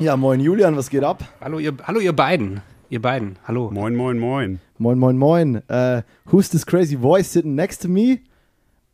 Ja, 0.00 0.16
moin 0.16 0.38
Julian, 0.38 0.76
was 0.76 0.90
geht 0.90 1.02
ab? 1.02 1.24
Hallo 1.40 1.58
ihr, 1.58 1.72
hallo 1.82 1.98
ihr 1.98 2.12
beiden. 2.14 2.60
Ihr 2.88 3.02
beiden, 3.02 3.36
hallo. 3.48 3.68
Moin, 3.72 3.96
moin, 3.96 4.16
moin. 4.16 4.60
Moin, 4.78 4.96
moin, 4.96 5.18
moin. 5.18 5.56
Uh, 5.68 6.02
who's 6.30 6.48
this 6.48 6.64
crazy 6.64 6.94
voice 6.94 7.28
sitting 7.28 7.56
next 7.56 7.82
to 7.82 7.88
me? 7.88 8.20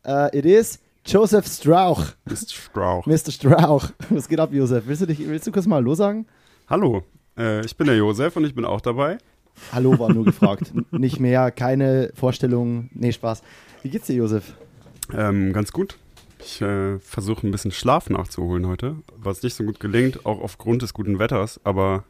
Uh, 0.07 0.31
it 0.33 0.47
is 0.47 0.79
Joseph 1.05 1.47
Strauch. 1.47 2.15
Mr. 2.27 2.55
Strauch. 2.55 3.07
Mr. 3.07 3.31
Strauch. 3.31 3.91
Was 4.09 4.27
geht 4.29 4.41
ab, 4.41 4.51
Josef? 4.55 4.85
Willst 4.87 5.03
du, 5.03 5.07
dich, 5.07 5.19
willst 5.19 5.47
du 5.47 5.53
kurz 5.53 5.67
mal 5.67 5.77
Hallo 5.77 5.95
sagen? 5.95 6.25
Hallo, 6.71 7.03
äh, 7.37 7.63
ich 7.67 7.77
bin 7.77 7.87
der 7.87 7.97
Josef 7.97 8.35
und 8.37 8.47
ich 8.47 8.55
bin 8.55 8.65
auch 8.65 8.81
dabei. 8.81 9.19
Hallo 9.73 9.99
war 9.99 10.11
nur 10.11 10.25
gefragt. 10.33 10.73
Nicht 10.91 11.21
mehr, 11.21 11.51
keine 11.51 12.13
Vorstellung. 12.15 12.89
Nee, 12.95 13.13
Spaß. 13.13 13.43
Wie 13.83 13.91
geht's 13.91 14.07
dir, 14.07 14.17
Josef? 14.17 14.55
Ähm, 15.15 15.53
ganz 15.53 15.71
gut. 15.71 15.99
Ich 16.45 16.61
äh, 16.61 16.99
versuche 16.99 17.47
ein 17.47 17.51
bisschen 17.51 17.73
Schlaf 17.73 18.11
nachzuholen 18.11 18.67
heute, 18.67 18.97
was 19.17 19.43
nicht 19.43 19.55
so 19.55 19.65
gut 19.65 19.81
gelingt, 19.81 20.27
auch 20.27 20.43
aufgrund 20.43 20.83
des 20.83 20.93
guten 20.93 21.19
Wetters, 21.19 21.59
aber 21.65 22.05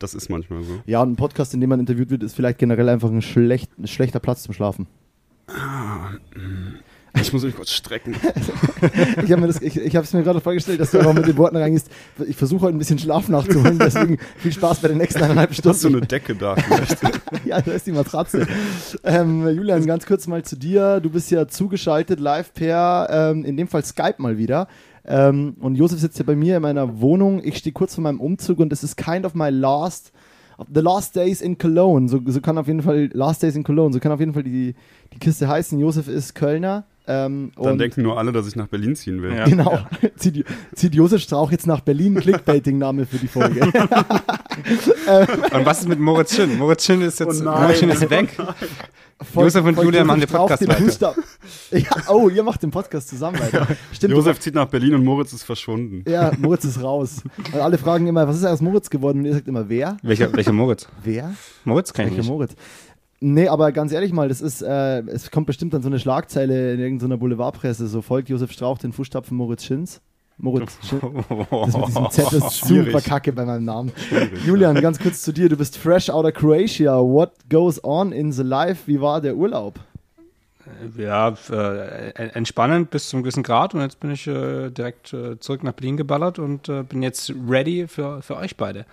das 0.00 0.14
ist 0.14 0.28
manchmal 0.28 0.64
so. 0.64 0.80
Ja, 0.86 1.02
und 1.02 1.12
ein 1.12 1.16
Podcast, 1.16 1.54
in 1.54 1.60
dem 1.60 1.70
man 1.70 1.78
interviewt 1.78 2.10
wird, 2.10 2.22
ist 2.24 2.34
vielleicht 2.34 2.58
generell 2.58 2.88
einfach 2.88 3.10
ein, 3.10 3.22
schlecht, 3.22 3.70
ein 3.78 3.86
schlechter 3.86 4.18
Platz 4.18 4.42
zum 4.42 4.54
Schlafen. 4.54 4.88
Ich 7.14 7.32
muss 7.32 7.42
mich 7.42 7.56
kurz 7.56 7.70
strecken. 7.70 8.14
ich 9.24 9.32
habe 9.32 9.46
es 9.46 9.60
ich 9.60 10.12
mir 10.12 10.22
gerade 10.22 10.40
vorgestellt, 10.40 10.80
dass 10.80 10.92
du 10.92 11.00
auch 11.00 11.12
mit 11.12 11.26
den 11.26 11.36
Worten 11.36 11.56
reingehst. 11.56 11.90
Ich 12.26 12.36
versuche 12.36 12.62
heute 12.62 12.76
ein 12.76 12.78
bisschen 12.78 12.98
Schlaf 12.98 13.28
nachzuholen, 13.28 13.78
deswegen 13.78 14.18
viel 14.36 14.52
Spaß 14.52 14.80
bei 14.80 14.88
den 14.88 14.98
nächsten 14.98 15.22
eineinhalb 15.22 15.52
Stunden. 15.52 15.70
Hast 15.70 15.84
du 15.84 15.88
eine 15.88 16.00
Decke 16.02 16.36
da 16.36 16.54
vielleicht? 16.56 16.98
ja, 17.44 17.60
da 17.60 17.72
ist 17.72 17.86
die 17.86 17.92
Matratze. 17.92 18.46
Ähm, 19.02 19.48
Julian, 19.48 19.86
ganz 19.86 20.06
kurz 20.06 20.26
mal 20.26 20.44
zu 20.44 20.56
dir. 20.56 21.00
Du 21.00 21.10
bist 21.10 21.30
ja 21.30 21.48
zugeschaltet 21.48 22.20
live 22.20 22.54
per, 22.54 23.08
ähm, 23.10 23.44
in 23.44 23.56
dem 23.56 23.66
Fall 23.66 23.84
Skype 23.84 24.16
mal 24.18 24.38
wieder. 24.38 24.68
Ähm, 25.04 25.56
und 25.60 25.74
Josef 25.74 25.98
sitzt 26.00 26.18
ja 26.18 26.24
bei 26.24 26.36
mir 26.36 26.56
in 26.56 26.62
meiner 26.62 27.00
Wohnung. 27.00 27.42
Ich 27.42 27.56
stehe 27.58 27.72
kurz 27.72 27.94
vor 27.94 28.02
meinem 28.02 28.20
Umzug 28.20 28.60
und 28.60 28.72
es 28.72 28.84
ist 28.84 28.96
kind 28.96 29.26
of 29.26 29.34
my 29.34 29.50
last 29.50 30.12
The 30.72 30.80
Last 30.80 31.16
Days 31.16 31.40
in 31.40 31.56
Cologne. 31.56 32.08
So, 32.08 32.20
so 32.26 32.40
kann 32.40 32.58
auf 32.58 32.66
jeden 32.66 32.82
Fall 32.82 33.08
Last 33.12 33.42
Days 33.42 33.56
in 33.56 33.64
Cologne. 33.64 33.92
So 33.92 34.00
kann 34.00 34.12
auf 34.12 34.20
jeden 34.20 34.34
Fall 34.34 34.42
die, 34.42 34.74
die 35.12 35.18
Kiste 35.18 35.48
heißen. 35.48 35.78
Josef 35.78 36.08
ist 36.08 36.34
Kölner. 36.34 36.84
Ähm, 37.06 37.52
Dann 37.60 37.78
denken 37.78 38.02
nur 38.02 38.18
alle, 38.18 38.30
dass 38.32 38.46
ich 38.46 38.56
nach 38.56 38.68
Berlin 38.68 38.94
ziehen 38.94 39.22
will. 39.22 39.34
Ja. 39.34 39.44
Genau. 39.44 39.72
Ja. 39.72 39.88
Zieht, 40.16 40.44
zieht 40.74 40.94
Josef 40.94 41.22
Strauch 41.22 41.50
jetzt 41.50 41.66
nach 41.66 41.80
Berlin. 41.80 42.14
Clickbaiting-Name 42.14 43.06
für 43.06 43.16
die 43.16 43.26
Folge. 43.28 43.62
und 45.52 45.66
was 45.66 45.80
ist 45.80 45.88
mit 45.88 45.98
Moritz 45.98 46.34
Schön? 46.34 46.56
Moritz 46.58 46.84
Schön 46.84 47.00
ist 47.02 47.18
jetzt 47.20 47.42
Oh 47.42 47.48
oh 47.48 47.58
Moritz 47.60 47.78
Schön 47.80 47.90
ist 47.90 48.08
weg. 48.10 48.36
Folgt- 49.22 49.54
Josef 49.54 49.64
und 49.66 49.82
Julian 49.82 50.06
machen 50.06 50.20
den 50.20 50.28
Podcast 50.28 50.66
weiter. 50.66 51.14
Ja, 51.72 51.90
oh, 52.08 52.28
ihr 52.30 52.42
macht 52.42 52.62
den 52.62 52.70
Podcast 52.70 53.08
zusammen 53.08 53.38
weiter. 53.38 53.66
Stimmt. 53.92 54.14
Josef 54.14 54.38
zieht 54.40 54.54
nach 54.54 54.66
Berlin 54.66 54.94
und 54.94 55.04
Moritz 55.04 55.32
ist 55.34 55.42
verschwunden. 55.42 56.04
Ja, 56.08 56.32
Moritz 56.38 56.64
ist 56.64 56.82
raus. 56.82 57.22
Und 57.52 57.60
alle 57.60 57.76
fragen 57.76 58.06
immer, 58.06 58.26
was 58.26 58.36
ist 58.36 58.44
aus 58.46 58.62
Moritz 58.62 58.88
geworden? 58.88 59.18
Und 59.18 59.24
ihr 59.26 59.34
sagt 59.34 59.48
immer, 59.48 59.68
wer? 59.68 59.98
Welcher, 60.02 60.32
welcher 60.32 60.52
Moritz? 60.52 60.88
Wer? 61.02 61.34
Moritz 61.64 61.92
kann 61.92 62.06
ich 62.06 62.12
Welcher 62.12 62.22
nicht. 62.22 62.30
Moritz? 62.30 62.52
Nee, 63.20 63.48
aber 63.48 63.70
ganz 63.72 63.92
ehrlich 63.92 64.12
mal, 64.12 64.28
das 64.28 64.40
ist, 64.40 64.62
äh, 64.62 65.00
es 65.02 65.30
kommt 65.30 65.46
bestimmt 65.46 65.74
dann 65.74 65.82
so 65.82 65.88
eine 65.88 65.98
Schlagzeile 65.98 66.72
in 66.72 66.80
irgendeiner 66.80 67.18
Boulevardpresse, 67.18 67.86
so 67.86 68.00
folgt 68.00 68.30
Josef 68.30 68.50
Strauch 68.50 68.78
den 68.78 68.92
Fußstapfen 68.92 69.36
Moritz 69.36 69.64
Schins. 69.64 70.00
Moritz 70.38 70.78
Schins. 70.88 71.02
Das 71.28 71.76
mit 71.76 71.88
diesem 71.88 72.10
Z 72.10 72.32
ist 72.32 72.58
Schwierig. 72.58 72.92
super 72.92 73.02
kacke 73.02 73.32
bei 73.32 73.44
meinem 73.44 73.66
Namen. 73.66 73.92
Julian, 74.46 74.80
ganz 74.80 74.98
kurz 74.98 75.20
zu 75.20 75.32
dir. 75.32 75.50
Du 75.50 75.56
bist 75.58 75.76
fresh 75.76 76.08
out 76.08 76.24
of 76.24 76.32
Croatia. 76.32 76.98
What 76.98 77.32
goes 77.50 77.82
on 77.84 78.12
in 78.12 78.32
the 78.32 78.42
life? 78.42 78.84
Wie 78.86 79.02
war 79.02 79.20
der 79.20 79.36
Urlaub? 79.36 79.78
Ja, 80.96 81.34
äh, 81.50 82.10
entspannend 82.12 82.90
bis 82.90 83.08
zum 83.08 83.22
gewissen 83.22 83.42
Grad 83.42 83.74
und 83.74 83.80
jetzt 83.80 84.00
bin 84.00 84.10
ich 84.10 84.26
äh, 84.26 84.70
direkt 84.70 85.12
äh, 85.12 85.38
zurück 85.40 85.62
nach 85.62 85.72
Berlin 85.72 85.96
geballert 85.96 86.38
und 86.38 86.68
äh, 86.68 86.84
bin 86.84 87.02
jetzt 87.02 87.32
ready 87.48 87.86
für, 87.88 88.22
für 88.22 88.36
euch 88.36 88.56
beide. 88.56 88.86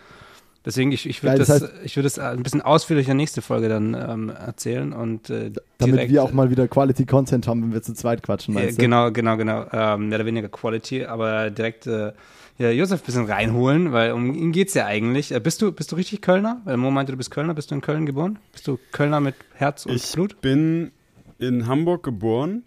Deswegen, 0.67 0.91
ich, 0.91 1.07
ich 1.07 1.23
würde 1.23 1.37
Geil, 1.37 1.45
das, 1.45 1.47
das 1.47 1.63
heißt- 1.63 1.83
ich 1.85 1.95
würd 1.95 2.05
das 2.05 2.19
ein 2.19 2.43
bisschen 2.43 2.61
ausführlicher 2.61 3.13
nächste 3.13 3.41
Folge 3.41 3.69
dann 3.69 3.93
ähm, 3.93 4.29
erzählen 4.29 4.91
und 4.91 5.29
äh, 5.29 5.49
Damit 5.77 5.95
direkt, 5.95 6.11
wir 6.11 6.21
auch 6.23 6.33
mal 6.33 6.49
wieder 6.51 6.67
Quality 6.67 7.05
Content 7.05 7.47
haben, 7.47 7.63
wenn 7.63 7.73
wir 7.73 7.81
zu 7.81 7.93
zweit 7.93 8.21
quatschen, 8.21 8.53
äh, 8.57 8.59
meinst 8.59 8.77
du? 8.77 8.81
Genau, 8.81 9.09
genau, 9.11 9.37
genau. 9.37 9.65
Ähm, 9.71 10.09
mehr 10.09 10.17
oder 10.17 10.25
weniger 10.25 10.49
Quality, 10.49 11.05
aber 11.05 11.49
direkt 11.51 11.87
äh, 11.87 12.11
ja, 12.57 12.69
Josef 12.71 13.01
ein 13.01 13.05
bisschen 13.05 13.25
reinholen, 13.27 13.93
weil 13.93 14.11
um 14.11 14.33
ihn 14.33 14.51
geht 14.51 14.67
es 14.67 14.73
ja 14.73 14.85
eigentlich. 14.87 15.31
Äh, 15.31 15.39
bist, 15.39 15.61
du, 15.61 15.71
bist 15.71 15.91
du 15.91 15.95
richtig 15.95 16.21
Kölner? 16.21 16.59
Weil 16.65 16.75
Mo 16.77 16.91
meinte, 16.91 17.13
du 17.13 17.17
bist 17.17 17.31
Kölner. 17.31 17.53
Bist 17.53 17.71
du 17.71 17.75
in 17.75 17.81
Köln 17.81 18.05
geboren? 18.05 18.37
Bist 18.51 18.67
du 18.67 18.77
Kölner 18.91 19.19
mit 19.21 19.35
Herz 19.53 19.85
und 19.85 19.95
Ich 19.95 20.11
Blut? 20.11 20.41
bin 20.41 20.91
in 21.39 21.67
Hamburg 21.67 22.03
geboren. 22.03 22.63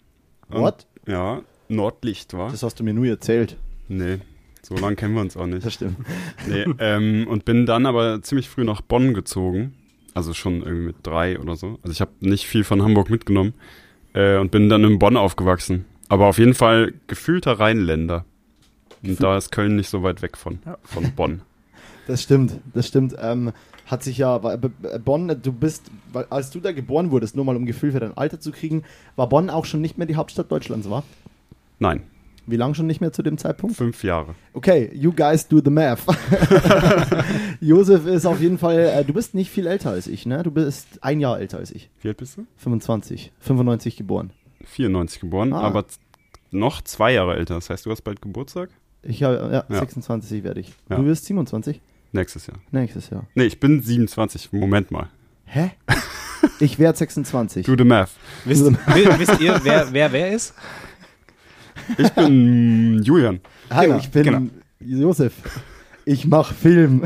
Und- 0.49 0.61
What? 0.61 0.87
Ja, 1.07 1.41
Nordlicht 1.67 2.33
war. 2.33 2.49
Das 2.51 2.63
hast 2.63 2.79
du 2.79 2.83
mir 2.83 2.93
nur 2.93 3.05
erzählt. 3.05 3.57
Nee, 3.89 4.19
so 4.61 4.75
lange 4.75 4.95
kennen 4.95 5.13
wir 5.15 5.21
uns 5.21 5.35
auch 5.37 5.45
nicht. 5.47 5.65
Das 5.65 5.73
stimmt. 5.73 5.97
Nee, 6.47 6.65
ähm, 6.79 7.27
und 7.27 7.45
bin 7.45 7.65
dann 7.65 7.85
aber 7.85 8.21
ziemlich 8.21 8.49
früh 8.49 8.63
nach 8.63 8.81
Bonn 8.81 9.13
gezogen. 9.13 9.73
Also 10.13 10.33
schon 10.33 10.61
irgendwie 10.61 10.87
mit 10.87 10.95
drei 11.03 11.39
oder 11.39 11.55
so. 11.55 11.79
Also 11.83 11.91
ich 11.91 12.01
habe 12.01 12.11
nicht 12.19 12.45
viel 12.45 12.63
von 12.63 12.81
Hamburg 12.83 13.09
mitgenommen. 13.09 13.53
Äh, 14.13 14.37
und 14.37 14.51
bin 14.51 14.67
dann 14.69 14.83
in 14.83 14.99
Bonn 14.99 15.15
aufgewachsen. 15.17 15.85
Aber 16.09 16.25
auf 16.27 16.37
jeden 16.37 16.53
Fall 16.53 16.93
gefühlter 17.07 17.59
Rheinländer. 17.59 18.25
Und 19.03 19.23
da 19.23 19.37
ist 19.37 19.51
Köln 19.51 19.77
nicht 19.77 19.89
so 19.89 20.03
weit 20.03 20.21
weg 20.21 20.35
von, 20.37 20.59
von 20.83 21.11
Bonn. 21.15 21.41
Das 22.07 22.21
stimmt, 22.21 22.59
das 22.73 22.87
stimmt. 22.87 23.15
Ähm, 23.21 23.53
hat 23.85 24.03
sich 24.03 24.17
ja, 24.17 24.37
Bonn, 24.37 25.39
du 25.41 25.51
bist, 25.53 25.89
weil- 26.11 26.27
als 26.29 26.49
du 26.51 26.59
da 26.59 26.71
geboren 26.71 27.11
wurdest, 27.11 27.35
nur 27.35 27.45
mal 27.45 27.55
um 27.55 27.63
ein 27.63 27.67
Gefühl 27.67 27.93
für 27.93 27.99
dein 27.99 28.17
Alter 28.17 28.39
zu 28.39 28.51
kriegen, 28.51 28.83
war 29.15 29.27
Bonn 29.29 29.49
auch 29.49 29.65
schon 29.65 29.81
nicht 29.81 29.97
mehr 29.97 30.07
die 30.07 30.15
Hauptstadt 30.17 30.51
Deutschlands, 30.51 30.89
war? 30.89 31.03
Nein, 31.79 32.03
Wie 32.47 32.55
lange 32.57 32.73
schon 32.75 32.87
nicht 32.87 33.01
mehr 33.01 33.13
zu 33.13 33.21
dem 33.23 33.37
Zeitpunkt? 33.37 33.75
fünf 33.77 34.03
Jahre. 34.03 34.35
Okay, 34.53 34.89
you 34.93 35.11
guys 35.13 35.47
do 35.47 35.61
the 35.63 35.69
math. 35.69 35.99
Josef 37.61 38.05
ist 38.05 38.25
auf 38.25 38.41
jeden 38.41 38.57
Fall, 38.57 38.79
äh, 38.79 39.05
du 39.05 39.13
bist 39.13 39.33
nicht 39.33 39.49
viel 39.51 39.67
älter 39.67 39.91
als 39.91 40.07
ich, 40.07 40.25
ne? 40.25 40.43
Du 40.43 40.51
bist 40.51 40.87
ein 41.01 41.19
Jahr 41.19 41.39
älter 41.39 41.57
als 41.57 41.71
ich. 41.71 41.89
Wie 42.01 42.07
alt 42.07 42.17
bist 42.17 42.37
du? 42.37 42.45
25, 42.57 43.31
95 43.39 43.95
geboren. 43.97 44.31
94 44.65 45.19
geboren, 45.21 45.53
Ah. 45.53 45.61
aber 45.61 45.85
noch 46.51 46.81
zwei 46.81 47.13
Jahre 47.13 47.35
älter. 47.35 47.55
Das 47.55 47.69
heißt, 47.69 47.85
du 47.85 47.91
hast 47.91 48.01
bald 48.01 48.21
Geburtstag? 48.21 48.69
Ich 49.03 49.23
habe, 49.23 49.35
ja, 49.51 49.65
Ja. 49.73 49.79
26 49.79 50.43
werde 50.43 50.59
ich. 50.59 50.73
Ja. 50.89 50.97
Du 50.97 51.05
wirst 51.05 51.25
27? 51.25 51.81
Nächstes 52.11 52.47
Jahr. 52.47 52.57
Nächstes 52.71 53.09
Jahr. 53.09 53.25
Nee, 53.35 53.45
ich 53.45 53.59
bin 53.59 53.81
27. 53.81 54.51
Moment 54.51 54.91
mal. 54.91 55.09
Hä? 55.45 55.71
Ich 56.59 56.77
werde 56.79 56.97
26. 56.97 57.65
Do 57.65 57.75
the 57.77 57.83
math. 57.83 58.09
Wisst, 58.45 58.65
wi- 58.65 59.19
wisst 59.19 59.39
ihr, 59.39 59.59
wer, 59.63 59.91
wer 59.93 60.11
wer 60.11 60.31
ist? 60.31 60.53
Ich 61.97 62.09
bin 62.11 63.01
Julian. 63.03 63.39
Hi, 63.69 63.85
Genau, 63.87 63.97
ich 63.99 64.09
bin 64.11 64.23
genau. 64.23 64.41
Josef. 64.79 65.33
Ich 66.05 66.25
mache 66.25 66.53
Film. 66.53 67.03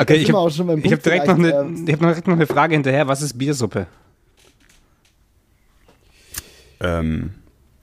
Okay, 0.00 0.16
ich 0.16 0.28
habe 0.28 0.38
auch 0.38 0.50
schon 0.50 0.66
beim 0.66 0.80
ich 0.84 0.92
hab 0.92 1.02
direkt, 1.02 1.26
noch 1.26 1.36
eine- 1.38 1.52
ähm, 1.52 1.84
ich 1.86 1.92
hab 1.92 2.00
direkt 2.00 2.26
noch 2.26 2.34
eine 2.34 2.46
Frage 2.46 2.74
hinterher. 2.74 3.06
Was 3.08 3.22
ist 3.22 3.38
Biersuppe? 3.38 3.86
Ähm, 6.80 7.30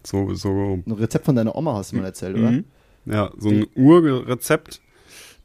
so, 0.03 0.33
so 0.33 0.79
Ein 0.85 0.91
Rezept 0.93 1.25
von 1.25 1.35
deiner 1.35 1.55
Oma 1.55 1.73
hast 1.75 1.91
du 1.91 1.97
mal 1.97 2.05
erzählt, 2.05 2.37
oder? 2.37 2.51
Mhm. 2.51 2.65
Ja, 3.05 3.31
so 3.37 3.49
ein 3.49 3.65
Urrezept, 3.75 4.81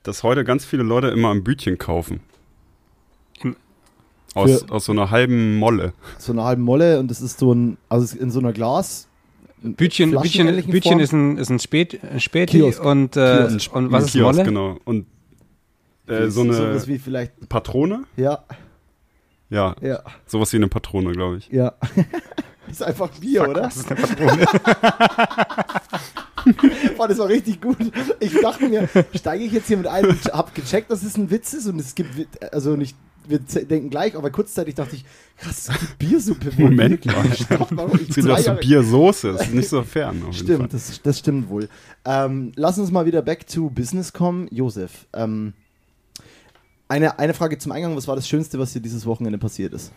das 0.02 0.22
heute 0.22 0.44
ganz 0.44 0.64
viele 0.64 0.82
Leute 0.82 1.08
immer 1.08 1.28
am 1.28 1.44
Bütchen 1.44 1.78
kaufen. 1.78 2.20
Aus, 4.34 4.68
aus 4.70 4.86
so 4.86 4.92
einer 4.92 5.10
halben 5.10 5.56
Molle. 5.58 5.92
So 6.18 6.32
eine 6.32 6.42
halbe 6.44 6.62
Molle 6.62 6.98
und 6.98 7.10
das 7.10 7.20
ist 7.20 7.38
so 7.38 7.52
ein, 7.52 7.76
also 7.90 8.04
es 8.04 8.14
ist 8.14 8.20
in 8.20 8.30
so 8.30 8.40
einer 8.40 8.52
Glas. 8.54 9.06
Bütchen, 9.62 10.10
Bütchen, 10.10 10.70
Bütchen 10.70 11.00
ist 11.00 11.12
ein, 11.12 11.38
ist 11.38 11.50
ein, 11.50 11.58
Spät, 11.58 12.00
ein 12.02 12.20
Späti 12.20 12.58
Kiosk. 12.58 12.84
und, 12.84 13.16
äh, 13.16 13.46
Kiosk. 13.48 13.74
und 13.74 13.92
was 13.92 14.06
ist 14.06 14.12
Kiosk, 14.12 14.36
Molle? 14.38 14.44
genau. 14.48 14.78
Und 14.84 15.06
äh, 16.06 16.28
so 16.28 16.42
eine 16.42 16.54
Sowas 16.54 16.88
wie 16.88 16.98
vielleicht, 16.98 17.48
Patrone? 17.48 18.04
ja, 18.16 18.44
Ja, 19.50 19.74
ja, 19.80 20.02
sowas 20.26 20.52
wie 20.52 20.56
eine 20.56 20.68
Patrone, 20.68 21.12
glaube 21.12 21.38
ich. 21.38 21.48
ja. 21.48 21.74
ist 22.70 22.82
einfach 22.82 23.08
Bier, 23.18 23.48
oder? 23.48 23.62
Das 23.62 23.76
ist 23.76 23.90
eine 23.90 24.00
Patrone. 24.00 24.46
Boah, 26.96 27.06
das 27.06 27.18
war 27.18 27.28
richtig 27.28 27.60
gut. 27.60 27.76
Ich 28.18 28.40
dachte 28.40 28.68
mir, 28.68 28.88
steige 29.14 29.44
ich 29.44 29.52
jetzt 29.52 29.68
hier 29.68 29.76
mit 29.76 29.86
ein 29.86 30.06
und 30.06 30.24
hab 30.32 30.54
gecheckt, 30.54 30.90
dass 30.90 31.02
es 31.02 31.16
ein 31.16 31.30
Witz 31.30 31.52
ist 31.52 31.66
und 31.66 31.78
es 31.78 31.94
gibt, 31.94 32.10
also 32.52 32.76
nicht, 32.76 32.96
wir 33.28 33.38
denken 33.38 33.90
gleich, 33.90 34.16
aber 34.16 34.30
kurzzeitig 34.30 34.74
dachte 34.74 34.96
ich, 34.96 35.04
krass, 35.38 35.70
Biersuppe. 35.98 36.50
Moment 36.56 37.04
mal. 37.06 37.32
Stopp, 37.34 37.68
warum 37.72 37.98
ich 38.00 38.12
zwei 38.12 38.40
Jahre- 38.40 38.60
Biersoße, 38.60 39.28
ist 39.30 39.52
nicht 39.54 39.68
so 39.68 39.82
fern. 39.82 40.22
Stimmt, 40.32 40.72
das, 40.72 41.00
das 41.02 41.18
stimmt 41.18 41.48
wohl. 41.48 41.68
Ähm, 42.04 42.52
lass 42.56 42.78
uns 42.78 42.90
mal 42.90 43.06
wieder 43.06 43.22
back 43.22 43.46
to 43.46 43.70
business 43.70 44.12
kommen. 44.12 44.48
Josef, 44.50 45.06
ähm, 45.12 45.52
eine, 46.88 47.18
eine 47.18 47.34
Frage 47.34 47.58
zum 47.58 47.72
Eingang. 47.72 47.96
Was 47.96 48.08
war 48.08 48.16
das 48.16 48.28
Schönste, 48.28 48.58
was 48.58 48.72
dir 48.72 48.80
dieses 48.80 49.06
Wochenende 49.06 49.38
passiert 49.38 49.72
ist? 49.72 49.92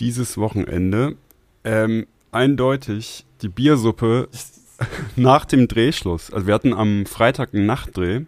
Dieses 0.00 0.36
Wochenende 0.38 1.16
ähm, 1.64 2.06
eindeutig 2.32 3.24
die 3.42 3.48
Biersuppe 3.48 4.28
nach 5.16 5.44
dem 5.44 5.68
Drehschluss. 5.68 6.32
Also 6.32 6.46
wir 6.46 6.54
hatten 6.54 6.72
am 6.72 7.06
Freitag 7.06 7.54
einen 7.54 7.66
Nachtdreh. 7.66 8.22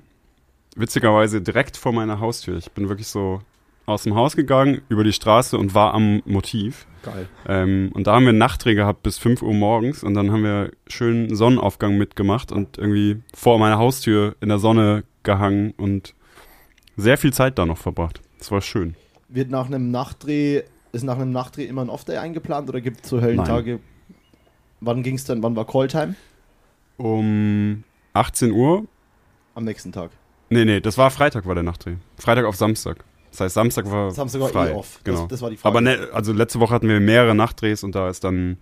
Witzigerweise 0.76 1.40
direkt 1.40 1.76
vor 1.76 1.92
meiner 1.92 2.20
Haustür. 2.20 2.56
Ich 2.56 2.70
bin 2.70 2.88
wirklich 2.88 3.08
so 3.08 3.40
aus 3.88 4.02
dem 4.02 4.14
Haus 4.14 4.36
gegangen, 4.36 4.82
über 4.88 5.02
die 5.02 5.12
Straße 5.12 5.56
und 5.56 5.74
war 5.74 5.94
am 5.94 6.22
Motiv. 6.26 6.86
Geil. 7.02 7.26
Ähm, 7.46 7.90
und 7.94 8.06
da 8.06 8.14
haben 8.14 8.24
wir 8.24 8.30
einen 8.30 8.38
Nachtdreh 8.38 8.74
gehabt 8.74 9.02
bis 9.02 9.18
5 9.18 9.42
Uhr 9.42 9.54
morgens 9.54 10.04
und 10.04 10.14
dann 10.14 10.30
haben 10.30 10.42
wir 10.42 10.72
schönen 10.88 11.34
Sonnenaufgang 11.34 11.96
mitgemacht 11.96 12.52
und 12.52 12.76
irgendwie 12.76 13.22
vor 13.34 13.58
meiner 13.58 13.78
Haustür 13.78 14.36
in 14.40 14.50
der 14.50 14.58
Sonne 14.58 15.04
gehangen 15.22 15.72
und 15.78 16.14
sehr 16.96 17.16
viel 17.16 17.32
Zeit 17.32 17.58
da 17.58 17.64
noch 17.64 17.78
verbracht. 17.78 18.20
Das 18.38 18.50
war 18.50 18.60
schön. 18.60 18.94
Wird 19.28 19.50
nach 19.50 19.66
einem 19.66 19.90
Nachtdreh, 19.90 20.62
ist 20.92 21.04
nach 21.04 21.16
einem 21.16 21.32
Nachtdreh 21.32 21.64
immer 21.64 21.82
ein 21.82 21.88
Off-Day 21.88 22.18
eingeplant 22.18 22.68
oder 22.68 22.82
gibt 22.82 23.04
es 23.04 23.10
so 23.10 23.22
Höllentage? 23.22 23.80
Wann 24.80 25.02
ging 25.02 25.14
es 25.14 25.24
dann, 25.24 25.42
wann 25.42 25.56
war 25.56 25.66
Calltime? 25.66 26.14
Um 26.98 27.84
18 28.12 28.52
Uhr. 28.52 28.86
Am 29.54 29.64
nächsten 29.64 29.92
Tag. 29.92 30.10
Nee, 30.50 30.64
nee, 30.64 30.80
das 30.80 30.98
war 30.98 31.10
Freitag 31.10 31.46
war 31.46 31.54
der 31.54 31.64
Nachtdreh. 31.64 31.96
Freitag 32.18 32.44
auf 32.44 32.56
Samstag. 32.56 33.04
Das 33.30 33.40
heißt, 33.40 33.54
Samstag 33.54 33.90
war 33.90 34.10
Samstag 34.10 34.40
war 34.40 34.48
frei. 34.48 34.70
eh 34.70 34.74
off. 34.74 35.00
Genau. 35.04 35.20
Das, 35.20 35.28
das 35.28 35.42
war 35.42 35.50
die 35.50 35.56
Frage. 35.56 35.70
Aber 35.70 35.80
ne, 35.80 36.08
also 36.12 36.32
letzte 36.32 36.60
Woche 36.60 36.74
hatten 36.74 36.88
wir 36.88 37.00
mehrere 37.00 37.34
Nachtdrehs 37.34 37.84
und 37.84 37.94
da 37.94 38.08
ist 38.08 38.24
dann 38.24 38.58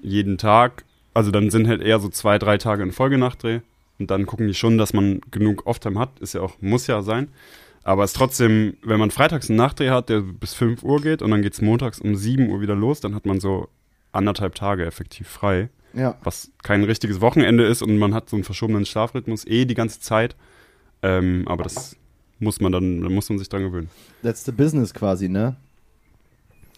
jeden 0.00 0.38
Tag, 0.38 0.84
also 1.14 1.30
dann 1.30 1.50
sind 1.50 1.68
halt 1.68 1.82
eher 1.82 2.00
so 2.00 2.08
zwei, 2.08 2.38
drei 2.38 2.58
Tage 2.58 2.82
in 2.82 2.92
Folge 2.92 3.18
Nachtdreh 3.18 3.60
und 3.98 4.10
dann 4.10 4.26
gucken 4.26 4.46
die 4.46 4.54
schon, 4.54 4.78
dass 4.78 4.92
man 4.92 5.20
genug 5.30 5.66
Offtime 5.66 5.98
hat, 5.98 6.18
ist 6.20 6.34
ja 6.34 6.40
auch, 6.40 6.54
muss 6.60 6.86
ja 6.86 7.02
sein. 7.02 7.28
Aber 7.82 8.04
es 8.04 8.10
ist 8.10 8.16
trotzdem, 8.16 8.76
wenn 8.82 9.00
man 9.00 9.10
freitags 9.10 9.48
einen 9.48 9.56
Nachtdreh 9.56 9.90
hat, 9.90 10.08
der 10.08 10.20
bis 10.20 10.54
5 10.54 10.82
Uhr 10.82 11.00
geht 11.00 11.22
und 11.22 11.30
dann 11.30 11.42
geht 11.42 11.54
es 11.54 11.62
montags 11.62 12.00
um 12.00 12.14
7 12.14 12.50
Uhr 12.50 12.60
wieder 12.60 12.74
los, 12.74 13.00
dann 13.00 13.14
hat 13.14 13.26
man 13.26 13.40
so 13.40 13.68
anderthalb 14.12 14.54
Tage 14.54 14.84
effektiv 14.84 15.28
frei, 15.28 15.70
ja. 15.94 16.16
was 16.22 16.50
kein 16.62 16.84
richtiges 16.84 17.20
Wochenende 17.20 17.64
ist 17.64 17.82
und 17.82 17.96
man 17.98 18.14
hat 18.14 18.28
so 18.28 18.36
einen 18.36 18.44
verschobenen 18.44 18.84
Schlafrhythmus 18.84 19.46
eh 19.46 19.64
die 19.64 19.74
ganze 19.74 20.00
Zeit. 20.00 20.36
Ähm, 21.02 21.44
aber 21.46 21.62
das 21.62 21.96
muss 22.40 22.60
man 22.60 22.72
dann, 22.72 23.02
da 23.02 23.08
muss 23.08 23.28
man 23.28 23.38
sich 23.38 23.48
dran 23.48 23.62
gewöhnen. 23.62 23.88
That's 24.22 24.44
the 24.44 24.52
business 24.52 24.92
quasi, 24.94 25.28
ne? 25.28 25.56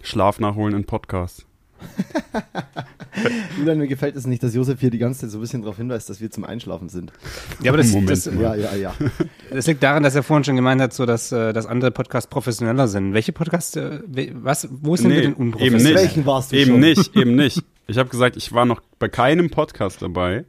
Schlaf 0.02 0.38
nachholen 0.40 0.74
in 0.74 0.84
Podcasts. 0.84 1.46
Julian, 3.58 3.78
mir 3.78 3.88
gefällt 3.88 4.16
es 4.16 4.26
nicht, 4.26 4.42
dass 4.42 4.54
Josef 4.54 4.80
hier 4.80 4.90
die 4.90 4.98
ganze 4.98 5.20
Zeit 5.20 5.30
so 5.30 5.38
ein 5.38 5.40
bisschen 5.40 5.62
darauf 5.62 5.76
hinweist, 5.76 6.08
dass 6.08 6.20
wir 6.20 6.30
zum 6.30 6.44
Einschlafen 6.44 6.88
sind. 6.88 7.12
Ja, 7.62 7.70
aber 7.70 7.78
das, 7.78 7.88
Moment 7.92 8.10
das. 8.10 8.24
Ja, 8.26 8.54
ja, 8.54 8.74
ja. 8.74 8.94
das 9.50 9.66
liegt 9.66 9.82
daran, 9.82 10.02
dass 10.02 10.14
er 10.14 10.22
vorhin 10.22 10.44
schon 10.44 10.56
gemeint 10.56 10.80
hat, 10.80 10.92
so 10.92 11.06
dass, 11.06 11.30
äh, 11.32 11.52
dass 11.52 11.66
andere 11.66 11.90
Podcasts 11.90 12.28
professioneller 12.30 12.88
sind. 12.88 13.12
Welche 13.14 13.32
Podcasts, 13.32 13.76
äh, 13.76 14.00
was, 14.34 14.68
wo 14.70 14.96
sind 14.96 15.08
Nee, 15.08 15.14
wir 15.16 15.22
denn 15.22 15.32
eben 15.32 15.40
unprofessionell? 15.40 15.92
nicht. 15.92 15.94
Welchen 16.02 16.26
warst 16.26 16.52
du 16.52 16.56
Eben 16.56 16.70
schon? 16.72 16.80
nicht, 16.80 17.16
eben 17.16 17.34
nicht. 17.36 17.62
Ich 17.88 17.98
habe 17.98 18.08
gesagt, 18.08 18.36
ich 18.36 18.52
war 18.52 18.64
noch 18.64 18.80
bei 18.98 19.08
keinem 19.08 19.50
Podcast 19.50 20.02
dabei, 20.02 20.44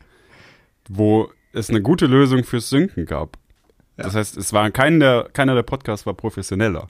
wo 0.88 1.30
es 1.52 1.70
eine 1.70 1.82
gute 1.82 2.06
Lösung 2.06 2.44
fürs 2.44 2.70
Synken 2.70 3.06
gab. 3.06 3.38
Das 3.98 4.16
heißt, 4.16 4.38
es 4.38 4.54
war 4.54 4.70
kein 4.72 5.00
der, 5.00 5.30
keiner 5.34 5.56
der 5.56 5.64
Podcasts 5.64 6.06
war 6.06 6.14
professioneller. 6.14 6.88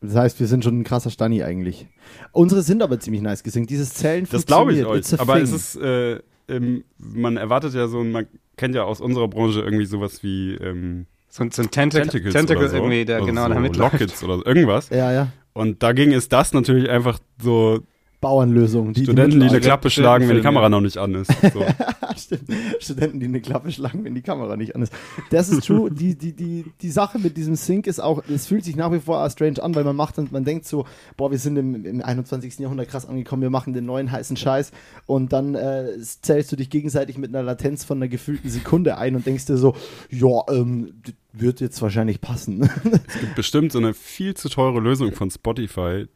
Das 0.00 0.16
heißt, 0.16 0.40
wir 0.40 0.46
sind 0.46 0.64
schon 0.64 0.80
ein 0.80 0.84
krasser 0.84 1.10
Stani 1.10 1.42
eigentlich. 1.42 1.86
Unsere 2.32 2.62
sind 2.62 2.82
aber 2.82 3.00
ziemlich 3.00 3.22
nice 3.22 3.42
gesynkt. 3.42 3.70
Dieses 3.70 3.94
Zählen 3.94 4.26
Das 4.30 4.44
glaube 4.44 4.74
ich 4.74 4.84
euch. 4.84 5.18
Aber 5.18 5.34
thing. 5.34 5.44
es 5.44 5.52
ist, 5.52 5.76
äh, 5.76 6.18
ähm, 6.48 6.84
man 6.98 7.36
erwartet 7.38 7.72
ja 7.74 7.86
so, 7.88 8.04
man 8.04 8.26
kennt 8.56 8.74
ja 8.74 8.82
aus 8.84 9.00
unserer 9.00 9.28
Branche 9.28 9.60
irgendwie 9.60 9.86
sowas 9.86 10.22
wie 10.22 10.54
ähm, 10.56 11.06
So, 11.30 11.42
ein- 11.44 11.50
so 11.52 11.62
ein 11.62 11.70
Tentacle, 11.70 12.08
Tentacles 12.10 12.34
Tentacle 12.34 12.62
oder 12.64 12.68
so. 12.70 12.76
irgendwie, 12.76 13.04
der 13.06 13.18
oder 13.18 13.26
genau 13.26 13.42
so 13.48 13.54
damit 13.54 13.76
Lockets 13.76 14.22
oder 14.22 14.46
irgendwas. 14.46 14.90
Ja, 14.90 15.10
ja. 15.10 15.28
Und 15.54 15.82
dagegen 15.82 16.12
ist 16.12 16.32
das 16.32 16.52
natürlich 16.52 16.90
einfach 16.90 17.18
so 17.40 17.80
Bauernlösung. 18.20 18.92
Die, 18.92 19.04
Studenten, 19.04 19.30
die 19.30 19.36
eine 19.36 19.44
mitmachen. 19.44 19.62
Klappe 19.62 19.90
schlagen, 19.90 20.28
wenn 20.28 20.36
die 20.36 20.42
Kamera 20.42 20.64
ja. 20.64 20.68
noch 20.68 20.80
nicht 20.82 20.98
an 20.98 21.14
ist. 21.14 21.30
So. 21.52 21.64
Stimmt. 22.16 22.50
Studenten, 22.80 23.20
die 23.20 23.26
eine 23.26 23.40
Klappe 23.40 23.70
schlagen, 23.72 24.04
wenn 24.04 24.14
die 24.14 24.22
Kamera 24.22 24.56
nicht 24.56 24.74
an 24.74 24.82
ist. 24.82 24.92
Das 25.30 25.48
ist 25.48 25.66
true. 25.66 25.90
Die, 25.90 26.16
die, 26.16 26.32
die, 26.32 26.64
die 26.80 26.90
Sache 26.90 27.18
mit 27.18 27.36
diesem 27.36 27.56
Sync 27.56 27.86
ist 27.86 28.00
auch, 28.00 28.22
es 28.28 28.46
fühlt 28.46 28.64
sich 28.64 28.76
nach 28.76 28.92
wie 28.92 29.00
vor 29.00 29.28
strange 29.30 29.62
an, 29.62 29.74
weil 29.74 29.84
man 29.84 29.96
macht 29.96 30.18
und 30.18 30.32
man 30.32 30.44
denkt 30.44 30.66
so, 30.66 30.86
boah, 31.16 31.30
wir 31.30 31.38
sind 31.38 31.56
im, 31.56 31.84
im 31.84 32.02
21. 32.02 32.58
Jahrhundert 32.58 32.88
krass 32.88 33.06
angekommen, 33.06 33.42
wir 33.42 33.50
machen 33.50 33.72
den 33.72 33.86
neuen 33.86 34.10
heißen 34.10 34.36
Scheiß 34.36 34.72
und 35.06 35.32
dann 35.32 35.54
äh, 35.54 35.98
zählst 36.00 36.52
du 36.52 36.56
dich 36.56 36.70
gegenseitig 36.70 37.18
mit 37.18 37.34
einer 37.34 37.42
Latenz 37.42 37.84
von 37.84 37.98
einer 37.98 38.08
gefühlten 38.08 38.50
Sekunde 38.50 38.98
ein 38.98 39.16
und 39.16 39.26
denkst 39.26 39.46
dir 39.46 39.56
so, 39.56 39.74
ja, 40.10 40.42
ähm, 40.50 40.94
wird 41.32 41.60
jetzt 41.60 41.80
wahrscheinlich 41.82 42.20
passen. 42.20 42.68
Es 43.06 43.20
gibt 43.20 43.34
bestimmt 43.34 43.72
so 43.72 43.78
eine 43.78 43.94
viel 43.94 44.34
zu 44.34 44.48
teure 44.48 44.80
Lösung 44.80 45.12
von 45.12 45.30
Spotify, 45.30 46.06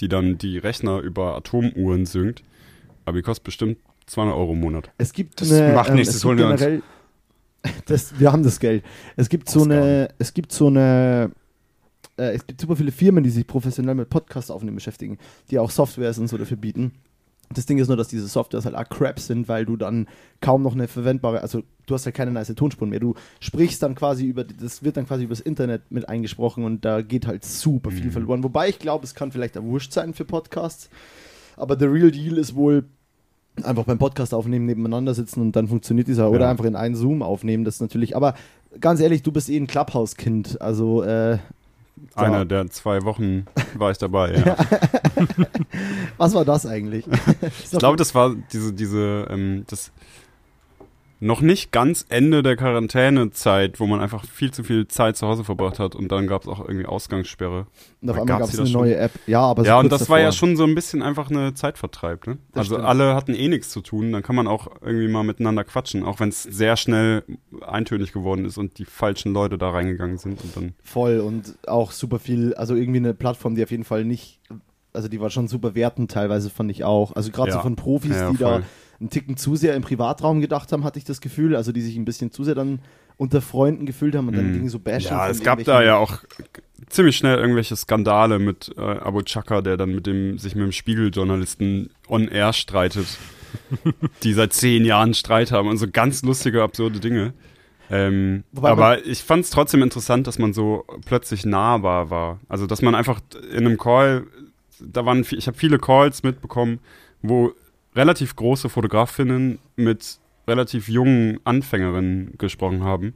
die 0.00 0.08
dann 0.08 0.38
die 0.38 0.58
Rechner 0.58 1.00
über 1.00 1.36
Atomuhren 1.36 2.06
synkt. 2.06 2.42
Aber 3.04 3.16
die 3.16 3.22
kostet 3.22 3.44
bestimmt 3.44 3.78
200 4.12 4.36
Euro 4.36 4.52
im 4.52 4.60
Monat. 4.60 4.90
Es 4.98 5.12
gibt 5.12 5.40
Das 5.40 5.50
eine, 5.52 5.72
macht 5.74 5.92
nichts, 5.92 6.08
es 6.08 6.14
das 6.16 6.22
gibt 6.22 6.28
holen 6.28 6.38
wir 6.38 6.46
uns. 6.48 6.60
generell, 6.60 6.82
Das, 7.86 8.18
wir 8.18 8.32
haben 8.32 8.42
das 8.42 8.58
Geld. 8.60 8.84
Es 9.16 9.28
gibt 9.28 9.48
so 9.48 9.62
eine, 9.64 10.08
es 10.18 10.34
gibt 10.34 10.52
so 10.52 10.66
eine, 10.68 11.30
äh, 12.18 12.34
es 12.34 12.46
gibt 12.46 12.60
super 12.60 12.76
viele 12.76 12.92
Firmen, 12.92 13.22
die 13.24 13.30
sich 13.30 13.46
professionell 13.46 13.94
mit 13.94 14.08
Podcast 14.10 14.50
aufnehmen 14.50 14.74
beschäftigen, 14.76 15.18
die 15.50 15.58
auch 15.58 15.70
Softwares 15.70 16.18
und 16.18 16.28
so 16.28 16.36
dafür 16.38 16.56
bieten. 16.56 16.92
Das 17.54 17.66
Ding 17.66 17.78
ist 17.78 17.88
nur, 17.88 17.98
dass 17.98 18.08
diese 18.08 18.26
Softwares 18.28 18.64
halt 18.64 18.74
auch 18.74 18.88
crap 18.88 19.20
sind, 19.20 19.46
weil 19.46 19.66
du 19.66 19.76
dann 19.76 20.08
kaum 20.40 20.62
noch 20.62 20.72
eine 20.74 20.88
verwendbare, 20.88 21.42
also 21.42 21.62
du 21.86 21.94
hast 21.94 22.06
ja 22.06 22.10
keine 22.10 22.30
nice 22.30 22.52
Tonspuren 22.54 22.88
mehr. 22.90 22.98
Du 23.00 23.14
sprichst 23.40 23.82
dann 23.82 23.94
quasi 23.94 24.24
über, 24.24 24.42
das 24.44 24.82
wird 24.82 24.96
dann 24.96 25.06
quasi 25.06 25.24
übers 25.24 25.40
Internet 25.40 25.82
mit 25.90 26.08
eingesprochen 26.08 26.64
und 26.64 26.84
da 26.84 27.02
geht 27.02 27.26
halt 27.26 27.44
super 27.44 27.90
viel 27.90 28.06
Mhm. 28.06 28.12
verloren. 28.12 28.42
Wobei 28.42 28.70
ich 28.70 28.78
glaube, 28.78 29.04
es 29.04 29.14
kann 29.14 29.32
vielleicht 29.32 29.58
auch 29.58 29.62
wurscht 29.64 29.92
sein 29.92 30.14
für 30.14 30.24
Podcasts. 30.24 30.88
Aber 31.56 31.78
the 31.78 31.84
real 31.84 32.10
deal 32.10 32.38
ist 32.38 32.54
wohl 32.54 32.86
einfach 33.62 33.84
beim 33.84 33.98
Podcast 33.98 34.32
aufnehmen, 34.34 34.66
nebeneinander 34.66 35.14
sitzen 35.14 35.40
und 35.40 35.56
dann 35.56 35.68
funktioniert 35.68 36.08
dieser. 36.08 36.30
Oder 36.30 36.42
Ja. 36.46 36.50
einfach 36.50 36.64
in 36.64 36.76
einen 36.76 36.94
Zoom 36.94 37.22
aufnehmen, 37.22 37.64
das 37.64 37.74
ist 37.76 37.80
natürlich. 37.80 38.16
Aber 38.16 38.34
ganz 38.80 39.00
ehrlich, 39.00 39.22
du 39.22 39.32
bist 39.32 39.48
eh 39.50 39.56
ein 39.58 39.66
Clubhouse-Kind. 39.66 40.60
Also, 40.60 41.02
äh, 41.02 41.38
Einer 42.14 42.44
der 42.44 42.68
zwei 42.70 43.02
Wochen 43.04 43.46
war 43.76 43.90
ich 43.90 43.98
dabei, 43.98 44.34
ja. 44.34 44.56
was 46.16 46.34
war 46.34 46.44
das 46.44 46.66
eigentlich? 46.66 47.04
Ich 47.72 47.78
glaube, 47.78 47.96
das 47.96 48.14
war 48.14 48.34
diese, 48.52 48.72
diese, 48.72 49.26
ähm, 49.30 49.64
das 49.68 49.92
noch 51.24 51.40
nicht 51.40 51.70
ganz 51.70 52.04
Ende 52.08 52.42
der 52.42 52.56
Quarantänezeit, 52.56 53.78
wo 53.80 53.86
man 53.86 54.00
einfach 54.00 54.24
viel 54.24 54.50
zu 54.50 54.64
viel 54.64 54.88
Zeit 54.88 55.16
zu 55.16 55.26
Hause 55.26 55.44
verbracht 55.44 55.78
hat 55.78 55.94
und 55.94 56.10
dann 56.10 56.26
gab 56.26 56.42
es 56.42 56.48
auch 56.48 56.60
irgendwie 56.60 56.86
Ausgangssperre. 56.86 57.66
und 58.00 58.10
auf 58.10 58.16
da 58.16 58.22
einmal 58.22 58.38
gab 58.40 58.48
es 58.48 58.54
die 58.54 58.58
eine 58.58 58.66
schon. 58.66 58.80
neue 58.80 58.96
App. 58.96 59.12
Ja, 59.26 59.40
aber 59.42 59.62
so 59.62 59.68
ja, 59.68 59.78
und 59.78 59.92
das 59.92 60.08
war 60.08 60.18
ja 60.18 60.26
davor. 60.26 60.38
schon 60.38 60.56
so 60.56 60.64
ein 60.64 60.74
bisschen 60.74 61.00
einfach 61.02 61.30
eine 61.30 61.54
Zeitvertreib, 61.54 62.26
ne? 62.26 62.38
Das 62.52 62.62
also 62.62 62.74
stimmt. 62.74 62.88
alle 62.88 63.14
hatten 63.14 63.34
eh 63.34 63.48
nichts 63.48 63.70
zu 63.70 63.80
tun, 63.82 64.10
dann 64.12 64.22
kann 64.22 64.34
man 64.36 64.46
auch 64.48 64.68
irgendwie 64.80 65.08
mal 65.08 65.22
miteinander 65.22 65.64
quatschen, 65.64 66.02
auch 66.02 66.18
wenn 66.20 66.28
es 66.30 66.42
sehr 66.42 66.76
schnell 66.76 67.22
eintönig 67.66 68.12
geworden 68.12 68.44
ist 68.44 68.58
und 68.58 68.78
die 68.78 68.84
falschen 68.84 69.32
Leute 69.32 69.58
da 69.58 69.70
reingegangen 69.70 70.18
sind 70.18 70.42
und 70.42 70.56
dann 70.56 70.74
voll 70.82 71.20
und 71.20 71.56
auch 71.68 71.92
super 71.92 72.18
viel. 72.18 72.54
Also, 72.54 72.74
irgendwie 72.74 72.98
eine 72.98 73.14
Plattform, 73.14 73.54
die 73.54 73.62
auf 73.62 73.70
jeden 73.70 73.84
Fall 73.84 74.04
nicht. 74.04 74.40
Also, 74.92 75.08
die 75.08 75.20
war 75.20 75.30
schon 75.30 75.48
super 75.48 75.74
wertend, 75.74 76.10
teilweise 76.10 76.50
fand 76.50 76.70
ich 76.70 76.84
auch. 76.84 77.14
Also, 77.16 77.30
gerade 77.30 77.52
so 77.52 77.58
Ja. 77.58 77.62
von 77.62 77.76
Profis, 77.76 78.10
Ja, 78.16 78.30
die 78.30 78.36
da 78.38 78.48
voll. 78.54 78.62
Einen 79.02 79.10
Ticken 79.10 79.36
zu 79.36 79.56
sehr 79.56 79.74
im 79.74 79.82
Privatraum 79.82 80.40
gedacht 80.40 80.72
haben, 80.72 80.84
hatte 80.84 80.98
ich 80.98 81.04
das 81.04 81.20
Gefühl. 81.20 81.54
Also, 81.56 81.72
die 81.72 81.80
sich 81.82 81.96
ein 81.96 82.04
bisschen 82.04 82.30
zu 82.30 82.44
sehr 82.44 82.54
dann 82.54 82.78
unter 83.18 83.40
Freunden 83.42 83.84
gefühlt 83.84 84.14
haben 84.16 84.28
und 84.28 84.36
dann 84.36 84.48
Mhm. 84.48 84.52
ging 84.54 84.68
so 84.68 84.78
Bashing. 84.78 85.10
Ja, 85.12 85.28
es 85.28 85.42
gab 85.42 85.62
da 85.64 85.82
ja 85.82 85.96
auch 85.96 86.18
ziemlich 86.88 87.16
schnell 87.16 87.38
irgendwelche 87.38 87.76
Skandale 87.76 88.38
mit 88.38 88.72
äh, 88.76 88.80
Abu 88.80 89.22
Chaka, 89.22 89.60
der 89.60 89.76
dann 89.76 89.94
mit 89.94 90.06
dem, 90.06 90.38
sich 90.38 90.54
mit 90.54 90.64
dem 90.64 90.72
Spiegeljournalisten 90.72 91.90
on 92.08 92.28
air 92.28 92.52
streitet, 92.52 93.06
die 94.22 94.32
seit 94.32 94.52
zehn 94.52 94.84
Jahren 94.84 95.14
Streit 95.14 95.52
haben 95.52 95.68
und 95.68 95.78
so 95.78 95.86
ganz 95.90 96.22
lustige, 96.22 96.62
absurde 96.62 97.00
Dinge. 97.00 97.32
Ähm, 97.90 98.44
Wobei 98.52 98.70
aber 98.70 99.06
ich 99.06 99.22
fand 99.22 99.44
es 99.44 99.50
trotzdem 99.50 99.82
interessant, 99.82 100.26
dass 100.26 100.38
man 100.38 100.52
so 100.54 100.84
plötzlich 101.04 101.44
nahbar 101.44 102.08
war. 102.10 102.40
Also, 102.48 102.66
dass 102.66 102.80
man 102.82 102.94
einfach 102.94 103.20
in 103.52 103.66
einem 103.66 103.76
Call, 103.78 104.24
da 104.80 105.04
waren, 105.04 105.24
ich 105.30 105.46
habe 105.46 105.58
viele 105.58 105.78
Calls 105.78 106.22
mitbekommen, 106.22 106.78
wo 107.20 107.52
relativ 107.94 108.36
große 108.36 108.68
Fotografinnen 108.68 109.58
mit 109.76 110.18
relativ 110.46 110.88
jungen 110.88 111.38
Anfängerinnen 111.44 112.34
gesprochen 112.38 112.82
haben 112.84 113.14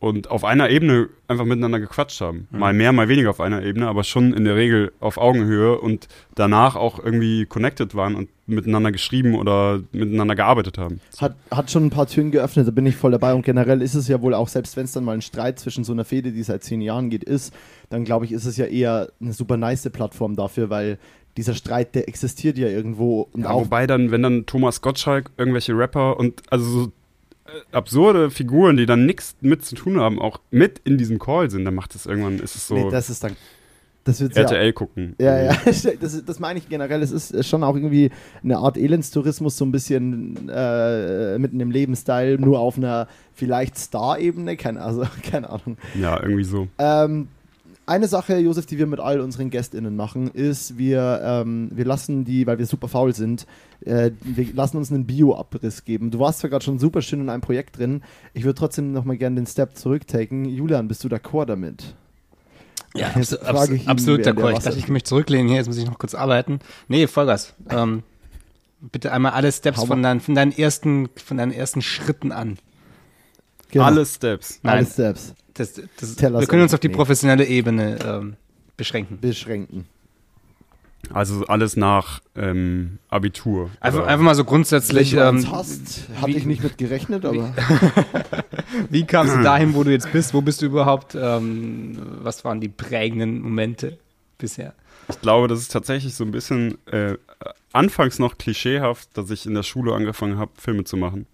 und 0.00 0.30
auf 0.30 0.44
einer 0.44 0.70
Ebene 0.70 1.08
einfach 1.26 1.44
miteinander 1.44 1.80
gequatscht 1.80 2.20
haben. 2.20 2.46
Mhm. 2.50 2.58
Mal 2.58 2.72
mehr, 2.72 2.92
mal 2.92 3.08
weniger 3.08 3.30
auf 3.30 3.40
einer 3.40 3.62
Ebene, 3.62 3.88
aber 3.88 4.04
schon 4.04 4.32
in 4.32 4.44
der 4.44 4.54
Regel 4.54 4.92
auf 5.00 5.18
Augenhöhe 5.18 5.78
und 5.78 6.08
danach 6.34 6.76
auch 6.76 7.02
irgendwie 7.02 7.46
connected 7.46 7.94
waren 7.94 8.14
und 8.14 8.28
miteinander 8.46 8.92
geschrieben 8.92 9.34
oder 9.34 9.80
miteinander 9.92 10.34
gearbeitet 10.36 10.78
haben. 10.78 11.00
Hat, 11.18 11.36
hat 11.50 11.70
schon 11.70 11.86
ein 11.86 11.90
paar 11.90 12.06
Türen 12.06 12.30
geöffnet, 12.30 12.66
da 12.66 12.70
bin 12.70 12.86
ich 12.86 12.96
voll 12.96 13.10
dabei. 13.10 13.34
Und 13.34 13.44
generell 13.44 13.82
ist 13.82 13.94
es 13.94 14.08
ja 14.08 14.22
wohl 14.22 14.34
auch, 14.34 14.48
selbst 14.48 14.76
wenn 14.76 14.84
es 14.84 14.92
dann 14.92 15.04
mal 15.04 15.12
ein 15.12 15.22
Streit 15.22 15.58
zwischen 15.58 15.84
so 15.84 15.92
einer 15.92 16.04
Fehde, 16.04 16.32
die 16.32 16.42
seit 16.42 16.62
zehn 16.62 16.80
Jahren 16.80 17.10
geht, 17.10 17.24
ist, 17.24 17.52
dann 17.90 18.04
glaube 18.04 18.24
ich, 18.24 18.32
ist 18.32 18.46
es 18.46 18.56
ja 18.56 18.66
eher 18.66 19.10
eine 19.20 19.32
super 19.32 19.56
nice 19.56 19.90
Plattform 19.90 20.36
dafür, 20.36 20.70
weil 20.70 20.98
dieser 21.38 21.54
Streit, 21.54 21.94
der 21.94 22.08
existiert 22.08 22.58
ja 22.58 22.68
irgendwo. 22.68 23.28
Und 23.32 23.42
Ja, 23.42 23.50
auch 23.50 23.62
wobei 23.62 23.86
dann, 23.86 24.10
wenn 24.10 24.22
dann 24.22 24.44
Thomas 24.44 24.82
Gottschalk, 24.82 25.30
irgendwelche 25.38 25.72
Rapper 25.72 26.18
und 26.18 26.42
also 26.50 26.64
so 26.64 26.92
äh, 27.46 27.50
absurde 27.72 28.30
Figuren, 28.30 28.76
die 28.76 28.86
dann 28.86 29.06
nichts 29.06 29.36
mit 29.40 29.64
zu 29.64 29.76
tun 29.76 30.00
haben, 30.00 30.18
auch 30.18 30.40
mit 30.50 30.80
in 30.84 30.98
diesem 30.98 31.18
Call 31.18 31.48
sind, 31.48 31.64
dann 31.64 31.76
macht 31.76 31.94
es 31.94 32.06
irgendwann, 32.06 32.40
ist 32.40 32.56
es 32.56 32.66
so 32.66 32.74
nee, 32.74 32.90
das 32.90 33.08
ist 33.08 33.22
dann. 33.24 33.36
Das 34.04 34.20
wird 34.22 34.32
sehr, 34.32 34.44
RTL 34.44 34.72
gucken. 34.72 35.14
Ja, 35.20 35.38
ja, 35.38 35.56
das, 35.64 36.24
das 36.24 36.40
meine 36.40 36.58
ich 36.58 36.68
generell. 36.68 37.02
Es 37.02 37.10
ist 37.10 37.46
schon 37.46 37.62
auch 37.62 37.74
irgendwie 37.74 38.10
eine 38.42 38.56
Art 38.56 38.78
Elendstourismus, 38.78 39.58
so 39.58 39.66
ein 39.66 39.70
bisschen 39.70 40.48
äh, 40.48 41.38
mitten 41.38 41.60
im 41.60 41.70
Lebensstil, 41.70 42.38
nur 42.38 42.58
auf 42.58 42.78
einer 42.78 43.06
vielleicht 43.34 43.76
Star-Ebene, 43.76 44.56
keine, 44.56 44.80
also, 44.80 45.04
keine 45.30 45.50
Ahnung. 45.50 45.76
Ja, 46.00 46.20
irgendwie 46.22 46.44
so. 46.44 46.68
Ähm, 46.78 47.28
eine 47.88 48.06
Sache, 48.06 48.36
Josef, 48.38 48.66
die 48.66 48.78
wir 48.78 48.86
mit 48.86 49.00
all 49.00 49.20
unseren 49.20 49.50
GästInnen 49.50 49.96
machen, 49.96 50.30
ist, 50.30 50.78
wir, 50.78 51.20
ähm, 51.24 51.70
wir 51.72 51.84
lassen 51.84 52.24
die, 52.24 52.46
weil 52.46 52.58
wir 52.58 52.66
super 52.66 52.88
faul 52.88 53.14
sind, 53.14 53.46
äh, 53.84 54.10
wir 54.20 54.52
lassen 54.54 54.76
uns 54.76 54.92
einen 54.92 55.06
Bio-Abriss 55.06 55.84
geben. 55.84 56.10
Du 56.10 56.18
warst 56.20 56.40
zwar 56.40 56.50
gerade 56.50 56.64
schon 56.64 56.78
super 56.78 57.02
schön 57.02 57.20
in 57.20 57.30
einem 57.30 57.40
Projekt 57.40 57.78
drin, 57.78 58.02
ich 58.34 58.44
würde 58.44 58.58
trotzdem 58.58 58.92
nochmal 58.92 59.16
gerne 59.16 59.36
den 59.36 59.46
Step 59.46 59.76
zurücktaken. 59.76 60.44
Julian, 60.44 60.86
bist 60.86 61.02
du 61.02 61.08
d'accord 61.08 61.46
damit? 61.46 61.94
Ja, 62.94 63.10
Jetzt 63.16 63.34
abs 63.42 63.58
frage 63.58 63.74
ich 63.74 63.88
abs 63.88 64.06
ihn, 64.06 64.14
absolut 64.14 64.26
d'accord. 64.26 64.52
Ich 64.52 64.64
dachte, 64.64 64.78
ich 64.78 64.88
möchte 64.88 65.08
zurücklehnen 65.08 65.48
hier, 65.48 65.56
jetzt 65.56 65.66
muss 65.66 65.78
ich 65.78 65.86
noch 65.86 65.98
kurz 65.98 66.14
arbeiten. 66.14 66.60
Nee, 66.88 67.06
Vollgas. 67.06 67.54
Ähm, 67.70 68.02
bitte 68.80 69.12
einmal 69.12 69.32
alle 69.32 69.50
Steps 69.50 69.82
von, 69.82 70.02
deinen, 70.02 70.20
von, 70.20 70.34
deinen 70.34 70.52
ersten, 70.52 71.08
von 71.16 71.36
deinen 71.36 71.52
ersten 71.52 71.82
Schritten 71.82 72.32
an. 72.32 72.58
Genau. 73.70 73.84
Alle 73.84 74.06
Steps. 74.06 74.60
Nein, 74.62 74.78
Alle 74.78 74.86
Steps 74.86 75.34
das, 75.58 75.74
das, 76.00 76.20
wir 76.20 76.46
können 76.46 76.62
uns 76.62 76.74
auf 76.74 76.80
die 76.80 76.86
everything. 76.88 76.92
professionelle 76.96 77.44
Ebene 77.46 77.98
ähm, 78.04 78.36
beschränken. 78.76 79.18
beschränken. 79.20 79.86
Also 81.12 81.46
alles 81.46 81.76
nach 81.76 82.20
ähm, 82.36 82.98
Abitur. 83.08 83.70
Einfach, 83.80 84.04
einfach 84.06 84.24
mal 84.24 84.34
so 84.34 84.44
grundsätzlich, 84.44 85.14
Wenn 85.14 85.36
du 85.36 85.42
ähm, 85.46 85.52
hast, 85.52 86.08
hatte 86.16 86.26
wie- 86.32 86.36
ich 86.36 86.44
nicht 86.44 86.62
mit 86.62 86.76
gerechnet, 86.76 87.24
aber 87.24 87.54
wie 88.90 89.04
kamst 89.06 89.34
du 89.36 89.42
dahin, 89.42 89.74
wo 89.74 89.84
du 89.84 89.90
jetzt 89.92 90.10
bist? 90.12 90.34
Wo 90.34 90.40
bist 90.42 90.60
du 90.60 90.66
überhaupt? 90.66 91.14
Ähm, 91.14 91.98
was 92.22 92.44
waren 92.44 92.60
die 92.60 92.68
prägenden 92.68 93.40
Momente 93.40 93.96
bisher? 94.38 94.74
Ich 95.08 95.20
glaube, 95.20 95.48
das 95.48 95.60
ist 95.60 95.72
tatsächlich 95.72 96.14
so 96.14 96.24
ein 96.24 96.32
bisschen 96.32 96.76
äh, 96.86 97.16
anfangs 97.72 98.18
noch 98.18 98.36
klischeehaft, 98.36 99.16
dass 99.16 99.30
ich 99.30 99.46
in 99.46 99.54
der 99.54 99.62
Schule 99.62 99.94
angefangen 99.94 100.36
habe, 100.36 100.50
Filme 100.56 100.84
zu 100.84 100.96
machen. 100.96 101.26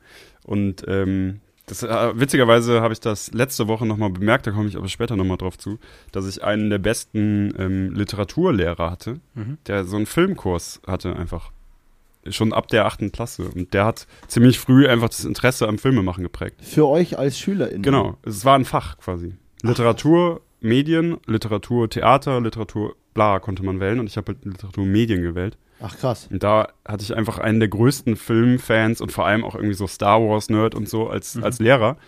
Und 0.45 0.85
ähm, 0.87 1.41
das, 1.67 1.83
äh, 1.83 2.13
witzigerweise 2.19 2.81
habe 2.83 2.93
ich 2.93 3.01
das 3.01 3.33
letzte 3.33 3.69
Woche 3.69 3.87
nochmal 3.87 4.11
bemerkt, 4.11 4.47
da 4.47 4.51
komme 4.51 4.69
ich 4.69 4.77
aber 4.77 4.89
später 4.89 5.17
nochmal 5.17 5.37
drauf 5.39 5.57
zu, 5.59 5.79
dass 6.13 6.27
ich 6.29 6.45
einen 6.45 6.69
der 6.71 6.79
besten 6.79 7.55
ähm, 7.59 7.95
Literaturlehrer 7.95 8.91
hatte, 8.91 9.21
Mhm. 9.35 9.59
der 9.67 9.85
so 9.85 9.97
einen 9.97 10.07
Filmkurs 10.07 10.81
hatte 10.87 11.17
einfach. 11.17 11.53
Schon 12.31 12.55
ab 12.55 12.69
der 12.69 12.87
achten 12.87 13.13
Klasse. 13.13 13.51
Und 13.55 13.75
der 13.75 13.85
hat 13.85 14.07
ziemlich 14.29 14.59
früh 14.59 14.87
einfach 14.89 15.09
das 15.11 15.25
Interesse 15.27 15.69
am 15.69 15.77
Filmemachen 15.79 16.23
geprägt. 16.23 16.63
für 16.63 16.87
euch 16.87 17.19
als 17.19 17.39
SchülerInnen. 17.39 17.83
Genau, 17.83 18.17
es 18.25 18.45
war 18.47 18.55
ein 18.59 18.65
Fach 18.65 18.97
quasi. 18.99 19.35
Literatur, 19.63 20.41
Medien, 20.61 21.19
Literatur, 21.27 21.91
Theater, 21.91 22.41
Literatur, 22.41 22.97
bla 23.13 23.39
konnte 23.41 23.63
man 23.63 23.79
wählen 23.81 24.01
und 24.01 24.07
ich 24.07 24.17
habe 24.17 24.33
halt 24.33 24.45
Literatur, 24.45 24.87
Medien 24.87 25.21
gewählt. 25.23 25.59
Ach 25.87 25.99
krass. 25.99 26.29
Und 26.31 26.43
da 26.43 26.69
hatte 26.89 27.05
ich 27.05 27.15
einfach 27.15 27.37
einen 27.37 27.61
der 27.61 27.69
größten 27.69 28.17
Filmfans 28.17 29.03
und 29.03 29.13
vor 29.13 29.27
allem 29.27 29.45
auch 29.45 29.55
irgendwie 29.55 29.75
so 29.75 29.87
Star 29.87 30.19
Wars-Nerd 30.19 30.75
und 30.75 30.89
so 30.89 31.09
als, 31.11 31.37
als 31.37 31.59
Lehrer, 31.59 31.99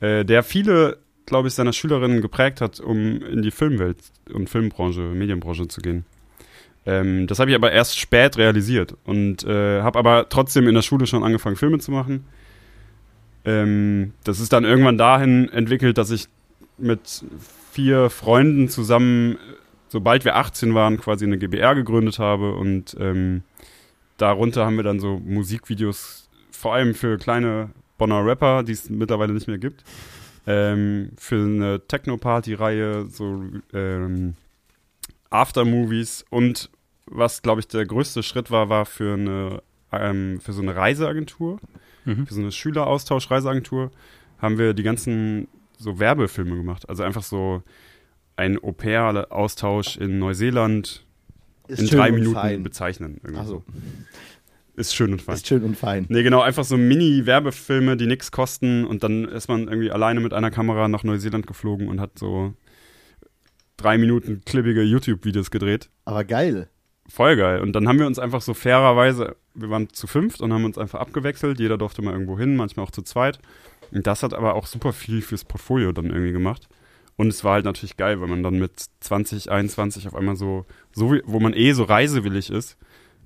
äh, 0.00 0.24
der 0.24 0.42
viele, 0.42 0.98
glaube 1.24 1.46
ich, 1.46 1.54
seiner 1.54 1.72
Schülerinnen 1.72 2.20
geprägt 2.20 2.60
hat, 2.60 2.80
um 2.80 3.22
in 3.22 3.42
die 3.42 3.52
Filmwelt 3.52 3.98
und 4.32 4.50
Filmbranche, 4.50 5.02
Medienbranche 5.02 5.68
zu 5.68 5.80
gehen. 5.80 6.04
Ähm, 6.84 7.28
das 7.28 7.38
habe 7.38 7.52
ich 7.52 7.54
aber 7.54 7.70
erst 7.70 7.96
spät 7.96 8.38
realisiert 8.38 8.96
und 9.04 9.44
äh, 9.44 9.82
habe 9.82 10.00
aber 10.00 10.28
trotzdem 10.28 10.66
in 10.66 10.74
der 10.74 10.82
Schule 10.82 11.06
schon 11.06 11.22
angefangen, 11.22 11.54
Filme 11.54 11.78
zu 11.78 11.92
machen. 11.92 12.24
Ähm, 13.44 14.14
das 14.24 14.40
ist 14.40 14.52
dann 14.52 14.64
irgendwann 14.64 14.98
dahin 14.98 15.48
entwickelt, 15.48 15.96
dass 15.96 16.10
ich 16.10 16.26
mit 16.76 17.24
vier 17.70 18.10
Freunden 18.10 18.68
zusammen, 18.68 19.38
sobald 19.92 20.24
wir 20.24 20.36
18 20.36 20.72
waren, 20.74 20.98
quasi 20.98 21.26
eine 21.26 21.36
GBR 21.36 21.74
gegründet 21.74 22.18
habe 22.18 22.54
und 22.54 22.96
ähm, 22.98 23.42
darunter 24.16 24.64
haben 24.64 24.76
wir 24.76 24.84
dann 24.84 25.00
so 25.00 25.18
Musikvideos, 25.18 26.30
vor 26.50 26.72
allem 26.74 26.94
für 26.94 27.18
kleine 27.18 27.68
Bonner 27.98 28.24
Rapper, 28.24 28.62
die 28.62 28.72
es 28.72 28.88
mittlerweile 28.88 29.34
nicht 29.34 29.48
mehr 29.48 29.58
gibt, 29.58 29.84
ähm, 30.46 31.10
für 31.18 31.36
eine 31.44 31.86
Techno-Party-Reihe, 31.86 33.06
so 33.10 33.44
ähm, 33.74 34.34
Aftermovies 35.30 36.24
und 36.30 36.70
was, 37.06 37.42
glaube 37.42 37.60
ich, 37.60 37.68
der 37.68 37.84
größte 37.84 38.22
Schritt 38.22 38.50
war, 38.50 38.70
war 38.70 38.86
für 38.86 39.14
eine 39.14 39.62
ähm, 39.92 40.40
für 40.40 40.54
so 40.54 40.62
eine 40.62 40.74
Reiseagentur, 40.74 41.58
Mhm. 42.04 42.26
für 42.26 42.34
so 42.34 42.40
eine 42.40 42.50
Schüleraustausch-Reiseagentur, 42.50 43.90
haben 44.38 44.58
wir 44.58 44.72
die 44.74 44.82
ganzen 44.82 45.46
so 45.76 46.00
Werbefilme 46.00 46.56
gemacht. 46.56 46.88
Also 46.88 47.02
einfach 47.04 47.22
so 47.22 47.62
ein 48.42 48.58
Au-pair-Austausch 48.62 49.96
in 49.96 50.18
Neuseeland 50.18 51.04
Ist 51.68 51.80
in 51.80 51.86
drei 51.86 52.10
Minuten 52.10 52.34
fein. 52.34 52.62
bezeichnen. 52.62 53.20
Also, 53.36 53.62
so. 53.64 53.64
Ist 54.74 54.94
schön 54.94 55.12
und 55.12 55.22
fein. 55.22 55.34
ist 55.34 55.46
schön 55.46 55.62
und 55.62 55.76
fein. 55.76 56.06
Nee, 56.08 56.22
genau, 56.22 56.40
einfach 56.40 56.64
so 56.64 56.76
Mini-Werbefilme, 56.76 57.96
die 57.96 58.06
nichts 58.06 58.32
kosten 58.32 58.84
und 58.84 59.02
dann 59.02 59.26
ist 59.26 59.48
man 59.48 59.68
irgendwie 59.68 59.90
alleine 59.90 60.20
mit 60.20 60.32
einer 60.32 60.50
Kamera 60.50 60.88
nach 60.88 61.04
Neuseeland 61.04 61.46
geflogen 61.46 61.88
und 61.88 62.00
hat 62.00 62.18
so 62.18 62.54
drei 63.76 63.98
Minuten 63.98 64.42
klippige 64.44 64.82
YouTube-Videos 64.82 65.50
gedreht. 65.50 65.90
Aber 66.04 66.24
geil. 66.24 66.68
Voll 67.08 67.36
geil. 67.36 67.60
Und 67.60 67.74
dann 67.74 67.86
haben 67.86 67.98
wir 67.98 68.06
uns 68.06 68.18
einfach 68.18 68.40
so 68.40 68.54
fairerweise, 68.54 69.36
wir 69.54 69.70
waren 69.70 69.88
zu 69.92 70.06
fünft 70.06 70.40
und 70.40 70.52
haben 70.52 70.64
uns 70.64 70.78
einfach 70.78 71.00
abgewechselt. 71.00 71.60
Jeder 71.60 71.76
durfte 71.76 72.00
mal 72.00 72.12
irgendwo 72.12 72.38
hin, 72.38 72.56
manchmal 72.56 72.86
auch 72.86 72.90
zu 72.90 73.02
zweit. 73.02 73.38
Und 73.90 74.06
das 74.06 74.22
hat 74.22 74.32
aber 74.32 74.54
auch 74.54 74.66
super 74.66 74.92
viel 74.92 75.20
fürs 75.20 75.44
Portfolio 75.44 75.92
dann 75.92 76.06
irgendwie 76.06 76.32
gemacht. 76.32 76.68
Und 77.22 77.28
es 77.28 77.44
war 77.44 77.52
halt 77.52 77.66
natürlich 77.66 77.96
geil, 77.96 78.20
weil 78.20 78.26
man 78.26 78.42
dann 78.42 78.58
mit 78.58 78.72
20, 78.98 79.48
21 79.48 80.08
auf 80.08 80.16
einmal 80.16 80.34
so, 80.34 80.66
so 80.90 81.14
wo 81.24 81.38
man 81.38 81.52
eh 81.52 81.70
so 81.70 81.84
reisewillig 81.84 82.50
ist, 82.50 82.76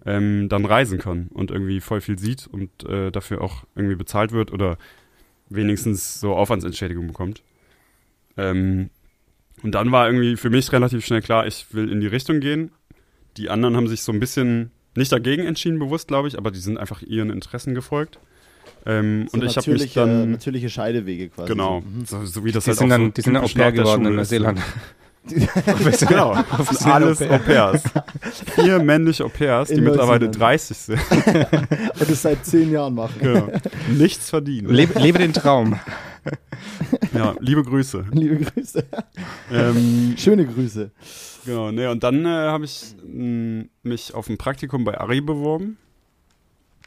ähm, 0.04 0.50
dann 0.50 0.66
reisen 0.66 0.98
kann 0.98 1.28
und 1.32 1.50
irgendwie 1.50 1.80
voll 1.80 2.02
viel 2.02 2.18
sieht 2.18 2.46
und 2.46 2.84
äh, 2.84 3.10
dafür 3.10 3.40
auch 3.40 3.64
irgendwie 3.74 3.94
bezahlt 3.94 4.32
wird 4.32 4.52
oder 4.52 4.76
wenigstens 5.48 6.20
so 6.20 6.34
Aufwandsentschädigung 6.34 7.06
bekommt. 7.06 7.42
Ähm, 8.36 8.90
und 9.62 9.74
dann 9.74 9.90
war 9.92 10.08
irgendwie 10.08 10.36
für 10.36 10.50
mich 10.50 10.70
relativ 10.72 11.02
schnell 11.02 11.22
klar, 11.22 11.46
ich 11.46 11.72
will 11.72 11.90
in 11.90 12.02
die 12.02 12.06
Richtung 12.06 12.40
gehen. 12.40 12.72
Die 13.38 13.48
anderen 13.48 13.76
haben 13.76 13.88
sich 13.88 14.02
so 14.02 14.12
ein 14.12 14.20
bisschen 14.20 14.72
nicht 14.94 15.10
dagegen 15.10 15.46
entschieden, 15.46 15.78
bewusst, 15.78 16.08
glaube 16.08 16.28
ich, 16.28 16.36
aber 16.36 16.50
die 16.50 16.60
sind 16.60 16.76
einfach 16.76 17.00
ihren 17.00 17.30
Interessen 17.30 17.74
gefolgt. 17.74 18.20
Ähm, 18.85 19.28
So 19.30 19.38
und 19.38 19.44
ich 19.44 19.56
habe 19.56 19.70
mich 19.70 19.80
natürliche, 19.80 20.00
dann 20.00 20.30
natürliche 20.32 20.68
Scheidewege 20.70 21.28
quasi. 21.30 21.49
Genau, 21.52 21.82
So. 21.82 21.88
Mhm. 21.88 22.04
so, 22.06 22.25
so 22.26 22.44
wie 22.44 22.52
das 22.52 22.64
Die 22.64 22.70
halt 22.70 22.78
sind 22.78 22.87
auch 22.87 22.96
dann, 22.96 23.04
so 23.06 23.11
die 23.12 23.20
sind 23.23 23.35
dann 23.35 23.42
Au 23.42 23.46
typisch 23.46 23.61
pair 23.62 23.73
geworden 23.73 24.06
in. 24.06 24.14
Neuseeland. 24.16 24.61
Genau, 26.08 26.37
alles 26.85 27.20
Au 27.20 27.38
pairs. 27.38 27.82
Vier 28.54 28.78
männliche 28.80 29.25
Au 29.25 29.28
pairs, 29.28 29.68
die 29.70 29.80
mittlerweile 29.80 30.26
Neuseeland. 30.26 30.38
30 30.40 30.76
sind. 30.76 31.00
Und 32.00 32.11
das 32.11 32.23
seit 32.23 32.46
zehn 32.46 32.70
Jahren 32.70 32.94
machen. 32.94 33.16
Genau. 33.20 33.49
Nichts 33.88 34.30
verdienen. 34.30 34.73
Lebe, 34.73 34.96
lebe 35.00 35.18
den 35.18 35.32
Traum. 35.32 35.80
Ja, 37.12 37.35
liebe 37.40 37.64
Grüße. 37.64 38.04
Liebe 38.12 38.37
Grüße. 38.44 38.85
Ähm, 39.52 40.14
Schöne 40.16 40.46
Grüße. 40.46 40.92
genau, 41.44 41.73
ne, 41.73 41.90
und 41.90 42.04
dann 42.04 42.25
äh, 42.25 42.28
habe 42.28 42.64
ich 42.64 42.94
mh, 43.04 43.64
mich 43.82 44.14
auf 44.14 44.28
ein 44.28 44.38
Praktikum 44.38 44.85
bei 44.85 44.96
Ari 45.00 45.20
beworben. 45.23 45.76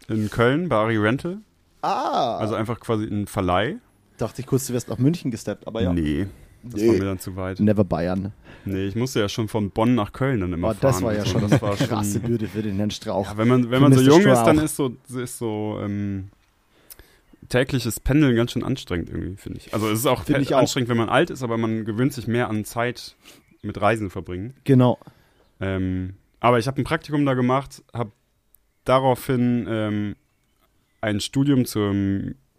In 0.07 0.29
Köln, 0.29 0.69
bei 0.69 0.77
Ari 0.77 0.97
Rental. 0.97 1.39
Ah. 1.81 2.37
Also 2.37 2.55
einfach 2.55 2.79
quasi 2.79 3.05
ein 3.05 3.27
Verleih. 3.27 3.77
dachte 4.17 4.41
ich 4.41 4.47
kurz, 4.47 4.67
du 4.67 4.73
wärst 4.73 4.89
nach 4.89 4.97
München 4.97 5.31
gesteppt, 5.31 5.65
aber 5.67 5.81
ja. 5.81 5.93
Nee, 5.93 6.27
das 6.63 6.81
Nee. 6.81 6.87
war 6.89 6.93
mir 6.95 7.05
dann 7.05 7.19
zu 7.19 7.35
weit. 7.37 7.59
Never 7.61 7.83
Bayern. 7.85 8.33
Nee, 8.65 8.85
ich 8.87 8.95
musste 8.95 9.21
ja 9.21 9.29
schon 9.29 9.47
von 9.47 9.71
Bonn 9.71 9.95
nach 9.95 10.11
Köln 10.11 10.41
dann 10.41 10.51
immer 10.51 10.67
Oh, 10.69 10.73
fahren. 10.73 10.79
das 10.81 11.01
war 11.01 11.13
ja 11.13 11.19
und 11.21 11.27
so. 11.27 11.39
schon 11.39 11.49
das 11.49 11.61
war 11.61 11.75
krasse 11.75 12.19
schon, 12.19 12.21
Bürde 12.27 12.47
für 12.47 12.61
den 12.61 12.75
Herrn 12.75 12.91
Strauch. 12.91 13.25
Ja, 13.27 13.37
wenn 13.37 13.47
man, 13.47 13.71
wenn 13.71 13.81
man 13.81 13.93
so 13.93 14.01
jung 14.01 14.19
ist, 14.19 14.25
Strauch. 14.25 14.45
dann 14.45 14.57
ist 14.59 14.75
so, 14.75 14.95
ist 15.15 15.37
so 15.37 15.79
ähm, 15.81 16.29
tägliches 17.47 17.99
Pendeln 18.01 18.35
ganz 18.35 18.51
schön 18.51 18.63
anstrengend 18.63 19.09
irgendwie, 19.09 19.37
finde 19.37 19.59
ich. 19.59 19.73
Also 19.73 19.89
es 19.89 19.99
ist 19.99 20.05
auch, 20.05 20.27
ich 20.27 20.53
auch. 20.53 20.59
anstrengend, 20.59 20.89
wenn 20.89 20.97
man 20.97 21.09
alt 21.09 21.29
ist, 21.29 21.41
aber 21.43 21.57
man 21.57 21.85
gewöhnt 21.85 22.13
sich 22.13 22.27
mehr 22.27 22.49
an 22.49 22.65
Zeit 22.65 23.15
mit 23.61 23.79
Reisen 23.79 24.09
verbringen. 24.09 24.53
Genau. 24.65 24.99
Ähm, 25.61 26.15
aber 26.41 26.59
ich 26.59 26.67
habe 26.67 26.79
ein 26.81 26.83
Praktikum 26.83 27.25
da 27.25 27.33
gemacht, 27.33 27.83
habe 27.93 28.11
daraufhin 28.85 29.65
ähm, 29.69 30.15
ein 31.01 31.19
Studium 31.19 31.65
zur, 31.65 31.93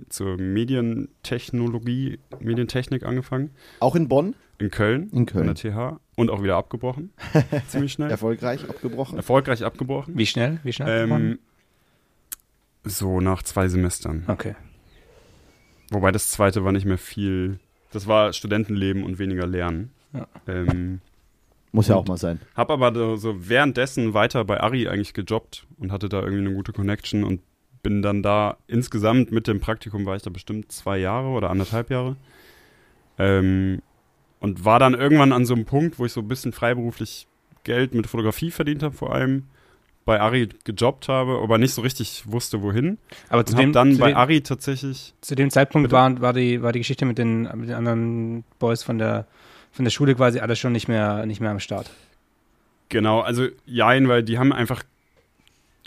zur 0.09 0.37
Medientechnologie, 0.37 2.18
Medientechnik 2.40 3.04
angefangen. 3.04 3.50
Auch 3.80 3.94
in 3.97 4.09
Bonn. 4.09 4.35
In 4.59 4.70
Köln. 4.70 5.09
In 5.12 5.26
Köln. 5.26 5.49
An 5.49 5.54
der 5.54 5.73
TH. 5.73 6.00
Und 6.16 6.30
auch 6.30 6.42
wieder 6.42 6.56
abgebrochen. 6.56 7.12
Ziemlich 7.68 7.92
schnell. 7.92 8.11
Erfolgreich 8.11 8.68
abgebrochen. 8.68 9.16
Erfolgreich 9.16 9.64
abgebrochen. 9.64 10.16
Wie 10.16 10.26
schnell? 10.26 10.61
Wie 10.64 10.73
schnell? 10.73 11.09
Ähm, 11.11 11.38
so 12.85 13.20
nach 13.20 13.42
zwei 13.42 13.68
Semestern. 13.68 14.25
okay. 14.28 14.54
Wobei 15.90 16.12
das 16.12 16.28
zweite 16.30 16.64
war 16.64 16.73
nicht 16.73 16.87
mehr 16.87 16.99
viel. 16.99 17.59
Das 17.90 18.06
war 18.06 18.32
Studentenleben 18.32 19.02
und 19.02 19.18
weniger 19.18 19.47
Lernen. 19.47 19.90
Ja. 20.12 20.28
Ähm, 20.47 21.00
Muss 21.73 21.88
ja 21.88 21.97
auch 21.97 22.06
mal 22.06 22.16
sein. 22.16 22.38
hab 22.54 22.70
aber 22.70 23.16
so 23.16 23.49
währenddessen 23.49 24.14
weiter 24.14 24.44
bei 24.44 24.61
Ari 24.61 24.88
eigentlich 24.88 25.14
gejobbt 25.14 25.66
und 25.78 25.90
hatte 25.90 26.09
da 26.09 26.20
irgendwie 26.20 26.47
eine 26.47 26.54
gute 26.54 26.73
Connection 26.73 27.25
und 27.25 27.40
bin 27.83 28.03
dann 28.03 28.23
da 28.23 28.57
insgesamt 28.67 29.33
mit 29.33 29.47
dem 29.47 29.61
Praktikum 29.61 30.07
war 30.07 30.17
ich 30.17 30.23
da 30.23 30.31
bestimmt 30.31 30.71
zwei 30.73 30.99
Jahre 30.99 31.29
oder 31.29 31.51
anderthalb 31.51 31.91
Jahre. 31.91 32.17
Ähm, 33.19 33.83
und 34.39 34.65
war 34.65 34.79
dann 34.79 34.95
irgendwann 34.95 35.33
an 35.33 35.45
so 35.45 35.55
einem 35.55 35.67
Punkt, 35.67 35.99
wo 35.99 36.07
ich 36.07 36.13
so 36.13 36.21
ein 36.21 36.29
bisschen 36.29 36.53
freiberuflich 36.53 37.27
Geld 37.65 37.95
mit 37.95 38.07
Fotografie 38.07 38.51
verdient 38.51 38.83
habe, 38.83 38.95
vor 38.95 39.15
allem 39.15 39.45
bei 40.07 40.19
Ari 40.19 40.49
gejobbt 40.65 41.09
habe, 41.09 41.39
aber 41.43 41.59
nicht 41.59 41.75
so 41.75 41.83
richtig 41.83 42.25
wusste, 42.27 42.63
wohin. 42.63 42.97
Aber 43.29 43.45
zu 43.45 43.55
dem, 43.55 43.73
dann 43.73 43.93
zu, 43.93 43.99
bei 43.99 44.09
dem, 44.09 44.17
Ari 44.17 44.41
tatsächlich 44.41 45.15
zu 45.21 45.35
dem 45.35 45.51
Zeitpunkt 45.51 45.93
war, 45.93 46.21
war, 46.21 46.33
die, 46.33 46.63
war 46.63 46.73
die 46.73 46.81
Geschichte 46.81 47.05
mit 47.05 47.19
den, 47.19 47.43
mit 47.55 47.69
den 47.69 47.75
anderen 47.75 48.45
Boys 48.59 48.83
von 48.83 48.99
der 48.99 49.27
von 49.73 49.85
der 49.85 49.91
Schule 49.91 50.15
quasi 50.15 50.41
alles 50.41 50.59
schon 50.59 50.73
nicht 50.73 50.89
mehr, 50.89 51.27
nicht 51.27 51.41
mehr 51.41 51.51
am 51.51 51.61
Start. 51.61 51.91
Genau, 52.89 53.21
also 53.21 53.47
jein, 53.67 54.09
weil 54.09 54.23
die 54.23 54.39
haben 54.39 54.53
einfach 54.53 54.83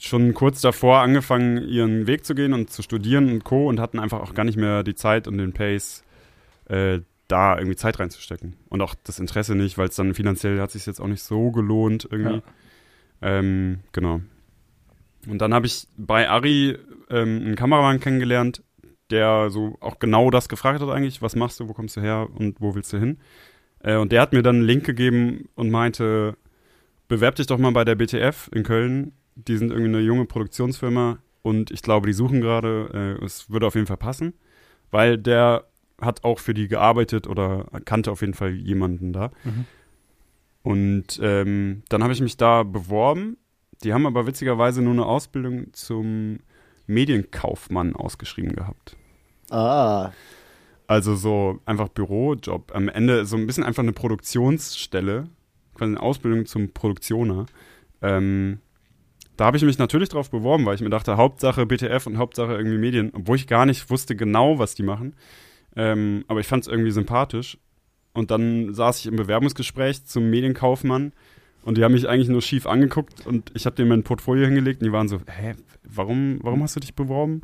schon 0.03 0.33
kurz 0.33 0.61
davor 0.61 0.99
angefangen, 0.99 1.67
ihren 1.67 2.07
Weg 2.07 2.25
zu 2.25 2.35
gehen 2.35 2.53
und 2.53 2.69
zu 2.69 2.81
studieren 2.81 3.31
und 3.31 3.43
Co. 3.43 3.67
und 3.67 3.79
hatten 3.79 3.99
einfach 3.99 4.19
auch 4.19 4.33
gar 4.33 4.43
nicht 4.43 4.57
mehr 4.57 4.83
die 4.83 4.95
Zeit 4.95 5.27
und 5.27 5.37
den 5.37 5.53
Pace, 5.53 6.03
äh, 6.65 6.99
da 7.29 7.57
irgendwie 7.57 7.77
Zeit 7.77 7.99
reinzustecken. 7.99 8.57
Und 8.69 8.81
auch 8.81 8.95
das 9.03 9.19
Interesse 9.19 9.55
nicht, 9.55 9.77
weil 9.77 9.87
es 9.87 9.95
dann 9.95 10.13
finanziell 10.13 10.59
hat 10.59 10.71
sich 10.71 10.85
jetzt 10.85 10.99
auch 10.99 11.07
nicht 11.07 11.23
so 11.23 11.51
gelohnt 11.51 12.07
irgendwie. 12.11 12.41
Ja. 13.21 13.39
Ähm, 13.39 13.79
genau. 13.93 14.19
Und 15.27 15.39
dann 15.39 15.53
habe 15.53 15.65
ich 15.65 15.87
bei 15.97 16.29
Ari 16.29 16.77
ähm, 17.09 17.41
einen 17.45 17.55
Kameramann 17.55 18.01
kennengelernt, 18.01 18.61
der 19.09 19.49
so 19.49 19.77
auch 19.79 19.99
genau 19.99 20.29
das 20.31 20.49
gefragt 20.49 20.81
hat 20.81 20.89
eigentlich, 20.89 21.21
was 21.21 21.35
machst 21.35 21.59
du, 21.59 21.69
wo 21.69 21.73
kommst 21.73 21.95
du 21.95 22.01
her 22.01 22.27
und 22.35 22.59
wo 22.59 22.75
willst 22.75 22.91
du 22.91 22.97
hin? 22.97 23.19
Äh, 23.79 23.95
und 23.95 24.11
der 24.11 24.21
hat 24.21 24.33
mir 24.33 24.43
dann 24.43 24.57
einen 24.57 24.65
Link 24.65 24.83
gegeben 24.83 25.47
und 25.55 25.71
meinte, 25.71 26.35
bewerb 27.07 27.35
dich 27.35 27.47
doch 27.47 27.57
mal 27.57 27.71
bei 27.71 27.85
der 27.85 27.95
BTF 27.95 28.49
in 28.53 28.63
Köln. 28.63 29.13
Die 29.35 29.57
sind 29.57 29.71
irgendwie 29.71 29.89
eine 29.89 29.99
junge 30.01 30.25
Produktionsfirma 30.25 31.17
und 31.41 31.71
ich 31.71 31.81
glaube, 31.81 32.07
die 32.07 32.13
suchen 32.13 32.41
gerade, 32.41 33.17
äh, 33.21 33.25
es 33.25 33.49
würde 33.49 33.67
auf 33.67 33.75
jeden 33.75 33.87
Fall 33.87 33.97
passen, 33.97 34.33
weil 34.91 35.17
der 35.17 35.65
hat 35.99 36.23
auch 36.23 36.39
für 36.39 36.53
die 36.53 36.67
gearbeitet 36.67 37.27
oder 37.27 37.67
kannte 37.85 38.11
auf 38.11 38.21
jeden 38.21 38.33
Fall 38.33 38.51
jemanden 38.51 39.13
da. 39.13 39.31
Mhm. 39.43 39.65
Und 40.63 41.19
ähm, 41.21 41.83
dann 41.89 42.03
habe 42.03 42.13
ich 42.13 42.21
mich 42.21 42.37
da 42.37 42.63
beworben. 42.63 43.37
Die 43.83 43.93
haben 43.93 44.05
aber 44.05 44.25
witzigerweise 44.25 44.81
nur 44.81 44.93
eine 44.93 45.05
Ausbildung 45.05 45.73
zum 45.73 46.39
Medienkaufmann 46.87 47.95
ausgeschrieben 47.95 48.55
gehabt. 48.55 48.95
Ah, 49.49 50.11
Also 50.87 51.15
so 51.15 51.59
einfach 51.65 51.89
Bürojob. 51.89 52.73
Am 52.73 52.87
Ende 52.87 53.25
so 53.25 53.35
ein 53.35 53.45
bisschen 53.45 53.63
einfach 53.63 53.83
eine 53.83 53.93
Produktionsstelle, 53.93 55.27
quasi 55.75 55.91
eine 55.91 56.01
Ausbildung 56.01 56.45
zum 56.45 56.71
Produktioner. 56.71 57.45
Ähm, 58.01 58.59
da 59.37 59.45
habe 59.45 59.57
ich 59.57 59.63
mich 59.63 59.77
natürlich 59.77 60.09
drauf 60.09 60.29
beworben, 60.29 60.65
weil 60.65 60.75
ich 60.75 60.81
mir 60.81 60.89
dachte, 60.89 61.17
Hauptsache 61.17 61.65
BTF 61.65 62.05
und 62.07 62.17
Hauptsache 62.17 62.53
irgendwie 62.53 62.77
Medien, 62.77 63.11
obwohl 63.13 63.35
ich 63.35 63.47
gar 63.47 63.65
nicht 63.65 63.89
wusste 63.89 64.15
genau, 64.15 64.59
was 64.59 64.75
die 64.75 64.83
machen. 64.83 65.15
Ähm, 65.75 66.23
aber 66.27 66.39
ich 66.39 66.47
fand 66.47 66.63
es 66.63 66.67
irgendwie 66.67 66.91
sympathisch. 66.91 67.57
Und 68.13 68.29
dann 68.29 68.73
saß 68.75 68.99
ich 68.99 69.07
im 69.07 69.15
Bewerbungsgespräch 69.15 70.05
zum 70.05 70.29
Medienkaufmann 70.29 71.13
und 71.63 71.77
die 71.77 71.83
haben 71.83 71.93
mich 71.93 72.07
eigentlich 72.07 72.29
nur 72.29 72.43
schief 72.43 72.67
angeguckt 72.67 73.25
und 73.25 73.51
ich 73.55 73.65
habe 73.65 73.75
denen 73.75 73.89
mein 73.89 74.03
Portfolio 74.03 74.45
hingelegt 74.45 74.81
und 74.81 74.85
die 74.85 74.91
waren 74.91 75.07
so, 75.07 75.19
hä, 75.25 75.53
warum, 75.83 76.39
warum 76.43 76.61
hast 76.61 76.75
du 76.75 76.79
dich 76.79 76.93
beworben? 76.93 77.41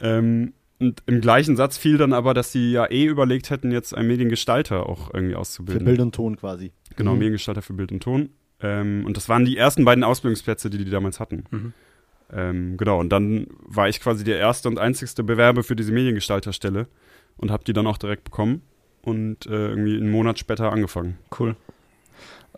Ähm, 0.00 0.54
und 0.80 1.02
im 1.06 1.20
gleichen 1.20 1.56
Satz 1.56 1.76
fiel 1.76 1.98
dann 1.98 2.12
aber, 2.14 2.32
dass 2.34 2.52
sie 2.52 2.72
ja 2.72 2.90
eh 2.90 3.04
überlegt 3.04 3.50
hätten, 3.50 3.70
jetzt 3.70 3.94
einen 3.94 4.08
Mediengestalter 4.08 4.88
auch 4.88 5.12
irgendwie 5.12 5.34
für 5.34 5.38
auszubilden. 5.40 5.84
Bild 5.84 6.00
und 6.00 6.14
Ton 6.14 6.36
quasi. 6.36 6.72
Genau, 6.96 7.12
Mhm. 7.12 7.18
Mediengestalter 7.18 7.62
für 7.62 7.74
Bild 7.74 7.92
und 7.92 8.02
Ton. 8.02 8.30
Ähm, 8.62 9.04
und 9.06 9.16
das 9.16 9.28
waren 9.28 9.44
die 9.44 9.56
ersten 9.56 9.84
beiden 9.84 10.04
Ausbildungsplätze, 10.04 10.70
die 10.70 10.78
die 10.78 10.90
damals 10.90 11.20
hatten. 11.20 11.44
Mhm. 11.50 11.72
Ähm, 12.32 12.76
genau, 12.76 13.00
und 13.00 13.10
dann 13.10 13.46
war 13.60 13.88
ich 13.88 14.00
quasi 14.00 14.22
der 14.24 14.38
erste 14.38 14.68
und 14.68 14.78
einzigste 14.78 15.24
Bewerber 15.24 15.62
für 15.62 15.74
diese 15.74 15.92
Mediengestalterstelle 15.92 16.86
und 17.36 17.50
habe 17.50 17.64
die 17.64 17.72
dann 17.72 17.86
auch 17.86 17.98
direkt 17.98 18.24
bekommen 18.24 18.62
und 19.02 19.46
äh, 19.46 19.68
irgendwie 19.68 19.96
einen 19.96 20.10
Monat 20.10 20.38
später 20.38 20.70
angefangen. 20.70 21.18
Cool. 21.38 21.56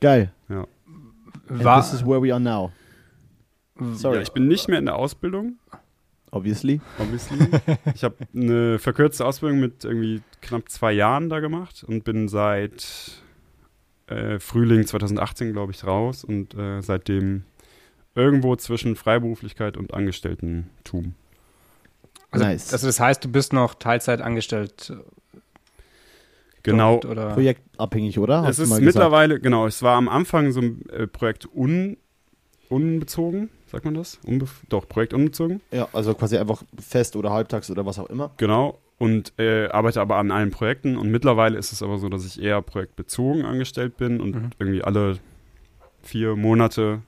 Geil. 0.01 0.33
And 0.49 1.65
War, 1.65 1.81
this 1.81 1.93
is 1.93 2.05
where 2.05 2.23
we 2.23 2.33
are 2.33 2.41
now. 2.41 2.73
Sorry. 3.95 4.17
Ja, 4.17 4.23
ich 4.23 4.33
bin 4.33 4.49
nicht 4.49 4.69
mehr 4.69 4.79
in 4.79 4.87
der 4.87 4.97
Ausbildung, 4.97 5.59
Obviously. 6.31 6.81
obviously. 6.99 7.39
ich 7.95 8.05
habe 8.05 8.17
eine 8.35 8.79
verkürzte 8.79 9.25
Ausbildung 9.25 9.61
mit 9.61 9.85
irgendwie 9.85 10.23
knapp 10.41 10.69
zwei 10.69 10.93
Jahren 10.93 11.29
da 11.29 11.41
gemacht 11.41 11.85
und 11.87 12.05
bin 12.05 12.29
seit 12.29 13.23
äh, 14.17 14.41
Frühling 14.41 14.87
2018, 14.87 15.53
glaube 15.53 15.73
ich, 15.73 15.85
raus 15.85 16.25
und 16.25 16.55
äh, 16.55 16.81
seitdem 16.83 17.45
irgendwo 18.15 18.57
zwischen 18.57 18.95
Freiberuflichkeit 18.97 19.77
und 19.77 19.95
Angestellten-Tum. 19.95 21.15
also, 22.31 22.45
nice. 22.45 22.73
also 22.73 22.87
das 22.87 23.01
heißt, 23.01 23.25
du 23.25 23.29
bist 23.31 23.53
noch 23.53 23.75
Teilzeit 23.75 24.21
angestellt. 24.21 24.93
Genau. 26.63 26.99
dort, 27.01 27.07
Oder? 27.07 27.31
Projektabhängig, 27.35 28.19
oder? 28.19 28.41
Es 28.43 28.47
Hast 28.47 28.59
du 28.59 28.63
ist 28.65 28.69
gesagt. 28.69 28.85
mittlerweile, 28.85 29.41
genau, 29.41 29.67
es 29.67 29.83
war 29.83 29.97
am 29.97 30.09
Anfang 30.09 30.53
so 30.53 30.61
ein 30.61 30.89
äh, 30.91 31.07
Projekt 31.09 31.49
un, 31.53 31.97
unbezogen, 32.69 33.51
sagt 33.67 33.85
man 33.85 33.95
das? 33.95 34.21
Unbef 34.25 34.61
doch, 34.69 34.87
Projekt 34.89 35.13
unbezogen, 35.13 35.61
Ja, 35.73 35.89
also 35.93 36.15
quasi 36.15 36.37
einfach 36.39 36.63
fest 36.79 37.17
oder 37.17 37.31
halbtags 37.31 37.69
oder 37.71 37.85
was 37.85 37.99
auch 37.99 38.09
immer. 38.11 38.31
genau. 38.37 38.79
Und 39.03 39.33
äh, 39.37 39.67
arbeite 39.67 40.01
aber 40.01 40.17
an 40.19 40.31
allen 40.31 40.53
Projekten. 40.53 40.97
Und 40.97 41.11
mittlerweile 41.11 41.59
ist 41.59 41.73
es 41.73 41.83
aber 41.83 41.99
so, 41.99 42.09
dass 42.09 42.25
ich 42.25 42.41
eher 42.41 42.63
projektbezogen 42.63 43.45
angestellt 43.45 43.97
bin 43.97 44.21
und 44.21 44.37
Mhm. 44.37 44.51
irgendwie 44.61 44.85
alle 44.85 45.19
vier 46.05 46.37
Monate, 46.37 47.01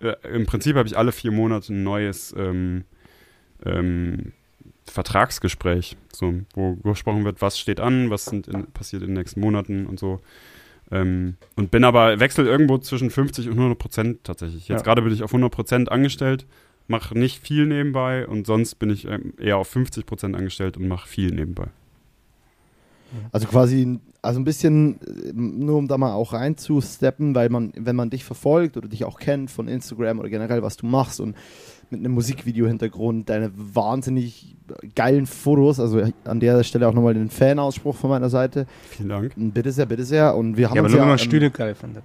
äh, 0.00 0.14
im 0.32 0.46
Prinzip 0.46 0.76
habe 0.76 0.86
ich 0.86 0.96
alle 0.96 1.10
vier 1.10 1.32
Monate 1.32 1.72
ein 1.74 1.82
neues 1.82 2.32
ähm, 2.38 2.84
ähm, 3.66 4.32
Vertragsgespräch, 4.86 5.96
so, 6.12 6.34
wo 6.54 6.74
gesprochen 6.76 7.24
wird, 7.24 7.42
was 7.42 7.58
steht 7.58 7.80
an, 7.80 8.10
was 8.10 8.26
sind 8.26 8.46
in, 8.46 8.66
passiert 8.66 9.02
in 9.02 9.08
den 9.08 9.16
nächsten 9.18 9.40
Monaten 9.40 9.86
und 9.86 9.98
so. 9.98 10.20
Ähm, 10.92 11.36
und 11.56 11.70
bin 11.72 11.82
aber, 11.84 12.20
wechsel 12.20 12.46
irgendwo 12.46 12.78
zwischen 12.78 13.10
50 13.10 13.48
und 13.48 13.54
100 13.58 13.78
Prozent 13.78 14.24
tatsächlich. 14.24 14.68
Jetzt 14.68 14.80
Ja. 14.80 14.84
gerade 14.84 15.02
bin 15.02 15.12
ich 15.12 15.22
auf 15.22 15.32
100 15.32 15.50
Prozent 15.52 15.90
angestellt, 15.92 16.46
mache 16.88 17.16
nicht 17.18 17.42
viel 17.42 17.66
nebenbei 17.66 18.26
und 18.26 18.46
sonst 18.46 18.76
bin 18.76 18.90
ich 18.90 19.06
ähm, 19.06 19.34
eher 19.38 19.58
auf 19.58 19.68
50 19.68 20.06
Prozent 20.06 20.34
angestellt 20.34 20.76
und 20.76 20.88
mache 20.88 21.08
viel 21.08 21.30
nebenbei. 21.30 21.68
Also 23.32 23.46
quasi, 23.46 23.98
also 24.20 24.40
ein 24.40 24.44
bisschen, 24.44 25.00
äh, 25.02 25.32
nur 25.32 25.76
um 25.76 25.88
da 25.88 25.96
mal 25.96 26.12
auch 26.12 26.32
reinzusteppen, 26.32 27.34
weil 27.34 27.48
man, 27.48 27.72
wenn 27.76 27.96
man 27.96 28.10
dich 28.10 28.24
verfolgt 28.24 28.76
oder 28.76 28.88
dich 28.88 29.04
auch 29.04 29.18
kennt 29.18 29.50
von 29.50 29.68
Instagram 29.68 30.18
oder 30.18 30.28
generell, 30.28 30.62
was 30.62 30.76
du 30.76 30.86
machst 30.86 31.20
und 31.20 31.36
mit 31.90 32.00
einem 32.00 32.12
Musikvideo-Hintergrund, 32.12 33.30
deine 33.30 33.50
wahnsinnig 33.54 34.56
geilen 34.94 35.26
Fotos, 35.26 35.80
also 35.80 36.02
an 36.24 36.40
der 36.40 36.62
Stelle 36.62 36.86
auch 36.86 36.92
nochmal 36.92 37.14
den 37.14 37.30
Fan-Ausspruch 37.30 37.96
von 37.96 38.10
meiner 38.10 38.28
Seite. 38.28 38.66
Vielen 38.90 39.08
Dank. 39.08 39.32
Bitte 39.36 39.72
sehr, 39.72 39.86
bitte 39.86 40.04
sehr. 40.04 40.36
Und 40.36 40.58
wir 40.58 40.68
haben 40.68 40.76
Ja, 40.76 40.82
aber 40.82 40.86
uns 40.86 40.92
nur 40.92 40.98
ja, 40.98 41.04
wenn 41.04 41.08
man 41.08 41.18
ähm, 41.18 41.24
Stühle 41.24 41.50
geil 41.50 41.74
findet. 41.74 42.04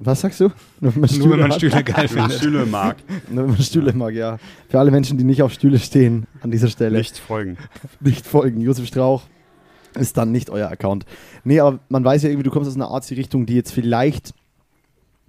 Was 0.00 0.20
sagst 0.20 0.40
du? 0.40 0.50
Nur 0.80 0.94
wenn 0.94 1.00
man 1.00 1.18
Nur 1.18 1.30
wenn 1.30 1.40
man 1.40 1.50
hat? 1.50 1.56
Stühle 1.56 1.82
geil 1.82 2.08
findet. 2.08 2.32
Stühle 2.34 2.66
mag, 2.66 2.96
Nur 3.30 3.44
wenn 3.44 3.50
man 3.52 3.62
Stühle 3.62 3.92
mag, 3.92 4.14
ja. 4.14 4.38
Für 4.68 4.78
alle 4.78 4.90
Menschen, 4.90 5.18
die 5.18 5.24
nicht 5.24 5.42
auf 5.42 5.52
Stühle 5.52 5.78
stehen, 5.78 6.26
an 6.42 6.50
dieser 6.50 6.68
Stelle. 6.68 6.98
nicht 6.98 7.18
folgen. 7.18 7.56
nicht 8.00 8.26
folgen. 8.26 8.60
Josef 8.60 8.86
Strauch 8.86 9.24
ist 9.98 10.16
dann 10.16 10.30
nicht 10.30 10.50
euer 10.50 10.68
Account. 10.70 11.06
Nee, 11.44 11.60
aber 11.60 11.80
man 11.88 12.04
weiß 12.04 12.22
ja 12.22 12.28
irgendwie, 12.28 12.44
du 12.44 12.50
kommst 12.50 12.68
aus 12.68 12.76
einer 12.76 12.88
Arzi-Richtung, 12.88 13.46
die 13.46 13.54
jetzt 13.54 13.72
vielleicht 13.72 14.32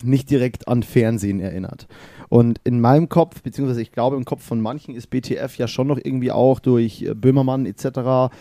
nicht 0.03 0.29
direkt 0.29 0.67
an 0.67 0.83
Fernsehen 0.83 1.39
erinnert. 1.39 1.87
Und 2.29 2.59
in 2.63 2.79
meinem 2.81 3.09
Kopf, 3.09 3.41
beziehungsweise 3.41 3.81
ich 3.81 3.91
glaube 3.91 4.15
im 4.15 4.25
Kopf 4.25 4.43
von 4.43 4.61
manchen, 4.61 4.93
ist 4.93 5.09
BTF 5.09 5.57
ja 5.57 5.67
schon 5.67 5.87
noch 5.87 5.97
irgendwie 5.97 6.31
auch 6.31 6.59
durch 6.59 7.01
äh, 7.01 7.15
Böhmermann 7.15 7.65
etc. 7.65 8.31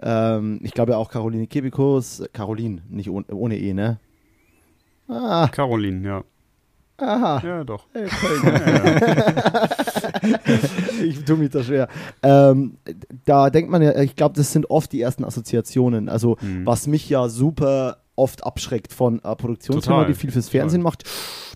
Ähm, 0.00 0.60
ich 0.62 0.72
glaube 0.72 0.92
ja 0.92 0.98
auch 0.98 1.10
Caroline 1.10 1.46
Kebikus, 1.46 2.22
Caroline, 2.32 2.82
nicht 2.88 3.10
ohne, 3.10 3.26
ohne 3.30 3.58
E, 3.58 3.74
ne? 3.74 3.98
Ah, 5.12 5.48
Caroline, 5.52 6.06
ja. 6.06 6.24
aha. 6.98 7.42
Ja, 7.44 7.64
doch. 7.64 7.86
Hey, 7.92 8.06
ich 11.04 11.24
tue 11.24 11.36
mich 11.36 11.50
da 11.50 11.62
schwer. 11.62 11.88
Ähm, 12.22 12.76
da 13.24 13.50
denkt 13.50 13.70
man 13.70 13.82
ja, 13.82 13.98
ich 14.00 14.16
glaube, 14.16 14.34
das 14.36 14.52
sind 14.52 14.70
oft 14.70 14.92
die 14.92 15.00
ersten 15.00 15.24
Assoziationen. 15.24 16.08
Also, 16.08 16.36
Mhm. 16.40 16.66
was 16.66 16.86
mich 16.86 17.08
ja 17.08 17.28
super 17.28 17.98
oft 18.16 18.44
abschreckt 18.44 18.92
von 18.92 19.22
einer 19.24 19.36
Produktionsfirma, 19.36 20.00
Total. 20.02 20.12
die 20.12 20.18
viel 20.18 20.30
fürs 20.30 20.48
Fernsehen 20.48 20.82
macht, 20.82 21.04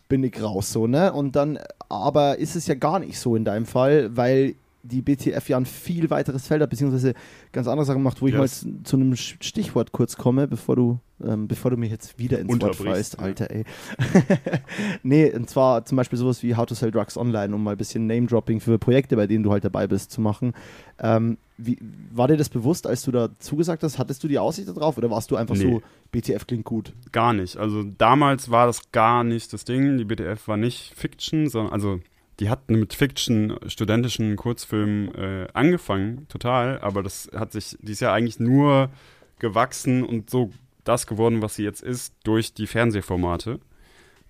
bin 0.08 0.24
ich 0.24 0.42
raus 0.42 0.72
so, 0.72 0.86
ne? 0.86 1.12
Und 1.12 1.36
dann, 1.36 1.58
aber 1.88 2.38
ist 2.38 2.56
es 2.56 2.66
ja 2.66 2.74
gar 2.74 2.98
nicht 2.98 3.18
so 3.18 3.36
in 3.36 3.44
deinem 3.44 3.66
Fall, 3.66 4.16
weil 4.16 4.54
die 4.86 5.02
BTF 5.02 5.48
ja 5.48 5.56
ein 5.56 5.66
viel 5.66 6.08
weiteres 6.10 6.46
Feld 6.46 6.62
hat, 6.62 6.70
beziehungsweise 6.70 7.14
ganz 7.52 7.66
andere 7.68 7.84
Sachen 7.86 8.02
macht, 8.02 8.20
wo 8.22 8.26
ich 8.26 8.34
mal 8.34 8.42
Yes. 8.42 8.66
zu, 8.84 8.96
einem 8.96 9.16
Stichwort 9.16 9.92
kurz 9.92 10.16
komme, 10.16 10.46
bevor 10.48 10.76
du, 10.76 10.98
ähm, 11.24 11.48
bevor 11.48 11.70
du 11.70 11.76
mich 11.76 11.90
jetzt 11.90 12.18
wieder 12.18 12.38
ins 12.38 12.60
Wort 12.60 12.76
freist, 12.76 13.18
Alter, 13.18 13.50
ey. 13.50 13.64
nee, 15.02 15.30
und 15.32 15.48
zwar 15.48 15.84
zum 15.84 15.96
Beispiel 15.96 16.18
sowas 16.18 16.42
wie 16.42 16.54
How 16.56 16.66
to 16.66 16.74
Sell 16.74 16.90
Drugs 16.90 17.16
Online, 17.16 17.54
um 17.54 17.62
mal 17.62 17.72
ein 17.72 17.76
bisschen 17.76 18.06
Name-Dropping 18.06 18.60
für 18.60 18.78
Projekte, 18.78 19.16
bei 19.16 19.26
denen 19.26 19.42
du 19.44 19.52
halt 19.52 19.64
dabei 19.64 19.86
bist, 19.86 20.10
zu 20.10 20.20
machen. 20.20 20.52
Ähm, 20.98 21.38
wie, 21.58 21.78
war 22.12 22.28
dir 22.28 22.36
das 22.36 22.48
bewusst, 22.48 22.86
als 22.86 23.02
du 23.02 23.12
da 23.12 23.30
zugesagt 23.38 23.82
hast? 23.82 23.98
Hattest 23.98 24.22
du 24.22 24.28
die 24.28 24.38
Aussicht 24.38 24.68
darauf 24.68 24.98
oder 24.98 25.10
warst 25.10 25.30
du 25.30 25.36
einfach 25.36 25.54
Nee. 25.56 25.62
so, 25.62 25.82
BTF 26.12 26.46
klingt 26.46 26.64
gut? 26.64 26.92
Gar 27.12 27.32
nicht. 27.32 27.56
Also 27.56 27.82
damals 27.96 28.50
war 28.50 28.66
das 28.66 28.92
gar 28.92 29.24
nicht 29.24 29.52
das 29.52 29.64
Ding. 29.64 29.96
Die 29.96 30.04
BTF 30.04 30.48
war 30.48 30.56
nicht 30.56 30.92
Fiction, 30.94 31.48
sondern 31.48 31.72
also 31.72 32.00
die 32.40 32.50
hat 32.50 32.70
mit 32.70 32.94
Fiction, 32.94 33.58
studentischen 33.66 34.36
Kurzfilmen 34.36 35.14
äh, 35.14 35.46
angefangen, 35.54 36.26
total, 36.28 36.80
aber 36.80 37.02
das 37.02 37.30
hat 37.34 37.52
sich, 37.52 37.76
die 37.80 37.92
ist 37.92 38.00
ja 38.00 38.12
eigentlich 38.12 38.40
nur 38.40 38.90
gewachsen 39.38 40.04
und 40.04 40.30
so 40.30 40.50
das 40.84 41.06
geworden, 41.06 41.42
was 41.42 41.56
sie 41.56 41.64
jetzt 41.64 41.82
ist, 41.82 42.14
durch 42.24 42.54
die 42.54 42.66
Fernsehformate. 42.66 43.60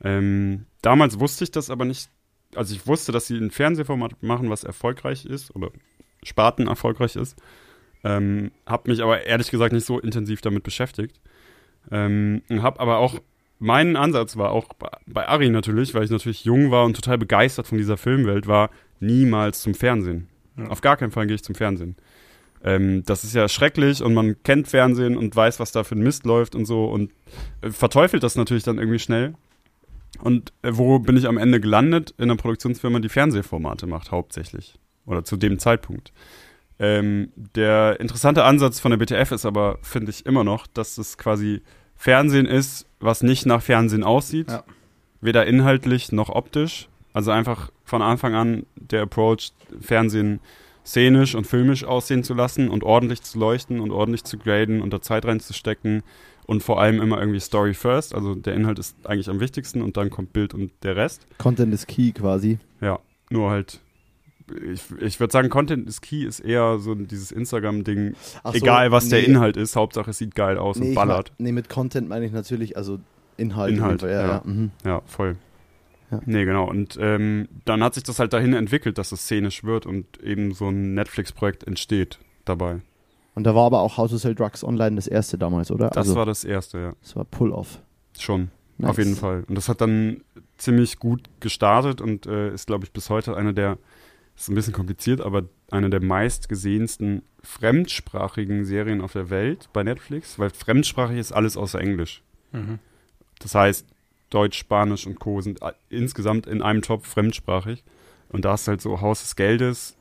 Ähm, 0.02 0.66
damals 0.82 1.20
wusste 1.20 1.44
ich 1.44 1.50
das 1.50 1.70
aber 1.70 1.84
nicht, 1.84 2.08
also 2.54 2.74
ich 2.74 2.86
wusste, 2.86 3.12
dass 3.12 3.26
sie 3.26 3.38
ein 3.38 3.50
Fernsehformat 3.50 4.22
machen, 4.22 4.50
was 4.50 4.64
erfolgreich 4.64 5.24
ist 5.26 5.54
oder 5.54 5.70
Sparten 6.22 6.66
erfolgreich 6.66 7.16
ist. 7.16 7.36
Ähm, 8.04 8.52
hab 8.66 8.88
mich 8.88 9.02
aber 9.02 9.26
ehrlich 9.26 9.50
gesagt 9.50 9.72
nicht 9.72 9.86
so 9.86 9.98
intensiv 9.98 10.40
damit 10.40 10.62
beschäftigt. 10.62 11.20
Ähm, 11.90 12.42
hab 12.50 12.80
aber 12.80 12.98
auch, 12.98 13.20
mein 13.58 13.96
Ansatz 13.96 14.36
war 14.36 14.50
auch 14.50 14.68
bei, 15.06 15.26
Ari 15.28 15.50
natürlich, 15.50 15.94
weil 15.94 16.04
ich 16.04 16.10
natürlich 16.10 16.44
jung 16.44 16.70
war 16.70 16.84
und 16.84 16.94
total 16.94 17.18
begeistert 17.18 17.66
von 17.66 17.78
dieser 17.78 17.96
Filmwelt 17.96 18.46
war, 18.46 18.70
niemals 19.00 19.60
zum 19.60 19.74
Fernsehen. 19.74 20.28
Ja. 20.56 20.68
Auf 20.68 20.80
gar 20.80 20.96
keinen 20.96 21.10
Fall 21.10 21.26
gehe 21.26 21.36
ich 21.36 21.44
zum 21.44 21.54
Fernsehen. 21.54 21.96
Ähm, 22.62 23.02
das 23.06 23.24
ist 23.24 23.34
ja 23.34 23.48
schrecklich 23.48 24.02
und 24.02 24.14
man 24.14 24.42
kennt 24.42 24.68
Fernsehen 24.68 25.16
und 25.16 25.34
weiß, 25.34 25.60
was 25.60 25.72
da 25.72 25.84
für 25.84 25.94
ein 25.94 26.02
Mist 26.02 26.24
läuft 26.26 26.54
und 26.54 26.64
so 26.64 26.86
und 26.86 27.12
äh, 27.62 27.70
verteufelt 27.70 28.22
das 28.22 28.36
natürlich 28.36 28.64
dann 28.64 28.78
irgendwie 28.78 28.98
schnell. 28.98 29.34
Und 30.20 30.52
äh, 30.62 30.70
wo 30.72 30.98
bin 30.98 31.16
ich 31.16 31.26
am 31.26 31.38
Ende 31.38 31.60
gelandet? 31.60 32.14
In 32.18 32.24
einer 32.24 32.36
Produktionsfirma, 32.36 33.00
die 33.00 33.08
Fernsehformate 33.08 33.86
macht, 33.86 34.10
hauptsächlich. 34.10 34.78
Oder 35.04 35.24
zu 35.24 35.36
dem 35.36 35.58
Zeitpunkt. 35.58 36.12
Ähm, 36.78 37.32
der 37.36 38.00
interessante 38.00 38.44
Ansatz 38.44 38.80
von 38.80 38.90
der 38.90 38.98
BTF 38.98 39.32
ist 39.32 39.46
aber, 39.46 39.78
finde 39.82 40.10
ich 40.10 40.26
immer 40.26 40.44
noch, 40.44 40.66
dass 40.66 40.98
es 40.98 41.16
quasi 41.16 41.62
Fernsehen 41.96 42.46
ist, 42.46 42.86
was 43.00 43.22
nicht 43.22 43.46
nach 43.46 43.62
Fernsehen 43.62 44.04
aussieht. 44.04 44.50
Ja. 44.50 44.64
Weder 45.20 45.46
inhaltlich 45.46 46.12
noch 46.12 46.28
optisch. 46.28 46.88
Also 47.12 47.30
einfach 47.30 47.70
von 47.84 48.02
Anfang 48.02 48.34
an 48.34 48.66
der 48.76 49.02
Approach, 49.02 49.52
Fernsehen 49.80 50.40
szenisch 50.84 51.34
und 51.34 51.46
filmisch 51.46 51.84
aussehen 51.84 52.22
zu 52.22 52.34
lassen 52.34 52.68
und 52.68 52.84
ordentlich 52.84 53.22
zu 53.22 53.38
leuchten 53.38 53.80
und 53.80 53.90
ordentlich 53.90 54.24
zu 54.24 54.38
graden 54.38 54.80
und 54.80 54.92
da 54.92 55.00
Zeit 55.00 55.24
reinzustecken 55.24 56.02
und 56.46 56.62
vor 56.62 56.80
allem 56.80 57.00
immer 57.02 57.18
irgendwie 57.18 57.40
Story 57.40 57.74
first. 57.74 58.14
Also 58.14 58.34
der 58.34 58.54
Inhalt 58.54 58.78
ist 58.78 58.96
eigentlich 59.04 59.28
am 59.28 59.40
wichtigsten 59.40 59.82
und 59.82 59.96
dann 59.96 60.10
kommt 60.10 60.32
Bild 60.32 60.54
und 60.54 60.70
der 60.82 60.96
Rest. 60.96 61.26
Content 61.38 61.74
is 61.74 61.86
key 61.86 62.12
quasi. 62.12 62.58
Ja, 62.80 63.00
nur 63.30 63.50
halt. 63.50 63.80
Ich, 64.72 64.82
ich 65.00 65.20
würde 65.20 65.32
sagen, 65.32 65.48
Content 65.48 65.88
is 65.88 66.00
key 66.00 66.24
ist 66.24 66.40
eher 66.40 66.78
so 66.78 66.94
dieses 66.94 67.32
Instagram-Ding. 67.32 68.14
So, 68.44 68.52
Egal, 68.52 68.92
was 68.92 69.08
der 69.08 69.20
nee. 69.20 69.26
Inhalt 69.26 69.56
ist, 69.56 69.76
Hauptsache 69.76 70.10
es 70.10 70.18
sieht 70.18 70.34
geil 70.34 70.58
aus 70.58 70.76
Nee, 70.76 70.84
und 70.84 70.90
ich 70.90 70.94
ballert. 70.94 71.32
mein- 71.38 71.44
nee, 71.46 71.52
mit 71.52 71.68
Content 71.68 72.08
meine 72.08 72.26
ich 72.26 72.32
natürlich, 72.32 72.76
also 72.76 72.98
Inhalt. 73.36 73.72
Inhalt, 73.72 74.02
ja. 74.02 74.08
ja. 74.08 74.26
ja. 74.26 74.42
Mhm. 74.44 74.70
Ja, 74.84 75.02
voll. 75.06 75.36
Ja. 76.10 76.20
Nee, 76.24 76.44
genau. 76.44 76.68
Und 76.68 76.96
ähm, 77.00 77.48
dann 77.64 77.82
hat 77.82 77.94
sich 77.94 78.04
das 78.04 78.18
halt 78.18 78.32
dahin 78.32 78.52
entwickelt, 78.52 78.98
dass 78.98 79.12
es 79.12 79.22
szenisch 79.22 79.64
wird 79.64 79.86
und 79.86 80.22
eben 80.22 80.54
so 80.54 80.68
ein 80.68 80.94
Netflix-Projekt 80.94 81.64
entsteht 81.64 82.18
dabei. 82.44 82.80
Und 83.34 83.44
da 83.44 83.54
war 83.54 83.66
aber 83.66 83.80
auch 83.80 83.98
How 83.98 84.08
to 84.08 84.16
Sell 84.16 84.34
Drugs 84.34 84.64
Online 84.64 84.96
das 84.96 85.06
erste 85.06 85.36
damals, 85.36 85.70
oder? 85.70 85.88
Das 85.88 85.98
also, 85.98 86.14
war 86.14 86.24
das 86.24 86.44
erste, 86.44 86.78
ja. 86.78 86.92
das 87.02 87.16
war 87.16 87.24
Pull-Off. 87.24 87.80
Schon. 88.18 88.50
Nice. 88.78 88.90
Auf 88.90 88.98
jeden 88.98 89.16
Fall. 89.16 89.44
Und 89.48 89.56
das 89.56 89.68
hat 89.68 89.80
dann 89.80 90.22
ziemlich 90.58 90.98
gut 90.98 91.28
gestartet 91.40 92.00
und 92.00 92.26
äh, 92.26 92.52
ist, 92.52 92.66
glaube 92.66 92.84
ich, 92.84 92.92
bis 92.92 93.10
heute 93.10 93.36
eine 93.36 93.52
der, 93.52 93.78
ist 94.36 94.48
ein 94.48 94.54
bisschen 94.54 94.72
kompliziert, 94.72 95.20
aber 95.20 95.44
eine 95.70 95.90
der 95.90 96.02
meistgesehensten 96.02 97.22
fremdsprachigen 97.42 98.64
Serien 98.64 99.00
auf 99.00 99.12
der 99.12 99.30
Welt 99.30 99.68
bei 99.72 99.82
Netflix, 99.82 100.38
weil 100.38 100.50
fremdsprachig 100.50 101.18
ist 101.18 101.32
alles 101.32 101.56
außer 101.56 101.80
Englisch. 101.80 102.22
Mhm. 102.52 102.78
Das 103.38 103.54
heißt, 103.54 103.86
Deutsch, 104.30 104.58
Spanisch 104.58 105.06
und 105.06 105.20
Co. 105.20 105.40
sind 105.40 105.60
insgesamt 105.88 106.46
in 106.46 106.62
einem 106.62 106.82
Topf 106.82 107.06
fremdsprachig. 107.08 107.84
Und 108.28 108.44
da 108.44 108.54
ist 108.54 108.66
halt 108.66 108.80
so 108.80 109.00
Haus 109.00 109.22
des 109.22 109.36
Geldes 109.36 109.96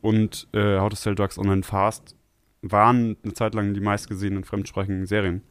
und 0.00 0.48
äh, 0.52 0.78
How 0.78 0.90
to 0.90 0.96
Sell 0.96 1.14
Drugs 1.14 1.38
Online 1.38 1.62
Fast 1.62 2.16
waren 2.60 3.16
eine 3.22 3.34
Zeit 3.34 3.54
lang 3.54 3.72
die 3.74 3.80
meistgesehenen 3.80 4.44
fremdsprachigen 4.44 5.06
Serien. 5.06 5.42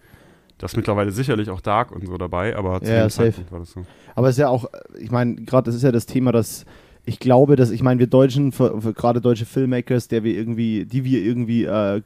Da 0.57 0.65
ist 0.65 0.75
mittlerweile 0.77 1.11
sicherlich 1.11 1.49
auch 1.49 1.61
Dark 1.61 1.91
und 1.91 2.05
so 2.05 2.17
dabei, 2.17 2.55
aber 2.55 2.81
zu 2.81 2.91
Ja, 2.91 3.01
dem 3.05 3.09
safe. 3.09 3.29
Zeitpunkt 3.29 3.51
war 3.51 3.59
das 3.59 3.71
so. 3.71 3.85
Aber 4.13 4.27
es 4.27 4.35
ist 4.35 4.39
ja 4.39 4.49
auch, 4.49 4.65
ich 4.99 5.09
meine, 5.09 5.35
gerade 5.35 5.65
das 5.65 5.75
ist 5.75 5.83
ja 5.83 5.91
das 5.91 6.05
Thema, 6.05 6.31
dass 6.31 6.65
ich 7.05 7.19
glaube, 7.19 7.55
dass, 7.55 7.71
ich 7.71 7.81
meine, 7.81 7.99
wir 7.99 8.07
Deutschen, 8.07 8.51
für, 8.51 8.79
für 8.79 8.93
gerade 8.93 9.21
deutsche 9.21 9.45
Filmmakers, 9.45 10.07
der 10.07 10.23
wir 10.23 10.35
irgendwie, 10.35 10.85
die 10.85 11.03
wir 11.03 11.21
irgendwie 11.21 11.65
äh, 11.65 12.01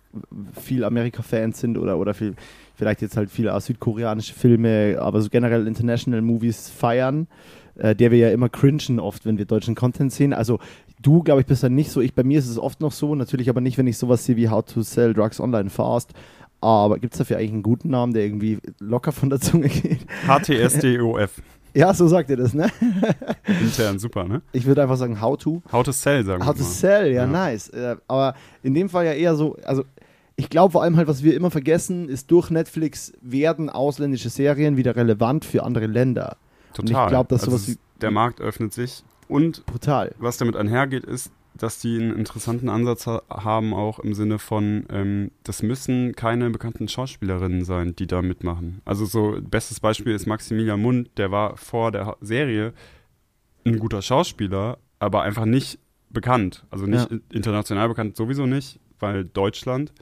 viel 0.60 0.84
Amerika-Fans 0.84 1.60
sind 1.60 1.78
oder, 1.78 1.98
oder 1.98 2.14
viel, 2.14 2.36
vielleicht 2.76 3.02
jetzt 3.02 3.18
halt 3.18 3.30
viele 3.30 3.60
südkoreanische 3.60 4.34
Filme, 4.34 4.98
aber 5.00 5.22
so 5.22 5.30
generell 5.30 5.68
International 5.68 6.22
Movies 6.22 6.70
feiern, 6.70 7.28
äh, 7.76 7.94
der 7.94 8.12
wir 8.12 8.20
ja 8.20 8.30
immer 8.30 8.48
cringen 8.48 9.00
oft, 9.00 9.26
wenn 9.26 9.38
wir 9.38 9.46
deutschen 9.46 9.76
Content 9.76 10.14
sehen. 10.14 10.32
Also 10.32 10.60
du, 11.02 11.24
glaube 11.24 11.42
ich, 11.42 11.48
bist 11.48 11.64
dann 11.64 11.76
nicht 11.76 11.92
so. 11.92 12.00
Ich, 12.00 12.14
bei 12.14 12.24
mir 12.24 12.40
ist 12.40 12.48
es 12.48 12.58
oft 12.58 12.80
noch 12.80 12.94
so, 12.94 13.16
natürlich 13.16 13.50
aber 13.50 13.60
nicht, 13.62 13.78
wenn 13.78 13.88
ich 13.88 13.98
sowas 13.98 14.24
sehe 14.24 14.38
wie 14.38 14.50
How 14.50 14.64
to 14.64 14.82
Sell 14.82 15.14
Drugs 15.14 15.42
Online 15.42 15.70
Fast. 15.70 16.14
Aber 16.62 17.00
gibt 17.00 17.14
es 17.14 17.18
dafür 17.20 17.38
eigentlich 17.38 17.52
einen 17.52 17.64
guten 17.64 17.90
Namen, 17.90 18.14
der 18.14 18.24
irgendwie 18.24 18.60
locker 18.80 19.12
von 19.12 19.30
der 19.30 19.40
Zunge 19.40 19.68
geht? 19.68 20.00
HTSDOF. 20.26 21.42
Ja, 21.76 21.94
so 21.94 22.08
sagt 22.08 22.30
ihr 22.30 22.38
das, 22.38 22.54
ne? 22.54 22.72
Intern, 23.62 24.00
super, 24.00 24.24
ne? 24.26 24.42
Ich 24.54 24.66
würde 24.66 24.82
einfach 24.82 24.98
sagen 24.98 25.22
How 25.22 25.38
to. 25.38 25.62
How 25.72 25.84
to 25.84 25.92
Sell, 25.92 26.24
sagen 26.26 26.42
wir 26.42 26.48
How 26.48 26.56
to 26.56 26.64
mal. 26.64 26.70
sell, 26.70 27.08
ja, 27.12 27.24
Ja. 27.24 27.28
nice. 27.28 27.70
Äh, 27.70 27.98
aber 28.08 28.34
in 28.64 28.74
dem 28.74 28.90
Fall 28.90 29.06
ja 29.06 29.12
eher 29.14 29.36
so, 29.36 29.58
also 29.66 29.84
ich 30.38 30.50
glaube 30.50 30.72
vor 30.74 30.84
allem 30.84 30.96
halt, 30.98 31.08
was 31.08 31.24
wir 31.24 31.36
immer 31.36 31.52
vergessen, 31.52 32.10
ist 32.10 32.32
durch 32.32 32.50
Netflix 32.50 33.14
werden 33.22 33.70
ausländische 33.70 34.30
Serien 34.30 34.78
wieder 34.78 34.96
relevant 34.96 35.46
für 35.46 35.64
andere 35.64 35.88
Länder. 35.88 36.38
Und 36.78 36.86
ich 36.90 36.96
Total. 36.96 37.10
glaub, 37.10 37.30
dass 37.30 37.42
also 37.42 37.52
sowas 37.52 37.68
es- 37.68 37.76
wie- 37.76 37.80
Der 38.02 38.12
Markt 38.12 38.42
öffnet 38.42 38.74
sich 38.74 39.04
und 39.30 39.66
Brutal. 39.66 40.14
was 40.18 40.38
damit 40.38 40.56
einhergeht, 40.56 41.06
ist, 41.06 41.32
dass 41.58 41.80
die 41.80 41.98
einen 41.98 42.16
interessanten 42.18 42.68
Ansatz 42.70 43.08
ha 43.08 43.22
haben, 43.30 43.74
auch 43.74 44.00
im 44.00 44.14
Sinne 44.14 44.40
von, 44.40 44.86
ähm, 44.90 45.32
das 45.44 45.64
müssen 45.64 46.14
keine 46.16 46.50
bekannten 46.50 46.88
Schauspielerinnen 46.88 47.64
sein, 47.64 47.96
die 47.96 48.08
da 48.08 48.22
mitmachen. 48.22 48.82
Also 48.86 49.06
so, 49.06 49.38
bestes 49.42 49.80
Beispiel 49.80 50.14
ist 50.14 50.26
Maximilian 50.26 50.82
Mund, 50.82 51.10
der 51.18 51.32
war 51.32 51.56
vor 51.58 51.92
der 51.92 52.06
Ha- 52.08 52.18
Serie 52.22 52.74
ein 53.66 53.80
guter 53.80 54.02
Schauspieler, 54.02 54.78
aber 55.00 55.24
einfach 55.24 55.46
nicht 55.46 55.80
bekannt. 56.10 56.66
Also 56.70 56.86
nicht 56.86 57.10
Ja. 57.10 57.18
in- 57.18 57.24
international 57.32 57.88
bekannt, 57.88 58.16
sowieso 58.16 58.46
nicht, 58.46 58.80
weil 59.00 59.26
Deutschland. 59.26 59.94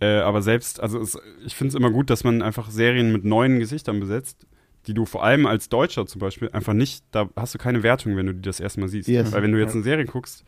Äh, 0.00 0.16
aber 0.20 0.42
selbst, 0.42 0.80
also 0.80 0.98
es, 1.00 1.16
ich 1.44 1.54
finde 1.54 1.68
es 1.70 1.74
immer 1.74 1.90
gut, 1.90 2.10
dass 2.10 2.24
man 2.24 2.42
einfach 2.42 2.70
Serien 2.70 3.12
mit 3.12 3.24
neuen 3.24 3.58
Gesichtern 3.60 4.00
besetzt, 4.00 4.46
die 4.88 4.94
du 4.94 5.04
vor 5.04 5.22
allem 5.22 5.46
als 5.46 5.68
Deutscher 5.68 6.06
zum 6.06 6.20
Beispiel 6.20 6.48
einfach 6.50 6.72
nicht, 6.72 7.04
da 7.12 7.28
hast 7.36 7.54
du 7.54 7.58
keine 7.58 7.84
Wertung, 7.84 8.16
wenn 8.16 8.26
du 8.26 8.34
die 8.34 8.40
das 8.42 8.58
erste 8.58 8.80
Mal 8.80 8.88
siehst. 8.88 9.08
Yes. 9.08 9.30
Weil 9.32 9.42
wenn 9.42 9.52
du 9.52 9.60
jetzt 9.60 9.74
eine 9.74 9.84
Serie 9.84 10.06
guckst 10.06 10.44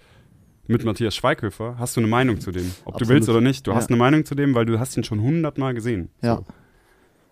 mit 0.67 0.85
Matthias 0.85 1.15
Schweighöfer, 1.17 1.77
hast 1.79 1.97
du 1.97 2.01
eine 2.01 2.09
Meinung 2.09 2.41
zu 2.41 2.51
dem. 2.51 2.71
Ob 2.85 2.95
du 2.95 3.05
Absolut. 3.05 3.09
willst 3.11 3.29
oder 3.29 3.41
nicht. 3.41 3.67
Du 3.67 3.71
Ja. 3.73 3.77
hast 3.77 3.89
eine 3.91 3.97
Meinung 3.97 4.25
zu 4.25 4.35
dem, 4.35 4.55
weil 4.55 4.65
du 4.67 4.79
hast 4.79 4.97
ihn 4.97 5.05
schon 5.05 5.21
hundertmal 5.21 5.75
gesehen. 5.75 6.09
Ja. 6.23 6.37
So. 6.37 6.45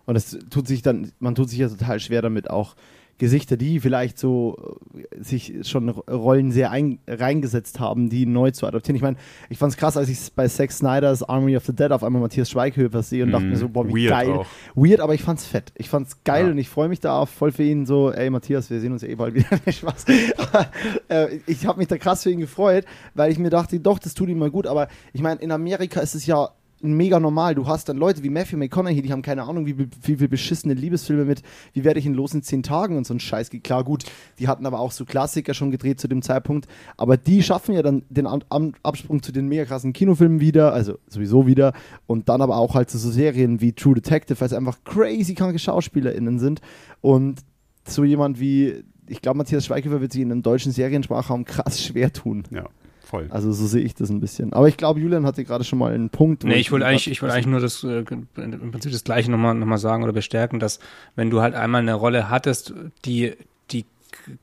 Und 0.05 0.15
es 0.15 0.37
tut 0.49 0.67
sich 0.67 0.81
dann, 0.81 1.11
man 1.19 1.33
tut 1.35 1.49
sich 1.49 1.59
ja 1.59 1.69
total 1.69 1.99
schwer 1.99 2.21
damit 2.21 2.49
auch 2.49 2.75
Gesichter, 3.19 3.57
die 3.57 3.79
vielleicht 3.79 4.17
so 4.17 4.57
äh, 4.95 5.23
sich 5.23 5.53
schon 5.63 5.89
Rollen 5.89 6.51
sehr 6.51 6.71
ein, 6.71 6.99
reingesetzt 7.07 7.79
haben, 7.79 8.09
die 8.09 8.25
neu 8.25 8.51
zu 8.51 8.65
adaptieren. 8.65 8.95
Ich 8.95 9.01
meine, 9.01 9.17
ich 9.49 9.57
fand 9.57 9.71
es 9.71 9.77
krass, 9.77 9.95
als 9.97 10.09
ich 10.09 10.19
bei 10.33 10.47
Zack 10.47 10.71
Snyder's 10.71 11.23
Army 11.23 11.55
of 11.55 11.65
the 11.65 11.73
Dead 11.73 11.91
auf 11.91 12.03
einmal 12.03 12.21
Matthias 12.21 12.49
Schweighöfer 12.49 13.03
sehe 13.03 13.23
und 13.23 13.31
dachte 13.31 13.45
mir 13.45 13.55
so, 13.55 13.69
boah, 13.69 13.87
wie. 13.87 13.93
Weird 14.05 14.09
geil. 14.09 14.31
auch. 14.31 14.45
Weird, 14.75 14.99
aber 14.99 15.13
ich 15.13 15.21
fand's 15.23 15.45
fett. 15.45 15.71
Ich 15.75 15.89
fand's 15.89 16.23
geil 16.23 16.45
Ja. 16.47 16.51
und 16.51 16.57
ich 16.57 16.69
freue 16.69 16.89
mich 16.89 16.99
da 16.99 17.25
voll 17.25 17.51
für 17.51 17.63
ihn 17.63 17.85
so, 17.85 18.11
ey 18.11 18.29
Matthias, 18.29 18.69
wir 18.69 18.79
sehen 18.79 18.91
uns 18.93 19.01
ja 19.03 19.07
eh 19.09 19.15
bald 19.15 19.35
wieder. 19.35 19.47
Spaß. 19.71 20.05
Äh, 21.09 21.39
ich 21.47 21.65
habe 21.65 21.79
mich 21.79 21.87
da 21.87 21.97
krass 21.97 22.23
für 22.23 22.31
ihn 22.31 22.39
gefreut, 22.39 22.85
weil 23.13 23.31
ich 23.31 23.37
mir 23.39 23.49
dachte, 23.49 23.79
doch, 23.79 23.99
das 23.99 24.13
tut 24.13 24.29
ihm 24.29 24.39
mal 24.39 24.49
gut. 24.51 24.67
Aber 24.67 24.87
ich 25.13 25.21
meine, 25.21 25.41
in 25.41 25.51
Amerika 25.51 25.99
ist 25.99 26.15
es 26.15 26.25
ja 26.25 26.49
mega 26.91 27.19
normal. 27.19 27.55
Du 27.55 27.67
hast 27.67 27.87
dann 27.87 27.95
Leute 27.95 28.23
wie 28.23 28.29
Matthew 28.29 28.57
McConaughey, 28.57 29.01
die 29.01 29.11
haben 29.11 29.21
keine 29.21 29.43
Ahnung, 29.43 29.65
wie, 29.65 29.77
wie 29.77 30.17
viel 30.17 30.27
beschissene 30.27 30.73
Liebesfilme 30.73 31.23
mit 31.23 31.41
Wie 31.71 31.83
werde 31.85 31.99
ich 31.99 32.05
ihn 32.05 32.13
los 32.13 32.33
in 32.33 32.43
zehn 32.43 32.63
Tagen 32.63 32.97
und 32.97 33.07
so 33.07 33.13
ein 33.13 33.21
Scheiß. 33.21 33.49
Klar, 33.63 33.83
gut, 33.85 34.03
die 34.39 34.47
hatten 34.47 34.65
aber 34.65 34.79
auch 34.79 34.91
so 34.91 35.05
Klassiker 35.05 35.53
schon 35.53 35.71
gedreht 35.71 35.99
zu 35.99 36.07
dem 36.07 36.21
Zeitpunkt. 36.21 36.67
Aber 36.97 37.15
die 37.15 37.41
schaffen 37.41 37.73
ja 37.73 37.81
dann 37.81 38.03
den 38.09 38.27
Absprung 38.27 39.23
zu 39.23 39.31
den 39.31 39.47
mega 39.47 39.65
krassen 39.65 39.93
Kinofilmen 39.93 40.41
wieder, 40.41 40.73
also 40.73 40.97
sowieso 41.07 41.47
wieder. 41.47 41.73
Und 42.07 42.27
dann 42.27 42.41
aber 42.41 42.57
auch 42.57 42.75
halt 42.75 42.89
zu 42.89 42.97
so 42.97 43.09
Serien 43.09 43.61
wie 43.61 43.71
True 43.71 43.95
Detective, 43.95 44.39
weil 44.41 44.47
es 44.47 44.53
einfach 44.53 44.83
crazy 44.83 45.33
kranke 45.33 45.59
SchauspielerInnen 45.59 46.39
sind. 46.39 46.61
Und 47.01 47.39
so 47.87 48.03
jemand 48.03 48.39
wie, 48.39 48.83
ich 49.07 49.21
glaube, 49.21 49.37
Matthias 49.37 49.65
Schweighöfer 49.65 50.01
wird 50.01 50.11
sich 50.11 50.21
in 50.21 50.31
einem 50.31 50.41
deutschen 50.41 50.71
Seriensprachraum 50.71 51.45
krass 51.45 51.83
schwer 51.83 52.11
tun. 52.11 52.43
Ja, 52.51 52.65
voll. 53.13 53.27
Also 53.29 53.51
so 53.51 53.67
sehe 53.67 53.81
ich 53.83 53.93
das 53.93 54.09
ein 54.09 54.19
bisschen. 54.19 54.53
Aber 54.53 54.67
ich 54.67 54.75
glaube, 54.77 54.99
Julian 54.99 55.25
hatte 55.25 55.43
gerade 55.43 55.63
schon 55.63 55.77
mal 55.79 55.93
einen 55.93 56.09
Punkt. 56.09 56.43
Nee, 56.43 56.55
ich 56.55 56.71
wollte 56.71 56.85
eigentlich, 56.87 57.09
ich 57.11 57.21
wollte 57.21 57.35
eigentlich 57.35 57.47
nur 57.47 57.59
das, 57.59 57.83
äh, 57.83 58.03
im 58.37 58.71
Prinzip 58.71 58.91
das 58.91 59.03
Gleiche 59.03 59.29
nochmal 59.29 59.53
noch 59.53 59.67
mal 59.67 59.77
sagen 59.77 60.03
oder 60.03 60.13
bestärken, 60.13 60.59
dass 60.59 60.79
wenn 61.15 61.29
du 61.29 61.41
halt 61.41 61.53
einmal 61.53 61.81
eine 61.81 61.93
Rolle 61.93 62.29
hattest, 62.29 62.73
die, 63.05 63.33
die 63.71 63.85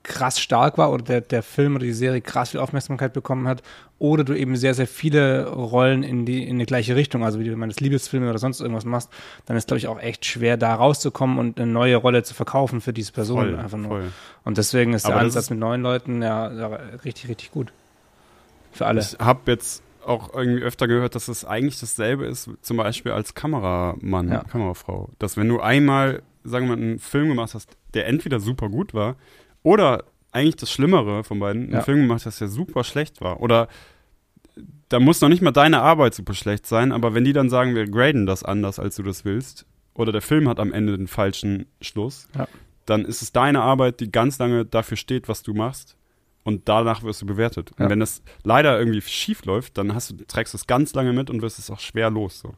krass 0.02 0.38
stark 0.40 0.78
war 0.78 0.92
oder 0.92 1.04
der, 1.04 1.20
der 1.20 1.42
Film 1.42 1.76
oder 1.76 1.84
die 1.84 1.92
Serie 1.92 2.20
krass 2.20 2.50
viel 2.50 2.60
Aufmerksamkeit 2.60 3.12
bekommen 3.12 3.48
hat 3.48 3.62
oder 3.98 4.24
du 4.24 4.34
eben 4.36 4.56
sehr, 4.56 4.74
sehr 4.74 4.86
viele 4.86 5.46
Rollen 5.48 6.02
in 6.02 6.26
die, 6.26 6.46
in 6.46 6.58
die 6.58 6.66
gleiche 6.66 6.96
Richtung, 6.96 7.24
also 7.24 7.38
wie 7.38 7.44
du 7.44 7.56
meinst 7.56 7.80
Liebesfilme 7.80 8.28
oder 8.28 8.38
sonst 8.38 8.60
irgendwas 8.60 8.84
machst, 8.84 9.10
dann 9.46 9.56
ist, 9.56 9.68
glaube 9.68 9.78
ich, 9.78 9.88
auch 9.88 10.00
echt 10.00 10.24
schwer, 10.26 10.56
da 10.56 10.74
rauszukommen 10.74 11.38
und 11.38 11.60
eine 11.60 11.70
neue 11.70 11.96
Rolle 11.96 12.22
zu 12.22 12.34
verkaufen 12.34 12.80
für 12.80 12.92
diese 12.92 13.12
Person 13.12 13.38
Voll, 13.46 13.56
einfach 13.56 13.78
nur. 13.78 13.88
voll. 13.88 14.04
Und 14.44 14.58
deswegen 14.58 14.92
ist 14.92 15.06
der 15.06 15.12
Aber 15.14 15.24
das 15.24 15.32
Ansatz 15.34 15.44
ist- 15.44 15.50
mit 15.50 15.58
neuen 15.60 15.82
Leuten 15.82 16.20
ja, 16.22 16.52
ja 16.52 16.66
richtig, 17.04 17.28
richtig 17.28 17.50
gut. 17.52 17.72
Für 18.72 18.86
alle. 18.86 19.00
Ich 19.00 19.18
habe 19.18 19.50
jetzt 19.50 19.82
auch 20.04 20.32
irgendwie 20.34 20.62
öfter 20.62 20.88
gehört, 20.88 21.14
dass 21.14 21.28
es 21.28 21.44
eigentlich 21.44 21.78
dasselbe 21.78 22.26
ist, 22.26 22.50
zum 22.62 22.76
Beispiel 22.78 23.12
als 23.12 23.34
Kameramann, 23.34 24.28
Ja. 24.30 24.44
Kamerafrau. 24.44 25.10
Dass 25.18 25.36
wenn 25.36 25.48
du 25.48 25.60
einmal, 25.60 26.22
sagen 26.44 26.68
wir 26.68 26.76
mal, 26.76 26.82
einen 26.82 26.98
Film 26.98 27.28
gemacht 27.28 27.54
hast, 27.54 27.76
der 27.94 28.06
entweder 28.06 28.40
super 28.40 28.68
gut 28.68 28.94
war 28.94 29.16
oder 29.62 30.04
eigentlich 30.32 30.56
das 30.56 30.70
Schlimmere 30.70 31.22
von 31.24 31.38
beiden, 31.40 31.68
Ja. 31.70 31.76
einen 31.76 31.84
Film 31.84 32.00
gemacht 32.02 32.24
hast, 32.24 32.40
der 32.40 32.48
super 32.48 32.84
schlecht 32.84 33.20
war. 33.20 33.40
Oder 33.40 33.68
da 34.88 35.00
muss 35.00 35.20
noch 35.20 35.28
nicht 35.28 35.42
mal 35.42 35.50
deine 35.52 35.80
Arbeit 35.82 36.14
super 36.14 36.34
schlecht 36.34 36.66
sein, 36.66 36.92
aber 36.92 37.14
wenn 37.14 37.24
die 37.24 37.32
dann 37.32 37.50
sagen, 37.50 37.74
wir 37.74 37.86
graden 37.86 38.26
das 38.26 38.42
anders, 38.42 38.78
als 38.78 38.96
du 38.96 39.02
das 39.02 39.24
willst, 39.24 39.66
oder 39.94 40.12
der 40.12 40.22
Film 40.22 40.48
hat 40.48 40.60
am 40.60 40.72
Ende 40.72 40.96
den 40.96 41.08
falschen 41.08 41.66
Schluss, 41.80 42.26
Ja. 42.36 42.48
dann 42.86 43.04
ist 43.04 43.22
es 43.22 43.32
deine 43.32 43.60
Arbeit, 43.60 44.00
die 44.00 44.10
ganz 44.10 44.38
lange 44.38 44.64
dafür 44.64 44.96
steht, 44.96 45.28
was 45.28 45.42
du 45.42 45.52
machst. 45.54 45.96
Und 46.42 46.68
danach 46.68 47.02
wirst 47.02 47.20
du 47.20 47.26
bewertet. 47.26 47.70
Und 47.72 47.80
Ja. 47.84 47.90
wenn 47.90 48.00
das 48.00 48.22
leider 48.44 48.78
irgendwie 48.78 49.00
schief 49.02 49.44
läuft, 49.44 49.76
dann 49.76 49.94
hast 49.94 50.10
du, 50.10 50.16
trägst 50.26 50.54
du 50.54 50.56
es 50.56 50.66
ganz 50.66 50.94
lange 50.94 51.12
mit 51.12 51.28
und 51.28 51.42
wirst 51.42 51.58
es 51.58 51.70
auch 51.70 51.80
schwer 51.80 52.08
los. 52.10 52.40
So. 52.40 52.54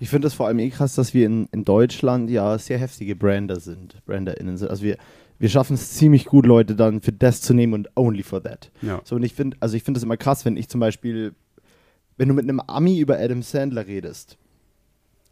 Ich 0.00 0.08
finde 0.08 0.26
es 0.28 0.34
vor 0.34 0.46
allem 0.46 0.58
eh 0.58 0.70
krass, 0.70 0.94
dass 0.94 1.12
wir 1.12 1.26
in, 1.26 1.46
in 1.52 1.64
Deutschland 1.64 2.30
ja 2.30 2.58
sehr 2.58 2.78
heftige 2.78 3.14
Brander 3.14 3.60
sind, 3.60 3.96
BranderInnen 4.06 4.56
sind. 4.56 4.70
Also 4.70 4.82
wir, 4.84 4.96
wir 5.38 5.50
schaffen 5.50 5.74
es 5.74 5.92
ziemlich 5.92 6.24
gut, 6.24 6.46
Leute 6.46 6.74
dann 6.76 7.02
für 7.02 7.12
das 7.12 7.42
zu 7.42 7.52
nehmen 7.52 7.74
und 7.74 7.90
only 7.94 8.22
for 8.22 8.42
that. 8.42 8.70
Ja. 8.80 9.02
So, 9.04 9.16
und 9.16 9.22
ich 9.22 9.34
finde, 9.34 9.56
also 9.60 9.76
ich 9.76 9.82
finde 9.82 9.98
es 9.98 10.04
immer 10.04 10.16
krass, 10.16 10.46
wenn 10.46 10.56
ich 10.56 10.68
zum 10.70 10.80
Beispiel, 10.80 11.34
wenn 12.16 12.28
du 12.28 12.34
mit 12.34 12.44
einem 12.44 12.60
Ami 12.60 12.98
über 13.00 13.18
Adam 13.18 13.42
Sandler 13.42 13.86
redest, 13.86 14.38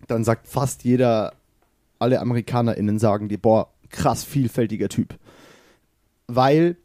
dann 0.09 0.25
sagt 0.25 0.47
fast 0.47 0.85
jeder, 0.85 1.33
alle 1.99 2.21
AmerikanerInnen 2.21 2.99
sagen 2.99 3.29
dir, 3.31 3.39
boah, 3.39 3.71
krass 3.89 4.25
vielfältiger 4.25 4.91
Typ. 4.91 5.15
Weil, 6.27 6.77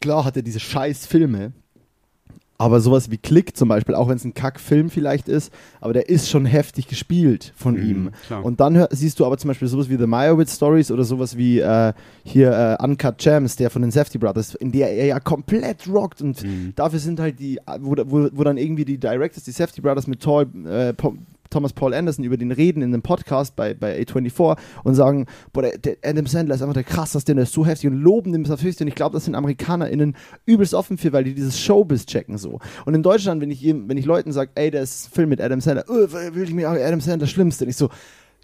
klar 0.00 0.24
hat 0.24 0.36
er 0.36 0.42
diese 0.42 0.60
scheiß 0.60 1.06
Filme, 1.06 1.52
aber 2.58 2.80
sowas 2.80 3.10
wie 3.10 3.18
Click 3.18 3.54
zum 3.54 3.68
Beispiel, 3.68 3.94
auch 3.94 4.08
wenn 4.08 4.16
es 4.16 4.24
ein 4.24 4.32
Kackfilm 4.32 4.88
vielleicht 4.88 5.28
ist, 5.28 5.52
aber 5.78 5.92
der 5.92 6.08
ist 6.08 6.30
schon 6.30 6.46
heftig 6.46 6.88
gespielt 6.88 7.52
von 7.54 7.74
Mhm, 7.74 7.82
ihm. 7.82 8.10
klar. 8.26 8.42
Und 8.42 8.60
dann 8.60 8.74
hör, 8.76 8.88
siehst 8.92 9.20
du 9.20 9.26
aber 9.26 9.36
zum 9.36 9.48
Beispiel 9.48 9.68
sowas 9.68 9.90
wie 9.90 9.98
The 9.98 10.06
Meyerowitz 10.06 10.56
Stories 10.56 10.90
oder 10.90 11.04
sowas 11.04 11.36
wie 11.36 11.58
äh, 11.60 11.92
hier 12.24 12.78
äh, 12.80 12.82
Uncut 12.82 13.18
Gems, 13.18 13.56
der 13.56 13.68
von 13.68 13.82
den 13.82 13.90
Safety 13.90 14.16
Brothers, 14.16 14.54
in 14.54 14.72
der 14.72 14.90
er 14.90 15.04
ja 15.04 15.20
komplett 15.20 15.86
rockt 15.86 16.22
und 16.22 16.42
Mhm. 16.42 16.72
dafür 16.76 16.98
sind 16.98 17.20
halt 17.20 17.38
die, 17.40 17.58
wo, 17.80 17.94
wo, 18.06 18.28
wo 18.32 18.42
dann 18.44 18.56
irgendwie 18.56 18.86
die 18.86 18.96
Directors, 18.96 19.44
die 19.44 19.50
Safety 19.52 19.82
Brothers 19.82 20.06
mit 20.06 20.20
Tol, 20.22 20.46
äh, 20.66 20.94
Thomas 21.50 21.72
Paul 21.72 21.94
Anderson 21.94 22.24
über 22.24 22.36
den 22.36 22.50
reden 22.52 22.82
in 22.82 22.92
einem 22.92 23.02
Podcast 23.02 23.56
bei, 23.56 23.74
bei 23.74 23.98
A24 24.00 24.56
und 24.84 24.94
sagen, 24.94 25.26
boah, 25.52 25.62
der, 25.62 25.78
der 25.78 25.96
Adam 26.04 26.26
Sandler 26.26 26.54
ist 26.54 26.62
einfach 26.62 26.74
der 26.74 26.84
krasseste, 26.84 27.34
der 27.34 27.44
ist 27.44 27.52
so 27.52 27.64
heftig 27.66 27.90
und 27.90 27.96
loben 28.00 28.32
den 28.32 28.50
aufs 28.50 28.62
Höchste 28.62 28.84
und 28.84 28.88
ich 28.88 28.94
glaube, 28.94 29.14
das 29.14 29.24
sind 29.24 29.34
AmerikanerInnen 29.34 30.16
übelst 30.44 30.74
offen 30.74 30.98
für, 30.98 31.12
weil 31.12 31.24
die 31.24 31.34
dieses 31.34 31.58
Showbiz 31.60 32.06
checken 32.06 32.38
so. 32.38 32.60
Und 32.84 32.94
in 32.94 33.02
Deutschland, 33.02 33.40
wenn 33.40 33.50
ich, 33.50 33.60
jedem- 33.60 33.88
wenn 33.88 33.96
ich 33.96 34.04
Leuten 34.04 34.32
sage, 34.32 34.50
ey, 34.54 34.70
der 34.70 34.82
ist 34.82 35.08
ein 35.08 35.12
Film 35.14 35.28
mit 35.28 35.40
Adam 35.40 35.60
Sandler, 35.60 35.84
öh, 35.88 36.08
will 36.34 36.44
ich 36.44 36.52
mir 36.54 36.68
Adam 36.68 37.00
Sandler 37.00 37.18
das 37.26 37.30
Schlimmste, 37.30 37.64
und 37.64 37.70
ich 37.70 37.76
so, 37.76 37.88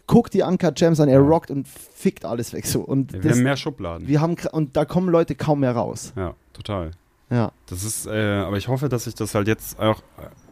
guck 0.06 0.30
die 0.30 0.42
Uncut 0.42 0.74
Gems 0.74 0.98
an, 1.00 1.08
er 1.08 1.20
rockt 1.20 1.50
und 1.50 1.66
fickt 1.68 2.24
alles 2.24 2.52
weg 2.52 2.66
so. 2.66 2.80
Und 2.80 3.12
Wir 3.12 3.20
das, 3.20 3.32
haben 3.32 3.42
mehr 3.44 3.56
Schubladen. 3.56 4.08
wir 4.08 4.20
haben, 4.20 4.36
und 4.52 4.76
da 4.76 4.84
kommen 4.84 5.08
Leute 5.08 5.34
kaum 5.34 5.60
mehr 5.60 5.72
raus. 5.72 6.12
ja, 6.16 6.34
total. 6.52 6.90
Ja. 7.30 7.50
Das 7.66 7.82
ist, 7.82 8.06
äh, 8.06 8.10
aber 8.40 8.58
ich 8.58 8.68
hoffe, 8.68 8.90
dass 8.90 9.04
sich 9.04 9.14
das 9.14 9.34
halt 9.34 9.48
jetzt 9.48 9.78
auch 9.80 10.02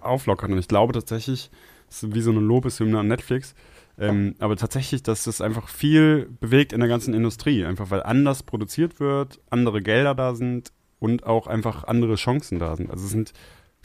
auflockert. 0.01 0.51
Und 0.51 0.57
ich 0.59 0.67
glaube 0.69 0.95
tatsächlich, 0.95 1.51
es 1.91 2.03
ist 2.03 2.15
wie 2.15 2.21
so 2.21 2.31
eine 2.31 2.41
Lobeshymne 2.41 2.99
an 2.99 3.09
Netflix. 3.09 3.55
Ähm, 3.99 4.35
aber 4.39 4.57
tatsächlich, 4.57 5.03
dass 5.03 5.25
das 5.25 5.43
einfach 5.43 5.69
viel 5.69 6.31
bewegt 6.41 6.73
in 6.73 6.81
der 6.81 6.89
ganzen 6.89 7.13
Industrie. 7.13 7.65
Einfach 7.67 7.91
weil 7.91 8.03
anders 8.03 8.43
produziert 8.43 8.99
wird, 8.99 9.41
andere 9.51 9.83
Gelder 9.83 10.15
da 10.15 10.35
sind 10.35 10.73
und 11.01 11.27
auch 11.27 11.47
einfach 11.47 11.85
andere 11.85 12.15
Chancen 12.15 12.59
da 12.59 12.77
sind. 12.77 12.91
Also 12.91 13.05
es 13.05 13.11
sind 13.11 13.33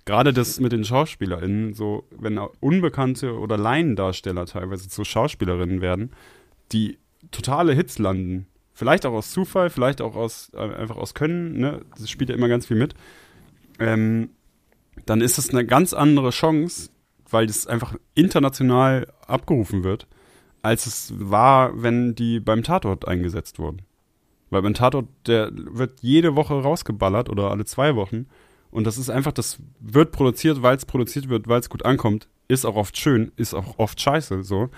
gerade 0.06 0.32
das 0.32 0.60
mit 0.60 0.72
den 0.72 0.86
SchauspielerInnen, 0.86 1.74
so, 1.74 2.08
wenn 2.12 2.38
unbekannte 2.38 3.38
oder 3.38 3.58
Laiendarsteller 3.58 4.46
teilweise 4.46 4.88
zu 4.88 5.04
Schauspielerinnen 5.04 5.82
werden, 5.82 6.12
die 6.72 7.00
totale 7.32 7.74
Hits 7.74 7.98
landen. 7.98 8.48
Vielleicht 8.74 9.06
auch 9.06 9.14
aus 9.14 9.32
Zufall, 9.32 9.70
vielleicht 9.70 10.02
auch 10.02 10.16
aus, 10.16 10.52
äh, 10.54 10.60
einfach 10.60 10.98
aus 10.98 11.14
Können, 11.14 11.60
ne? 11.60 11.82
Das 11.98 12.10
spielt 12.10 12.30
ja 12.30 12.36
immer 12.36 12.50
ganz 12.50 12.68
viel 12.68 12.78
mit. 12.78 12.94
Ähm, 13.80 14.30
dann 15.06 15.22
ist 15.22 15.38
es 15.38 15.50
eine 15.50 15.66
ganz 15.66 15.94
andere 15.94 16.30
Chance, 16.30 16.90
weil 17.36 17.48
das 17.48 17.68
einfach 17.68 17.96
international 18.14 19.08
abgerufen 19.28 19.84
wird, 19.84 20.08
als 20.62 20.86
es 20.86 21.14
war, 21.18 21.84
wenn 21.84 22.16
die 22.16 22.40
beim 22.40 22.64
Tatort 22.64 23.06
eingesetzt 23.10 23.60
wurden. 23.60 23.82
Weil 24.50 24.62
beim 24.62 24.74
Tatort, 24.74 25.08
der 25.28 25.52
wird 25.54 26.00
jede 26.00 26.38
Woche 26.38 26.54
rausgeballert 26.54 27.30
oder 27.30 27.52
alle 27.52 27.66
zwei 27.66 27.98
Wochen. 27.98 28.28
Und 28.72 28.88
das 28.88 28.98
ist 28.98 29.10
einfach, 29.10 29.34
das 29.34 29.60
wird 29.82 30.14
produziert, 30.14 30.62
weil 30.62 30.78
es 30.78 30.86
produziert 30.86 31.28
wird, 31.28 31.50
weil 31.50 31.60
es 31.60 31.70
gut 31.70 31.84
ankommt. 31.84 32.30
Ist 32.48 32.66
auch 32.66 32.78
oft 32.78 32.98
schön, 32.98 33.34
ist 33.36 33.54
auch 33.54 33.80
oft 33.80 34.00
scheiße, 34.00 34.46
so. 34.46 34.70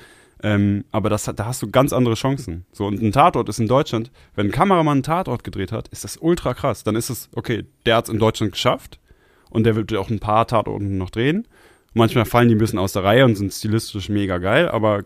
Ähm, 0.42 0.84
aber 0.90 1.12
das, 1.12 1.26
da 1.26 1.46
hast 1.46 1.62
du 1.62 1.70
ganz 1.70 1.94
andere 1.94 2.16
Chancen. 2.16 2.66
So, 2.72 2.88
und 2.88 3.00
ein 3.04 3.12
Tatort 3.12 3.50
ist 3.50 3.60
in 3.60 3.68
Deutschland, 3.68 4.12
wenn 4.34 4.48
ein 4.48 4.52
Kameramann 4.52 4.98
einen 4.98 5.04
Tatort 5.04 5.44
gedreht 5.44 5.72
hat, 5.72 5.90
ist 5.90 6.04
das 6.04 6.18
ultra 6.18 6.56
krass. 6.56 6.84
Dann 6.84 6.96
ist 6.96 7.12
es, 7.12 7.30
okay, 7.36 7.66
der 7.86 7.98
hat 7.98 8.06
es 8.06 8.10
in 8.10 8.18
Deutschland 8.18 8.54
geschafft 8.54 9.00
und 9.52 9.64
der 9.64 9.76
wird 9.76 9.94
auch 9.94 10.10
ein 10.10 10.20
paar 10.20 10.48
Tatorten 10.48 10.98
noch 10.98 11.12
drehen. 11.12 11.48
Manchmal 11.98 12.26
fallen 12.26 12.48
die 12.50 12.56
ein 12.56 12.60
bisschen 12.60 12.80
aus 12.80 12.94
der 12.94 13.04
Reihe 13.04 13.26
und 13.26 13.36
sind 13.36 13.52
stilistisch 13.52 14.10
mega 14.10 14.38
geil, 14.38 14.70
aber 14.70 15.04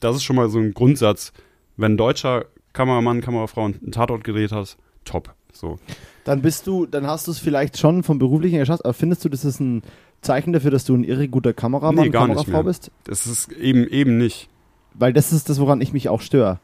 das 0.00 0.16
ist 0.16 0.24
schon 0.24 0.36
mal 0.36 0.48
so 0.48 0.58
ein 0.58 0.72
Grundsatz. 0.72 1.32
Wenn 1.76 1.92
ein 1.92 1.96
deutscher 1.96 2.46
Kameramann, 2.72 3.20
Kamerafrau 3.20 3.66
einen 3.66 3.92
Tatort 3.92 4.24
gedreht 4.24 4.52
hat, 4.52 4.76
top. 5.04 5.34
So. 5.52 5.78
Dann 6.24 6.42
bist 6.42 6.66
du, 6.66 6.86
dann 6.86 7.06
hast 7.06 7.26
du 7.26 7.30
es 7.30 7.38
vielleicht 7.38 7.78
schon 7.78 8.02
vom 8.02 8.18
beruflichen 8.18 8.58
geschafft, 8.58 8.84
aber 8.84 8.94
findest 8.94 9.24
du, 9.24 9.28
das 9.28 9.44
ist 9.44 9.60
ein 9.60 9.82
Zeichen 10.22 10.52
dafür, 10.52 10.70
dass 10.70 10.84
du 10.84 10.94
ein 10.94 11.04
irre 11.04 11.28
guter 11.28 11.52
Kameramann, 11.52 12.04
Nee, 12.06 12.10
gar 12.10 12.26
nicht 12.26 12.36
Kamerafrau 12.36 12.62
mehr. 12.62 12.64
bist? 12.64 12.90
Das 13.04 13.26
ist 13.26 13.52
eben, 13.52 13.86
eben 13.86 14.16
nicht. 14.16 14.48
Weil 14.94 15.12
das 15.12 15.32
ist 15.32 15.48
das, 15.48 15.60
woran 15.60 15.80
ich 15.80 15.92
mich 15.92 16.08
auch 16.08 16.20
störe. 16.20 16.58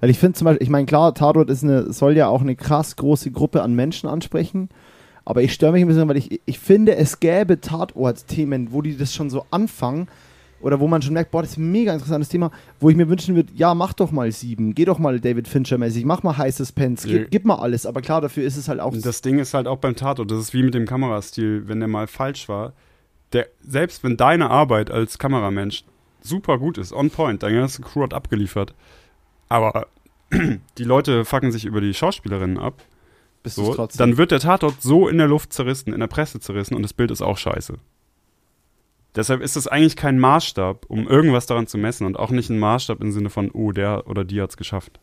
Weil 0.00 0.10
ich 0.10 0.18
finde 0.18 0.38
zum 0.38 0.46
Beispiel, 0.46 0.62
ich 0.62 0.70
meine, 0.70 0.86
klar, 0.86 1.14
Tatort 1.14 1.50
ist 1.50 1.62
eine, 1.62 1.92
soll 1.92 2.16
ja 2.16 2.28
auch 2.28 2.40
eine 2.40 2.56
krass 2.56 2.96
große 2.96 3.30
Gruppe 3.30 3.62
an 3.62 3.74
Menschen 3.74 4.08
ansprechen. 4.08 4.68
Aber 5.24 5.42
ich 5.42 5.52
störe 5.52 5.72
mich 5.72 5.82
ein 5.82 5.88
bisschen, 5.88 6.08
weil 6.08 6.18
ich, 6.18 6.40
ich 6.44 6.58
finde, 6.58 6.96
es 6.96 7.20
gäbe 7.20 7.60
Tatort-Themen, 7.60 8.72
wo 8.72 8.82
die 8.82 8.96
das 8.96 9.14
schon 9.14 9.30
so 9.30 9.46
anfangen 9.50 10.08
oder 10.60 10.80
wo 10.80 10.88
man 10.88 11.02
schon 11.02 11.12
merkt, 11.12 11.30
boah, 11.30 11.42
das 11.42 11.52
ist 11.52 11.56
ein 11.58 11.70
mega 11.70 11.92
interessantes 11.92 12.30
Thema, 12.30 12.50
wo 12.80 12.88
ich 12.88 12.96
mir 12.96 13.08
wünschen 13.08 13.34
würde, 13.34 13.52
ja, 13.54 13.74
mach 13.74 13.92
doch 13.92 14.10
mal 14.10 14.32
sieben, 14.32 14.74
geh 14.74 14.86
doch 14.86 14.98
mal 14.98 15.20
David 15.20 15.46
Fincher-mäßig, 15.46 16.06
mach 16.06 16.22
mal 16.22 16.38
High 16.38 16.54
Suspense, 16.54 17.06
gib, 17.06 17.30
gib 17.30 17.44
mal 17.44 17.56
alles. 17.56 17.84
Aber 17.84 18.00
klar, 18.00 18.22
dafür 18.22 18.44
ist 18.44 18.56
es 18.56 18.68
halt 18.68 18.80
auch 18.80 18.92
Und 18.92 19.04
das 19.04 19.20
Ding 19.20 19.38
ist 19.38 19.52
halt 19.52 19.66
auch 19.66 19.78
beim 19.78 19.94
Tatort, 19.94 20.30
das 20.30 20.38
ist 20.38 20.54
wie 20.54 20.62
mit 20.62 20.74
dem 20.74 20.86
Kamerastil, 20.86 21.68
wenn 21.68 21.80
der 21.80 21.88
mal 21.88 22.06
falsch 22.06 22.48
war. 22.48 22.72
Der, 23.34 23.46
selbst 23.60 24.04
wenn 24.04 24.16
deine 24.16 24.50
Arbeit 24.50 24.90
als 24.90 25.18
Kameramensch 25.18 25.84
super 26.22 26.58
gut 26.58 26.78
ist, 26.78 26.92
on 26.92 27.10
point, 27.10 27.42
deine 27.42 27.58
ganze 27.58 27.82
Crew 27.82 28.02
hat 28.02 28.14
abgeliefert, 28.14 28.74
aber 29.50 29.88
die 30.78 30.84
Leute 30.84 31.26
fucken 31.26 31.52
sich 31.52 31.66
über 31.66 31.82
die 31.82 31.92
Schauspielerinnen 31.92 32.58
ab, 32.58 32.82
bist 33.44 33.54
so, 33.54 33.72
trotzdem. 33.72 33.98
dann 33.98 34.16
wird 34.16 34.32
der 34.32 34.40
Tatort 34.40 34.82
so 34.82 35.06
in 35.06 35.18
der 35.18 35.28
Luft 35.28 35.52
zerrissen, 35.52 35.92
in 35.92 36.00
der 36.00 36.08
Presse 36.08 36.40
zerrissen 36.40 36.74
und 36.74 36.82
das 36.82 36.92
Bild 36.92 37.12
ist 37.12 37.22
auch 37.22 37.38
scheiße. 37.38 37.74
Deshalb 39.14 39.40
ist 39.40 39.56
es 39.56 39.68
eigentlich 39.68 39.94
kein 39.94 40.18
Maßstab, 40.18 40.86
um 40.88 41.06
irgendwas 41.06 41.46
daran 41.46 41.68
zu 41.68 41.78
messen 41.78 42.04
und 42.04 42.18
auch 42.18 42.30
nicht 42.30 42.50
ein 42.50 42.58
Maßstab 42.58 43.00
im 43.00 43.12
Sinne 43.12 43.30
von, 43.30 43.52
oh, 43.52 43.70
der 43.70 44.08
oder 44.08 44.24
die 44.24 44.42
hat's 44.42 44.56
geschafft. 44.56 44.98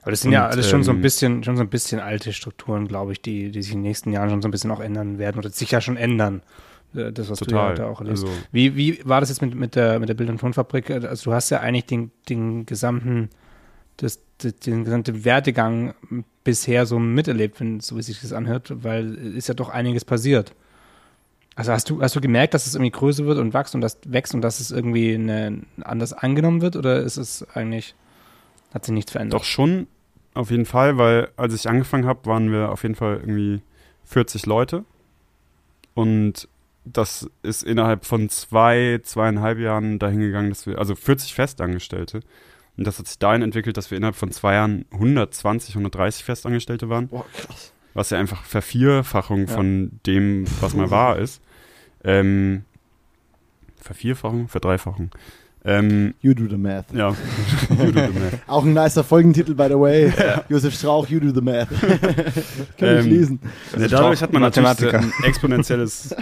Aber 0.00 0.12
das 0.12 0.22
sind 0.22 0.32
ja 0.32 0.46
Und, 0.46 0.52
alles 0.52 0.70
schon 0.70 0.82
so 0.82 0.92
ein 0.92 0.96
ähm, 0.96 1.02
bisschen, 1.02 1.44
schon 1.44 1.56
so 1.56 1.62
ein 1.62 1.68
bisschen 1.68 2.00
alte 2.00 2.32
Strukturen, 2.32 2.88
glaube 2.88 3.12
ich, 3.12 3.20
die, 3.20 3.50
die 3.50 3.62
sich 3.62 3.72
in 3.72 3.78
den 3.80 3.88
nächsten 3.88 4.12
Jahren 4.12 4.30
schon 4.30 4.40
so 4.40 4.48
ein 4.48 4.50
bisschen 4.50 4.70
auch 4.70 4.80
ändern 4.80 5.18
werden 5.18 5.38
oder 5.38 5.50
sich 5.50 5.70
ja 5.72 5.80
schon 5.80 5.96
ändern. 5.96 6.42
Äh, 6.94 7.12
Das, 7.12 7.28
was 7.28 7.40
du 7.40 7.46
ja 7.46 7.50
Total. 7.50 7.70
heute 7.70 7.86
auch 7.86 8.00
erlebst. 8.00 8.24
Also, 8.24 8.36
Wie, 8.52 8.76
wie 8.76 9.00
war 9.04 9.20
das 9.20 9.28
jetzt 9.30 9.42
mit, 9.42 9.54
mit, 9.54 9.74
der, 9.74 9.98
mit 9.98 10.08
der 10.08 10.14
Bild- 10.14 10.30
und 10.30 10.38
Tonfabrik? 10.38 10.90
Also 10.90 11.30
du 11.30 11.34
hast 11.34 11.50
ja 11.50 11.60
eigentlich 11.60 11.86
den, 11.86 12.12
den 12.28 12.66
gesamten, 12.66 13.30
das, 13.96 14.20
das, 14.38 14.54
den 14.56 14.84
gesamten 14.84 15.24
Werdegang 15.24 15.94
bisher 16.42 16.86
so 16.86 16.98
miterlebt, 16.98 17.60
wenn, 17.60 17.80
so 17.80 17.96
wie 17.96 18.02
sich 18.02 18.20
das 18.20 18.32
anhört, 18.32 18.84
weil 18.84 19.14
ist 19.14 19.48
ja 19.48 19.54
doch 19.54 19.70
einiges 19.70 20.04
passiert. 20.04 20.54
Also 21.56 21.72
hast 21.72 21.88
du, 21.88 22.02
hast 22.02 22.16
du 22.16 22.20
gemerkt, 22.20 22.52
dass 22.54 22.66
es 22.66 22.74
irgendwie 22.74 22.90
größer 22.90 23.26
wird 23.26 23.38
und 23.38 23.54
wächst 23.54 23.74
und 23.74 23.80
das 23.80 23.98
wächst 24.06 24.34
und 24.34 24.42
dass 24.42 24.58
es 24.58 24.72
irgendwie 24.72 25.14
eine, 25.14 25.62
anders 25.82 26.12
angenommen 26.12 26.60
wird 26.62 26.74
oder 26.74 27.00
ist 27.00 27.16
es 27.16 27.46
eigentlich, 27.54 27.94
hat 28.72 28.84
sich 28.84 28.92
nichts 28.92 29.12
verändert? 29.12 29.40
Doch 29.40 29.44
schon, 29.44 29.86
auf 30.34 30.50
jeden 30.50 30.66
Fall, 30.66 30.98
weil 30.98 31.28
als 31.36 31.54
ich 31.54 31.68
angefangen 31.68 32.06
habe, 32.06 32.26
waren 32.26 32.50
wir 32.50 32.70
auf 32.70 32.82
jeden 32.82 32.96
Fall 32.96 33.18
irgendwie 33.20 33.62
40 34.04 34.46
Leute. 34.46 34.84
Und 35.94 36.48
das 36.84 37.30
ist 37.42 37.62
innerhalb 37.62 38.04
von 38.04 38.28
zwei, 38.28 39.00
zweieinhalb 39.04 39.58
Jahren 39.58 40.00
dahin 40.00 40.20
gegangen, 40.20 40.50
dass 40.50 40.66
wir, 40.66 40.78
also 40.78 40.96
40 40.96 41.34
Festangestellte. 41.34 42.20
Und 42.76 42.86
das 42.86 42.98
hat 42.98 43.06
sich 43.06 43.18
dahin 43.18 43.42
entwickelt, 43.42 43.76
dass 43.76 43.90
wir 43.90 43.98
innerhalb 43.98 44.16
von 44.16 44.30
zwei 44.32 44.54
Jahren 44.54 44.84
120, 44.92 45.74
130 45.76 46.24
Festangestellte 46.24 46.88
waren. 46.88 47.08
Boah, 47.08 47.24
krass. 47.32 47.72
Was 47.94 48.10
ja 48.10 48.18
einfach 48.18 48.44
Vervierfachung 48.44 49.46
Ja. 49.46 49.54
von 49.54 50.00
dem, 50.06 50.44
was 50.60 50.74
mal 50.74 50.90
wahr 50.90 51.18
ist. 51.18 51.40
Ähm, 52.02 52.64
Vervierfachung, 53.76 54.48
Verdreifachung. 54.48 55.10
Ähm, 55.66 56.12
You 56.20 56.34
do 56.34 56.46
the 56.48 56.58
math. 56.58 56.92
ja. 56.92 57.08
You 57.70 57.90
do 57.90 57.92
the 57.92 58.18
math. 58.18 58.38
Auch 58.48 58.64
ein 58.64 58.74
nicer 58.74 59.02
Folgentitel, 59.02 59.54
by 59.54 59.68
the 59.68 59.78
way. 59.78 60.12
Josef 60.50 60.74
Strauch, 60.74 61.08
You 61.08 61.20
do 61.20 61.32
the 61.32 61.40
math. 61.40 61.68
Kann 62.78 62.98
ich 62.98 63.04
Ähm, 63.04 63.06
lesen. 63.08 63.40
Ne, 63.76 63.88
dadurch 63.88 64.20
hat 64.22 64.32
man 64.32 64.42
natürlich 64.42 64.68
Mathematiker. 64.68 64.98
ein 64.98 65.24
exponentielles, 65.24 66.14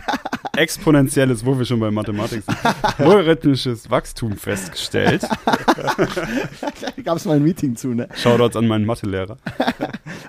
exponentielles, 0.57 1.45
wo 1.45 1.59
wir 1.59 1.65
schon 1.65 1.81
bei 1.81 1.91
Mathematik 1.91 2.45
sind, 2.45 2.59
logarithmisches 3.05 3.91
Wachstum 3.91 4.37
festgestellt. 4.37 5.23
Da 5.45 7.03
gab 7.03 7.17
es 7.17 7.25
mal 7.25 7.37
ein 7.37 7.43
Meeting 7.43 7.75
zu, 7.75 7.89
ne? 7.89 8.09
Shoutouts 8.15 8.55
an 8.57 8.69
meinen 8.69 8.85
Mathelehrer. 8.85 9.39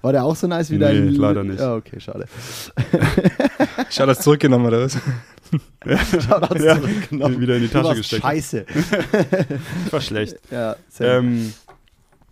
War 0.02 0.12
der 0.12 0.24
auch 0.24 0.36
so 0.36 0.48
nice 0.48 0.72
wie 0.72 0.78
Nee, 0.78 0.86
dein... 0.86 1.14
leider 1.16 1.44
nicht. 1.44 1.60
Ja, 1.60 1.76
okay, 1.76 2.00
schade. 2.00 2.26
Schau, 3.92 4.06
das 4.08 4.20
zurückgenommen 4.22 4.66
oder 4.66 4.86
was? 4.86 4.98
Shoutouts 5.86 6.64
Ja, 6.64 6.76
zurückgenommen. 6.80 7.40
wieder 7.40 7.56
in 7.58 7.64
die 7.64 7.68
Tasche 7.70 7.96
gesteckt. 7.96 8.22
Scheiße. 8.24 8.66
War 9.92 10.02
schlecht. 10.02 10.38
Ja, 10.52 10.76
sehr 10.90 11.20
Ähm, 11.20 11.54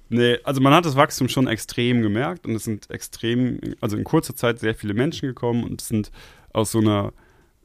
nee, 0.10 0.38
also 0.44 0.62
man 0.62 0.74
hat 0.74 0.86
das 0.86 0.96
Wachstum 0.96 1.30
schon 1.30 1.48
extrem 1.48 2.02
gemerkt 2.02 2.46
und 2.46 2.56
es 2.56 2.64
sind 2.64 2.90
extrem, 2.90 3.60
also 3.82 3.98
in 3.98 4.04
kurzer 4.04 4.36
Zeit 4.36 4.60
sehr 4.60 4.76
viele 4.76 4.94
Menschen 4.94 5.28
gekommen 5.28 5.64
und 5.64 5.82
es 5.82 5.88
sind 5.88 6.12
aus 6.54 6.72
so 6.72 6.80
einer 6.80 7.14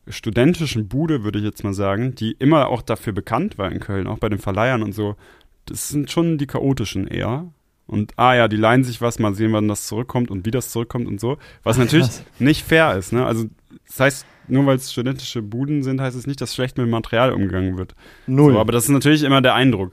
studentischen 0.08 0.88
Bude, 0.88 1.24
würde 1.24 1.38
ich 1.38 1.44
jetzt 1.44 1.64
mal 1.64 1.74
sagen, 1.74 2.14
die 2.14 2.32
immer 2.38 2.68
auch 2.68 2.82
dafür 2.82 3.12
bekannt 3.12 3.58
war 3.58 3.70
in 3.72 3.80
Köln, 3.80 4.06
auch 4.06 4.18
bei 4.18 4.28
den 4.28 4.38
Verleihern 4.38 4.82
und 4.82 4.92
so. 4.92 5.16
Das 5.66 5.88
sind 5.88 6.10
schon 6.10 6.38
die 6.38 6.46
chaotischen 6.46 7.08
eher. 7.08 7.50
Und 7.88 8.12
ah 8.16 8.34
ja, 8.34 8.48
die 8.48 8.56
leihen 8.56 8.84
sich 8.84 9.00
was, 9.00 9.18
mal 9.18 9.34
sehen, 9.34 9.52
wann 9.52 9.68
das 9.68 9.86
zurückkommt 9.86 10.30
und 10.30 10.44
wie 10.44 10.50
das 10.50 10.70
zurückkommt 10.70 11.06
und 11.06 11.20
so. 11.20 11.38
Was 11.62 11.76
natürlich 11.78 12.06
krass. 12.06 12.24
nicht 12.38 12.64
fair 12.64 12.96
ist, 12.96 13.12
ne? 13.12 13.24
Also 13.26 13.46
das 13.86 14.00
heißt, 14.00 14.26
nur 14.48 14.66
weil 14.66 14.76
es 14.76 14.92
studentische 14.92 15.42
Buden 15.42 15.82
sind, 15.82 16.00
heißt 16.00 16.16
es 16.16 16.26
nicht, 16.26 16.40
dass 16.40 16.54
schlecht 16.54 16.78
mit 16.78 16.88
Material 16.88 17.32
umgegangen 17.32 17.76
wird. 17.78 17.94
Null. 18.26 18.52
So, 18.54 18.58
aber 18.60 18.72
das 18.72 18.84
ist 18.84 18.90
natürlich 18.90 19.22
immer 19.22 19.42
der 19.42 19.54
Eindruck. 19.54 19.92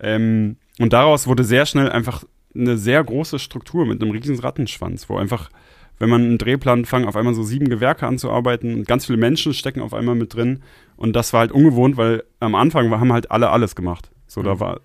Ähm, 0.00 0.56
und 0.78 0.92
daraus 0.92 1.26
wurde 1.26 1.44
sehr 1.44 1.66
schnell 1.66 1.90
einfach 1.90 2.24
eine 2.54 2.76
sehr 2.76 3.02
große 3.02 3.38
Struktur 3.38 3.86
mit 3.86 4.02
einem 4.02 4.10
riesen 4.10 4.38
Rattenschwanz, 4.38 5.08
wo 5.08 5.16
einfach, 5.16 5.50
wenn 5.98 6.10
man 6.10 6.22
einen 6.22 6.38
Drehplan 6.38 6.84
fangen, 6.84 7.06
auf 7.06 7.16
einmal 7.16 7.34
so 7.34 7.42
sieben 7.42 7.68
Gewerke 7.68 8.06
anzuarbeiten 8.06 8.74
und 8.74 8.86
ganz 8.86 9.06
viele 9.06 9.18
Menschen 9.18 9.54
stecken 9.54 9.80
auf 9.80 9.94
einmal 9.94 10.14
mit 10.14 10.34
drin. 10.34 10.62
Und 10.96 11.14
das 11.14 11.32
war 11.32 11.40
halt 11.40 11.52
ungewohnt, 11.52 11.96
weil 11.96 12.24
am 12.40 12.54
Anfang 12.54 12.90
haben 12.90 13.12
halt 13.12 13.30
alle 13.30 13.50
alles 13.50 13.74
gemacht. 13.74 14.10
So, 14.26 14.42
da 14.42 14.54
Mhm. 14.54 14.60
war, 14.60 14.80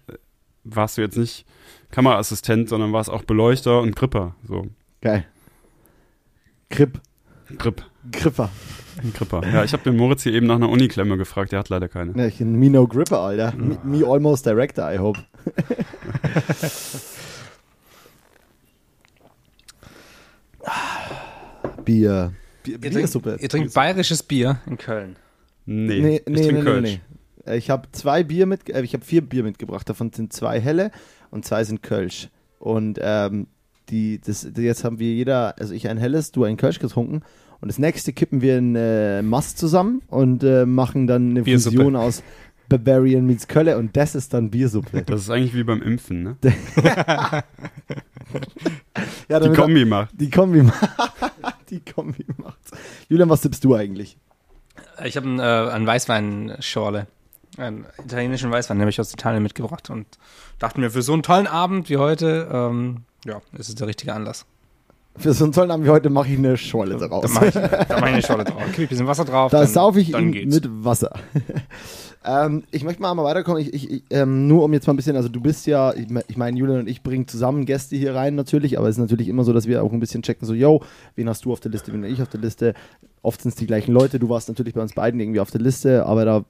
warst 0.64 0.98
du 0.98 1.02
jetzt 1.02 1.18
nicht 1.18 1.46
Kameraassistent, 1.92 2.70
sondern 2.70 2.94
warst 2.94 3.10
auch 3.10 3.24
Beleuchter 3.24 3.82
und 3.82 3.96
Gripper. 3.96 4.36
So, 4.46 4.68
Geil. 5.02 5.26
Grip. 6.70 7.00
Grip, 7.58 7.82
Gripper. 8.12 8.50
Gripper. 9.14 9.42
Ja, 9.52 9.64
ich 9.64 9.74
habe 9.74 9.84
den 9.84 9.96
Moritz 9.98 10.24
hier 10.24 10.34
eben 10.34 10.48
nach 10.48 10.56
einer 10.56 10.70
Uniklemme 10.70 11.18
gefragt, 11.18 11.52
der 11.52 11.60
hat 11.60 11.70
leider 11.70 11.88
keine. 11.88 12.12
Ne, 12.14 12.28
ich 12.28 12.40
me 12.40 12.70
no 12.70 12.88
gripper, 12.88 13.20
Alter. 13.20 13.54
Me, 13.56 13.78
me 13.84 14.06
almost 14.06 14.46
director, 14.46 14.92
I 14.92 14.98
hope. 15.00 15.20
Bier. 21.86 22.34
Bier 22.64 22.84
Ihr 22.84 22.92
trinkt, 22.92 23.42
ihr 23.42 23.50
trinkt 23.50 23.74
bayerisches 23.74 24.24
Bier 24.24 24.60
in 24.66 24.78
Köln. 24.78 25.16
Nee, 25.66 26.00
Nee, 26.02 26.18
ich 26.18 26.26
nee, 26.28 26.36
trinke 26.36 26.54
nee, 26.54 26.60
nee, 26.60 26.64
Kölsch. 26.64 27.00
nee. 27.46 27.52
Äh, 27.52 27.58
Ich 27.58 27.70
habe 27.70 27.88
zwei 27.92 28.24
Bier 28.24 28.46
mit, 28.46 28.70
äh, 28.70 28.82
ich 28.82 28.94
habe 28.94 29.06
vier 29.06 29.22
Bier 29.22 29.44
mitgebracht. 29.44 29.88
Davon 29.88 30.12
sind 30.12 30.34
zwei 30.34 30.60
helle 30.60 30.92
und 31.32 31.46
zwei 31.46 31.64
sind 31.64 31.84
Kölsch. 31.84 32.30
Und 32.60 33.00
ähm, 33.02 33.48
die, 33.90 34.20
das, 34.20 34.48
jetzt 34.58 34.84
haben 34.84 35.00
wir 35.00 35.14
jeder, 35.14 35.56
also 35.60 35.74
ich 35.74 35.88
ein 35.88 35.98
helles, 35.98 36.32
du 36.32 36.44
ein 36.44 36.58
Kölsch 36.58 36.80
getrunken. 36.80 37.22
Und 37.60 37.70
das 37.70 37.80
nächste 37.80 38.14
kippen 38.14 38.42
wir 38.42 38.58
in 38.58 38.76
äh, 38.76 39.22
Mast 39.22 39.58
zusammen 39.58 40.02
und 40.08 40.44
äh, 40.44 40.66
machen 40.66 41.08
dann 41.08 41.32
eine 41.32 41.44
Biersuppe. 41.44 41.78
Fusion 41.78 41.96
aus 41.96 42.24
Bavarian 42.70 43.26
meets 43.26 43.48
Kölle 43.48 43.78
und 43.78 43.96
das 43.96 44.16
ist 44.16 44.34
dann 44.34 44.52
Biersuppe. 44.52 45.04
Das 45.06 45.22
ist 45.22 45.30
eigentlich 45.30 45.56
wie 45.56 45.64
beim 45.64 45.82
Impfen, 45.82 46.24
ne? 46.24 46.38
Ja, 49.30 49.40
Die 49.40 49.50
Kombi 49.50 49.86
macht. 49.86 50.10
Die 50.20 50.30
Kombi 50.30 50.64
macht. 50.64 50.90
die 51.70 51.80
Kombi 51.80 52.26
macht. 52.38 52.58
Julian, 53.10 53.30
was 53.30 53.42
tippst 53.42 53.64
du 53.64 53.76
eigentlich? 53.76 54.18
Ich 55.04 55.16
habe 55.18 55.28
einen, 55.28 55.40
äh, 55.40 55.72
einen 55.72 55.88
Weißweinschorle. 55.88 57.08
Einen 57.58 57.86
italienischen 58.04 58.52
Weißwein, 58.52 58.78
den 58.78 58.82
habe 58.82 58.90
ich 58.90 59.00
aus 59.00 59.14
Italien 59.14 59.42
mitgebracht 59.44 59.90
und 59.90 60.06
dachte 60.60 60.80
mir, 60.80 60.92
für 60.92 61.02
so 61.02 61.14
einen 61.14 61.24
tollen 61.24 61.48
Abend 61.48 61.90
wie 61.90 61.98
heute, 61.98 62.48
ähm, 62.52 63.06
ja, 63.26 63.42
ist 63.58 63.70
es 63.70 63.76
der 63.76 63.88
richtige 63.88 64.14
Anlass. 64.14 64.46
Für 65.18 65.34
so 65.34 65.44
einen 65.46 65.54
tollen 65.54 65.72
Abend 65.72 65.86
wie 65.86 65.90
heute 65.90 66.10
mache 66.10 66.30
ich 66.30 66.38
eine 66.38 66.58
Schorle 66.58 66.94
Da 66.98 67.08
daraus. 67.08 67.32
mache 67.34 67.48
ich, 67.48 67.54
da 67.54 67.86
mach 67.90 67.98
ich 67.98 68.04
eine 68.14 68.22
Schorle 68.22 68.44
drauf. 68.44 68.62
Kippe 68.68 68.72
ich 68.74 68.80
ein 68.84 68.88
bisschen 68.90 69.08
Wasser 69.08 69.26
drauf. 69.26 69.52
Da 69.52 69.60
dann, 69.62 69.68
saufe 69.68 70.00
ich 70.00 70.12
dann 70.12 70.26
ihn 70.26 70.32
geht's. 70.32 70.54
mit 70.56 70.70
Wasser. 70.86 71.12
ähm, 72.26 72.64
ich 72.72 72.84
möchte 72.84 73.02
mal 73.02 73.12
einmal 73.12 73.26
weiterkommen. 73.26 73.62
Ich, 73.62 73.74
ich, 73.74 73.90
ich, 73.92 74.04
ähm, 74.12 74.48
nur 74.48 74.64
um 74.64 74.74
jetzt 74.74 74.86
mal 74.88 74.94
ein 74.94 74.98
bisschen, 74.98 75.16
also 75.16 75.30
du 75.30 75.42
bist 75.42 75.66
ja, 75.68 75.94
ich, 75.94 76.10
me- 76.10 76.24
ich 76.28 76.38
meine, 76.38 76.58
Julian 76.58 76.80
und 76.82 76.90
ich 76.90 77.02
bringen 77.04 77.28
zusammen 77.28 77.66
Gäste 77.66 77.96
hier 77.96 78.14
rein 78.16 78.36
natürlich, 78.36 78.78
aber 78.78 78.88
es 78.90 78.96
ist 78.98 79.02
natürlich 79.02 79.28
immer 79.28 79.44
so, 79.44 79.54
dass 79.54 79.66
wir 79.68 79.84
auch 79.84 79.92
ein 79.92 80.00
bisschen 80.00 80.22
checken, 80.22 80.46
so, 80.48 80.54
yo, 80.54 80.82
wen 81.16 81.28
hast 81.30 81.46
du 81.46 81.52
auf 81.52 81.60
der 81.60 81.72
Liste, 81.72 81.94
wen 81.94 82.04
hab 82.04 82.12
ich 82.12 82.22
auf 82.22 82.30
der 82.30 82.40
Liste. 82.42 82.74
Oft 83.24 83.42
sind 83.42 83.50
es 83.50 83.56
die 83.56 83.68
gleichen 83.68 83.92
Leute. 83.94 84.20
Du 84.20 84.30
warst 84.30 84.48
natürlich 84.48 84.74
bei 84.74 84.82
uns 84.82 84.94
beiden 84.94 85.20
irgendwie 85.20 85.40
auf 85.40 85.52
der 85.52 85.62
Liste, 85.62 86.06
aber 86.06 86.26
da 86.26 86.46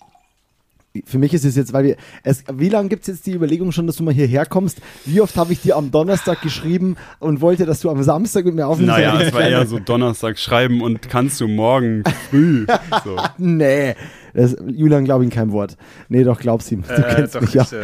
für 1.05 1.17
mich 1.17 1.33
ist 1.33 1.45
es 1.45 1.55
jetzt, 1.55 1.73
weil 1.73 1.83
wir, 1.83 1.95
es, 2.23 2.43
wie 2.53 2.69
lange 2.69 2.89
gibt 2.89 3.03
es 3.03 3.07
jetzt 3.07 3.25
die 3.25 3.33
Überlegung 3.33 3.71
schon, 3.71 3.87
dass 3.87 3.97
du 3.97 4.03
mal 4.03 4.13
hierher 4.13 4.45
kommst? 4.45 4.79
Wie 5.05 5.21
oft 5.21 5.35
habe 5.37 5.53
ich 5.53 5.61
dir 5.61 5.75
am 5.75 5.91
Donnerstag 5.91 6.41
geschrieben 6.41 6.95
und 7.19 7.41
wollte, 7.41 7.65
dass 7.65 7.81
du 7.81 7.89
am 7.89 8.01
Samstag 8.03 8.45
mit 8.45 8.55
mir 8.55 8.67
aufnimmst? 8.67 8.95
Naja, 8.95 9.19
es 9.21 9.33
war 9.33 9.41
eher 9.41 9.65
so 9.65 9.79
Donnerstag 9.79 10.37
schreiben 10.39 10.81
und 10.81 11.09
kannst 11.09 11.39
du 11.41 11.47
morgen 11.47 12.03
früh. 12.29 12.65
So. 13.03 13.15
Nee, 13.37 13.95
das, 14.33 14.55
Julian 14.67 15.05
glaube 15.05 15.23
ich 15.25 15.31
kein 15.31 15.51
Wort. 15.51 15.77
Nee, 16.09 16.23
doch, 16.23 16.39
glaub's 16.39 16.71
ihm. 16.71 16.83
Du 16.83 16.93
Äh, 16.93 17.15
kennst 17.15 17.35
doch, 17.35 17.41
mich 17.41 17.53
ja. 17.53 17.63
ich, 17.63 17.73
äh, 17.73 17.81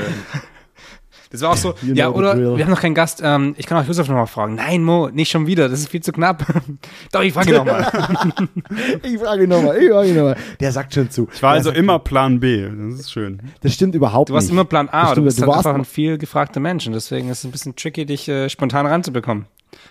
das 1.34 1.42
war 1.42 1.50
auch 1.50 1.58
so, 1.58 1.74
You 1.82 1.94
ja, 1.96 2.10
oder 2.10 2.38
wir 2.38 2.64
haben 2.64 2.72
noch 2.72 2.80
keinen 2.80 2.94
Gast, 2.96 3.22
ähm, 3.22 3.54
ich 3.58 3.66
kann 3.66 3.78
auch 3.78 3.86
Josef 3.86 4.08
nochmal 4.08 4.28
fragen. 4.28 4.56
Nein, 4.56 4.84
Mo, 4.84 5.10
nicht 5.10 5.30
schon 5.30 5.46
wieder, 5.48 5.68
das 5.68 5.80
ist 5.80 5.90
viel 5.90 6.02
zu 6.02 6.14
knapp. 6.14 6.46
Doch, 7.12 7.22
ich 7.22 7.34
frage 7.34 7.54
nochmal. 7.54 7.92
Ich 9.04 9.20
frage 9.20 9.44
ihn 9.44 9.50
nochmal, 9.50 9.78
ich 9.78 9.90
frage 9.90 10.10
ihn 10.10 10.16
nochmal. 10.16 10.38
Der 10.60 10.72
sagt 10.72 10.94
schon 10.94 11.10
zu. 11.10 11.28
Ich 11.34 11.44
war 11.44 11.52
Der 11.52 11.58
also 11.58 11.72
immer 11.72 12.00
Plan 12.00 12.40
B. 12.40 12.66
Das 12.90 13.00
ist 13.02 13.12
schön. 13.12 13.42
Das 13.62 13.74
stimmt 13.74 13.96
überhaupt 13.96 14.30
Du 14.30 14.34
warst 14.34 14.46
nicht. 14.48 14.54
immer 14.54 14.66
Plan 14.66 14.88
A, 14.90 14.92
aber 14.92 15.08
du 15.08 15.12
stimmt, 15.14 15.26
bist 15.26 15.38
du 15.40 15.42
halt 15.42 15.50
warst 15.50 15.68
einfach 15.68 15.80
ein 15.80 15.86
viel 15.86 16.18
gefragter 16.18 16.60
Mensch 16.60 16.88
und 16.88 16.94
deswegen 16.94 17.30
ist 17.30 17.40
es 17.40 17.44
ein 17.46 17.52
bisschen 17.52 17.76
tricky, 17.76 18.06
dich 18.06 18.30
äh, 18.30 18.50
spontan 18.50 18.86
ranzubekommen. 18.86 19.46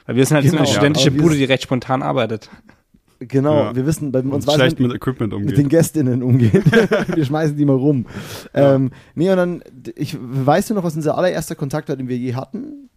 Weil 0.07 0.17
wir 0.17 0.25
sind 0.27 0.37
halt 0.37 0.47
so 0.47 0.53
Genau, 0.53 0.63
eine 0.63 0.73
studentische 0.73 1.11
Bude, 1.11 1.35
die 1.37 1.45
recht 1.45 1.65
spontan 1.65 2.03
arbeitet. 2.03 2.49
Genau, 3.29 3.55
Ja. 3.65 3.77
wir 3.77 3.87
wissen, 3.87 4.13
bei 4.13 4.21
uns 4.21 4.47
weiß 4.47 4.55
schlecht 4.55 4.81
man, 4.81 4.89
mit 4.89 4.97
Equipment 4.97 5.33
mit 5.33 5.41
den 5.51 5.65
umgeht. 5.65 5.69
Gästinnen 5.71 6.23
umgeht. 6.23 6.65
wir 7.17 7.25
schmeißen 7.25 7.57
die 7.57 7.65
mal 7.65 7.77
rum. 7.77 8.07
Ähm, 8.55 8.91
nee, 9.15 9.31
und 9.31 9.37
dann, 9.37 9.63
ich, 9.97 10.17
weißt 10.21 10.71
du 10.71 10.75
noch, 10.75 10.85
was 10.85 10.97
unser 10.97 11.17
allererster 11.19 11.55
Kontakt 11.55 11.89
war, 11.89 11.97
den 11.97 12.09
wir 12.09 12.17
je 12.17 12.35
hatten? 12.35 12.89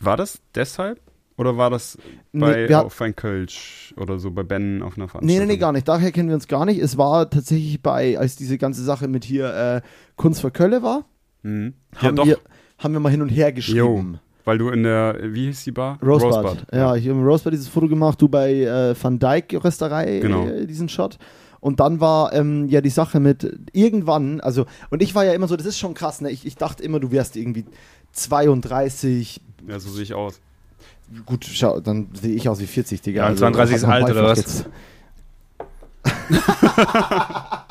War 0.00 0.16
das 0.16 0.40
deshalb? 0.54 1.00
Oder 1.38 1.56
war 1.56 1.70
das 1.70 1.96
Nee, 2.32 2.40
bei 2.68 2.74
hat- 2.74 2.84
auf 2.84 3.00
ein 3.00 3.16
Kölsch 3.16 3.94
oder 3.96 4.18
so 4.18 4.30
bei 4.30 4.42
Ben 4.42 4.82
auf 4.82 4.96
einer 4.96 5.06
Nee, 5.06 5.10
Veranstaltung? 5.10 5.46
nee, 5.46 5.52
nee, 5.54 5.58
gar 5.58 5.72
nicht. 5.72 5.88
Daher 5.88 6.12
kennen 6.12 6.28
wir 6.28 6.34
uns 6.34 6.46
gar 6.46 6.66
nicht. 6.66 6.78
Es 6.80 6.98
war 6.98 7.30
tatsächlich 7.30 7.82
bei, 7.82 8.18
als 8.18 8.36
diese 8.36 8.58
ganze 8.58 8.82
Sache 8.84 9.08
mit 9.08 9.24
hier 9.24 9.52
äh, 9.54 9.80
Kunst 10.16 10.40
für 10.42 10.50
Kölle 10.50 10.82
war, 10.82 11.06
Mhm. 11.44 11.74
Ja, 12.00 12.02
haben, 12.08 12.16
wir, 12.28 12.38
haben 12.78 12.92
wir 12.92 13.00
mal 13.00 13.08
hin 13.10 13.22
und 13.22 13.28
her 13.30 13.52
geschrieben. 13.52 14.20
Weil 14.44 14.58
du 14.58 14.68
in 14.70 14.82
der, 14.82 15.16
wie 15.22 15.46
hieß 15.46 15.64
die 15.64 15.72
Bar? 15.72 15.98
Rosebud. 16.02 16.66
Ja, 16.72 16.94
ich 16.96 17.08
habe 17.08 17.18
im 17.18 17.24
Rosebud 17.26 17.52
dieses 17.52 17.68
Foto 17.68 17.88
gemacht, 17.88 18.20
du 18.20 18.28
bei 18.28 18.52
äh, 18.62 18.94
Van 19.00 19.18
Dyke 19.18 19.62
Rösterei 19.62 20.18
Genau. 20.20 20.46
äh, 20.46 20.66
diesen 20.66 20.88
Shot. 20.88 21.18
Und 21.60 21.78
dann 21.78 22.00
war 22.00 22.32
ähm, 22.32 22.68
ja 22.68 22.80
die 22.80 22.90
Sache 22.90 23.20
mit 23.20 23.48
irgendwann, 23.72 24.40
also, 24.40 24.66
und 24.90 25.00
ich 25.00 25.14
war 25.14 25.24
ja 25.24 25.32
immer 25.32 25.46
so, 25.46 25.54
das 25.56 25.66
ist 25.66 25.78
schon 25.78 25.94
krass, 25.94 26.20
ne? 26.20 26.30
Ich, 26.30 26.44
ich 26.44 26.56
dachte 26.56 26.82
immer, 26.82 26.98
du 26.98 27.12
wärst 27.12 27.36
irgendwie 27.36 27.64
32. 28.12 29.40
Ja, 29.68 29.78
so 29.78 29.90
sehe 29.90 30.02
ich 30.02 30.14
aus. 30.14 30.40
Gut, 31.24 31.44
schau, 31.44 31.78
dann 31.78 32.08
sehe 32.14 32.34
ich 32.34 32.48
aus 32.48 32.58
wie 32.58 32.66
40, 32.66 33.00
Digga. 33.02 33.24
Ja, 33.24 33.28
und 33.30 33.38
32 33.38 33.76
ist 33.76 33.84
alt, 33.84 34.10
oder 34.10 34.24
was? 34.24 34.64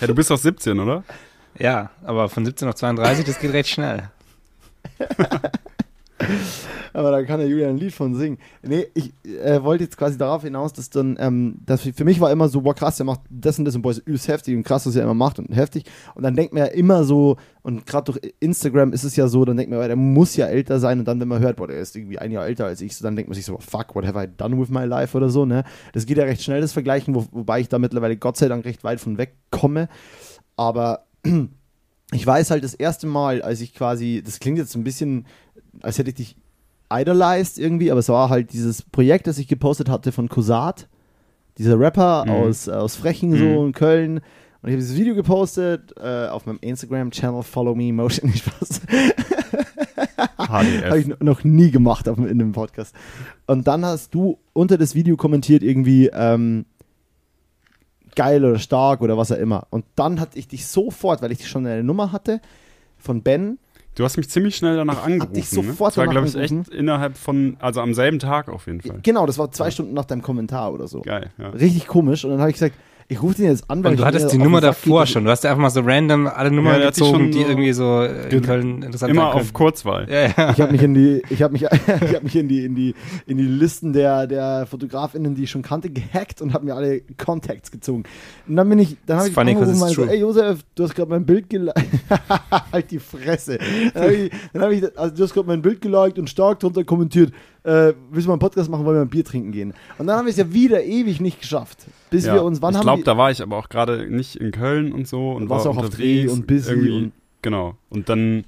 Ja, 0.00 0.06
du 0.06 0.14
bist 0.14 0.30
doch 0.30 0.38
17, 0.38 0.78
oder? 0.78 1.02
Ja, 1.58 1.90
aber 2.04 2.28
von 2.28 2.44
17 2.44 2.68
auf 2.68 2.74
32, 2.74 3.24
das 3.24 3.38
geht 3.40 3.52
recht 3.52 3.68
schnell. 3.70 4.10
Aber 6.92 7.10
da 7.10 7.22
kann 7.22 7.38
der 7.38 7.48
Julian 7.48 7.70
ein 7.70 7.78
Lied 7.78 7.92
von 7.92 8.14
singen. 8.14 8.38
Nee, 8.62 8.86
ich 8.94 9.12
äh, 9.24 9.62
wollte 9.62 9.84
jetzt 9.84 9.96
quasi 9.96 10.18
darauf 10.18 10.42
hinaus, 10.42 10.72
dass 10.72 10.90
dann, 10.90 11.16
ähm, 11.20 11.58
dass 11.64 11.82
für 11.82 12.04
mich 12.04 12.20
war 12.20 12.32
immer 12.32 12.48
so, 12.48 12.62
boah 12.62 12.74
krass, 12.74 12.96
der 12.96 13.06
macht 13.06 13.20
das 13.30 13.58
und 13.58 13.64
das 13.64 13.76
und 13.76 13.82
boah, 13.82 13.90
ist 13.92 13.98
übelst 13.98 14.26
heftig 14.28 14.56
und 14.56 14.64
krass, 14.64 14.86
was 14.86 14.96
er 14.96 15.04
immer 15.04 15.14
macht 15.14 15.38
und 15.38 15.54
heftig. 15.54 15.84
Und 16.14 16.24
dann 16.24 16.34
denkt 16.34 16.52
man 16.52 16.64
ja 16.64 16.68
immer 16.72 17.04
so, 17.04 17.36
und 17.62 17.86
gerade 17.86 18.12
durch 18.12 18.34
Instagram 18.40 18.92
ist 18.92 19.04
es 19.04 19.14
ja 19.16 19.28
so, 19.28 19.44
dann 19.44 19.56
denkt 19.56 19.70
man, 19.70 19.80
der 19.86 19.96
muss 19.96 20.34
ja 20.36 20.46
älter 20.46 20.80
sein 20.80 20.98
und 20.98 21.04
dann, 21.06 21.20
wenn 21.20 21.28
man 21.28 21.40
hört, 21.40 21.56
boah, 21.56 21.68
der 21.68 21.78
ist 21.78 21.94
irgendwie 21.94 22.18
ein 22.18 22.32
Jahr 22.32 22.46
älter 22.46 22.66
als 22.66 22.80
ich, 22.80 22.96
so, 22.96 23.04
dann 23.04 23.14
denkt 23.14 23.28
man 23.28 23.36
sich 23.36 23.44
so, 23.44 23.58
fuck, 23.58 23.94
what 23.94 24.06
have 24.06 24.20
I 24.20 24.26
done 24.26 24.60
with 24.60 24.70
my 24.70 24.84
life 24.84 25.16
oder 25.16 25.28
so, 25.28 25.44
ne? 25.44 25.64
Das 25.92 26.06
geht 26.06 26.18
ja 26.18 26.24
recht 26.24 26.42
schnell, 26.42 26.60
das 26.60 26.72
Vergleichen, 26.72 27.14
wo, 27.14 27.26
wobei 27.30 27.60
ich 27.60 27.68
da 27.68 27.78
mittlerweile 27.78 28.16
Gott 28.16 28.36
sei 28.36 28.48
Dank 28.48 28.64
recht 28.64 28.82
weit 28.82 29.00
von 29.00 29.18
weg 29.18 29.34
komme. 29.50 29.88
Aber 30.56 31.04
ich 32.12 32.26
weiß 32.26 32.50
halt 32.50 32.64
das 32.64 32.74
erste 32.74 33.06
Mal, 33.06 33.42
als 33.42 33.60
ich 33.60 33.74
quasi, 33.74 34.22
das 34.24 34.40
klingt 34.40 34.58
jetzt 34.58 34.74
ein 34.74 34.84
bisschen, 34.84 35.26
als 35.82 35.98
hätte 35.98 36.10
ich 36.10 36.16
dich 36.16 36.36
idolized 36.90 37.58
irgendwie, 37.58 37.90
aber 37.90 38.00
es 38.00 38.08
war 38.08 38.30
halt 38.30 38.52
dieses 38.52 38.82
Projekt, 38.82 39.26
das 39.26 39.38
ich 39.38 39.46
gepostet 39.48 39.88
hatte 39.90 40.10
von 40.12 40.28
Cosat, 40.28 40.88
dieser 41.58 41.78
Rapper 41.78 42.24
Mhm. 42.24 42.30
aus, 42.30 42.68
aus 42.68 42.96
Frechen 42.96 43.30
Mhm. 43.30 43.36
so 43.38 43.66
in 43.66 43.72
Köln. 43.72 44.20
Und 44.60 44.70
ich 44.70 44.72
habe 44.72 44.78
dieses 44.82 44.96
Video 44.96 45.14
gepostet 45.14 45.92
äh, 46.00 46.26
auf 46.28 46.46
meinem 46.46 46.58
Instagram-Channel, 46.62 47.42
Follow 47.42 47.74
Me 47.74 47.92
Motion. 47.92 48.30
Nicht 48.30 48.44
Spaß. 48.44 48.80
Habe 50.38 50.98
ich 50.98 51.06
no- 51.06 51.16
noch 51.20 51.44
nie 51.44 51.70
gemacht 51.70 52.08
auf, 52.08 52.18
in 52.18 52.26
einem 52.28 52.52
Podcast. 52.52 52.94
Und 53.46 53.66
dann 53.66 53.84
hast 53.84 54.14
du 54.14 54.38
unter 54.52 54.78
das 54.78 54.94
Video 54.94 55.16
kommentiert 55.16 55.62
irgendwie 55.62 56.08
ähm, 56.12 56.64
geil 58.18 58.44
oder 58.44 58.58
stark 58.58 59.00
oder 59.00 59.16
was 59.16 59.30
auch 59.30 59.36
immer. 59.38 59.68
Und 59.70 59.84
dann 59.94 60.18
hatte 60.18 60.38
ich 60.38 60.48
dich 60.48 60.66
sofort, 60.66 61.22
weil 61.22 61.30
ich 61.30 61.48
schon 61.48 61.64
eine 61.64 61.84
Nummer 61.84 62.10
hatte 62.10 62.40
von 62.98 63.22
Ben, 63.22 63.58
Du 63.94 64.04
hast 64.04 64.16
mich 64.16 64.30
ziemlich 64.30 64.54
schnell 64.54 64.76
danach 64.76 64.98
hab 64.98 65.06
angerufen. 65.06 65.32
dich 65.34 65.50
ne? 65.50 65.62
sofort 65.64 65.90
Das 65.90 65.96
war, 65.96 66.06
glaube 66.06 66.28
ich, 66.28 66.36
echt 66.36 66.68
innerhalb 66.68 67.16
von, 67.16 67.56
also 67.58 67.80
am 67.80 67.94
selben 67.94 68.20
Tag 68.20 68.48
auf 68.48 68.68
jeden 68.68 68.80
Fall. 68.80 69.00
genau, 69.02 69.26
das 69.26 69.38
war 69.38 69.50
zwei 69.50 69.72
Stunden 69.72 69.92
nach 69.92 70.04
deinem 70.04 70.22
Kommentar 70.22 70.72
oder 70.72 70.86
so. 70.86 71.00
Geil, 71.00 71.30
ja. 71.36 71.48
Richtig 71.48 71.88
komisch. 71.88 72.24
Und 72.24 72.30
dann 72.30 72.38
habe 72.38 72.50
ich 72.50 72.54
gesagt, 72.54 72.76
ich 73.10 73.22
rufe 73.22 73.36
den 73.36 73.46
jetzt 73.46 73.70
an, 73.70 73.82
weil 73.82 73.92
Und 73.92 73.96
du 73.96 74.02
ich 74.02 74.06
hattest 74.06 74.32
die 74.32 74.36
Nummer 74.38 74.60
davor 74.60 75.04
geht. 75.04 75.12
schon. 75.14 75.24
Du 75.24 75.30
hast 75.30 75.42
ja 75.42 75.48
einfach 75.50 75.62
mal 75.62 75.70
so 75.70 75.80
random 75.80 76.26
alle 76.26 76.50
Nummern 76.50 76.78
Ja, 76.78 76.88
gezogen, 76.88 77.30
die 77.30 77.42
so- 77.42 77.48
irgendwie 77.48 77.72
so 77.72 78.02
in 78.02 78.28
Ge- 78.28 78.40
Köln 78.42 78.82
interessant 78.82 79.10
Immer 79.10 79.34
auf. 79.34 79.52
Kurzwahl. 79.54 80.06
Ja, 80.10 80.26
ja. 80.26 80.50
Ich 80.52 80.60
habe 80.60 80.72
mich 80.72 80.82
in 80.82 80.92
die, 80.92 81.22
ich 81.30 81.42
habe 81.42 81.52
mich, 81.52 81.62
ich 81.62 81.70
habe 82.14 82.20
mich 82.22 82.36
in 82.36 82.48
die, 82.48 82.64
in 82.66 82.74
die, 82.74 82.94
in 83.26 83.38
die 83.38 83.44
Listen 83.44 83.94
der, 83.94 84.26
der 84.26 84.66
Fotografinnen, 84.66 85.34
die 85.34 85.44
ich 85.44 85.50
schon 85.50 85.62
kannte, 85.62 85.88
gehackt 85.88 86.42
und 86.42 86.52
habe 86.52 86.66
mir 86.66 86.74
alle 86.74 87.00
Contacts 87.16 87.70
gezogen. 87.70 88.02
Und 88.46 88.56
dann 88.56 88.68
bin 88.68 88.78
ich, 88.78 88.96
dann 89.06 89.18
habe 89.20 89.28
ich 89.30 89.38
angerufen 89.38 89.70
und 89.72 89.78
meinte 89.78 89.94
so, 89.94 90.04
ey 90.04 90.20
Josef, 90.20 90.60
du 90.74 90.84
hast 90.84 90.94
gerade 90.94 91.08
mein 91.10 91.24
Bild 91.24 91.48
geliked. 91.48 91.78
halt 92.72 92.90
die 92.90 92.98
Fresse. 92.98 93.58
Dann 93.94 94.02
habe 94.02 94.14
ich, 94.14 94.30
dann 94.52 94.62
hab 94.62 94.70
ich, 94.70 94.98
also 94.98 95.16
du 95.16 95.22
hast 95.22 95.32
gerade 95.32 95.46
mein 95.48 95.62
Bild 95.62 95.80
geliked 95.80 96.18
und 96.18 96.28
stark 96.28 96.60
drunter 96.60 96.84
kommentiert, 96.84 97.32
äh, 97.64 97.92
willst 98.10 98.26
du 98.26 98.28
mal 98.28 98.34
einen 98.34 98.40
Podcast 98.40 98.70
machen, 98.70 98.84
wollen 98.84 98.96
wir 98.96 99.02
ein 99.02 99.08
Bier 99.08 99.24
trinken 99.24 99.52
gehen. 99.52 99.74
Und 99.98 100.06
dann 100.06 100.16
haben 100.16 100.26
wir 100.26 100.30
es 100.30 100.36
ja 100.36 100.52
wieder 100.52 100.82
ewig 100.82 101.20
nicht 101.20 101.40
geschafft. 101.40 101.86
Bis 102.10 102.26
Ja. 102.26 102.34
wir 102.34 102.42
uns, 102.44 102.62
wann 102.62 102.72
ich 102.72 102.78
haben 102.78 102.84
glaube, 102.84 103.00
wir, 103.00 103.04
da 103.04 103.16
war 103.18 103.30
ich 103.30 103.42
aber 103.42 103.56
auch 103.56 103.68
gerade 103.68 104.06
nicht 104.08 104.36
in 104.36 104.50
Köln 104.50 104.92
und 104.92 105.06
so 105.08 105.32
und 105.32 105.48
war 105.50 105.60
auch 105.66 105.76
auf 105.76 105.90
Dreh 105.90 106.28
und 106.28 106.46
busy 106.46 106.70
irgendwie, 106.70 106.90
und- 106.92 107.12
genau. 107.42 107.74
Und 107.90 108.08
dann 108.08 108.44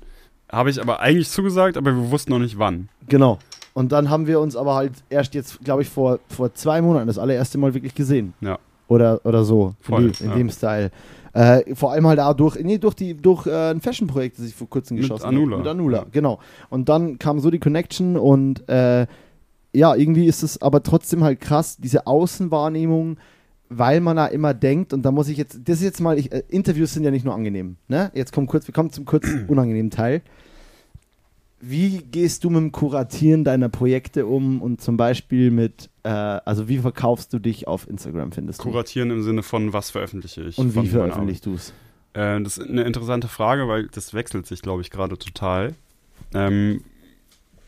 habe 0.50 0.70
ich 0.70 0.80
aber 0.80 1.00
eigentlich 1.00 1.28
zugesagt, 1.30 1.76
aber 1.76 1.94
wir 1.94 2.10
wussten 2.10 2.32
noch 2.32 2.38
nicht 2.38 2.58
wann. 2.58 2.88
Genau. 3.08 3.38
Und 3.72 3.92
dann 3.92 4.10
haben 4.10 4.26
wir 4.26 4.40
uns 4.40 4.56
aber 4.56 4.74
halt 4.74 4.92
erst 5.10 5.34
jetzt, 5.34 5.60
glaube 5.62 5.82
ich, 5.82 5.88
vor, 5.88 6.18
vor 6.28 6.52
zwei 6.54 6.82
Monaten 6.82 7.06
das 7.06 7.18
allererste 7.18 7.56
Mal 7.56 7.72
wirklich 7.74 7.94
gesehen. 7.94 8.34
Ja. 8.40 8.58
Oder, 8.88 9.20
oder 9.24 9.44
so. 9.44 9.74
Voll, 9.80 10.06
in, 10.06 10.12
dem, 10.12 10.24
in 10.24 10.30
ja. 10.30 10.36
dem 10.36 10.50
Style. 10.50 10.90
Äh, 11.32 11.74
vor 11.74 11.92
allem 11.92 12.06
halt 12.06 12.18
auch 12.18 12.34
durch, 12.34 12.58
nee, 12.60 12.78
durch, 12.78 12.94
die, 12.94 13.14
durch 13.14 13.46
äh, 13.46 13.70
ein 13.70 13.80
Fashion-Projekt, 13.80 14.38
das 14.38 14.46
ich 14.46 14.54
vor 14.54 14.68
kurzem 14.68 14.96
geschossen 14.96 15.26
habe. 15.26 15.36
Mit 15.36 15.66
Anula, 15.66 16.06
genau. 16.10 16.40
Und 16.70 16.88
dann 16.88 17.18
kam 17.18 17.38
so 17.38 17.50
die 17.50 17.60
Connection 17.60 18.16
und 18.16 18.68
äh, 18.68 19.06
ja, 19.72 19.94
irgendwie 19.94 20.26
ist 20.26 20.42
es 20.42 20.60
aber 20.60 20.82
trotzdem 20.82 21.22
halt 21.22 21.40
krass, 21.40 21.76
diese 21.76 22.06
Außenwahrnehmung, 22.06 23.18
weil 23.68 24.00
man 24.00 24.16
da 24.16 24.26
immer 24.26 24.52
denkt, 24.52 24.92
und 24.92 25.02
da 25.02 25.12
muss 25.12 25.28
ich 25.28 25.36
jetzt, 25.36 25.60
das 25.64 25.76
ist 25.76 25.84
jetzt 25.84 26.00
mal, 26.00 26.18
ich, 26.18 26.32
äh, 26.32 26.42
Interviews 26.48 26.92
sind 26.92 27.04
ja 27.04 27.12
nicht 27.12 27.24
nur 27.24 27.34
angenehm, 27.34 27.76
ne? 27.86 28.10
Jetzt 28.14 28.32
kommen 28.32 28.48
kurz, 28.48 28.66
wir 28.66 28.74
kommen 28.74 28.90
zum 28.90 29.04
kurz 29.04 29.28
unangenehmen 29.48 29.90
Teil. 29.90 30.22
Wie 31.60 31.98
gehst 31.98 32.44
du 32.44 32.50
mit 32.50 32.58
dem 32.58 32.72
Kuratieren 32.72 33.44
deiner 33.44 33.68
Projekte 33.68 34.26
um 34.26 34.62
und 34.62 34.80
zum 34.80 34.96
Beispiel 34.96 35.50
mit, 35.50 35.90
äh, 36.04 36.08
also 36.08 36.68
wie 36.68 36.78
verkaufst 36.78 37.32
du 37.34 37.38
dich 37.38 37.68
auf 37.68 37.88
Instagram, 37.88 38.32
findest 38.32 38.60
du? 38.60 38.64
Kuratieren 38.64 39.10
im 39.10 39.22
Sinne 39.22 39.42
von, 39.42 39.72
was 39.72 39.90
veröffentliche 39.90 40.42
ich. 40.42 40.56
Und 40.56 40.74
wie 40.74 40.88
veröffentlichst 40.88 41.44
du 41.44 41.54
es? 41.54 41.74
Äh, 42.14 42.40
das 42.40 42.58
ist 42.58 42.68
eine 42.68 42.82
interessante 42.82 43.28
Frage, 43.28 43.68
weil 43.68 43.88
das 43.88 44.14
wechselt 44.14 44.46
sich, 44.46 44.62
glaube 44.62 44.80
ich, 44.80 44.90
gerade 44.90 45.18
total. 45.18 45.74
Ähm, 46.32 46.82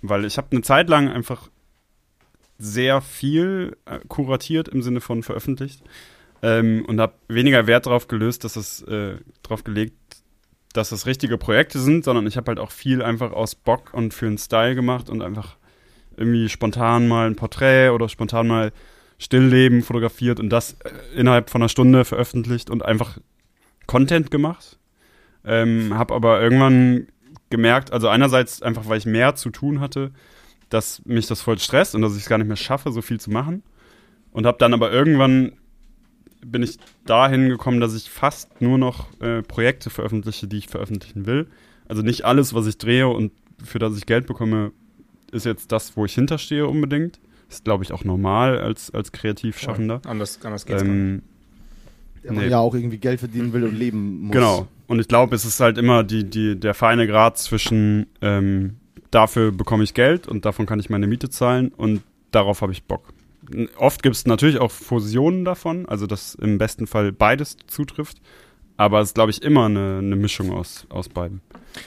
weil 0.01 0.25
ich 0.25 0.39
habe 0.39 0.49
eine 0.51 0.63
Zeit 0.63 0.89
lang 0.89 1.09
einfach 1.09 1.51
sehr 2.59 3.01
viel 3.01 3.77
äh, 3.87 3.99
kuratiert 4.09 4.69
im 4.69 4.83
Sinne 4.83 5.01
von 5.01 5.23
veröffentlicht 5.23 5.83
ähm, 6.43 6.85
und 6.87 7.01
habe 7.01 7.15
weniger 7.29 7.67
Wert 7.67 7.87
darauf 7.87 8.09
gelöst, 8.09 8.45
dass 8.45 8.57
es 8.57 8.83
äh, 8.83 9.17
darauf 9.43 9.65
gelegt, 9.65 9.95
dass 10.73 10.93
es 10.93 11.07
richtige 11.07 11.39
Projekte 11.39 11.79
sind, 11.79 12.05
sondern 12.05 12.27
ich 12.27 12.37
habe 12.37 12.49
halt 12.49 12.59
auch 12.59 12.71
viel 12.71 13.03
einfach 13.03 13.33
aus 13.33 13.55
Bock 13.55 13.93
und 13.93 14.15
für 14.15 14.27
einen 14.27 14.39
Style 14.39 14.75
gemacht 14.75 15.11
und 15.11 15.23
einfach 15.23 15.57
irgendwie 16.17 16.49
spontan 16.49 17.09
mal 17.09 17.27
ein 17.27 17.37
Porträt 17.37 17.91
oder 17.91 18.09
spontan 18.09 18.47
mal 18.47 18.73
Stillleben 19.19 19.83
fotografiert 19.83 20.41
und 20.41 20.51
das 20.51 20.75
äh, 20.85 20.91
innerhalb 21.15 21.51
von 21.51 21.63
einer 21.63 21.69
Stunde 21.69 22.05
veröffentlicht 22.05 22.71
und 22.71 22.85
einfach 22.85 23.19
Content 23.87 24.31
gemacht. 24.31 24.79
Ähm, 25.45 25.95
habe 25.95 26.15
aber 26.15 26.41
irgendwann 26.41 27.09
gemerkt, 27.51 27.93
also 27.93 28.09
einerseits 28.09 28.63
einfach, 28.63 28.89
weil 28.89 28.99
ich 28.99 29.07
mehr 29.07 29.35
zu 29.35 29.51
tun 29.51 29.81
hatte, 29.81 30.13
dass 30.69 31.05
mich 31.05 31.27
das 31.27 31.41
voll 31.41 31.59
stresst 31.59 31.95
und 31.95 32.03
dass 32.03 32.17
ich 32.17 32.23
es 32.23 32.29
gar 32.29 32.39
nicht 32.39 32.49
mehr 32.49 32.57
schaffe, 32.57 32.91
so 32.93 33.03
viel 33.03 33.21
zu 33.21 33.31
machen. 33.31 33.63
Und 34.31 34.47
habe 34.47 34.59
dann 34.59 34.73
aber 34.73 34.91
irgendwann 34.91 35.53
bin 36.45 36.63
ich 36.63 36.79
dahin 37.07 37.49
gekommen, 37.49 37.81
dass 37.81 37.95
ich 37.95 38.11
fast 38.11 38.61
nur 38.61 38.79
noch 38.79 39.07
äh, 39.21 39.43
Projekte 39.43 39.91
veröffentliche, 39.91 40.47
die 40.47 40.59
ich 40.59 40.69
veröffentlichen 40.69 41.27
will. 41.27 41.47
Also 41.89 42.03
nicht 42.03 42.25
alles, 42.25 42.55
was 42.55 42.67
ich 42.67 42.79
drehe 42.79 43.09
und 43.09 43.33
für 43.63 43.79
das 43.79 43.97
ich 43.97 44.07
Geld 44.07 44.27
bekomme, 44.27 44.73
ist 45.31 45.47
jetzt 45.47 45.73
das, 45.73 45.97
wo 45.97 46.05
ich 46.05 46.15
hinterstehe 46.15 46.67
unbedingt. 46.67 47.21
Ist, 47.49 47.65
glaube 47.65 47.85
ich, 47.85 47.93
auch 47.93 48.05
normal 48.05 48.59
als, 48.59 48.91
als 48.93 49.13
Kreativschaffender. 49.13 50.01
Anders, 50.07 50.39
anders 50.43 50.65
geht's 50.67 50.83
gar 50.83 50.89
nicht. 50.91 50.99
Ähm, 51.01 51.23
Der 52.25 52.33
man 52.33 52.45
Nee. 52.45 52.51
ja 52.51 52.59
auch 52.59 52.75
irgendwie 52.75 52.99
Geld 52.99 53.21
verdienen 53.21 53.53
will 53.53 53.65
und 53.65 53.79
leben 53.79 54.23
muss. 54.23 54.33
Genau. 54.33 54.69
Und 54.87 55.01
ich 55.01 55.09
glaube, 55.09 55.35
es 55.35 55.45
ist 55.45 55.61
halt 55.61 55.79
immer 55.79 56.03
die, 56.05 56.25
die, 56.25 56.59
der 56.59 56.75
feine 56.75 57.07
Grad 57.07 57.39
zwischen 57.39 58.07
ähm, 58.21 58.77
dafür 59.11 59.53
bekomme 59.53 59.85
ich 59.85 59.95
Geld 59.95 60.29
und 60.29 60.45
davon 60.45 60.67
kann 60.67 60.81
ich 60.81 60.91
meine 60.91 61.07
Miete 61.07 61.31
zahlen 61.31 61.69
und 61.77 62.03
darauf 62.31 62.63
habe 62.63 62.73
ich 62.73 62.85
Bock. 62.85 63.13
Oft 63.77 64.03
gibt 64.03 64.15
es 64.17 64.27
natürlich 64.27 64.59
auch 64.61 64.71
Fusionen 64.71 65.45
davon, 65.45 65.87
also 65.87 66.07
dass 66.07 66.35
im 66.37 66.59
besten 66.59 66.87
Fall 66.87 67.13
beides 67.13 67.57
zutrifft. 67.67 68.19
Aber 68.77 69.01
es 69.01 69.09
ist, 69.11 69.15
glaube 69.15 69.31
ich, 69.31 69.43
immer 69.43 69.67
eine, 69.67 69.99
eine 69.99 70.17
Mischung 70.17 70.53
aus, 70.53 70.87
aus 70.89 71.09
beiden. 71.09 71.41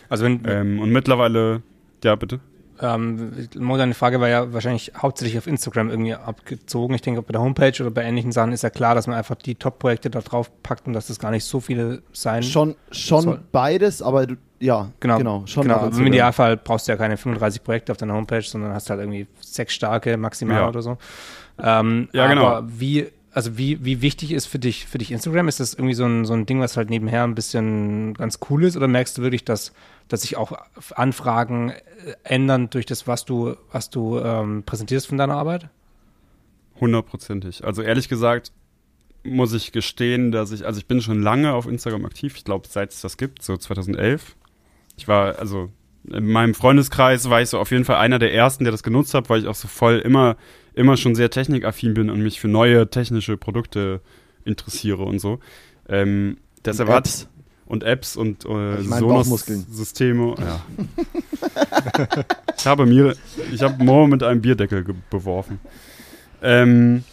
Also 0.10 0.26
wenn, 0.26 0.42
Ähm, 0.46 0.80
und 0.80 0.92
mittlerweile, 0.92 1.62
ja, 2.04 2.16
bitte. 2.16 2.40
Ähm, 2.82 3.48
Mo, 3.58 3.78
deine 3.78 3.94
Frage 3.94 4.20
war 4.20 4.28
ja 4.28 4.52
wahrscheinlich 4.54 4.92
hauptsächlich 4.98 5.38
auf 5.38 5.48
Instagram 5.48 5.90
irgendwie 5.90 6.14
abgezogen. 6.14 6.94
Ich 6.94 7.02
denke, 7.02 7.22
bei 7.22 7.32
der 7.32 7.42
Homepage 7.42 7.74
oder 7.82 7.90
bei 7.90 8.04
ähnlichen 8.04 8.34
Sachen 8.34 8.52
ist 8.52 8.64
ja 8.64 8.70
klar, 8.70 8.96
dass 8.96 9.08
man 9.08 9.16
einfach 9.16 9.36
die 9.36 9.56
Top-Projekte 9.56 10.10
da 10.10 10.20
drauf 10.20 10.52
packt 10.62 10.86
und 10.86 10.94
dass 10.94 11.08
das 11.08 11.18
gar 11.20 11.32
nicht 11.32 11.46
so 11.46 11.62
viele 11.62 12.02
sein. 12.12 12.44
Schon, 12.44 12.76
schon 12.92 13.22
Soll. 13.22 13.40
beides, 13.54 14.02
aber 14.02 14.28
du, 14.28 14.36
ja, 14.60 14.92
Genau, 15.00 15.18
genau, 15.18 15.44
schon 15.48 15.64
genau. 15.64 15.76
aber 15.78 15.98
Im. 15.98 16.08
Idealfall 16.08 16.58
brauchst 16.58 16.88
du 16.88 16.92
ja 16.92 16.98
keine 16.98 17.16
35 17.18 17.64
Projekte 17.64 17.94
auf 17.94 17.98
deiner 17.98 18.14
Homepage, 18.14 18.42
sondern 18.42 18.74
hast 18.74 18.90
halt 18.90 19.00
irgendwie 19.00 19.28
sechs 19.40 19.74
starke 19.74 20.18
maximal 20.18 20.58
Ja. 20.58 20.68
oder 20.68 20.82
so. 20.82 20.98
Ähm, 21.60 22.10
Ja, 22.14 22.28
genau. 22.28 22.46
Aber 22.48 22.68
wie, 22.80 23.08
also 23.32 23.58
wie, 23.58 23.84
wie 23.84 24.02
wichtig 24.02 24.32
ist 24.32 24.46
für 24.46 24.60
dich, 24.60 24.86
für 24.86 24.98
dich 24.98 25.12
Instagram? 25.12 25.48
Ist 25.48 25.60
das 25.60 25.74
irgendwie 25.74 25.94
so 25.94 26.06
ein, 26.06 26.26
so 26.26 26.34
ein 26.34 26.46
Ding, 26.46 26.60
was 26.60 26.78
halt 26.78 26.90
nebenher 26.90 27.24
ein 27.24 27.36
bisschen 27.36 28.14
ganz 28.14 28.40
cool 28.50 28.64
ist? 28.64 28.78
Oder 28.78 28.88
merkst 28.88 29.18
du 29.18 29.22
wirklich, 29.22 29.44
dass, 29.44 29.74
dass 30.08 30.22
sich 30.22 30.38
auch 30.38 30.54
Anfragen 30.96 31.72
äh, 31.72 32.14
ändern 32.24 32.70
durch 32.70 32.86
das, 32.86 33.08
was 33.08 33.26
du, 33.26 33.56
was 33.72 33.90
du 33.90 34.20
ähm, 34.20 34.64
präsentierst 34.64 35.08
von 35.08 35.18
deiner 35.18 35.36
Arbeit? 35.36 35.70
Hundertprozentig. 36.80 37.64
Also 37.64 37.82
ehrlich 37.82 38.10
gesagt 38.10 38.52
muss 39.26 39.54
ich 39.54 39.72
gestehen, 39.72 40.32
dass 40.32 40.52
ich, 40.52 40.66
also 40.66 40.78
ich 40.78 40.86
bin 40.86 41.02
schon 41.02 41.22
lange 41.22 41.54
auf 41.54 41.68
Instagram 41.68 42.06
aktiv. 42.06 42.36
Ich 42.38 42.44
glaube, 42.44 42.68
seit 42.70 42.92
es 42.92 43.02
das 43.02 43.18
gibt, 43.18 43.42
so 43.42 43.58
2011. 43.58 44.36
Ich 44.98 45.08
war, 45.08 45.40
also 45.40 45.72
in 46.08 46.28
meinem 46.28 46.54
Freundeskreis 46.54 47.30
war 47.30 47.42
ich 47.42 47.50
so 47.50 47.60
auf 47.60 47.72
jeden 47.72 47.86
Fall 47.86 47.98
einer 47.98 48.20
der 48.20 48.34
ersten, 48.34 48.64
der 48.64 48.72
das 48.72 48.84
genutzt 48.84 49.14
hat, 49.14 49.30
weil 49.30 49.42
ich 49.42 49.48
auch 49.48 49.56
so 49.56 49.68
voll 49.68 49.98
immer, 49.98 50.38
immer 50.76 50.98
schon 50.98 51.16
sehr 51.16 51.30
technikaffin 51.30 51.94
bin 51.94 52.10
und 52.10 52.22
mich 52.22 52.40
für 52.40 52.48
neue 52.48 52.90
technische 52.90 53.38
Produkte 53.38 54.02
interessiere 54.44 55.04
und 55.04 55.20
so. 55.20 55.40
Ähm, 55.90 56.38
deshalb 56.64 56.90
hat 56.90 57.06
Apps. 57.08 57.28
und 57.66 57.84
Apps 57.84 58.16
und 58.16 58.46
äh, 58.46 58.82
Ich 58.82 58.90
Bauchmuskeln. 58.90 59.62
Sonos-Systeme. 59.62 60.36
Ja. 60.40 60.62
ich 62.58 62.66
habe 62.68 62.86
mir, 62.86 63.16
ich 63.52 63.62
habe 63.62 63.84
Mo 63.84 64.08
mit 64.08 64.24
einem 64.24 64.42
Bierdeckel 64.42 64.86
beworfen. 65.10 65.60
Ähm, 66.42 67.04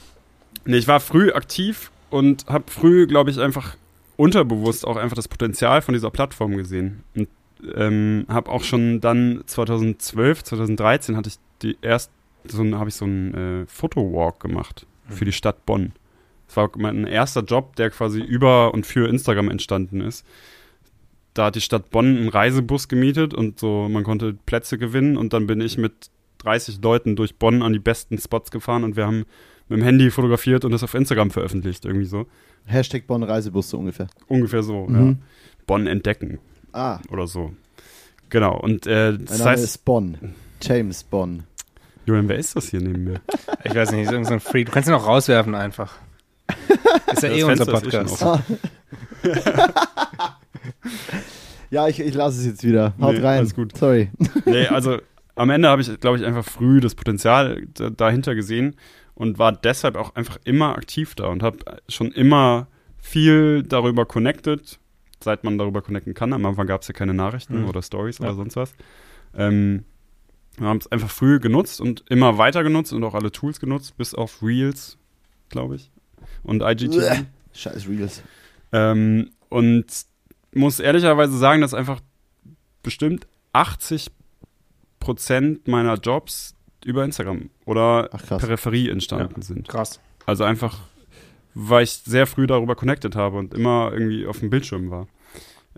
nee, 0.64 0.76
ich 0.76 0.88
war 0.88 1.00
früh 1.00 1.32
aktiv 1.32 1.90
und 2.10 2.46
habe 2.46 2.64
früh, 2.70 3.06
glaube 3.06 3.30
ich, 3.30 3.38
einfach 3.40 3.76
unterbewusst 4.16 4.86
auch 4.86 4.96
einfach 4.96 5.16
das 5.16 5.28
Potenzial 5.28 5.82
von 5.82 5.94
dieser 5.94 6.10
Plattform 6.10 6.56
gesehen. 6.56 7.02
Und 7.14 7.28
ähm, 7.74 8.26
habe 8.28 8.50
auch 8.50 8.64
schon 8.64 9.00
dann 9.00 9.42
2012, 9.46 10.42
2013 10.44 11.16
hatte 11.16 11.28
ich 11.28 11.36
die 11.62 11.76
erst 11.80 12.10
so 12.48 12.62
ein- 12.62 12.76
habe 12.78 12.88
ich 12.88 12.94
so 12.94 13.04
einen 13.04 13.34
äh, 13.62 13.66
Fotowalk 13.66 14.40
gemacht 14.40 14.86
für 15.08 15.24
die 15.24 15.32
Stadt 15.32 15.64
Bonn. 15.66 15.92
Das 16.46 16.56
war 16.56 16.70
mein 16.76 17.06
erster 17.06 17.42
Job, 17.42 17.76
der 17.76 17.90
quasi 17.90 18.20
über 18.20 18.72
und 18.74 18.86
für 18.86 19.08
Instagram 19.08 19.48
entstanden 19.50 20.00
ist. 20.00 20.26
Da 21.34 21.46
hat 21.46 21.54
die 21.56 21.60
Stadt 21.62 21.90
Bonn 21.90 22.16
einen 22.16 22.28
Reisebus 22.28 22.88
gemietet 22.88 23.32
und 23.32 23.58
so, 23.58 23.88
man 23.90 24.04
konnte 24.04 24.34
Plätze 24.46 24.76
gewinnen 24.78 25.16
und 25.16 25.32
dann 25.32 25.46
bin 25.46 25.60
ich 25.62 25.78
mit 25.78 26.10
30 26.38 26.80
Leuten 26.82 27.16
durch 27.16 27.36
Bonn 27.36 27.62
an 27.62 27.72
die 27.72 27.78
besten 27.78 28.18
Spots 28.18 28.50
gefahren 28.50 28.84
und 28.84 28.96
wir 28.96 29.06
haben 29.06 29.24
mit 29.68 29.78
dem 29.78 29.82
Handy 29.84 30.10
fotografiert 30.10 30.64
und 30.66 30.72
das 30.72 30.82
auf 30.82 30.92
Instagram 30.94 31.30
veröffentlicht, 31.30 31.84
irgendwie 31.86 32.04
so. 32.04 32.26
Hashtag 32.66 33.06
Bonn 33.06 33.22
Reisebus 33.22 33.70
so 33.70 33.78
ungefähr. 33.78 34.08
Ungefähr 34.28 34.62
so, 34.62 34.86
Mhm. 34.86 34.94
ja. 35.08 35.14
Bonn 35.66 35.86
entdecken 35.86 36.38
Ah, 36.72 36.98
oder 37.10 37.26
so. 37.26 37.52
Genau, 38.28 38.58
und 38.58 38.86
äh, 38.86 39.12
mein 39.12 39.24
das 39.26 39.38
Name 39.38 39.50
heißt, 39.52 39.64
ist 39.64 39.84
Bonn. 39.84 40.34
James 40.60 41.02
Bonn. 41.04 41.44
Julian, 42.06 42.28
wer 42.28 42.36
ist 42.36 42.56
das 42.56 42.68
hier 42.68 42.80
neben 42.80 43.04
mir? 43.04 43.20
Ich 43.64 43.74
weiß 43.74 43.92
nicht, 43.92 44.02
ist 44.02 44.10
irgend 44.12 44.26
so 44.26 44.34
ein 44.34 44.40
Freak. 44.40 44.66
Du 44.66 44.72
kannst 44.72 44.88
ihn 44.88 44.94
auch 44.94 45.06
rauswerfen 45.06 45.54
einfach. 45.54 45.94
Ist 47.12 47.22
ja 47.22 47.28
Das 47.28 47.38
eh 47.38 47.42
unser 47.44 47.68
eh 47.68 47.72
Podcast. 47.72 48.24
ja, 51.70 51.88
ich, 51.88 52.00
ich 52.00 52.14
lasse 52.14 52.38
es 52.40 52.46
jetzt 52.46 52.64
wieder. 52.64 52.94
Haut 53.00 53.14
Nee, 53.14 53.20
rein. 53.20 53.38
alles 53.38 53.54
gut. 53.54 53.76
Sorry. 53.76 54.10
Nee, 54.44 54.66
also 54.66 54.98
am 55.34 55.50
Ende 55.50 55.68
habe 55.68 55.80
ich, 55.82 56.00
glaube 56.00 56.18
ich, 56.18 56.24
einfach 56.24 56.44
früh 56.44 56.80
das 56.80 56.94
Potenzial 56.94 57.62
da- 57.74 57.90
dahinter 57.90 58.34
gesehen 58.34 58.76
und 59.14 59.38
war 59.38 59.52
deshalb 59.52 59.96
auch 59.96 60.14
einfach 60.14 60.38
immer 60.44 60.76
aktiv 60.76 61.14
da 61.14 61.26
und 61.28 61.42
habe 61.42 61.58
schon 61.88 62.10
immer 62.12 62.66
viel 62.98 63.62
darüber 63.62 64.04
connected, 64.06 64.78
seit 65.20 65.44
man 65.44 65.56
darüber 65.58 65.82
connecten 65.82 66.14
kann. 66.14 66.32
Am 66.32 66.44
Anfang 66.44 66.66
gab 66.66 66.82
es 66.82 66.88
ja 66.88 66.94
keine 66.94 67.14
Nachrichten 67.14 67.62
Mhm. 67.62 67.68
oder 67.68 67.82
Stories 67.82 68.18
Ja. 68.18 68.26
oder 68.26 68.34
sonst 68.34 68.56
was. 68.56 68.74
Ähm, 69.34 69.84
wir 70.58 70.66
haben 70.66 70.78
es 70.78 70.90
einfach 70.90 71.10
früh 71.10 71.40
genutzt 71.40 71.80
und 71.80 72.04
immer 72.08 72.38
weiter 72.38 72.62
genutzt 72.62 72.92
und 72.92 73.02
auch 73.04 73.14
alle 73.14 73.32
Tools 73.32 73.60
genutzt, 73.60 73.96
bis 73.96 74.14
auf 74.14 74.42
Reels, 74.42 74.98
glaube 75.48 75.76
ich, 75.76 75.90
und 76.42 76.62
IGTV. 76.62 77.24
Scheiß 77.54 77.88
Reels. 77.88 78.22
Ähm, 78.72 79.30
und 79.48 79.86
muss 80.54 80.80
ehrlicherweise 80.80 81.36
sagen, 81.36 81.60
dass 81.60 81.74
einfach 81.74 82.00
bestimmt 82.82 83.26
80 83.52 84.10
Prozent 85.00 85.68
meiner 85.68 85.94
Jobs 85.94 86.54
über 86.84 87.04
Instagram 87.04 87.50
oder 87.64 88.08
Ach. 88.12 88.38
Peripherie 88.38 88.88
entstanden 88.88 89.42
sind. 89.42 89.68
Krass. 89.68 90.00
Also 90.26 90.44
einfach, 90.44 90.78
weil 91.54 91.84
ich 91.84 91.90
sehr 91.90 92.26
früh 92.26 92.46
darüber 92.46 92.76
connected 92.76 93.16
habe 93.16 93.38
und 93.38 93.54
immer 93.54 93.90
irgendwie 93.92 94.26
auf 94.26 94.40
dem 94.40 94.50
Bildschirm 94.50 94.90
war. 94.90 95.06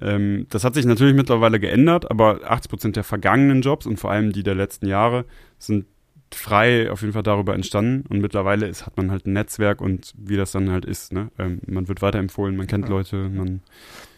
Ähm, 0.01 0.47
das 0.51 0.65
hat 0.65 0.75
sich 0.75 0.87
natürlich 0.87 1.15
mittlerweile 1.15 1.61
geändert, 1.61 2.11
aber 2.11 2.41
80 2.45 2.71
Prozent 2.71 2.97
der 2.97 3.05
vergangenen 3.05 3.63
Jobs 3.63 3.87
und 3.87 3.99
vor 3.99 4.11
allem 4.11 4.33
die 4.33 4.43
der 4.43 4.55
letzten 4.55 4.87
Jahre 4.87 5.25
sind 5.59 5.87
frei 6.35 6.91
auf 6.91 7.01
jeden 7.01 7.13
Fall 7.13 7.23
darüber 7.23 7.55
entstanden 7.55 8.05
und 8.09 8.21
mittlerweile 8.21 8.67
ist, 8.67 8.87
hat 8.87 8.97
man 8.97 9.11
halt 9.11 9.27
ein 9.27 9.33
Netzwerk 9.33 9.81
und 9.81 10.13
wie 10.17 10.37
das 10.37 10.53
dann 10.53 10.71
halt 10.71 10.85
ist, 10.85 11.13
ne? 11.13 11.31
Ähm, 11.39 11.61
man 11.67 11.89
wird 11.89 12.03
weiterempfohlen, 12.03 12.57
man 12.57 12.67
kennt. 12.67 12.89
Leute, 12.89 13.17
man 13.29 13.63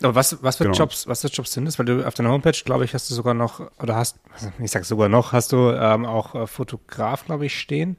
Aber 0.03 0.15
was, 0.15 0.43
was 0.43 0.57
für 0.57 0.65
Genau. 0.65 0.77
Jobs, 0.77 1.07
was 1.07 1.21
für 1.21 1.29
Jobs 1.29 1.53
sind 1.53 1.67
das? 1.67 1.79
Weil 1.79 1.87
du 1.87 2.07
auf 2.07 2.15
deiner 2.15 2.31
Homepage, 2.31 2.59
glaube 2.65 2.85
ich, 2.85 2.95
hast 2.95 3.11
du 3.11 3.15
sogar 3.15 3.35
noch, 3.35 3.61
oder 3.81 3.97
hast, 3.97 4.19
ich 4.59 4.71
sag 4.71 4.85
sogar 4.85 5.09
noch, 5.09 5.33
hast 5.33 5.53
du 5.53 5.71
ähm, 5.71 6.05
auch 6.05 6.35
äh, 6.35 6.47
Fotograf, 6.47 7.25
glaube 7.27 7.47
ich, 7.47 7.59
stehen. 7.59 7.99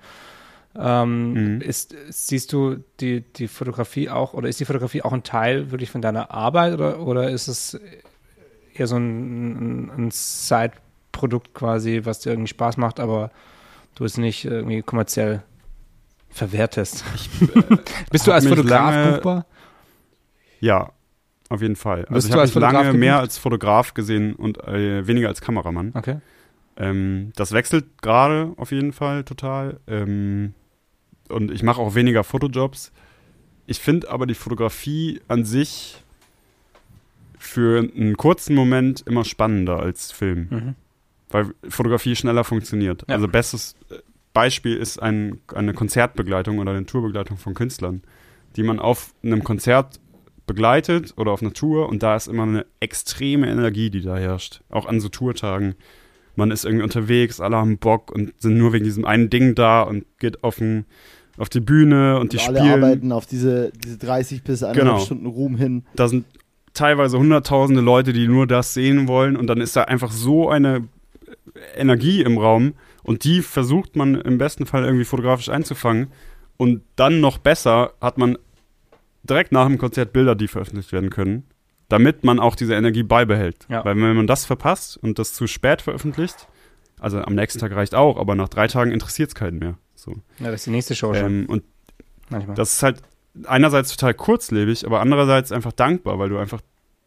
Ähm, 0.80 1.34
Mhm. 1.56 1.62
ist, 1.62 1.96
siehst 2.10 2.54
du 2.54 2.78
die, 3.00 3.22
die 3.22 3.48
Fotografie 3.48 4.10
auch, 4.10 4.34
oder 4.34 4.48
ist 4.48 4.60
die 4.60 4.66
Fotografie 4.66 5.02
auch 5.02 5.14
ein 5.14 5.24
Teil 5.24 5.72
wirklich 5.72 5.90
von 5.90 6.02
deiner 6.02 6.30
Arbeit 6.32 6.74
oder, 6.74 7.00
oder 7.00 7.30
ist 7.32 7.48
es 7.48 7.80
eher 8.76 8.86
so 8.88 8.96
ein, 8.98 9.88
ein, 9.88 9.90
ein 10.06 10.12
Side-Produkt 10.12 11.54
quasi, 11.56 12.02
was 12.04 12.20
dir 12.20 12.30
irgendwie 12.32 12.48
Spaß 12.50 12.78
macht, 12.78 13.00
aber 13.00 13.32
du 13.96 14.06
es 14.06 14.18
nicht 14.18 14.46
irgendwie 14.46 14.84
kommerziell 14.84 15.42
verwertest? 16.30 17.04
Bist 18.12 18.28
du 18.28 18.32
als 18.32 18.46
Fotograf 18.46 18.92
lange- 18.94 19.14
buchbar? 19.14 19.46
Ja, 20.60 20.92
auf 21.50 21.62
jeden 21.62 21.76
Fall. 21.76 22.02
Bist 22.02 22.12
Also 22.14 22.28
ich 22.28 22.32
habe 22.34 22.42
als 22.42 22.50
mich 22.50 22.54
Fotograf 22.54 22.84
lange 22.86 22.98
mehr 22.98 23.14
gebucht? 23.14 23.22
als 23.30 23.38
Fotograf 23.38 23.94
gesehen 23.96 24.36
und 24.36 24.60
äh, 24.68 25.08
weniger 25.08 25.28
als 25.30 25.42
Kameramann. 25.42 25.92
Okay. 25.96 26.18
Ähm, 26.76 27.32
das 27.36 27.52
wechselt 27.54 28.02
gerade 28.04 28.54
auf 28.58 28.72
jeden 28.72 28.94
Fall 28.94 29.24
total. 29.24 29.80
Ähm, 29.88 30.54
und 31.30 31.52
ich 31.52 31.64
mache 31.64 31.82
auch 31.82 31.96
weniger 31.96 32.24
Fotojobs. 32.24 32.92
Ich 33.66 33.80
finde 33.80 34.10
aber 34.10 34.26
die 34.26 34.34
Fotografie 34.36 35.22
an 35.28 35.44
sich 35.46 36.02
für 37.38 37.80
einen 37.80 38.18
kurzen 38.18 38.56
Moment 38.56 39.04
immer 39.06 39.24
spannender 39.26 39.80
als 39.80 40.12
Film, 40.12 40.48
Mhm. 40.50 40.76
weil 41.30 41.54
Fotografie 41.70 42.16
schneller 42.16 42.44
funktioniert. 42.44 43.04
Ja. 43.08 43.16
Also 43.16 43.28
bestes 43.28 43.76
äh, 43.90 43.96
Beispiel 44.34 44.76
ist 44.76 45.02
ein, 45.02 45.40
eine 45.54 45.74
Konzertbegleitung 45.74 46.60
oder 46.60 46.72
eine 46.72 46.86
Tourbegleitung 46.86 47.38
von 47.38 47.54
Künstlern, 47.54 48.02
die 48.56 48.64
man 48.64 48.80
auf 48.80 49.14
einem 49.24 49.44
Konzert 49.44 50.00
begleitet 50.46 51.14
oder 51.18 51.32
auf 51.32 51.42
einer 51.42 51.54
Tour 51.54 51.90
und 51.90 52.04
da 52.04 52.16
ist 52.16 52.28
immer 52.28 52.44
eine 52.44 52.66
extreme 52.80 53.50
Energie, 53.50 53.90
die 53.90 54.02
da 54.02 54.18
herrscht. 54.18 54.62
Auch 54.70 54.86
an 54.86 55.00
so 55.02 55.10
Tourtagen. 55.10 55.76
Man 56.36 56.52
ist 56.52 56.66
irgendwie 56.66 56.84
unterwegs, 56.84 57.42
alle 57.42 57.58
haben 57.58 57.78
Bock 57.80 58.12
und 58.12 58.34
sind 58.40 58.58
nur 58.58 58.72
wegen 58.72 58.86
diesem 58.86 59.06
einen 59.06 59.30
Ding 59.30 59.56
da 59.56 59.82
und 59.82 60.06
geht 60.20 60.44
auf, 60.44 60.58
den, 60.58 60.86
auf 61.38 61.50
die 61.50 61.60
Bühne 61.60 62.20
und 62.20 62.34
die 62.34 62.40
alle 62.40 62.58
spielen. 62.60 62.84
arbeiten 62.84 63.12
auf 63.12 63.26
diese, 63.26 63.72
diese 63.72 63.98
30 63.98 64.44
bis 64.44 64.64
100 64.64 64.84
Genau. 64.84 65.00
Stunden 65.00 65.26
Ruhm 65.28 65.56
hin. 65.56 65.86
Da 65.96 66.08
sind 66.08 66.26
teilweise 66.74 67.18
hunderttausende 67.18 67.82
Leute, 67.82 68.14
die 68.14 68.28
nur 68.28 68.48
das 68.48 68.74
sehen 68.74 69.08
wollen 69.08 69.36
und 69.36 69.48
dann 69.48 69.62
ist 69.62 69.76
da 69.76 69.84
einfach 69.84 70.12
so 70.12 70.50
eine 70.50 70.88
Energie 71.76 72.22
im 72.22 72.38
Raum 72.38 72.74
und 73.04 73.24
die 73.24 73.42
versucht 73.42 73.96
man 73.96 74.16
im 74.16 74.38
besten 74.38 74.66
Fall 74.66 74.84
irgendwie 74.84 75.06
fotografisch 75.06 75.50
einzufangen 75.50 76.08
und 76.58 76.82
dann 76.96 77.20
noch 77.20 77.38
besser 77.38 77.94
hat 78.02 78.18
man 78.18 78.38
direkt 79.24 79.52
nach 79.52 79.68
dem 79.68 79.78
Konzert 79.78 80.14
Bilder, 80.14 80.36
die 80.36 80.48
veröffentlicht 80.48 80.92
werden 80.92 81.10
können, 81.10 81.44
damit 81.90 82.24
man 82.24 82.40
auch 82.40 82.56
diese 82.56 82.76
Energie 82.76 83.04
beibehält. 83.04 83.66
Ja. 83.70 83.84
Weil 83.84 83.96
wenn 83.96 84.16
man 84.16 84.28
das 84.28 84.46
verpasst 84.46 84.98
und 84.98 85.20
das 85.20 85.34
zu 85.34 85.48
spät 85.48 85.82
veröffentlicht, 85.82 86.48
also 87.00 87.20
am 87.20 87.36
nächsten 87.36 87.60
Tag 87.60 87.74
reicht 87.76 87.96
auch, 87.96 88.18
aber 88.18 88.36
nach 88.36 88.50
drei 88.50 88.68
Tagen 88.68 88.92
interessiert 88.92 89.30
es 89.30 89.36
keinen 89.36 89.60
mehr. 89.60 89.78
So. 89.98 90.16
Ja, 90.40 90.52
das 90.52 90.62
ist 90.62 90.68
die 90.68 90.72
nächste 90.72 90.96
Show 90.96 91.14
schon. 91.14 91.26
Ähm, 91.26 91.46
und 91.48 91.64
manchmal. 92.30 92.56
das 92.56 92.74
ist 92.74 92.84
halt 92.84 93.02
einerseits 93.46 93.96
total 93.96 94.14
kurzlebig, 94.14 94.86
aber 94.86 95.02
andererseits 95.02 95.52
einfach 95.52 95.74
dankbar, 95.74 96.20
weil 96.20 96.30
du 96.30 96.38
einfach 96.38 96.62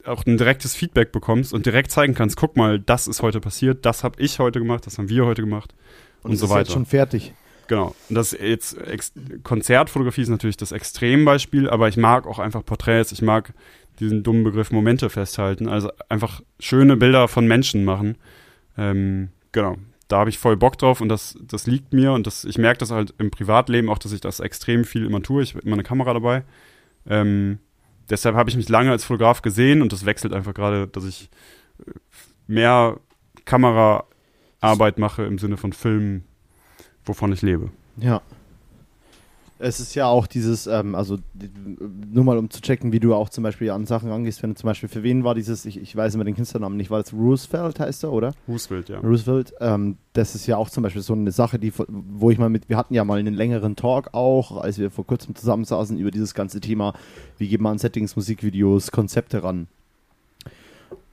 auch 0.05 0.24
ein 0.26 0.38
direktes 0.38 0.74
Feedback 0.74 1.12
bekommst 1.12 1.53
und 1.53 1.66
direkt 1.66 1.91
zeigen 1.91 2.14
kannst, 2.14 2.36
guck 2.36 2.57
mal, 2.57 2.80
das 2.80 3.07
ist 3.07 3.22
heute 3.22 3.41
passiert, 3.41 3.84
das 3.84 4.03
habe 4.03 4.20
ich 4.20 4.38
heute 4.38 4.59
gemacht, 4.59 4.86
das 4.86 4.99
haben 4.99 5.09
wir 5.09 5.26
heute 5.26 5.43
gemacht 5.43 5.74
und, 6.22 6.32
es 6.32 6.41
so 6.41 6.47
ist 6.47 6.51
jetzt 6.51 6.59
weiter. 6.59 6.72
schon 6.72 6.86
fertig. 6.86 7.34
Genau. 7.68 7.95
Und 8.09 8.14
das 8.16 8.32
jetzt 8.32 8.78
ex 8.78 9.12
Konzertfotografie 9.45 10.22
ist 10.22 10.28
natürlich 10.28 10.57
das 10.57 10.72
Extrembeispiel, 10.72 11.70
aber 11.70 11.88
ich 11.88 11.97
mag 11.97 12.26
auch 12.26 12.38
einfach 12.38 12.64
Porträts, 12.64 13.12
ich 13.12 13.22
mag 13.22 13.53
diesen 14.01 14.22
dummen 14.22 14.43
Begriff 14.43 14.72
Momente 14.72 15.11
festhalten, 15.11 15.68
also 15.68 15.93
einfach 16.09 16.41
schöne 16.59 16.97
Bilder 16.97 17.28
von 17.28 17.47
Menschen 17.47 17.84
machen. 17.84 18.16
Ähm, 18.76 19.28
genau. 19.53 19.76
Da 20.11 20.19
habe 20.19 20.31
ich 20.31 20.39
voll 20.39 20.57
Bock 20.57 20.77
drauf 20.77 21.01
und 21.01 21.09
das, 21.09 21.39
das 21.41 21.69
liegt 21.69 21.93
mir 21.93 22.13
und 22.13 22.27
das, 22.27 22.45
ich 22.45 22.59
merke 22.59 22.79
das 22.79 22.91
halt 22.91 23.15
im 23.19 23.31
Privatleben 23.31 23.89
auch, 23.89 23.99
dass 23.99 24.11
ich 24.11 24.21
das 24.21 24.41
extrem 24.41 24.85
viel 24.85 25.07
immer 25.07 25.23
tue. 25.23 25.43
Ich 25.43 25.55
habe 25.55 25.65
immer 25.65 25.75
eine 25.75 25.85
Kamera 25.85 26.13
dabei. 26.13 26.43
Ähm, 27.07 27.61
deshalb 28.09 28.35
habe 28.35 28.51
ich 28.51 28.57
mich 28.57 28.69
lange 28.69 28.91
als 28.91 29.05
Fotograf 29.05 29.41
gesehen 29.41 29.83
und 29.83 29.93
das 29.93 30.07
wechselt 30.07 30.33
einfach 30.33 30.53
gerade, 30.53 30.89
dass 30.89 31.05
ich 31.05 31.31
äh, 31.87 31.93
mehr 32.49 32.99
Kameraarbeit 33.45 34.99
mache 34.99 35.23
im 35.23 35.39
Sinne 35.39 35.57
von 35.57 35.73
Filmen, 35.73 36.25
wovon 37.05 37.33
ich 37.33 37.43
lebe. 37.43 37.71
Ja. 37.97 38.21
Es 39.63 39.79
ist 39.79 39.95
ja 39.95 40.07
auch 40.07 40.27
dieses, 40.27 40.67
ähm, 40.67 40.95
also 40.95 41.19
nur 42.11 42.25
mal 42.25 42.39
um 42.39 42.49
zu 42.49 42.63
checken, 42.63 42.93
wie 42.93 43.01
du 43.01 43.15
auch 43.15 43.29
zum 43.29 43.45
Beispiel 43.45 43.71
an 43.71 43.85
Sachen 43.85 44.11
rangehst, 44.11 44.43
wenn 44.43 44.51
du 44.51 44.57
zum 44.57 44.69
Beispiel, 44.69 44.89
für 44.89 45.03
wen 45.03 45.23
war 45.23 45.35
dieses, 45.35 45.67
ich, 45.67 45.79
ich 45.79 45.95
weiß 45.95 46.15
immer 46.15 46.25
den 46.25 46.35
Künstlernamen 46.35 46.79
nicht, 46.79 46.91
war 46.91 47.03
das 47.03 47.13
Roosevelt 47.13 47.79
heißt 47.79 48.05
er, 48.05 48.13
oder? 48.13 48.33
Roosevelt, 48.49 48.89
ja. 48.89 49.01
Roosevelt, 49.01 49.53
ähm, 49.61 49.99
das 50.15 50.35
ist 50.35 50.47
ja 50.47 50.57
auch 50.57 50.71
zum 50.71 50.83
Beispiel 50.83 51.03
so 51.03 51.13
eine 51.13 51.31
Sache, 51.31 51.59
die, 51.59 51.73
wo 51.77 52.31
ich 52.31 52.39
mal 52.39 52.49
mit, 52.49 52.71
wir 52.71 52.79
hatten 52.79 52.95
ja 52.95 53.05
mal 53.05 53.19
einen 53.19 53.35
längeren 53.35 53.77
Talk 53.77 54.15
auch, 54.15 54.57
als 54.57 54.79
wir 54.79 54.91
vor 54.91 55.07
kurzem 55.07 55.35
zusammensaßen 55.35 55.99
über 55.99 56.11
dieses 56.11 56.33
ganze 56.33 56.61
Thema, 56.61 56.95
wie 57.37 57.49
geht 57.49 57.61
man 57.61 57.73
an 57.73 57.79
Settings, 57.79 58.17
Musikvideos, 58.17 58.91
Konzepte 58.91 59.43
ran. 59.45 59.69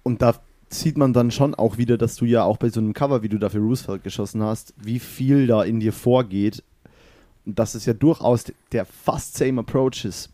Und 0.04 0.22
da 0.22 0.36
sieht 0.70 0.98
man 0.98 1.14
dann 1.14 1.32
schon 1.32 1.56
auch 1.56 1.78
wieder, 1.78 1.98
dass 1.98 2.16
du 2.16 2.26
ja 2.26 2.44
auch 2.44 2.58
bei 2.58 2.70
so 2.70 2.80
einem 2.80 2.94
Cover, 2.94 3.24
wie 3.24 3.30
du 3.30 3.38
da 3.38 3.50
für 3.50 3.60
Roosevelt 3.60 4.04
geschossen 4.04 4.44
hast, 4.44 4.74
wie 4.78 5.00
viel 5.00 5.48
da 5.48 5.64
in 5.64 5.80
dir 5.80 5.94
vorgeht. 5.94 6.64
Und 7.48 7.58
dass 7.58 7.76
es 7.76 7.86
ja 7.86 7.94
durchaus 7.94 8.44
der 8.74 8.86
fast 8.86 9.38
same 9.38 9.62
approach 9.62 10.04
ist. 10.04 10.30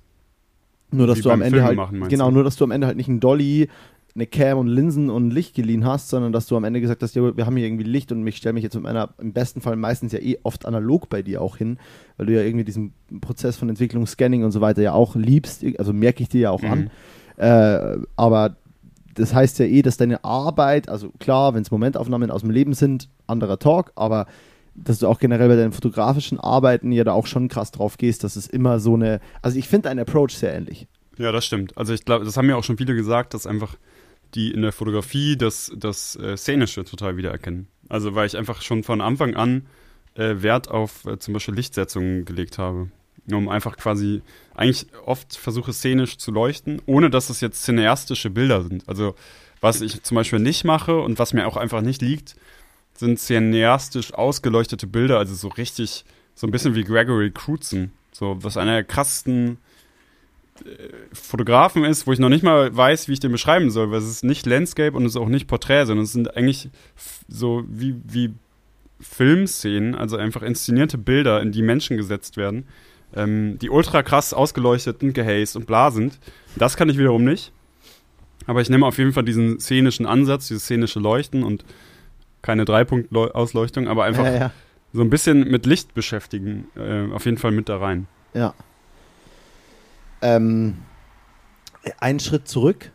Nur, 0.91 1.07
dass 1.07 1.19
Wie 1.19 1.21
du 1.21 1.29
am 1.29 1.41
Ende 1.41 1.57
Filme 1.57 1.67
halt, 1.67 1.77
machen, 1.77 2.09
genau, 2.09 2.27
du? 2.29 2.33
nur, 2.33 2.43
dass 2.43 2.55
du 2.55 2.63
am 2.63 2.71
Ende 2.71 2.87
halt 2.87 2.97
nicht 2.97 3.07
einen 3.07 3.19
Dolly, 3.19 3.69
eine 4.15 4.27
Cam 4.27 4.57
und 4.57 4.67
Linsen 4.67 5.09
und 5.09 5.31
Licht 5.31 5.55
geliehen 5.55 5.85
hast, 5.85 6.09
sondern 6.09 6.33
dass 6.33 6.47
du 6.47 6.57
am 6.57 6.63
Ende 6.63 6.81
gesagt 6.81 7.01
hast, 7.01 7.15
ja, 7.15 7.35
wir 7.35 7.45
haben 7.45 7.55
hier 7.55 7.65
irgendwie 7.65 7.83
Licht 7.83 8.11
und 8.11 8.25
ich 8.27 8.37
stelle 8.37 8.53
mich 8.53 8.63
jetzt 8.63 8.75
mit 8.75 8.83
meiner, 8.83 9.09
im 9.19 9.31
besten 9.33 9.61
Fall 9.61 9.75
meistens 9.75 10.11
ja 10.11 10.19
eh 10.19 10.37
oft 10.43 10.65
analog 10.65 11.09
bei 11.09 11.21
dir 11.21 11.41
auch 11.41 11.57
hin, 11.57 11.77
weil 12.17 12.27
du 12.27 12.33
ja 12.33 12.41
irgendwie 12.41 12.65
diesen 12.65 12.93
Prozess 13.21 13.57
von 13.57 13.69
Entwicklung, 13.69 14.05
Scanning 14.05 14.43
und 14.43 14.51
so 14.51 14.61
weiter 14.61 14.81
ja 14.81 14.93
auch 14.93 15.15
liebst, 15.15 15.63
also 15.79 15.93
merke 15.93 16.21
ich 16.21 16.29
dir 16.29 16.41
ja 16.41 16.51
auch 16.51 16.63
an. 16.63 16.91
Äh, 17.37 17.97
aber 18.15 18.57
das 19.15 19.33
heißt 19.33 19.57
ja 19.57 19.65
eh, 19.65 19.81
dass 19.81 19.97
deine 19.97 20.23
Arbeit, 20.23 20.89
also 20.89 21.09
klar, 21.19 21.55
wenn 21.55 21.63
es 21.63 21.71
Momentaufnahmen 21.71 22.29
aus 22.29 22.41
dem 22.41 22.51
Leben 22.51 22.73
sind, 22.73 23.09
anderer 23.25 23.57
Talk, 23.57 23.91
aber 23.95 24.27
dass 24.75 24.99
du 24.99 25.07
auch 25.07 25.19
generell 25.19 25.47
bei 25.49 25.55
deinen 25.55 25.71
fotografischen 25.71 26.39
Arbeiten 26.39 26.91
ja 26.91 27.03
da 27.03 27.13
auch 27.13 27.27
schon 27.27 27.47
krass 27.47 27.71
drauf 27.71 27.97
gehst, 27.97 28.23
dass 28.23 28.35
es 28.35 28.47
immer 28.47 28.79
so 28.79 28.95
eine, 28.95 29.19
also 29.41 29.57
ich 29.57 29.67
finde 29.67 29.89
deinen 29.89 29.99
Approach 29.99 30.31
sehr 30.31 30.53
ähnlich. 30.53 30.87
Ja, 31.17 31.31
das 31.31 31.45
stimmt. 31.45 31.77
Also 31.77 31.93
ich 31.93 32.05
glaube, 32.05 32.25
das 32.25 32.37
haben 32.37 32.49
ja 32.49 32.55
auch 32.55 32.63
schon 32.63 32.77
viele 32.77 32.95
gesagt, 32.95 33.33
dass 33.33 33.45
einfach 33.45 33.75
die 34.33 34.51
in 34.51 34.63
der 34.63 34.71
Fotografie 34.71 35.37
das, 35.37 35.71
das 35.75 36.15
äh, 36.15 36.35
Szenische 36.37 36.83
total 36.83 37.17
wiedererkennen. 37.17 37.67
Also 37.87 38.15
weil 38.15 38.25
ich 38.25 38.35
einfach 38.35 38.61
schon 38.61 38.83
von 38.83 38.99
Anfang 38.99 39.35
an 39.35 39.67
äh, 40.15 40.41
Wert 40.41 40.69
auf 40.69 41.05
äh, 41.05 41.19
zum 41.19 41.33
Beispiel 41.35 41.53
Lichtsetzungen 41.53 42.25
gelegt 42.25 42.57
habe. 42.57 42.89
Um 43.31 43.47
einfach 43.47 43.77
quasi, 43.77 44.21
eigentlich 44.53 44.87
oft 45.05 45.37
versuche 45.37 45.71
szenisch 45.71 46.17
zu 46.17 46.31
leuchten, 46.31 46.81
ohne 46.85 47.09
dass 47.09 47.29
es 47.29 47.39
jetzt 47.39 47.63
cineastische 47.63 48.29
Bilder 48.29 48.63
sind. 48.63 48.89
Also 48.89 49.15
was 49.61 49.79
ich 49.79 50.03
zum 50.03 50.15
Beispiel 50.15 50.39
nicht 50.39 50.65
mache 50.65 50.99
und 50.99 51.19
was 51.19 51.31
mir 51.31 51.47
auch 51.47 51.55
einfach 51.55 51.81
nicht 51.81 52.01
liegt, 52.01 52.35
sind 52.95 53.19
cineastisch 53.19 54.13
ausgeleuchtete 54.13 54.87
Bilder, 54.87 55.17
also 55.17 55.33
so 55.35 55.47
richtig, 55.47 56.05
so 56.35 56.47
ein 56.47 56.51
bisschen 56.51 56.75
wie 56.75 56.83
Gregory 56.83 57.31
Crutzen. 57.31 57.91
So, 58.11 58.37
was 58.43 58.57
einer 58.57 58.73
der 58.73 58.83
krassesten 58.83 59.57
Fotografen 61.11 61.83
ist, 61.83 62.05
wo 62.05 62.13
ich 62.13 62.19
noch 62.19 62.29
nicht 62.29 62.43
mal 62.43 62.75
weiß, 62.75 63.07
wie 63.07 63.13
ich 63.13 63.19
den 63.19 63.31
beschreiben 63.31 63.71
soll, 63.71 63.91
weil 63.91 63.99
es 63.99 64.07
ist 64.07 64.23
nicht 64.23 64.45
Landscape 64.45 64.95
und 64.95 65.05
es 65.05 65.13
ist 65.13 65.21
auch 65.21 65.27
nicht 65.27 65.47
Porträt, 65.47 65.85
sondern 65.85 66.05
es 66.05 66.13
sind 66.13 66.37
eigentlich 66.37 66.69
so 67.27 67.63
wie, 67.67 67.95
wie 68.05 68.33
Filmszenen, 68.99 69.95
also 69.95 70.15
einfach 70.17 70.43
inszenierte 70.43 70.97
Bilder, 70.97 71.41
in 71.41 71.51
die 71.51 71.63
Menschen 71.63 71.97
gesetzt 71.97 72.37
werden, 72.37 72.67
ähm, 73.15 73.57
die 73.59 73.69
ultra 73.69 74.03
krass 74.03 74.33
ausgeleuchtet 74.33 75.03
und 75.03 75.13
gehazed 75.13 75.55
und 75.55 75.65
bla 75.65 75.91
sind. 75.91 76.19
Das 76.55 76.77
kann 76.77 76.89
ich 76.89 76.97
wiederum 76.97 77.23
nicht. 77.23 77.51
Aber 78.45 78.61
ich 78.61 78.69
nehme 78.69 78.85
auf 78.85 78.97
jeden 78.97 79.13
Fall 79.13 79.23
diesen 79.23 79.59
szenischen 79.59 80.05
Ansatz, 80.05 80.47
dieses 80.47 80.63
szenische 80.63 80.99
Leuchten 80.99 81.43
und 81.43 81.65
keine 82.43 82.65
Dreipunkt-Ausleuchtung, 82.65 83.87
aber 83.87 84.03
einfach 84.03 84.25
ja, 84.25 84.33
ja. 84.35 84.51
so 84.93 85.01
ein 85.01 85.09
bisschen 85.09 85.49
mit 85.49 85.65
Licht 85.65 85.95
beschäftigen, 85.95 86.67
äh, 86.75 87.11
auf 87.11 87.25
jeden 87.25 87.37
Fall 87.37 87.51
mit 87.51 87.67
da 87.69 87.77
rein. 87.77 88.05
Ja. 88.35 88.53
Ähm, 90.21 90.75
einen 91.99 92.19
Schritt 92.19 92.47
zurück 92.47 92.91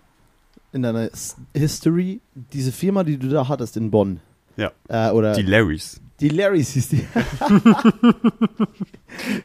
in 0.73 0.83
deiner 0.83 1.13
S- 1.13 1.37
History. 1.55 2.21
Diese 2.53 2.71
Firma, 2.73 3.03
die 3.05 3.19
du 3.19 3.29
da 3.29 3.49
hattest 3.49 3.77
in 3.77 3.91
Bonn. 3.91 4.21
Ja. 4.57 4.71
Äh, 4.89 5.11
oder 5.11 5.35
Die 5.35 5.43
Larrys. 5.43 6.01
die 6.21 6.29
Larrys 6.31 6.71
hieß 6.71 6.89
die. 6.89 7.07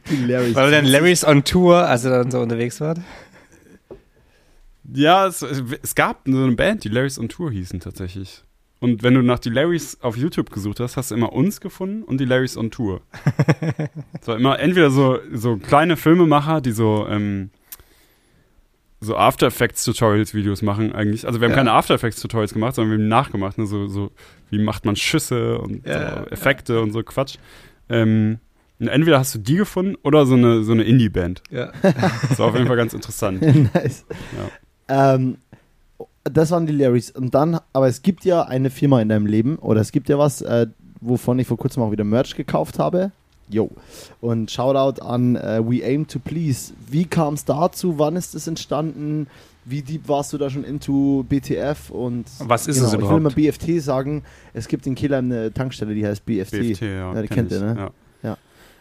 die 0.09 0.25
Larrys. 0.25 0.55
Weil 0.55 0.71
dann 0.71 0.85
Larry's 0.85 1.23
on 1.25 1.43
Tour, 1.43 1.77
als 1.87 2.05
er 2.05 2.11
dann 2.11 2.31
so 2.31 2.39
unterwegs 2.39 2.79
war. 2.81 2.95
Ja, 4.93 5.27
es, 5.27 5.41
es 5.41 5.95
gab 5.95 6.21
so 6.25 6.37
eine 6.37 6.51
Band, 6.53 6.83
die 6.83 6.89
Larrys 6.89 7.17
on 7.19 7.29
Tour 7.29 7.51
hießen 7.51 7.79
tatsächlich. 7.79 8.43
Und 8.83 9.01
wenn 9.01 9.13
du 9.13 9.21
nach 9.21 9.39
die 9.39 9.49
Larrys 9.49 9.97
auf 10.01 10.17
YouTube 10.17 10.51
gesucht 10.51 10.81
hast, 10.81 10.97
hast 10.97 11.11
du 11.11 11.15
immer 11.15 11.31
uns 11.31 11.61
gefunden 11.61 12.03
und 12.03 12.19
die 12.19 12.25
Larrys 12.25 12.57
on 12.57 12.69
Tour. 12.69 12.99
Es 14.19 14.27
war 14.27 14.35
immer 14.35 14.59
entweder 14.59 14.91
so, 14.91 15.19
so 15.31 15.55
kleine 15.55 15.95
Filmemacher, 15.95 16.59
die 16.59 16.73
so, 16.73 17.07
ähm, 17.09 17.49
so 18.99 19.15
After 19.15 19.47
Effects 19.47 19.85
Tutorials 19.85 20.33
Videos 20.33 20.61
machen 20.61 20.91
eigentlich. 20.91 21.25
Also 21.25 21.39
wir 21.39 21.45
haben 21.45 21.53
Ja. 21.53 21.57
keine 21.59 21.71
After 21.71 21.93
Effects 21.93 22.19
Tutorials 22.21 22.51
gemacht, 22.51 22.75
sondern 22.75 22.91
wir 22.91 23.01
haben 23.01 23.07
nachgemacht. 23.07 23.57
Ne? 23.57 23.67
So, 23.67 23.87
so, 23.87 24.11
wie 24.49 24.59
macht 24.61 24.83
man 24.83 24.97
Schüsse 24.97 25.59
und 25.59 25.87
Ja, 25.87 26.19
so 26.25 26.29
Effekte 26.31 26.81
und 26.81 26.91
so 26.91 27.03
Quatsch. 27.03 27.37
Ähm, 27.87 28.39
und 28.79 28.89
entweder 28.89 29.17
hast 29.17 29.33
du 29.33 29.39
die 29.39 29.55
gefunden 29.55 29.95
oder 30.03 30.25
so 30.25 30.33
eine, 30.33 30.63
so 30.65 30.73
eine 30.73 30.83
Indie-Band. 30.83 31.41
Ja. 31.51 31.71
Das 31.81 32.37
war 32.37 32.47
auf 32.47 32.55
jeden 32.55 32.67
Fall 32.67 32.75
ganz 32.75 32.93
interessant. 32.93 33.41
nice. 33.73 34.05
Ähm, 34.89 35.37
das 36.23 36.51
waren 36.51 36.65
die 36.65 36.73
Larrys. 36.73 37.11
Und 37.11 37.33
dann, 37.35 37.59
aber 37.73 37.87
es 37.87 38.01
gibt 38.01 38.25
ja 38.25 38.43
eine 38.43 38.69
Firma 38.69 39.01
in 39.01 39.09
deinem 39.09 39.25
Leben, 39.25 39.57
oder 39.57 39.81
es 39.81 39.91
gibt 39.91 40.09
ja 40.09 40.17
was, 40.17 40.41
äh, 40.41 40.67
wovon 41.01 41.39
ich 41.39 41.47
vor 41.47 41.57
kurzem 41.57 41.83
auch 41.83 41.91
wieder 41.91 42.03
Merch 42.03 42.35
gekauft 42.35 42.79
habe. 42.79 43.11
Yo. 43.49 43.69
Und 44.21 44.49
Shoutout 44.49 45.01
an 45.01 45.35
äh, 45.35 45.61
We 45.63 45.83
Aim 45.85 46.07
to 46.07 46.19
Please. 46.19 46.73
Wie 46.89 47.05
kam 47.05 47.33
es 47.33 47.45
dazu? 47.45 47.99
Wann 47.99 48.15
ist 48.15 48.35
es 48.35 48.47
entstanden? 48.47 49.27
Wie 49.65 49.81
deep 49.81 50.07
warst 50.07 50.33
du 50.33 50.37
da 50.37 50.49
schon 50.49 50.63
into 50.63 51.25
BTF? 51.27 51.89
Und 51.89 52.25
Was 52.39 52.67
ist 52.67 52.79
es 52.79 52.93
Ich 52.93 52.99
will 52.99 53.05
überhaupt? 53.05 53.35
BFT 53.35 53.81
sagen. 53.81 54.23
Es 54.53 54.67
gibt 54.67 54.87
in 54.87 54.95
Kiel 54.95 55.13
eine 55.13 55.53
Tankstelle, 55.53 55.93
die 55.93 56.05
heißt 56.05 56.25
BFT. 56.25 56.51
BFT, 56.51 56.81
ja. 56.81 57.13
Ja, 57.13 57.21
die 57.21 57.27
kenn 57.27 57.47
kennt 57.49 57.51
ihr, 57.51 57.59
ne? 57.59 57.75
Ja. 57.77 57.91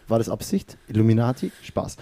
War 0.09 0.19
das 0.19 0.29
Absicht? 0.29 0.77
Illuminati? 0.89 1.53
Spaß. 1.63 1.97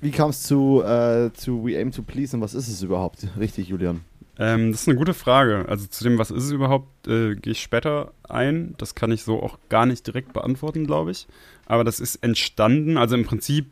Wie 0.00 0.10
kam 0.10 0.30
es 0.30 0.42
zu, 0.42 0.82
äh, 0.82 1.30
zu 1.32 1.64
We 1.64 1.78
Aim 1.78 1.90
to 1.90 2.02
Please 2.02 2.36
und 2.36 2.42
was 2.42 2.54
ist 2.54 2.68
es 2.68 2.82
überhaupt? 2.82 3.26
Richtig, 3.38 3.68
Julian. 3.68 4.02
Ähm, 4.38 4.72
das 4.72 4.82
ist 4.82 4.88
eine 4.88 4.98
gute 4.98 5.14
Frage. 5.14 5.66
Also 5.68 5.86
zu 5.86 6.04
dem, 6.04 6.18
was 6.18 6.30
ist 6.30 6.44
es 6.44 6.50
überhaupt, 6.50 7.06
äh, 7.06 7.34
gehe 7.36 7.52
ich 7.52 7.62
später 7.62 8.12
ein. 8.28 8.74
Das 8.78 8.94
kann 8.94 9.12
ich 9.12 9.22
so 9.22 9.42
auch 9.42 9.58
gar 9.68 9.86
nicht 9.86 10.06
direkt 10.06 10.32
beantworten, 10.32 10.86
glaube 10.86 11.12
ich. 11.12 11.26
Aber 11.66 11.84
das 11.84 12.00
ist 12.00 12.16
entstanden. 12.16 12.96
Also 12.96 13.14
im 13.14 13.24
Prinzip 13.24 13.66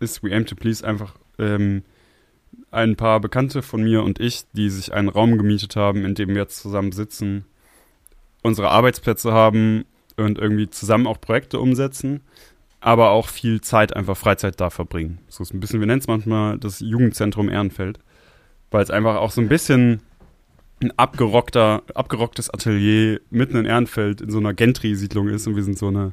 ist 0.00 0.22
We 0.22 0.32
Aim 0.32 0.46
to 0.46 0.54
Please 0.54 0.86
einfach 0.86 1.14
ähm, 1.38 1.82
ein 2.70 2.96
paar 2.96 3.20
Bekannte 3.20 3.62
von 3.62 3.82
mir 3.82 4.02
und 4.02 4.20
ich, 4.20 4.44
die 4.52 4.70
sich 4.70 4.92
einen 4.92 5.08
Raum 5.08 5.38
gemietet 5.38 5.76
haben, 5.76 6.04
in 6.04 6.14
dem 6.14 6.30
wir 6.30 6.42
jetzt 6.42 6.60
zusammen 6.60 6.92
sitzen, 6.92 7.44
unsere 8.42 8.70
Arbeitsplätze 8.70 9.32
haben 9.32 9.84
und 10.16 10.38
irgendwie 10.38 10.70
zusammen 10.70 11.06
auch 11.06 11.20
Projekte 11.20 11.58
umsetzen, 11.58 12.20
aber 12.80 13.10
auch 13.10 13.28
viel 13.28 13.60
Zeit, 13.60 13.94
einfach 13.96 14.16
Freizeit 14.16 14.60
da 14.60 14.70
verbringen. 14.70 15.18
So 15.28 15.42
ist 15.42 15.52
ein 15.52 15.60
bisschen, 15.60 15.80
wir 15.80 15.86
nennen 15.86 16.00
es 16.00 16.06
manchmal 16.06 16.58
das 16.58 16.80
Jugendzentrum 16.80 17.48
Ehrenfeld 17.48 17.98
weil 18.76 18.82
es 18.84 18.90
einfach 18.90 19.16
auch 19.16 19.30
so 19.30 19.40
ein 19.40 19.48
bisschen 19.48 20.00
ein 20.82 20.92
abgerockter, 20.98 21.82
abgerocktes 21.94 22.50
Atelier 22.52 23.18
mitten 23.30 23.56
in 23.56 23.64
Ehrenfeld 23.64 24.20
in 24.20 24.30
so 24.30 24.36
einer 24.36 24.52
Gentry-Siedlung 24.52 25.28
ist 25.30 25.46
und 25.46 25.56
wir 25.56 25.62
sind 25.62 25.78
so 25.78 25.88
eine, 25.88 26.12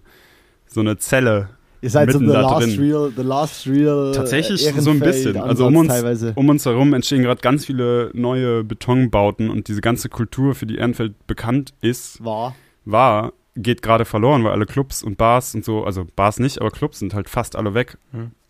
so 0.66 0.80
eine 0.80 0.98
Zelle. 0.98 1.50
Ihr 1.82 1.90
seid 1.90 2.10
so 2.14 2.20
Mitten 2.20 2.32
the 2.32 2.36
da 2.38 2.42
last, 2.44 2.66
drin. 2.66 2.80
real, 2.80 3.12
the 3.14 3.22
last 3.24 3.68
real. 3.68 4.14
Tatsächlich 4.16 4.66
äh, 4.66 4.80
so 4.80 4.92
ein 4.92 5.02
bisschen. 5.02 5.36
Ehrenfeld- 5.36 5.50
Also 5.50 5.68
um 5.68 5.76
uns- 5.76 5.90
teilweise. 5.90 6.32
Um 6.36 6.48
uns 6.48 6.66
herum 6.66 6.94
entstehen 6.94 7.24
gerade 7.24 7.42
ganz 7.42 7.66
viele 7.66 8.10
neue 8.14 8.64
Betonbauten 8.64 9.50
und 9.50 9.68
diese 9.68 9.82
ganze 9.82 10.08
Kultur, 10.08 10.56
für 10.56 10.66
die 10.66 10.78
Ehrenfeld 10.78 11.28
bekannt 11.28 11.74
ist, 11.82 12.24
war. 12.24 12.56
war, 12.86 13.34
geht 13.56 13.82
gerade 13.84 14.04
verloren, 14.06 14.44
weil 14.44 14.52
alle 14.52 14.66
Clubs 14.66 15.04
und 15.04 15.18
Bars 15.18 15.54
und 15.54 15.64
so, 15.64 15.84
also 15.84 16.06
Bars 16.16 16.40
nicht, 16.40 16.60
aber 16.60 16.72
Clubs 16.72 17.00
sind 17.00 17.14
halt 17.14 17.30
fast 17.30 17.56
alle 17.56 17.74
weg. 17.76 17.98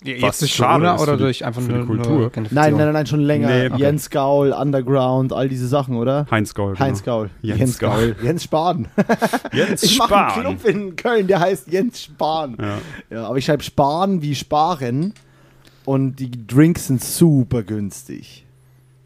Jetzt 0.04 0.22
Was 0.22 0.39
durch 0.39 0.54
schade 0.54 0.84
Corona 0.86 0.95
ist 0.95 1.01
oder 1.01 1.18
die- 1.18 1.24
durch 1.24 1.45
einfach 1.45 1.62
nur, 1.62 1.86
Kultur. 1.86 2.30
Gentrifizierung? 2.30 2.49
Nein, 2.54 2.72
nein, 2.74 2.86
nein, 2.86 2.93
nein, 2.93 3.06
schon 3.08 3.20
länger. 3.22 3.47
Nee, 3.49 3.68
okay. 3.68 3.82
Jens 3.82 4.10
Gaul, 4.10 4.51
Underground, 4.54 5.34
all 5.34 5.49
diese 5.49 5.68
Sachen, 5.68 5.97
oder? 5.97 6.26
Heinz 6.32 6.54
Gaul. 6.54 6.78
Heinz 6.80 7.04
genau. 7.04 7.18
Gaul. 7.20 7.30
Jens 7.41 7.80
Gaul. 7.80 8.16
Jens 8.22 8.43
Spahn. 8.43 8.88
Jens 9.54 9.84
Ich 9.84 9.97
mache 9.97 10.16
einen 10.16 10.30
Spahn. 10.32 10.41
Club 10.41 10.66
in 10.66 10.95
Köln, 10.95 11.28
der 11.28 11.39
heißt 11.41 11.70
Jens 11.72 12.04
Spahn. 12.04 12.58
Ja. 12.60 12.78
Ja, 13.10 13.28
aber 13.28 13.38
ich 13.38 13.45
schreibe 13.45 13.64
Spahn 13.64 14.22
wie 14.22 14.36
Sparen 14.36 15.14
und 15.86 16.16
die 16.18 16.32
Drinks 16.47 16.88
sind 16.88 17.04
super 17.04 17.64
günstig. 17.64 18.45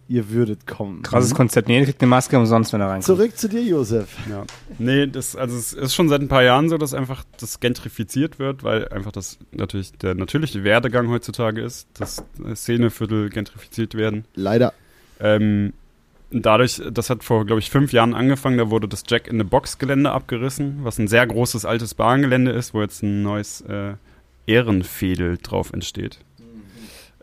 Ihr 0.09 0.29
würdet 0.29 0.65
kommen. 0.65 1.01
Krasses 1.01 1.35
Konzept. 1.35 1.67
Nee, 1.67 1.79
ihr 1.79 1.85
kriegt 1.85 2.01
eine 2.01 2.09
Maske 2.09 2.37
umsonst, 2.37 2.71
wenn 2.71 2.79
er 2.79 2.87
reinkommt. 2.87 3.03
Zurück 3.03 3.37
zu 3.37 3.49
dir, 3.49 3.61
Josef. 3.61 4.15
Ja. 4.29 4.45
Nee, 4.79 5.07
das, 5.07 5.35
also 5.35 5.57
es 5.57 5.73
ist 5.73 5.93
schon 5.93 6.07
seit 6.07 6.21
ein 6.21 6.29
paar 6.29 6.43
Jahren 6.43 6.69
so, 6.69 6.77
dass 6.77 6.93
einfach 6.93 7.25
das 7.39 7.59
gentrifiziert 7.59 8.39
wird, 8.39 8.63
weil 8.63 8.87
einfach 8.87 9.11
das 9.11 9.37
natürlich 9.51 9.91
der 9.93 10.15
natürliche 10.15 10.63
Werdegang 10.63 11.09
heutzutage 11.09 11.61
ist, 11.61 11.87
dass 11.99 12.23
Szeneviertel 12.55 13.29
gentrifiziert 13.29 13.95
werden. 13.95 14.23
Leider. 14.35 14.73
Ähm, 15.19 15.73
dadurch, 16.31 16.81
das 16.91 17.09
hat 17.09 17.23
vor, 17.25 17.45
glaube 17.45 17.59
ich, 17.59 17.69
fünf 17.69 17.91
Jahren 17.91 18.13
angefangen, 18.13 18.57
da 18.57 18.69
wurde 18.69 18.87
das 18.87 19.03
Jack 19.07 19.27
in 19.27 19.37
the 19.37 19.43
Box 19.43 19.77
Gelände 19.77 20.11
abgerissen, 20.11 20.79
was 20.83 20.99
ein 20.99 21.07
sehr 21.07 21.27
großes 21.27 21.65
altes 21.65 21.93
Bahngelände 21.93 22.51
ist, 22.51 22.73
wo 22.73 22.81
jetzt 22.81 23.03
ein 23.03 23.23
neues 23.23 23.61
äh, 23.61 23.93
Ehrenfädel 24.45 25.37
drauf 25.37 25.73
entsteht. 25.73 26.19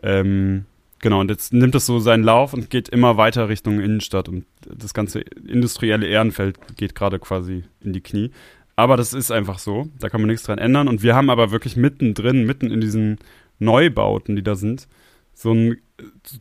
Ähm, 0.03 0.65
genau, 1.05 1.19
und 1.19 1.29
jetzt 1.29 1.53
nimmt 1.53 1.75
es 1.75 1.85
so 1.85 1.99
seinen 1.99 2.23
Lauf 2.23 2.55
und 2.55 2.71
geht 2.71 2.89
immer 2.89 3.15
weiter 3.15 3.47
Richtung 3.47 3.79
Innenstadt 3.79 4.27
und 4.27 4.43
das 4.67 4.95
ganze 4.95 5.19
industrielle 5.19 6.07
Ehrenfeld 6.07 6.57
geht 6.77 6.95
gerade 6.95 7.19
quasi 7.19 7.63
in 7.79 7.93
die 7.93 8.01
Knie. 8.01 8.31
Aber 8.75 8.97
das 8.97 9.13
ist 9.13 9.29
einfach 9.29 9.59
so, 9.59 9.87
da 9.99 10.09
kann 10.09 10.19
man 10.19 10.31
nichts 10.31 10.47
dran 10.47 10.57
ändern 10.57 10.87
und 10.87 11.03
wir 11.03 11.15
haben 11.15 11.29
aber 11.29 11.51
wirklich 11.51 11.75
mittendrin, 11.75 12.47
mitten 12.47 12.71
in 12.71 12.81
diesen 12.81 13.19
Neubauten, 13.59 14.35
die 14.35 14.41
da 14.41 14.55
sind, 14.55 14.87
so 15.35 15.51
einen 15.51 15.77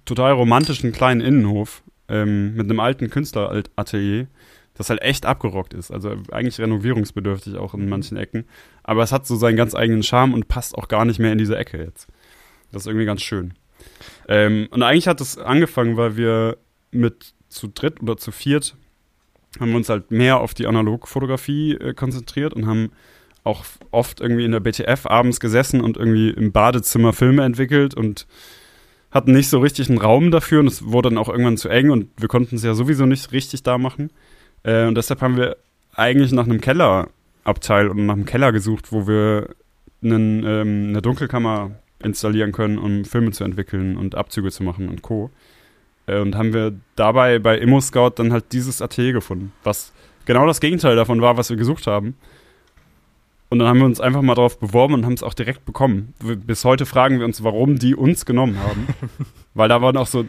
total 0.07 0.33
romantischen 0.33 0.93
kleinen 0.93 1.21
Innenhof 1.21 1.83
ähm, 2.09 2.55
mit 2.55 2.65
einem 2.65 2.81
alten 2.81 3.11
Künstleratelier, 3.11 4.29
das 4.73 4.89
halt 4.89 5.03
echt 5.03 5.27
abgerockt 5.27 5.75
ist. 5.75 5.91
Also 5.91 6.17
eigentlich 6.33 6.59
renovierungsbedürftig 6.59 7.57
auch 7.57 7.75
in 7.75 7.87
manchen 7.87 8.17
Ecken. 8.17 8.47
Aber 8.83 9.03
es 9.03 9.13
hat 9.13 9.27
so 9.27 9.37
seinen 9.37 9.57
ganz 9.57 9.75
eigenen 9.75 10.03
Charme 10.03 10.33
und 10.33 10.49
passt 10.49 10.75
auch 10.75 10.89
gar 10.89 11.05
nicht 11.05 11.19
mehr 11.19 11.33
in 11.33 11.39
diese 11.39 11.59
Ecke 11.59 11.77
jetzt. 11.77 12.09
Das 12.73 12.85
ist 12.85 12.87
irgendwie 12.87 13.05
ganz 13.05 13.21
schön. 13.21 13.53
Ähm, 14.29 14.69
und 14.71 14.83
eigentlich 14.83 15.09
hat 15.09 15.21
es 15.21 15.39
angefangen, 15.39 15.97
weil 15.97 16.17
wir 16.17 16.57
mit 16.91 17.35
zu 17.49 17.69
dritt 17.69 18.03
oder 18.03 18.17
zu 18.17 18.33
viert 18.33 18.77
haben 19.61 19.71
wir 19.71 19.77
uns 19.77 19.89
halt 19.89 20.11
mehr 20.11 20.41
auf 20.41 20.55
die 20.55 20.67
Analogfotografie 20.67 21.75
äh, 21.75 21.95
konzentriert 21.95 22.55
und 22.55 22.67
haben 22.67 22.91
auch 23.45 23.65
oft 23.91 24.21
irgendwie 24.21 24.45
in 24.45 24.53
der 24.53 24.61
BTF 24.61 25.07
abends 25.07 25.39
gesessen 25.39 25.81
und 25.81 25.97
irgendwie 25.97 26.31
im 26.31 26.53
Badezimmer 26.53 27.13
Filme 27.13 27.45
entwickelt 27.45 27.95
und 27.95 28.27
hatten 29.11 29.33
nicht 29.33 29.49
so 29.49 29.61
richtig 29.61 29.89
einen 29.89 29.99
Raum 29.99 30.31
dafür 30.31 30.61
und 30.61 30.67
es 30.67 30.85
wurde 30.87 31.11
dann 31.11 31.19
auch 31.19 31.29
irgendwann 31.29 31.57
zu 31.57 31.69
eng 31.69 31.91
und 31.91 32.09
wir 32.17 32.29
konnten 32.29 32.57
es 32.57 32.65
ja 32.65 32.75
sowieso 32.75 33.07
nicht 33.07 33.33
richtig 33.33 33.63
da 33.63 33.79
machen. 33.79 34.11
Äh, 34.63 34.87
und 34.87 34.97
deshalb 34.97 35.21
haben 35.21 35.37
wir 35.37 35.57
eigentlich 35.95 36.33
nach 36.33 36.45
einem 36.45 36.61
Kellerabteil 36.61 37.89
und 37.89 38.07
nach 38.07 38.15
einem 38.15 38.25
Keller 38.25 38.51
gesucht, 38.51 38.91
wo 38.91 39.07
wir 39.07 39.51
einen, 40.03 40.43
ähm, 40.45 40.89
eine 40.89 41.03
Dunkelkammer 41.03 41.73
installieren 42.03 42.53
können, 42.53 42.79
um 42.79 43.05
Filme 43.05 43.31
zu 43.31 43.45
entwickeln 43.45 43.97
und 43.97 44.15
Abzüge 44.15 44.51
zu 44.51 44.63
machen 44.63 44.89
und 44.89 45.03
Co. 45.03 45.31
Äh, 46.07 46.21
und 46.21 46.37
haben 46.37 46.53
wir 46.53 46.75
dabei 46.97 47.39
bei 47.39 47.59
Immo 47.59 47.81
Scout 47.81 48.13
dann 48.17 48.33
halt 48.33 48.53
dieses 48.53 48.83
Atelier 48.83 49.13
gefunden, 49.13 49.53
was 49.63 49.93
genau 50.25 50.47
das 50.47 50.61
Gegenteil 50.61 50.97
davon 50.97 51.21
war, 51.21 51.37
was 51.37 51.51
wir 51.51 51.57
gesucht 51.57 51.87
haben. 51.87 52.17
Und 53.51 53.59
dann 53.61 53.69
haben 53.69 53.79
wir 53.79 53.87
uns 53.87 54.01
einfach 54.01 54.23
mal 54.23 54.35
darauf 54.35 54.59
beworben 54.59 54.95
und 54.95 55.05
haben 55.05 55.13
es 55.13 55.23
auch 55.23 55.35
direkt 55.35 55.65
bekommen. 55.65 56.15
Bis 56.19 56.65
heute 56.65 56.87
fragen 56.87 57.19
wir 57.19 57.25
uns, 57.25 57.45
warum 57.45 57.79
die 57.79 57.95
uns 57.95 58.27
genommen 58.27 58.59
haben. 58.59 58.89
Weil 59.55 59.69
da 59.69 59.81
waren 59.81 59.97
auch 59.97 60.09
so, 60.09 60.25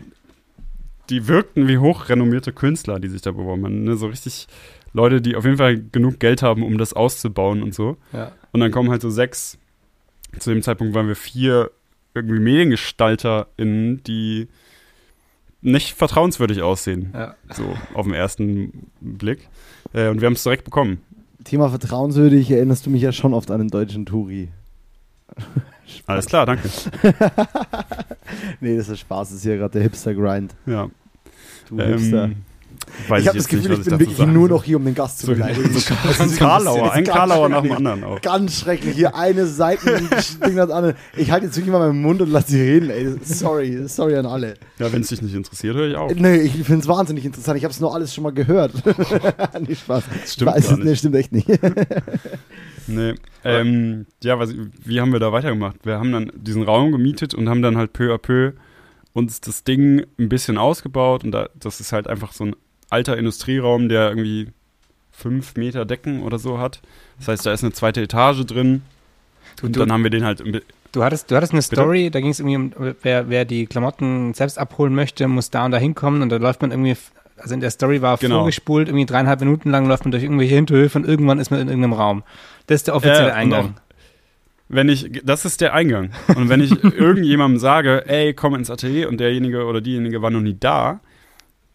die 1.10 1.28
wirkten 1.28 1.68
wie 1.68 1.78
hochrenommierte 1.78 2.54
Künstler, 2.54 3.00
die 3.00 3.08
sich 3.08 3.22
da 3.22 3.32
beworben 3.32 3.66
haben. 3.66 3.84
Ne? 3.84 3.96
So 3.96 4.08
richtig 4.08 4.48
Leute, 4.94 5.22
die 5.22 5.36
auf 5.36 5.44
jeden 5.44 5.58
Fall 5.58 5.82
genug 5.92 6.20
Geld 6.20 6.44
haben, 6.44 6.62
um 6.62 6.78
das 6.78 6.94
auszubauen 6.94 7.64
und 7.64 7.74
so. 7.74 7.98
Ja. 8.14 8.32
Und 8.52 8.60
dann 8.60 8.72
kommen 8.72 8.92
halt 8.92 9.02
so 9.02 9.10
sechs, 9.10 9.58
zu 10.40 10.52
dem 10.52 10.62
Zeitpunkt 10.62 10.94
waren 10.94 11.08
wir 11.08 11.16
vier 11.16 11.72
irgendwie 12.14 12.40
MediengestalterInnen, 12.40 14.04
die 14.04 14.48
nicht 15.62 15.94
vertrauenswürdig 15.94 16.62
aussehen. 16.62 17.12
Ja. 17.14 17.36
So 17.54 17.76
auf 17.94 18.06
den 18.06 18.14
ersten 18.14 18.92
Blick. 19.02 19.50
Äh, 19.94 20.10
und 20.10 20.22
wir 20.22 20.28
haben 20.28 20.34
es 20.34 20.44
direkt 20.44 20.64
bekommen. 20.64 21.02
Thema 21.44 21.70
vertrauenswürdig 21.70 22.50
erinnerst 22.52 22.86
du 22.86 22.90
mich 22.90 23.02
ja 23.02 23.12
schon 23.12 23.34
oft 23.34 23.52
an 23.52 23.60
den 23.60 23.70
deutschen 23.70 24.06
Touri. 24.06 24.50
Alles 26.06 26.26
klar, 26.26 26.46
danke. 26.46 26.70
Nee, 28.60 28.78
das 28.78 28.90
ist 28.90 29.02
Spaß, 29.02 29.30
das 29.30 29.38
ist 29.38 29.44
hier 29.44 29.58
gerade 29.58 29.74
der 29.74 29.84
Hipster-Grind. 29.84 30.56
Ja. 30.66 30.90
Du 31.70 31.80
Hipster. 31.80 32.32
Weiß 33.08 33.22
ich 33.22 33.28
habe 33.28 33.38
das 33.38 33.48
Gefühl, 33.48 33.70
nicht, 33.70 33.80
ich 33.82 33.86
bin 33.90 34.00
wirklich 34.00 34.18
sagen 34.18 34.34
nur 34.34 34.50
noch 34.50 34.64
hier, 34.64 34.78
um 34.78 34.86
den 34.86 34.96
Gast 34.96 35.20
zu 35.20 35.26
So, 35.28 35.34
beleidigen. 35.34 35.70
so 35.74 35.94
Das 36.04 36.20
ist 36.20 36.22
ein 36.22 36.36
Karlauer, 36.38 36.92
ein 36.94 37.04
Karlauer 37.04 37.50
nach 37.50 37.62
dem 37.62 37.72
anderen 37.74 38.04
auch. 38.04 38.22
Ganz 38.22 38.60
schrecklich. 38.60 38.96
Hier 38.96 39.16
eine 39.16 39.46
Seiten 39.46 39.88
Ding 40.46 40.56
das 40.56 40.70
andere. 40.70 40.96
Ich 41.18 41.32
halte 41.32 41.48
jetzt 41.48 41.56
wirklich 41.58 41.72
mal 41.72 41.80
meinen 41.88 42.02
Mund 42.02 42.22
und 42.22 42.32
lass 42.32 42.48
sie 42.48 42.62
reden, 42.62 42.90
ey. 42.90 43.16
Sorry, 43.24 43.88
sorry 43.88 44.16
an 44.18 44.26
alle. 44.26 44.56
Ja, 44.80 44.92
wenn 44.92 45.02
es 45.02 45.10
dich 45.10 45.22
nicht 45.22 45.36
interessiert, 45.36 45.76
höre 45.76 45.88
ich 45.90 45.96
auf. 45.96 46.14
Nee, 46.16 46.38
ich 46.38 46.54
finde 46.64 46.82
es 46.82 46.88
wahnsinnig 46.88 47.26
interessant. 47.26 47.58
Ich 47.58 47.64
habe 47.64 47.72
es 47.74 47.80
nur 47.80 47.94
alles 47.94 48.14
schon 48.14 48.24
mal 48.24 48.34
gehört. 48.34 48.72
nee, 49.68 49.76
Spaß. 49.76 50.04
Das 50.22 50.34
stimmt 50.34 50.52
Weiß 50.52 50.66
gar 50.68 50.74
es- 50.74 50.80
Nee, 50.80 50.90
nicht. 50.92 51.00
stimmt 51.00 51.16
echt 51.16 51.32
nicht. 51.32 51.48
Nee. 52.88 53.16
Ähm, 53.44 54.06
ja, 54.24 54.38
was, 54.40 54.54
wie 54.84 55.02
haben 55.02 55.12
wir 55.12 55.20
da 55.20 55.32
weitergemacht? 55.32 55.78
Wir 55.84 55.98
haben 56.00 56.12
dann 56.12 56.32
diesen 56.36 56.64
Raum 56.64 56.92
gemietet 56.92 57.34
und 57.34 57.50
haben 57.50 57.62
dann 57.62 57.78
halt 57.78 57.94
peu 57.94 58.14
à 58.14 58.18
peu 58.18 58.54
uns 59.14 59.40
das 59.42 59.64
Ding 59.64 60.06
ein 60.20 60.30
bisschen 60.30 60.58
ausgebaut 60.58 61.24
und 61.24 61.32
da, 61.32 61.50
das 61.60 61.80
ist 61.80 61.94
halt 61.94 62.08
einfach 62.08 62.34
so 62.34 62.46
ein 62.46 62.56
alter 62.96 63.18
Industrieraum, 63.18 63.90
der 63.90 64.10
irgendwie 64.10 64.48
fünf 65.12 65.56
Meter 65.56 65.86
Decken 65.86 66.24
oder 66.24 66.40
so 66.40 66.60
hat. 66.60 66.82
Das 67.20 67.28
heißt, 67.30 67.46
da 67.46 67.54
ist 67.54 67.64
eine 67.64 67.74
zweite 67.74 68.02
Etage 68.02 68.46
drin 68.46 68.82
Du, 69.58 69.68
und 69.68 69.76
du, 69.76 69.80
dann 69.80 69.92
haben 69.94 70.04
wir 70.04 70.10
den 70.10 70.26
halt, 70.26 70.44
du, 70.92 71.04
hattest, 71.04 71.32
du 71.32 71.36
hattest 71.38 71.54
eine 71.54 71.62
Story, 71.62 72.10
da 72.10 72.20
ging 72.20 72.30
es 72.32 72.40
irgendwie 72.42 72.58
um, 72.58 72.74
wer, 73.02 73.30
wer 73.30 73.46
die 73.46 73.68
Klamotten 73.68 74.34
selbst 74.34 74.58
abholen 74.60 74.94
möchte, 74.94 75.28
muss 75.30 75.50
da 75.50 75.64
und 75.66 75.72
da 75.72 75.78
hinkommen 75.78 76.22
und 76.22 76.30
da 76.30 76.36
läuft 76.38 76.62
man 76.62 76.72
irgendwie, 76.72 76.98
also 77.38 77.54
in 77.54 77.62
der 77.62 77.70
Story 77.72 78.02
war 78.02 78.18
Genau. 78.18 78.40
vorgespult, 78.40 78.90
irgendwie 78.90 79.06
dreieinhalb 79.06 79.40
Minuten 79.40 79.70
lang 79.70 79.86
läuft 79.88 80.04
man 80.04 80.12
durch 80.12 80.24
irgendwelche 80.24 80.56
Hinterhöfe 80.56 80.98
und 80.98 81.06
irgendwann 81.08 81.40
ist 81.40 81.52
man 81.52 81.62
in 81.62 81.68
irgendeinem 81.70 81.94
Raum. 81.94 82.24
Das 82.68 82.78
ist 82.82 82.88
der 82.88 82.96
offizielle 82.98 83.28
und 83.28 83.32
Eingang. 83.34 83.66
auch- 83.76 83.82
wenn 84.68 84.90
ich, 84.90 85.22
das 85.24 85.46
ist 85.46 85.62
der 85.62 85.74
Eingang. 85.76 86.10
Und 86.36 86.50
wenn 86.50 86.60
ich 86.60 86.72
irgendjemandem 86.84 87.60
sage, 87.60 88.04
ey, 88.08 88.34
komm 88.34 88.56
ins 88.56 88.72
Atelier 88.72 89.08
und 89.10 89.20
derjenige 89.20 89.64
oder 89.66 89.80
diejenige 89.80 90.22
war 90.24 90.32
noch 90.32 90.42
nie 90.42 90.58
da, 90.60 91.00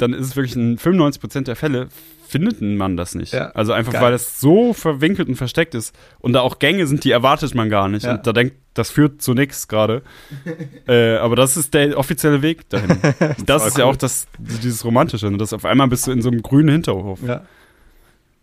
dann 0.01 0.13
ist 0.13 0.27
es 0.27 0.37
wirklich 0.37 0.57
in 0.57 0.79
95% 0.79 1.43
der 1.43 1.57
Fälle 1.57 1.89
findet 2.31 2.63
man 2.63 2.97
das 2.97 3.15
nicht. 3.15 3.33
Ja, 3.33 3.51
also 3.51 3.73
einfach, 3.73 3.93
geil. 3.93 4.03
weil 4.03 4.13
es 4.13 4.41
so 4.41 4.73
verwinkelt 4.73 5.29
und 5.29 5.35
versteckt 5.35 5.75
ist 5.75 5.95
und 6.21 6.33
da 6.33 6.41
auch 6.41 6.61
Gänge 6.61 6.87
sind, 6.87 7.03
die 7.03 7.11
erwartet 7.11 7.55
man 7.57 7.69
gar 7.69 7.89
nicht. 7.89 8.05
Ja. 8.05 8.15
Und 8.15 8.27
da 8.27 8.33
denkt, 8.33 8.55
das 8.75 8.91
führt 8.91 9.21
zu 9.21 9.35
nichts 9.35 9.67
gerade. 9.67 10.03
äh, 10.89 11.17
aber 11.17 11.35
das 11.35 11.57
ist 11.57 11.75
der 11.75 11.99
offizielle 11.99 12.41
Weg 12.41 12.69
dahin. 12.69 12.99
das 13.47 13.67
ist 13.67 13.79
ja 13.79 13.85
auch 13.85 13.97
das, 13.97 14.29
dieses 14.39 14.85
Romantische. 14.85 15.29
ne? 15.31 15.39
Dass 15.39 15.53
auf 15.53 15.65
einmal 15.65 15.89
bist 15.89 16.07
du 16.07 16.13
in 16.13 16.23
so 16.23 16.31
einem 16.31 16.43
grünen 16.43 16.69
Hinterhof, 16.69 17.19
Ja. 17.27 17.43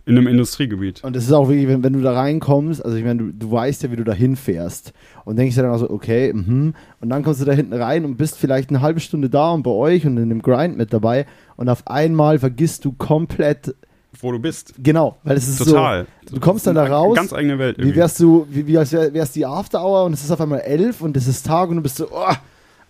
In 0.08 0.18
einem 0.18 0.28
Industriegebiet. 0.28 1.04
Und 1.04 1.18
es 1.18 1.26
ist 1.26 1.34
auch 1.34 1.50
wirklich, 1.50 1.68
wenn, 1.68 1.84
wenn 1.84 1.92
du 1.92 2.02
da 2.02 2.14
reinkommst, 2.14 2.84
also 2.84 2.96
ich 2.96 3.04
meine, 3.04 3.24
du, 3.26 3.34
du 3.34 3.52
weißt 3.52 3.84
ja, 3.84 3.92
wie 3.92 3.98
du 3.98 4.06
da 4.06 4.14
hinfährst. 4.14 4.94
Und 5.26 5.36
denkst 5.36 5.56
dir 5.56 5.64
dann 5.64 5.72
auch 5.72 5.80
so, 5.80 5.90
okay, 5.90 6.32
mhm. 6.34 6.74
Und 7.02 7.10
dann 7.10 7.24
kommst 7.24 7.42
du 7.42 7.46
da 7.46 7.52
hinten 7.52 7.74
rein 7.74 8.06
und 8.06 8.16
bist 8.16 8.38
vielleicht 8.38 8.70
eine 8.70 8.82
halbe 8.82 9.02
Stunde 9.02 9.30
da 9.30 9.52
und 9.52 9.64
bei 9.64 9.72
euch 9.72 10.06
und 10.06 10.16
in 10.18 10.30
dem 10.30 10.42
Grind 10.42 10.78
mit 10.78 10.94
dabei. 10.94 11.26
Und 11.58 11.68
auf 11.68 11.86
einmal 11.88 12.40
vergisst 12.40 12.86
du 12.86 12.94
komplett, 12.94 13.76
Wo 14.22 14.32
du 14.32 14.40
bist. 14.40 14.76
genau, 14.82 15.18
weil 15.24 15.36
es 15.36 15.50
ist 15.50 15.58
Total. 15.58 16.08
so, 16.26 16.36
du 16.36 16.40
kommst 16.40 16.66
dann 16.66 16.76
da 16.76 16.86
raus. 16.86 17.14
Ganz 17.16 17.34
eigene 17.34 17.60
Welt. 17.60 17.78
Wie 17.78 17.82
irgendwie. 17.82 18.00
wärst 18.00 18.20
du, 18.22 18.48
wie, 18.50 18.66
wie 18.66 18.78
als 18.78 18.94
wär, 18.94 19.14
wär's 19.14 19.34
die 19.34 19.46
After 19.46 19.84
Hour 19.84 20.06
und 20.06 20.14
es 20.14 20.24
ist 20.24 20.32
auf 20.32 20.40
einmal 20.40 20.62
elf 20.62 21.02
und 21.02 21.18
es 21.18 21.28
ist 21.28 21.46
Tag 21.46 21.70
und 21.70 21.76
du 21.76 21.82
bist 21.82 21.98
so, 21.98 22.08
oh. 22.12 22.34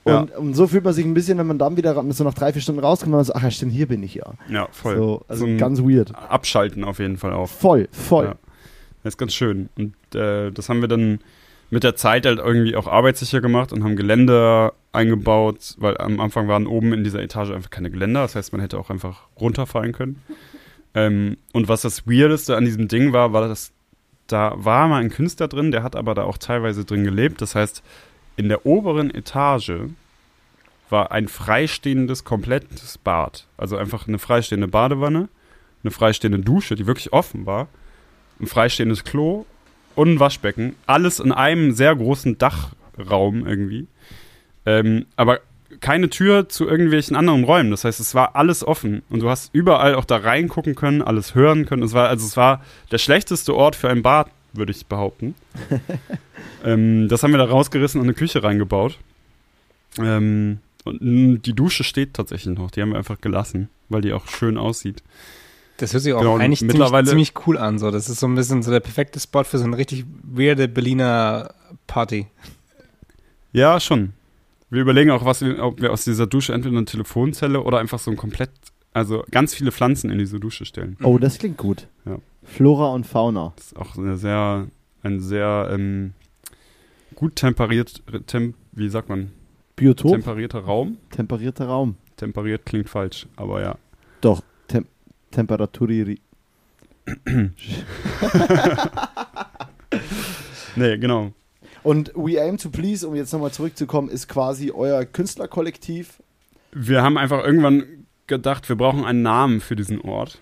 Und, 0.08 0.36
und 0.36 0.53
so 0.53 0.68
fühlt 0.68 0.84
man 0.84 0.93
sich 0.93 1.05
ein 1.05 1.14
bisschen, 1.14 1.38
wenn 1.38 1.47
man 1.47 1.58
dann 1.58 1.78
wieder 1.78 1.93
so 2.12 2.24
nach 2.24 2.34
drei, 2.34 2.53
vier 2.53 2.62
Stunden 2.62 2.82
rauskommt, 2.82 3.14
und 3.14 3.18
man 3.18 3.26
so, 3.26 3.34
ach 3.34 3.43
ja, 3.43 3.51
stimmt, 3.51 3.74
hier 3.74 3.88
bin 3.88 4.03
ich 4.03 4.16
ja. 4.16 4.34
Ja, 4.49 4.68
voll. 4.72 4.95
So, 4.97 5.26
also 5.28 5.45
So 5.45 5.58
ganz 5.58 5.82
weird. 5.82 6.14
Abschalten 6.16 6.84
auf 6.84 6.99
jeden 6.99 7.18
Fall 7.18 7.34
auch. 7.34 7.47
Voll, 7.47 7.88
voll. 7.91 8.26
Ja. 8.26 8.36
Das 9.03 9.14
ist 9.14 9.18
ganz 9.18 9.34
schön. 9.34 9.70
Und 9.78 9.93
äh, 10.16 10.51
das 10.51 10.70
haben 10.70 10.82
wir 10.82 10.88
dann 10.88 11.20
mit 11.70 11.84
der 11.84 11.95
Zeit 11.95 12.26
halt 12.26 12.39
irgendwie 12.39 12.76
auch 12.76 12.88
arbeitssicher 12.88 13.41
gemacht 13.41 13.74
und 13.74 13.84
haben 13.84 13.95
Geländer 13.95 14.74
eingebaut, 14.93 15.76
weil 15.78 15.97
am 15.97 16.20
Anfang 16.20 16.47
waren 16.47 16.66
oben 16.66 16.93
in 16.93 17.03
dieser 17.03 17.22
Etage 17.22 17.51
einfach 17.51 17.70
keine 17.70 17.91
Geländer. 17.91 18.22
Das 18.22 18.36
heißt, 18.36 18.51
man 18.53 18.62
hätte 18.62 18.80
auch 18.80 18.89
einfach 18.89 19.24
runterfallen 19.39 19.91
können. 19.91 20.22
Ähm, 20.93 21.38
und 21.53 21.68
was 21.68 21.82
das 21.82 22.08
Weirdeste 22.08 22.55
an 22.55 22.66
diesem 22.66 22.88
Ding 22.88 23.14
war, 23.14 23.34
war, 23.34 23.47
dass 23.47 23.72
da 24.28 24.53
war 24.58 24.88
mal 24.88 25.01
ein 25.01 25.10
Künstler 25.10 25.47
drin, 25.47 25.72
der 25.72 25.84
hat 25.84 25.95
aber 25.95 26.14
da 26.14 26.24
auch 26.24 26.38
teilweise 26.38 26.86
drin 26.86 27.03
gelebt. 27.03 27.41
Das 27.41 27.55
heißt, 27.55 27.82
in 28.38 28.50
der 28.50 28.66
oberen 28.66 29.14
Etage 29.14 29.90
war 30.90 31.12
ein 31.12 31.28
freistehendes, 31.28 32.24
komplettes 32.24 32.98
Bad. 32.98 33.48
Also 33.58 33.76
einfach 33.76 34.08
eine 34.08 34.20
freistehende 34.20 34.68
Badewanne, 34.68 35.28
eine 35.84 35.92
freistehende 35.92 36.40
Dusche, 36.40 36.76
die 36.76 36.88
wirklich 36.88 37.12
offen 37.12 37.46
war, 37.46 37.68
ein 38.40 38.48
freistehendes 38.48 39.04
Klo 39.04 39.46
und 39.96 40.14
ein 40.14 40.20
Waschbecken. 40.20 40.76
Alles 40.86 41.20
in 41.20 41.32
einem 41.32 41.74
sehr 41.74 41.96
großen 41.96 42.38
Dachraum 42.38 43.46
irgendwie. 43.46 43.88
Ähm, 44.66 45.08
aber 45.16 45.42
keine 45.80 46.10
Tür 46.10 46.48
zu 46.48 46.68
irgendwelchen 46.68 47.16
anderen 47.16 47.44
Räumen. 47.44 47.72
Das 47.72 47.84
heißt, 47.84 48.00
es 48.00 48.16
war 48.16 48.36
alles 48.36 48.66
offen 48.66 49.04
und 49.10 49.22
du 49.22 49.30
hast 49.30 49.54
überall 49.54 49.96
auch 49.96 50.06
da 50.06 50.18
reingucken 50.18 50.76
können, 50.76 51.02
alles 51.02 51.36
hören 51.36 51.66
können. 51.66 51.84
Es 51.84 51.94
war, 51.94 52.08
also 52.08 52.26
es 52.26 52.38
war 52.38 52.64
der 52.92 52.98
schlechteste 52.98 53.54
Ort 53.56 53.76
für 53.76 53.90
ein 53.90 54.02
Bad, 54.02 54.30
würde 54.58 54.72
ich 54.72 54.86
behaupten. 54.86 55.36
ähm, 56.66 57.08
das 57.08 57.24
haben 57.24 57.32
wir 57.32 57.38
da 57.38 57.45
rausgerissen 57.45 57.99
und 57.99 58.08
eine 58.08 58.14
Küche 58.14 58.43
reingebaut. 58.43 58.97
Ähm, 59.99 60.60
und 60.84 61.41
die 61.41 61.53
Dusche 61.53 61.84
steht 61.84 62.14
tatsächlich 62.14 62.58
noch. 62.58 62.72
Die 62.72 62.82
haben 62.82 62.91
wir 62.91 62.97
einfach 62.97 63.20
gelassen, 63.20 63.70
weil 63.89 64.01
die 64.01 64.14
auch 64.14 64.28
schön 64.28 64.58
aussieht. 64.58 65.03
Das 65.78 65.93
hört 65.93 66.03
sich 66.03 66.14
auch 66.14 66.20
Genau, 66.20 66.38
eigentlich 66.38 66.60
ziemlich, 66.60 67.05
ziemlich 67.05 67.34
cool 67.45 67.58
an. 67.58 67.78
So. 67.78 67.91
Das 67.91 68.10
ist 68.10 68.20
so 68.20 68.28
ein 68.28 68.36
bisschen 68.36 68.64
so 68.64 68.72
der 68.72 68.80
perfekte 68.80 69.20
Spot 69.20 69.43
für 69.43 69.60
so 69.60 69.66
eine 69.66 69.78
richtig 69.78 70.05
weirde 70.24 70.68
Berliner 70.68 71.53
Party. 71.86 72.28
Ja, 73.51 73.80
schon. 73.80 74.14
Wir 74.70 74.82
überlegen 74.82 75.12
auch, 75.12 75.24
was 75.24 75.41
ob 75.43 75.82
wir 75.82 75.93
aus 75.93 76.03
dieser 76.03 76.28
Dusche 76.28 76.53
entweder 76.53 76.78
eine 76.78 76.86
Telefonzelle 76.86 77.62
oder 77.62 77.80
einfach 77.80 77.99
so 77.99 78.12
ein 78.12 78.18
komplett, 78.18 78.49
also 78.94 79.24
ganz 79.32 79.54
viele 79.54 79.72
Pflanzen 79.72 80.10
in 80.10 80.18
diese 80.18 80.40
Dusche 80.40 80.66
stellen. 80.66 80.98
Oh, 81.04 81.18
das 81.18 81.38
klingt 81.38 81.58
gut. 81.58 81.88
Ja. 82.06 82.18
Flora 82.44 82.94
und 82.94 83.06
Fauna. 83.06 83.54
Das 83.56 83.68
ist 83.68 83.78
auch 83.78 83.98
eine 83.98 84.18
sehr, 84.18 84.68
ein 85.04 85.20
sehr 85.20 85.70
ähm, 85.72 86.14
gut 87.16 87.36
temperiert, 87.36 88.02
tem, 88.28 88.54
wie 88.72 88.90
sagt 88.90 89.10
man, 89.10 89.32
Biotop, 89.76 90.12
temperierter 90.12 90.60
Raum. 90.60 90.98
temperierter 91.12 91.66
Raum. 91.68 91.96
Temperiert 92.16 92.66
klingt 92.66 92.90
falsch, 92.90 93.28
aber 93.36 93.62
ja. 93.62 93.78
Doch, 94.22 94.42
Tem 94.68 94.86
Temperaturi. 95.32 96.20
Nee, 100.76 100.98
genau. 100.98 101.32
Und 101.82 102.12
We 102.16 102.40
Aim 102.40 102.58
to 102.58 102.70
Please, 102.70 103.08
um 103.08 103.16
jetzt 103.16 103.34
nochmal 103.34 103.52
zurückzukommen, 103.52 104.10
ist 104.10 104.28
quasi 104.28 104.72
euer 104.72 105.06
Künstlerkollektiv. 105.06 106.22
Wir 106.72 107.02
haben 107.02 107.18
einfach 107.18 107.44
irgendwann 107.44 108.06
gedacht, 108.28 108.70
wir 108.70 108.76
brauchen 108.76 109.06
einen 109.06 109.22
Namen 109.22 109.60
für 109.62 109.76
diesen 109.76 110.02
Ort. 110.02 110.40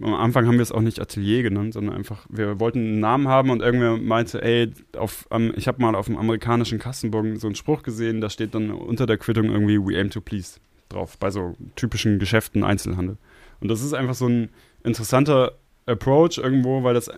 Am 0.00 0.14
Anfang 0.14 0.46
haben 0.46 0.54
wir 0.56 0.62
es 0.62 0.72
auch 0.72 0.80
nicht 0.80 1.00
Atelier 1.00 1.44
genannt, 1.44 1.72
sondern 1.72 1.94
einfach, 1.94 2.26
wir 2.28 2.58
wollten 2.58 2.80
einen 2.80 3.00
Namen 3.00 3.28
haben 3.28 3.50
und 3.50 3.62
irgendwer 3.62 3.96
meinte, 3.96 4.42
ey, 4.42 4.72
auf, 4.96 5.28
ähm, 5.30 5.52
ich 5.56 5.68
habe 5.68 5.80
mal 5.80 5.94
auf 5.94 6.06
dem 6.06 6.16
amerikanischen 6.16 6.80
Kassenbon 6.80 7.36
so 7.36 7.46
einen 7.46 7.54
Spruch 7.54 7.84
gesehen, 7.84 8.20
da 8.20 8.28
steht 8.28 8.56
dann 8.56 8.72
unter 8.72 9.06
der 9.06 9.18
Quittung 9.18 9.46
irgendwie 9.46 9.78
We 9.78 9.98
aim 9.98 10.10
to 10.10 10.20
please 10.20 10.58
drauf, 10.88 11.16
bei 11.18 11.30
so 11.30 11.54
typischen 11.76 12.18
Geschäften, 12.18 12.64
Einzelhandel. 12.64 13.18
Und 13.60 13.68
das 13.68 13.82
ist 13.82 13.92
einfach 13.92 14.14
so 14.14 14.26
ein 14.26 14.48
interessanter 14.82 15.52
Approach 15.86 16.38
irgendwo, 16.38 16.82
weil 16.82 16.94
das 16.94 17.10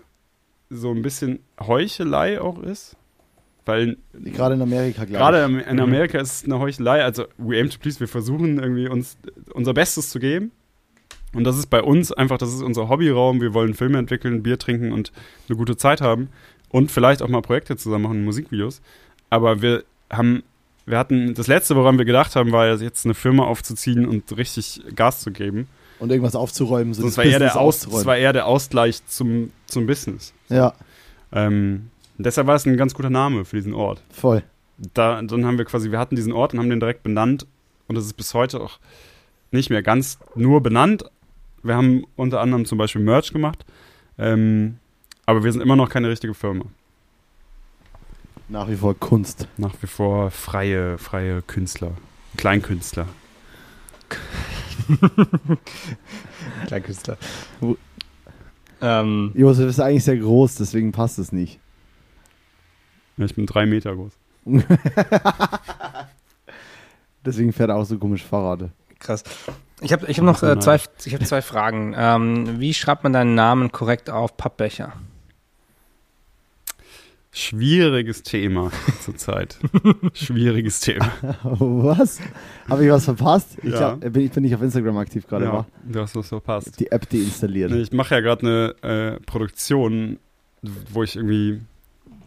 so 0.69 0.91
ein 0.91 1.03
bisschen 1.03 1.41
Heuchelei 1.59 2.41
auch 2.41 2.63
ist. 2.63 2.97
Weil 3.67 3.97
Gerade 4.14 4.55
in 4.55 4.62
Amerika, 4.62 5.05
glaube 5.05 5.19
Gerade 5.19 5.39
ich. 5.41 5.67
im- 5.67 5.73
in 5.73 5.81
Amerika 5.81 6.19
ist 6.21 6.33
es 6.33 6.45
eine 6.45 6.59
Heuchelei. 6.61 7.03
Also, 7.05 7.25
we 7.37 7.59
aim 7.59 7.69
to 7.69 7.79
please, 7.79 8.01
wir 8.01 8.09
versuchen 8.09 8.59
irgendwie 8.59 8.89
uns 8.89 9.19
unser 9.53 9.75
Bestes 9.75 10.09
zu 10.11 10.19
geben. 10.21 10.53
Und 11.35 11.45
das 11.45 11.59
ist 11.59 11.67
bei 11.67 11.83
uns 11.83 12.12
einfach, 12.12 12.39
das 12.39 12.55
ist 12.55 12.62
unser 12.62 12.89
Hobbyraum. 12.89 13.41
Wir 13.41 13.53
wollen 13.53 13.75
Filme 13.75 13.99
entwickeln, 13.99 14.43
Bier 14.43 14.59
trinken 14.59 14.93
und 14.93 15.12
eine 15.49 15.57
gute 15.59 15.77
Zeit 15.77 16.01
haben. 16.01 16.29
Und 16.71 16.91
vielleicht 16.91 17.21
auch 17.23 17.29
mal 17.29 17.43
Projekte 17.43 17.77
zusammen 17.77 18.05
machen, 18.05 18.25
Musikvideos. 18.25 18.81
Aber 19.31 19.61
wir 19.62 19.85
haben, 20.11 20.43
wir 20.87 20.99
hatten, 20.99 21.35
das 21.35 21.47
letzte, 21.49 21.75
woran 21.77 21.99
wir 21.99 22.05
gedacht 22.05 22.37
haben, 22.37 22.53
war 22.53 22.69
jetzt 22.81 23.05
eine 23.05 23.14
Firma 23.14 23.45
aufzuziehen 23.45 24.07
und 24.07 24.37
richtig 24.37 24.81
Gas 24.95 25.21
zu 25.21 25.31
geben. 25.33 25.69
Und 25.99 26.11
irgendwas 26.11 26.37
aufzuräumen. 26.37 26.95
So 26.95 27.03
Das 27.03 27.12
das 27.14 27.19
war, 27.19 27.25
eher 27.25 27.39
der 27.41 27.57
Aus, 27.57 27.81
das 27.81 28.05
war 28.07 28.17
eher 28.17 28.33
der 28.33 28.47
Ausgleich 28.47 29.05
zum, 29.07 29.51
zum 29.67 29.87
Business. 29.87 30.33
Ja, 30.49 30.75
Ähm, 31.33 31.91
deshalb 32.19 32.47
war 32.47 32.55
es 32.55 32.67
ein 32.67 32.77
ganz 32.77 32.95
guter 32.95 33.11
Name 33.11 33.45
für 33.45 33.57
diesen 33.57 33.75
Ort. 33.75 34.03
voll. 34.11 34.43
da, 34.95 35.21
dann 35.23 35.45
haben 35.47 35.59
wir 35.59 35.64
quasi, 35.64 35.91
wir 35.91 35.99
hatten 35.99 36.17
diesen 36.17 36.33
Ort 36.33 36.53
und 36.53 36.61
haben 36.61 36.71
den 36.71 36.81
direkt 36.81 37.03
benannt. 37.03 37.47
Und 37.89 37.95
das 37.95 38.05
ist 38.05 38.14
bis 38.14 38.35
heute 38.35 38.61
auch 38.61 38.79
nicht 39.51 39.71
mehr 39.71 39.83
ganz 39.83 40.19
nur 40.35 40.62
benannt. 40.62 41.05
Wir 41.62 41.77
haben 41.77 42.05
unter 42.17 42.41
anderem 42.41 42.64
zum 42.64 42.79
Beispiel 42.79 43.03
Merch 43.03 43.33
gemacht. 43.33 43.64
Ähm, 44.19 44.79
aber 45.25 45.45
wir 45.45 45.53
sind 45.53 45.61
immer 45.61 45.77
noch 45.77 45.89
keine 45.89 46.09
richtige 46.09 46.35
Firma. 46.35 46.67
Nach 48.49 48.69
wie 48.69 48.77
vor 48.77 48.95
Kunst. 48.95 49.49
Nach 49.57 49.75
wie 49.81 49.89
vor 49.89 50.31
freie, 50.31 50.99
freie 50.99 51.43
Künstler. 51.43 51.93
Kleinkünstler. 52.37 53.09
Kleinkünstler. 56.67 57.19
Ähm, 58.81 59.33
Josef 59.35 59.69
ist 59.69 59.81
eigentlich 59.81 60.05
sehr 60.05 60.19
groß, 60.19 60.57
deswegen 60.57 60.93
passt 60.93 61.19
es 61.19 61.33
nicht. 61.33 61.59
Ja, 63.17 63.25
ich 63.25 63.35
bin 63.35 63.47
drei 63.47 63.67
Meter 63.67 63.95
groß. 63.95 64.12
Deswegen 67.25 67.53
fährt 67.53 67.71
er 67.71 67.77
auch 67.77 67.85
so 67.85 67.99
komisch 67.99 68.23
Fahrrad. 68.25 68.71
krass. 68.99 69.25
Ich 69.83 69.93
habe 69.93 70.07
ich 70.07 70.19
hab 70.19 70.25
noch 70.25 70.43
äh, 70.43 70.59
zwei, 70.59 70.81
ich 71.05 71.14
hab 71.14 71.27
zwei 71.27 71.43
Fragen. 71.43 71.95
Ähm, 71.99 72.61
wie 72.61 72.73
schreibt 72.73 73.03
man 73.05 73.12
deinen 73.12 73.35
Namen 73.35 73.73
korrekt 73.73 74.09
auf 74.11 74.37
Pappbecher? 74.37 74.93
Schwieriges 77.33 78.23
Thema 78.23 78.71
zurzeit. 79.03 79.59
Schwieriges 80.14 80.81
Thema. 80.81 81.11
Was? 81.43 82.19
Habe 82.71 82.87
ich 82.87 82.91
was 82.91 83.05
verpasst? 83.05 83.59
Ich, 83.62 83.75
Ja. 83.75 83.91
hab, 83.93 84.01
bin, 84.01 84.23
ich 84.25 84.31
bin 84.31 84.43
nicht 84.45 84.55
auf 84.55 84.62
Instagram 84.62 84.97
aktiv 84.97 85.27
gerade, 85.27 85.45
Ja, 85.45 85.67
du 85.85 86.01
hast 86.01 86.17
was 86.17 86.29
verpasst. 86.29 86.81
Die 86.81 86.91
App 86.91 87.07
deinstalliert. 87.11 87.73
Ich 87.73 87.93
mache 87.93 88.14
ja 88.14 88.21
gerade 88.23 88.75
eine 88.83 89.17
äh, 89.17 89.21
Produktion, 89.21 90.19
wo 90.91 91.03
ich 91.03 91.17
irgendwie 91.17 91.61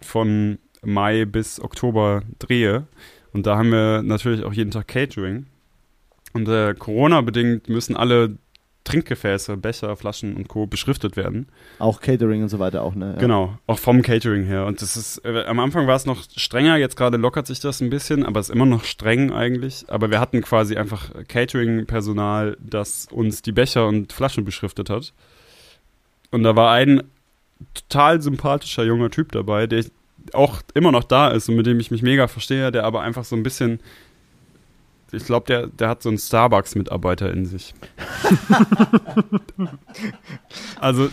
von 0.02 0.60
Mai 0.84 1.26
bis 1.26 1.60
Oktober 1.60 2.24
drehe. 2.40 2.88
Und 3.34 3.46
da 3.46 3.58
haben 3.58 3.72
wir 3.72 4.02
natürlich 4.02 4.44
auch 4.44 4.54
jeden 4.54 4.72
Tag 4.72 4.88
Catering. 4.88 5.46
Und 6.34 6.48
äh, 6.48 6.74
Corona-bedingt 6.74 7.70
müssen 7.70 7.96
alle 7.96 8.38
Trinkgefäße, 8.90 9.58
Becher, 9.58 9.96
Flaschen 9.96 10.36
und 10.36 10.48
Co. 10.48 10.66
beschriftet 10.66 11.16
werden. 11.16 11.48
Auch 11.78 12.02
Catering 12.02 12.42
und 12.42 12.50
so 12.50 12.58
weiter 12.58 12.82
auch, 12.82 12.96
ne? 12.96 13.14
Ja. 13.14 13.20
Genau, 13.20 13.58
auch 13.68 13.78
vom 13.78 14.02
Catering 14.02 14.46
her. 14.46 14.66
Und 14.66 14.82
das 14.82 14.98
ist, 14.98 15.24
äh, 15.26 15.44
am 15.46 15.60
Anfang 15.60 15.86
war 15.86 15.96
es 15.96 16.06
noch 16.06 16.24
strenger, 16.36 16.78
jetzt 16.78 16.96
gerade 16.96 17.18
lockert 17.18 17.46
sich 17.46 17.60
das 17.60 17.82
ein 17.82 17.92
bisschen, 17.92 18.26
aber 18.26 18.40
es 18.40 18.50
ist 18.50 18.56
immer 18.56 18.66
noch 18.66 18.84
streng 18.84 19.32
eigentlich. 19.32 19.86
Aber 19.90 20.10
wir 20.10 20.20
hatten 20.20 20.42
quasi 20.42 20.76
einfach 20.76 21.12
Catering-Personal, 21.28 22.58
das 22.60 23.08
uns 23.12 23.44
die 23.44 23.52
Becher 23.52 23.88
und 23.88 24.12
Flaschen 24.12 24.44
beschriftet 24.44 24.90
hat. 24.90 25.14
Und 26.32 26.44
da 26.44 26.56
war 26.56 26.72
ein 26.72 27.04
total 27.74 28.22
sympathischer 28.22 28.86
junger 28.86 29.12
Typ 29.12 29.32
dabei, 29.34 29.68
der 29.68 29.84
auch 30.36 30.62
immer 30.74 30.92
noch 30.92 31.04
da 31.04 31.30
ist 31.30 31.50
und 31.50 31.56
mit 31.56 31.66
dem 31.66 31.80
ich 31.80 31.92
mich 31.92 32.02
mega 32.02 32.28
verstehe, 32.28 32.72
der 32.72 32.84
aber 32.84 33.02
einfach 33.02 33.24
so 33.24 33.36
ein 33.36 33.44
bisschen. 33.44 33.80
Ich 35.12 35.26
glaube, 35.26 35.48
der, 35.48 35.68
der 35.68 35.90
hat 35.90 36.04
so 36.04 36.10
einen 36.10 36.20
Starbucks-Mitarbeiter 36.20 37.34
in 37.34 37.48
sich. 37.48 37.74
also, 40.80 41.10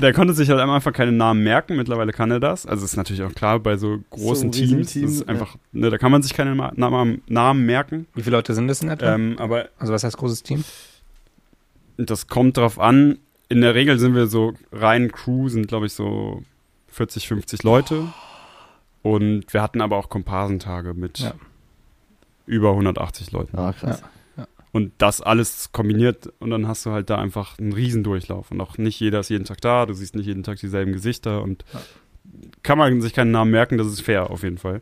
der 0.00 0.12
konnte 0.12 0.34
sich 0.34 0.50
halt 0.50 0.58
am 0.58 0.70
Anfang 0.70 0.92
keine 0.92 1.12
Namen 1.12 1.44
merken, 1.44 1.76
mittlerweile 1.76 2.10
kann 2.10 2.32
er 2.32 2.40
das. 2.40 2.66
Also 2.66 2.84
ist 2.84 2.96
natürlich 2.96 3.22
auch 3.22 3.34
klar 3.34 3.60
bei 3.60 3.76
so 3.76 4.00
großen 4.10 4.52
So 4.52 4.58
Teams. 4.58 4.92
Team, 4.92 5.02
das 5.02 5.12
ist 5.12 5.20
ja. 5.20 5.28
einfach, 5.28 5.56
ne, 5.70 5.90
da 5.90 5.98
kann 5.98 6.10
man 6.10 6.22
sich 6.22 6.34
keine 6.34 6.56
Namen, 6.56 7.22
Namen 7.28 7.66
merken. 7.66 8.06
Wie 8.14 8.22
viele 8.22 8.36
Leute 8.36 8.52
sind 8.52 8.66
das 8.66 8.82
in 8.82 8.88
etwa? 8.88 9.14
Ähm, 9.14 9.36
aber 9.38 9.68
also 9.78 9.92
was 9.92 10.02
heißt 10.02 10.16
großes 10.16 10.42
Team? 10.42 10.64
das 11.96 12.26
kommt 12.26 12.56
drauf 12.56 12.78
an. 12.78 13.18
In 13.48 13.60
der 13.60 13.74
Regel 13.74 13.98
sind 13.98 14.14
wir 14.14 14.26
so 14.26 14.54
rein 14.72 15.12
Crew, 15.12 15.48
sind 15.48 15.68
glaube 15.68 15.86
ich 15.86 15.92
so 15.92 16.42
40, 16.96 17.28
50 17.28 17.62
Leute. 17.62 18.04
Und 19.02 19.44
wir 19.52 19.62
hatten 19.62 19.80
aber 19.80 19.96
auch 19.96 20.08
Komparsentage 20.08 20.94
mit 20.94 21.18
Ja. 21.18 21.34
über 22.46 22.72
180 22.74 23.30
Leuten. 23.32 23.58
Ah, 23.58 23.72
krass. 23.72 24.02
Und 24.72 24.92
das 24.98 25.20
alles 25.22 25.70
kombiniert 25.72 26.32
und 26.38 26.50
dann 26.50 26.68
hast 26.68 26.84
du 26.84 26.90
halt 26.90 27.08
da 27.08 27.16
einfach 27.16 27.58
einen 27.58 27.72
Riesendurchlauf. 27.72 28.50
Und 28.50 28.60
auch 28.60 28.76
nicht 28.78 29.00
jeder 29.00 29.20
ist 29.20 29.30
jeden 29.30 29.44
Tag 29.44 29.60
da, 29.62 29.86
du 29.86 29.94
siehst 29.94 30.14
nicht 30.14 30.26
jeden 30.26 30.42
Tag 30.42 30.58
dieselben 30.58 30.92
Gesichter 30.92 31.42
und 31.42 31.64
Ja. 31.72 31.80
kann 32.62 32.76
man 32.76 33.00
sich 33.00 33.14
keinen 33.14 33.30
Namen 33.30 33.50
merken, 33.52 33.78
das 33.78 33.86
ist 33.86 34.00
fair 34.02 34.30
auf 34.30 34.42
jeden 34.42 34.58
Fall. 34.58 34.80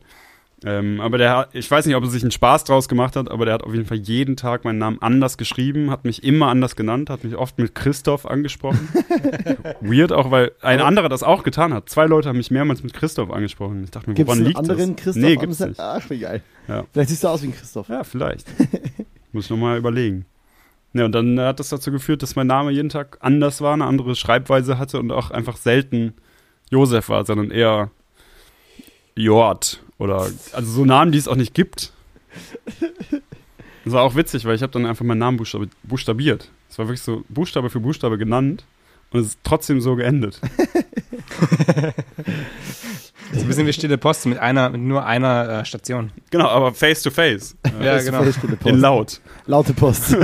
Ähm, 0.67 0.99
aber 0.99 1.17
der, 1.19 1.37
hat- 1.37 1.49
ich 1.53 1.69
weiß 1.69 1.85
nicht, 1.85 1.95
ob 1.95 2.03
er 2.03 2.09
sich 2.09 2.23
einen 2.23 2.31
Spaß 2.31 2.63
draus 2.63 2.89
gemacht 2.89 3.15
hat, 3.15 3.29
aber 3.29 3.45
der 3.45 3.53
hat 3.53 3.63
auf 3.63 3.71
jeden 3.73 3.85
Fall 3.85 3.97
jeden 3.97 4.35
Tag 4.35 4.65
meinen 4.65 4.79
Namen 4.79 4.99
anders 4.99 5.37
geschrieben, 5.37 5.91
hat 5.91 6.05
mich 6.05 6.23
immer 6.23 6.47
anders 6.47 6.75
genannt, 6.75 7.09
hat 7.11 7.23
mich 7.23 7.35
oft 7.35 7.59
mit 7.59 7.75
Christoph 7.75 8.25
angesprochen. 8.25 8.89
Weird 9.81 10.11
auch, 10.11 10.31
weil 10.31 10.53
ein 10.61 10.79
Aber- 10.79 10.87
anderer 10.87 11.09
das 11.09 11.21
auch 11.23 11.43
getan 11.43 11.73
hat. 11.73 11.87
Zwei 11.89 12.05
Leute 12.07 12.29
haben 12.29 12.37
mich 12.37 12.49
mehrmals 12.49 12.81
mit 12.81 12.93
Christoph 12.93 13.29
angesprochen. 13.31 13.83
Ich 13.83 13.91
dachte 13.91 14.09
mir, 14.09 14.15
Gibt 14.15 14.27
es 14.27 14.35
woran 14.35 14.39
einen 14.39 14.47
liegt 14.47 14.57
anderen 14.59 14.95
das? 14.95 15.03
Christoph? 15.03 15.23
nee, 15.23 15.35
gibt's 15.35 15.59
nicht. 15.59 15.79
Ach, 15.79 16.09
wie 16.09 16.19
geil. 16.19 16.41
Ja. 16.67 16.83
Vielleicht 16.91 17.09
siehst 17.09 17.23
du 17.23 17.27
aus 17.27 17.43
wie 17.43 17.47
ein 17.47 17.53
Christoph. 17.55 17.87
Ja, 17.89 18.03
vielleicht. 18.03 18.47
Muss 19.31 19.45
ich 19.45 19.49
nochmal 19.51 19.77
überlegen. 19.77 20.25
Ja, 20.93 21.05
und 21.05 21.11
dann 21.11 21.39
hat 21.39 21.59
das 21.59 21.69
dazu 21.69 21.91
geführt, 21.91 22.23
dass 22.23 22.35
mein 22.35 22.47
Name 22.47 22.71
jeden 22.71 22.89
Tag 22.89 23.17
anders 23.19 23.61
war, 23.61 23.73
eine 23.73 23.85
andere 23.85 24.15
Schreibweise 24.15 24.79
hatte 24.79 24.97
und 24.99 25.11
auch 25.11 25.29
einfach 25.29 25.57
selten 25.57 26.13
Josef 26.71 27.09
war, 27.09 27.25
sondern 27.25 27.51
eher 27.51 27.91
Jord 29.15 29.83
oder 29.97 30.29
also 30.51 30.71
so 30.71 30.85
Namen, 30.85 31.11
die 31.11 31.17
es 31.17 31.27
auch 31.27 31.35
nicht 31.35 31.53
gibt. 31.53 31.91
Das 33.83 33.93
war 33.93 34.03
auch 34.03 34.15
witzig, 34.15 34.45
weil 34.45 34.55
ich 34.55 34.61
habe 34.61 34.73
dann 34.73 34.85
einfach 34.85 35.05
meinen 35.05 35.19
Namen 35.19 35.37
buchstabi 35.37 35.69
buchstabiert. 35.83 36.49
Es 36.69 36.77
war 36.77 36.87
wirklich 36.87 37.01
so 37.01 37.23
Buchstabe 37.29 37.69
für 37.69 37.79
Buchstabe 37.79 38.17
genannt 38.17 38.65
und 39.11 39.19
es 39.19 39.27
ist 39.27 39.39
trotzdem 39.43 39.79
so 39.79 39.95
geendet. 39.95 40.41
Das 43.29 43.37
ist 43.37 43.43
ein 43.43 43.47
bisschen 43.47 43.67
wie 43.67 43.73
stille 43.73 43.97
Post 43.97 44.25
mit 44.27 44.37
einer, 44.37 44.69
mit 44.69 44.81
nur 44.81 45.05
einer 45.05 45.49
äh, 45.61 45.65
Station. 45.65 46.11
Genau, 46.29 46.47
aber 46.47 46.73
face 46.73 47.01
to 47.01 47.09
face. 47.11 47.55
Ja, 47.81 47.95
ist 47.97 48.05
genau. 48.05 48.23
stille 48.31 48.55
Post. 48.55 48.73
In 48.73 48.79
laut. 48.79 49.21
Laute 49.47 49.73
Post. 49.73 50.15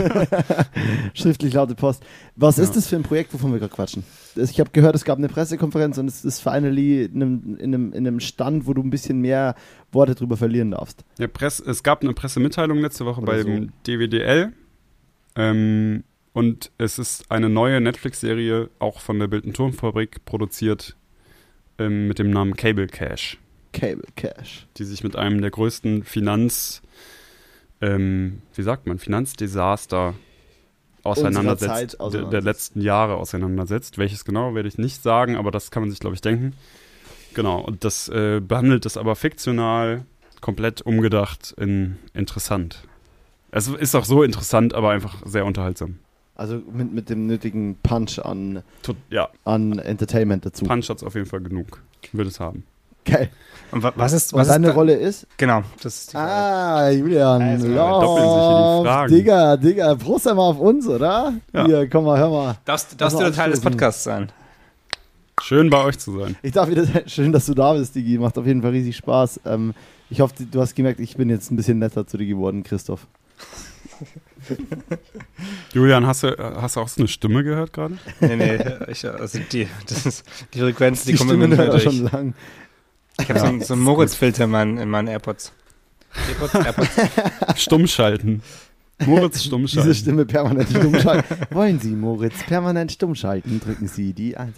Schriftlich 1.14 1.54
laute 1.54 1.76
Post. 1.76 2.04
Was 2.36 2.58
Ja. 2.58 2.64
ist 2.64 2.76
das 2.76 2.88
für 2.88 2.96
ein 2.96 3.04
Projekt, 3.04 3.34
wovon 3.34 3.52
wir 3.52 3.60
gerade 3.60 3.74
quatschen? 3.74 4.04
Das- 4.36 4.52
Ich 4.52 4.60
habe 4.60 4.70
gehört, 4.72 4.96
es 4.96 5.04
gab 5.04 5.18
eine 5.18 5.28
Pressekonferenz 5.28 5.98
und 5.98 6.08
es 6.08 6.24
ist 6.24 6.40
finally 6.42 7.04
in 7.06 7.16
einem, 7.22 7.58
in, 7.60 7.74
einem, 7.74 7.94
in 7.94 8.08
einem 8.08 8.20
Stand, 8.20 8.68
wo 8.68 8.74
du 8.74 8.82
ein 8.82 8.90
bisschen 8.90 9.20
mehr 9.20 9.56
Worte 9.92 10.16
drüber 10.16 10.38
verlieren 10.38 10.72
darfst. 10.72 11.04
Ja, 11.20 11.28
Press, 11.28 11.60
es 11.60 11.84
gab 11.84 12.04
eine 12.04 12.14
Pressemitteilung 12.14 12.78
letzte 12.80 13.06
Woche 13.06 13.22
Oder 13.22 13.44
beim 13.44 13.72
DWDL. 13.88 14.54
Ähm, 15.36 16.04
und 16.34 16.72
es 16.78 16.98
ist 17.00 17.30
eine 17.30 17.50
neue 17.50 17.82
Netflix-Serie, 17.82 18.70
auch 18.80 19.00
von 19.02 19.20
der 19.20 19.28
Bild- 19.28 19.46
und 19.46 19.56
Tonfabrik, 19.56 20.24
produziert 20.26 20.96
ähm, 21.78 22.08
mit 22.08 22.20
dem 22.20 22.30
Namen 22.30 22.56
Cable 22.56 22.88
Cash, 22.88 23.38
Cable 23.74 24.08
Cash. 24.16 24.68
die 24.78 24.84
sich 24.84 25.04
mit 25.04 25.16
einem 25.16 25.42
der 25.42 25.52
größten 25.52 26.04
Finanz, 26.04 26.82
ähm, 27.82 28.42
wie 28.56 28.64
sagt 28.64 28.88
man, 28.88 29.00
Finanzdesaster 29.00 30.16
auseinandersetzt, 31.04 31.98
der, 32.14 32.24
der 32.24 32.42
letzten 32.42 32.82
Jahre 32.82 33.16
auseinandersetzt. 33.16 33.98
Welches 33.98 34.26
genau, 34.26 34.56
werde 34.56 34.70
ich 34.70 34.78
nicht 34.78 35.02
sagen, 35.02 35.36
aber 35.36 35.52
das 35.52 35.72
kann 35.72 35.84
man 35.84 35.90
sich, 35.90 36.00
glaube 36.00 36.16
ich, 36.16 36.22
denken. 36.22 36.54
Genau, 37.34 37.60
und 37.62 37.84
das 37.84 38.10
äh, 38.10 38.42
behandelt 38.42 38.86
das 38.86 38.98
aber 38.98 39.16
fiktional, 39.16 40.06
komplett 40.42 40.82
umgedacht 40.82 41.54
in 41.58 41.98
interessant. 42.14 42.84
Es 43.52 43.68
ist 43.68 43.96
auch 43.96 44.06
so 44.06 44.24
interessant, 44.24 44.74
aber 44.74 44.92
einfach 44.92 45.22
sehr 45.26 45.46
unterhaltsam. 45.46 46.00
Also 46.42 46.60
mit, 46.74 46.92
mit 46.92 47.08
dem 47.12 47.28
nötigen 47.28 47.76
Punch 47.84 48.18
an, 48.18 48.64
Tot, 48.82 48.96
ja, 49.12 49.30
an 49.46 49.78
Entertainment 49.78 50.44
dazu. 50.44 50.66
Punch 50.66 50.90
hat 50.90 50.98
es 50.98 51.04
auf 51.04 51.14
jeden 51.14 51.28
Fall 51.28 51.42
genug. 51.42 51.84
Will 52.14 52.26
es 52.26 52.40
haben. 52.40 52.64
Geil. 53.06 53.30
Und 53.72 53.84
wa 53.84 53.94
was 53.96 54.12
ist, 54.12 54.34
was 54.34 54.48
deine 54.48 54.70
ist 54.70 54.76
Rolle 54.76 54.96
ist? 54.96 55.28
Genau, 55.38 55.62
das 55.84 56.00
ist 56.00 56.10
die 56.10 56.14
Frage. 56.14 56.32
Ah, 56.32 56.90
Julian. 56.90 57.42
Also, 57.44 57.68
doppeln 57.68 58.24
sich 58.24 58.42
hier 58.42 58.48
die 58.48 58.56
Lauf. 58.56 58.86
Fragen. 58.86 59.14
Digga, 59.14 59.58
Digga, 59.58 59.96
Prost 59.96 60.28
einmal 60.28 60.50
auf 60.50 60.60
uns, 60.60 60.88
oder? 60.88 61.34
Ja. 61.54 61.66
Hier, 61.68 61.88
komm 61.88 62.06
mal, 62.06 62.18
hör 62.18 62.30
mal. 62.32 62.58
Darfst, 62.66 63.00
darfst 63.00 63.20
du 63.20 63.32
Teil 63.32 63.52
des. 63.52 63.62
Podcasts 63.62 64.04
sein? 64.04 64.32
Schön 65.44 65.70
bei 65.70 65.84
euch 65.84 66.00
zu 66.00 66.18
sein. 66.18 66.36
Ich 66.42 66.54
darf 66.54 66.72
wieder 66.72 66.86
sein. 66.86 67.04
Schön, 67.06 67.32
dass 67.32 67.46
du 67.46 67.54
da 67.54 67.74
bist, 67.74 67.94
Digi. 67.94 68.18
Macht 68.18 68.40
auf 68.40 68.48
jeden 68.48 68.64
Fall 68.64 68.72
riesig 68.72 68.98
Spaß. 68.98 69.42
Ähm, 69.46 69.76
ich 70.10 70.22
hoffe, 70.22 70.34
du 70.44 70.60
hast 70.60 70.74
gemerkt, 70.74 71.00
ich 71.00 71.16
bin 71.18 71.30
jetzt 71.30 71.52
ein 71.52 71.56
bisschen 71.56 71.78
netter 71.78 72.08
zu 72.08 72.18
dir 72.18 72.26
geworden, 72.26 72.64
Christoph. 72.64 73.06
Julian, 75.74 76.06
hast 76.06 76.24
du, 76.24 76.36
hast 76.38 76.76
du 76.76 76.80
auch 76.82 76.88
so 76.88 77.02
eine 77.02 77.08
Stimme 77.08 77.44
gehört 77.44 77.74
gerade? 77.74 77.98
Nee, 78.20 78.36
nee, 78.36 78.60
ich, 78.90 79.08
also 79.08 79.40
die, 79.52 79.68
das 79.88 80.06
ist, 80.06 80.26
die 80.54 80.60
Frequenz, 80.60 81.04
die, 81.06 81.12
Die 81.14 81.18
kommt 81.18 81.30
Stimme 81.32 81.46
immer 81.46 81.58
hört 81.58 81.74
nicht 81.74 81.86
er 81.86 81.92
mehr 81.92 82.02
durch. 82.02 82.12
schon 82.12 82.20
lang. 82.20 82.34
Ich 83.20 83.30
habe 83.30 83.40
so, 83.40 83.46
einen- 83.46 83.62
so 83.62 83.74
einen 83.74 83.84
Moritz-Filter 83.84 84.46
in 84.46 84.50
meinen, 84.52 84.78
in 84.78 84.90
meinen 84.90 85.08
AirPods. 85.08 85.52
AirPods, 86.28 86.54
AirPods. 86.56 86.90
Stummschalten. 87.62 88.42
Moritz 89.06 89.44
Stummschalten. 89.44 89.90
Diese 89.92 90.00
Stimme 90.02 90.26
permanent 90.26 90.70
stumm 90.70 91.00
schalten. 91.00 91.36
Wollen 91.56 91.80
Sie, 91.80 91.92
Moritz, 91.92 92.44
permanent 92.44 92.92
stumm 92.92 93.16
schalten? 93.16 93.60
Drücken 93.60 93.88
Sie 93.88 94.14
die 94.14 94.38
Eins. 94.38 94.58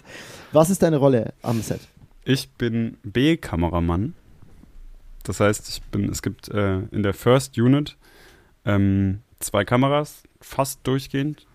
Was 0.52 0.68
ist 0.70 0.82
deine 0.82 0.96
Rolle 0.98 1.32
am 1.42 1.62
Set? 1.62 1.80
Ich 2.24 2.50
bin 2.50 2.96
B-Kameramann. 3.02 4.14
Das 5.22 5.40
heißt, 5.40 5.68
ich 5.68 5.82
bin, 5.84 6.10
es 6.10 6.20
gibt 6.22 6.48
äh, 6.50 6.80
in 6.90 7.02
der 7.02 7.14
First 7.14 7.56
Unit 7.58 7.96
ähm, 8.66 9.20
zwei 9.44 9.64
Kameras, 9.64 10.22
fast 10.40 10.86
durchgehend, 10.86 11.46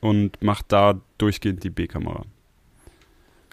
und 0.00 0.42
mache 0.42 0.64
da 0.68 1.00
durchgehend 1.18 1.62
die 1.62 1.70
B-Kamera. 1.70 2.24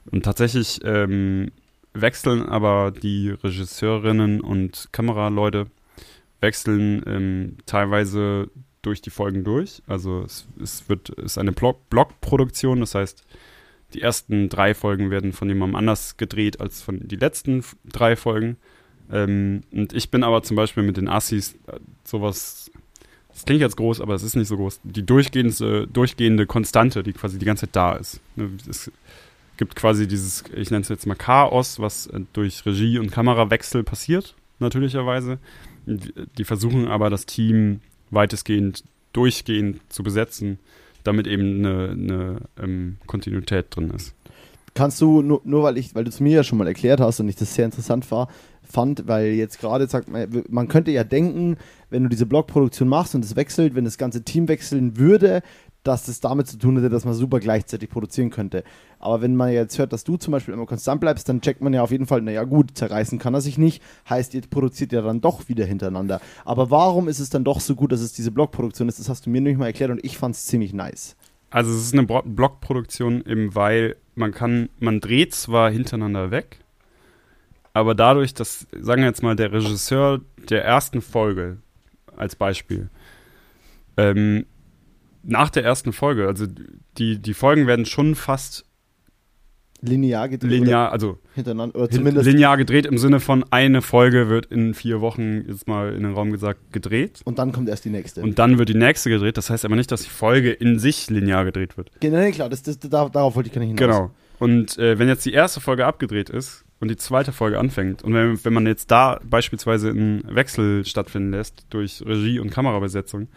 Und 0.10 0.24
tatsächlich 0.24 0.80
ähm, 0.86 1.52
wechseln 1.94 2.44
aber 2.44 2.92
die 2.92 3.32
Regisseurinnen 3.32 4.40
und 4.42 4.90
Kameraleute 4.92 5.68
wechseln 6.40 7.04
ähm, 7.06 7.58
teilweise 7.66 8.50
durch 8.82 9.02
die 9.02 9.10
Folgen 9.10 9.44
durch. 9.44 9.82
Also 9.88 10.22
es, 10.24 10.48
es 10.62 10.88
wird 10.88 11.10
ist 11.10 11.38
eine 11.38 11.52
Block 11.52 11.90
Blockproduktion, 11.90 12.80
das 12.80 12.96
heißt, 12.96 13.26
die 13.94 14.02
ersten 14.02 14.50
drei 14.50 14.74
Folgen 14.74 15.10
werden 15.10 15.34
von 15.34 15.50
jemandem 15.50 15.76
anders 15.76 16.18
gedreht 16.18 16.60
als 16.60 16.82
von 16.82 17.08
die 17.08 17.16
letzten 17.16 17.64
drei 17.86 18.16
Folgen. 18.16 18.58
Ähm, 19.12 19.62
und 19.72 19.94
ich 19.94 20.12
bin 20.12 20.24
aber 20.24 20.44
zum 20.44 20.56
Beispiel 20.56 20.84
mit 20.84 20.98
den 20.98 21.08
Assis 21.08 21.54
äh, 21.68 21.80
sowas, 22.04 22.70
das 23.38 23.46
klingt 23.46 23.62
jetzt 23.62 23.78
groß, 23.78 24.02
aber 24.02 24.16
es 24.16 24.24
ist 24.24 24.36
nicht 24.36 24.48
so 24.48 24.58
groß, 24.58 24.80
die 24.84 25.06
durchgehende, 25.06 25.86
durchgehende 25.86 26.48
Konstante, 26.48 27.04
die 27.04 27.14
quasi 27.14 27.38
die 27.38 27.46
ganze 27.46 27.68
Zeit 27.68 27.76
da 27.76 27.96
ist. 27.96 28.20
Ne, 28.36 28.50
Es 28.68 28.92
gibt 29.58 29.76
quasi 29.76 30.08
dieses, 30.08 30.44
ich 30.56 30.72
nenne 30.72 30.82
es 30.82 30.90
jetzt 30.90 31.06
mal 31.06 31.14
Chaos, 31.14 31.80
was 31.80 32.08
äh, 32.08 32.22
durch 32.34 32.66
Regie 32.66 32.98
und 32.98 33.12
Kamerawechsel 33.12 33.84
passiert, 33.84 34.34
natürlicherweise. 34.58 35.38
Die 35.86 36.44
versuchen 36.46 36.88
aber 36.88 37.12
das 37.12 37.28
Team 37.28 37.82
weitestgehend 38.10 38.84
durchgehend 39.14 39.82
zu 39.88 40.02
besetzen, 40.02 40.58
damit 41.04 41.28
eben 41.28 41.64
eine, 41.64 41.90
eine 41.92 42.42
ähm, 42.60 42.98
Kontinuität 43.06 43.68
drin 43.70 43.92
ist. 43.92 44.16
Kannst 44.78 45.02
du, 45.02 45.24
nur, 45.24 45.42
nur 45.44 45.64
weil 45.64 45.78
ich, 45.78 45.96
weil 45.96 46.04
du 46.04 46.10
es 46.10 46.20
mir 46.20 46.36
ja 46.36 46.44
schon 46.44 46.60
mal 46.60 46.68
erklärt 46.68 47.00
hast 47.00 47.20
und 47.20 47.28
ich 47.28 47.36
das 47.36 47.56
sehr 47.56 47.66
interessant 47.66 48.10
war, 48.12 48.28
fand, 48.62 49.08
weil 49.08 49.32
jetzt 49.32 49.60
gerade 49.60 49.88
sagt 49.88 50.08
man, 50.08 50.44
man 50.50 50.68
könnte 50.68 50.92
ja 50.92 51.04
denken, 51.04 51.58
wenn 51.90 52.04
du 52.04 52.10
diese 52.10 52.28
Blogproduktion 52.28 52.88
machst 52.88 53.16
und 53.16 53.26
es 53.26 53.36
wechselt, 53.36 53.74
wenn 53.74 53.86
das 53.86 53.98
ganze 53.98 54.24
Team 54.24 54.48
wechseln 54.48 54.98
würde, 54.98 55.42
dass 55.82 56.06
das 56.06 56.20
damit 56.20 56.48
zu 56.48 56.60
tun 56.60 56.76
hätte, 56.76 56.90
dass 56.90 57.06
man 57.06 57.16
super 57.16 57.40
gleichzeitig 57.40 57.90
produzieren 57.90 58.30
könnte. 58.30 58.64
Aber 59.00 59.22
wenn 59.22 59.36
man 59.36 59.52
jetzt 59.52 59.80
hört, 59.80 59.94
dass 59.94 60.04
du 60.04 60.18
zum 60.18 60.32
Beispiel 60.32 60.54
immer 60.54 60.68
konstant 60.68 61.02
bleibst, 61.02 61.28
dann 61.28 61.42
checkt 61.42 61.62
man 61.62 61.74
ja 61.74 61.82
auf 61.82 61.92
jeden 61.92 62.06
Fall, 62.06 62.22
naja 62.22 62.44
gut, 62.44 62.78
zerreißen 62.78 63.18
kann 63.18 63.34
er 63.34 63.42
sich 63.42 63.58
nicht, 63.58 63.82
heißt, 64.08 64.36
ihr 64.36 64.42
produziert 64.42 64.92
ja 64.92 65.02
dann 65.02 65.22
doch 65.22 65.50
wieder 65.50 65.66
hintereinander. 65.66 66.22
Aber 66.46 66.70
warum 66.70 67.08
ist 67.08 67.20
es 67.20 67.32
dann 67.32 67.44
doch 67.44 67.62
so 67.62 67.74
gut, 67.74 67.92
dass 67.92 68.02
es 68.02 68.14
diese 68.14 68.30
Blogproduktion 68.30 68.90
ist? 68.90 69.00
Das 69.00 69.10
hast 69.10 69.26
du 69.26 69.32
mir 69.32 69.42
nämlich 69.42 69.58
mal 69.58 69.66
erklärt 69.66 69.90
und 69.90 70.04
ich 70.04 70.20
fand 70.20 70.36
es 70.36 70.46
ziemlich 70.46 70.74
nice. 70.74 71.16
Also 71.50 71.72
es 71.72 71.82
ist 71.82 71.94
eine 71.94 72.06
Blockproduktion, 72.06 73.26
eben 73.26 73.56
weil 73.56 73.96
man 74.18 74.32
kann, 74.32 74.70
man 74.80 75.00
dreht 75.00 75.34
zwar 75.34 75.70
hintereinander 75.72 76.32
weg, 76.32 76.60
aber 77.74 77.94
dadurch, 77.94 78.34
dass, 78.34 78.68
sagen 78.72 79.02
wir 79.02 79.10
jetzt 79.10 79.24
mal, 79.24 79.36
der 79.36 79.52
Regisseur 79.52 80.22
der 80.50 80.66
ersten 80.66 81.02
Folge 81.02 81.58
als 82.16 82.36
Beispiel, 82.36 82.90
ähm, 83.96 84.46
nach 85.24 85.50
der 85.50 85.64
ersten 85.64 85.94
Folge, 85.94 86.28
also 86.28 86.48
die, 86.98 87.20
die 87.20 87.34
Folgen 87.34 87.68
werden 87.68 87.86
schon 87.86 88.16
fast 88.16 88.66
Linear 89.82 90.28
gedreht 90.28 90.52
linear, 90.52 90.92
also 90.92 91.20
hintereinander, 91.36 91.78
oder 91.78 91.90
zumindest 91.90 92.26
linear 92.26 92.58
gedreht 92.58 92.88
im 92.88 92.98
Sinne 92.98 93.20
von 93.20 93.46
eine 93.52 93.84
Folge 93.84 94.28
wird 94.28 94.48
in 94.48 94.74
vier 94.74 95.02
Wochen, 95.02 95.46
jetzt 95.48 95.68
mal 95.68 95.94
in 95.94 96.04
den 96.04 96.14
Raum 96.14 96.32
gesagt, 96.32 96.74
gedreht. 96.74 97.22
und 97.26 97.38
dann 97.38 97.52
kommt 97.52 97.70
erst 97.70 97.86
die 97.86 97.92
nächste. 97.92 98.22
Und 98.22 98.40
dann 98.40 98.58
wird 98.58 98.70
die 98.70 98.76
nächste 98.76 99.10
gedreht. 99.10 99.38
Das 99.38 99.50
heißt 99.52 99.66
aber 99.66 99.76
nicht, 99.76 99.92
dass 99.92 100.02
die 100.02 100.10
Folge 100.10 100.52
in 100.52 100.80
sich 100.80 101.10
linear 101.10 101.46
gedreht 101.46 101.78
wird. 101.78 101.92
Generell 102.00 102.32
klar, 102.32 102.50
das, 102.50 102.64
das, 102.64 102.80
da, 102.80 103.08
darauf 103.08 103.36
wollte 103.36 103.50
ich 103.50 103.54
gar 103.54 103.62
nicht 103.62 103.80
hinaus. 103.80 103.98
Genau. 103.98 104.12
Und 104.40 104.78
äh, 104.80 104.98
wenn 104.98 105.08
jetzt 105.08 105.26
die 105.26 105.34
erste 105.34 105.62
Folge 105.62 105.86
abgedreht 105.86 106.30
ist 106.30 106.66
und 106.80 106.90
die 106.90 106.98
zweite 106.98 107.32
Folge 107.32 107.60
anfängt 107.60 108.04
und 108.04 108.14
wenn, 108.14 108.44
wenn 108.44 108.54
man 108.54 108.66
jetzt 108.66 108.90
da 108.90 109.20
beispielsweise 109.24 109.90
einen 109.90 110.24
Wechsel 110.28 110.86
stattfinden 110.86 111.32
lässt 111.32 111.66
durch 111.70 112.04
Regie 112.04 112.40
und 112.40 112.50
Kamerabesetzung, 112.50 113.28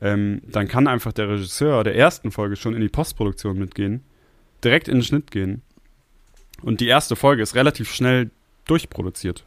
ähm, 0.00 0.42
dann 0.46 0.68
kann 0.68 0.86
einfach 0.86 1.12
der 1.12 1.28
Regisseur 1.28 1.82
der 1.82 1.96
ersten 1.96 2.30
Folge 2.30 2.54
schon 2.54 2.74
in 2.74 2.80
die 2.80 2.88
Postproduktion 2.88 3.58
mitgehen, 3.58 4.02
direkt 4.64 4.86
in 4.86 4.96
den 4.96 5.02
Schnitt 5.04 5.30
gehen 5.32 5.62
und 6.62 6.80
die 6.80 6.86
erste 6.88 7.16
Folge 7.16 7.42
ist 7.42 7.54
relativ 7.54 7.92
schnell 7.92 8.30
durchproduziert. 8.66 9.44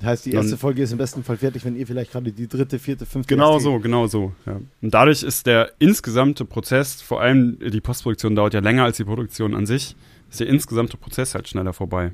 Das 0.00 0.08
heißt, 0.08 0.26
die 0.26 0.32
erste 0.32 0.50
Dann- 0.52 0.58
Folge 0.58 0.82
ist 0.82 0.90
im 0.90 0.98
besten 0.98 1.22
Fall 1.22 1.36
fertig, 1.36 1.64
wenn 1.64 1.76
ihr 1.76 1.86
vielleicht 1.86 2.10
gerade 2.10 2.32
die 2.32 2.48
dritte, 2.48 2.80
vierte, 2.80 3.06
fünfte. 3.06 3.32
Genau 3.34 3.60
so, 3.60 3.78
genau 3.78 4.08
so. 4.08 4.32
Ja. 4.46 4.60
Und 4.80 4.92
dadurch 4.92 5.22
ist 5.22 5.46
der 5.46 5.72
insgesamte 5.78 6.44
Prozess, 6.44 7.00
vor 7.00 7.20
allem 7.20 7.58
die 7.60 7.80
Postproduktion 7.80 8.34
dauert 8.34 8.52
ja 8.54 8.60
länger 8.60 8.82
als 8.84 8.96
die 8.96 9.04
Produktion 9.04 9.54
an 9.54 9.64
sich, 9.64 9.94
ist 10.28 10.40
der 10.40 10.48
insgesamte 10.48 10.96
Prozess 10.96 11.34
halt 11.36 11.48
schneller 11.48 11.72
vorbei. 11.72 12.12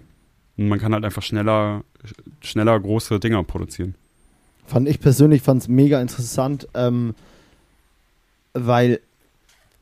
Und 0.59 0.69
man 0.69 0.79
kann 0.79 0.93
halt 0.93 1.05
einfach 1.05 1.23
schneller, 1.23 1.83
schneller 2.43 2.79
große 2.79 3.21
Dinger 3.21 3.43
produzieren. 3.45 3.95
Fand 4.67 4.87
ich 4.87 5.01
persönlich 5.01 5.41
fand 5.41 5.63
es 5.63 5.69
mega 5.69 5.99
interessant, 6.03 6.69
ähm, 6.75 7.15
weil 8.53 9.01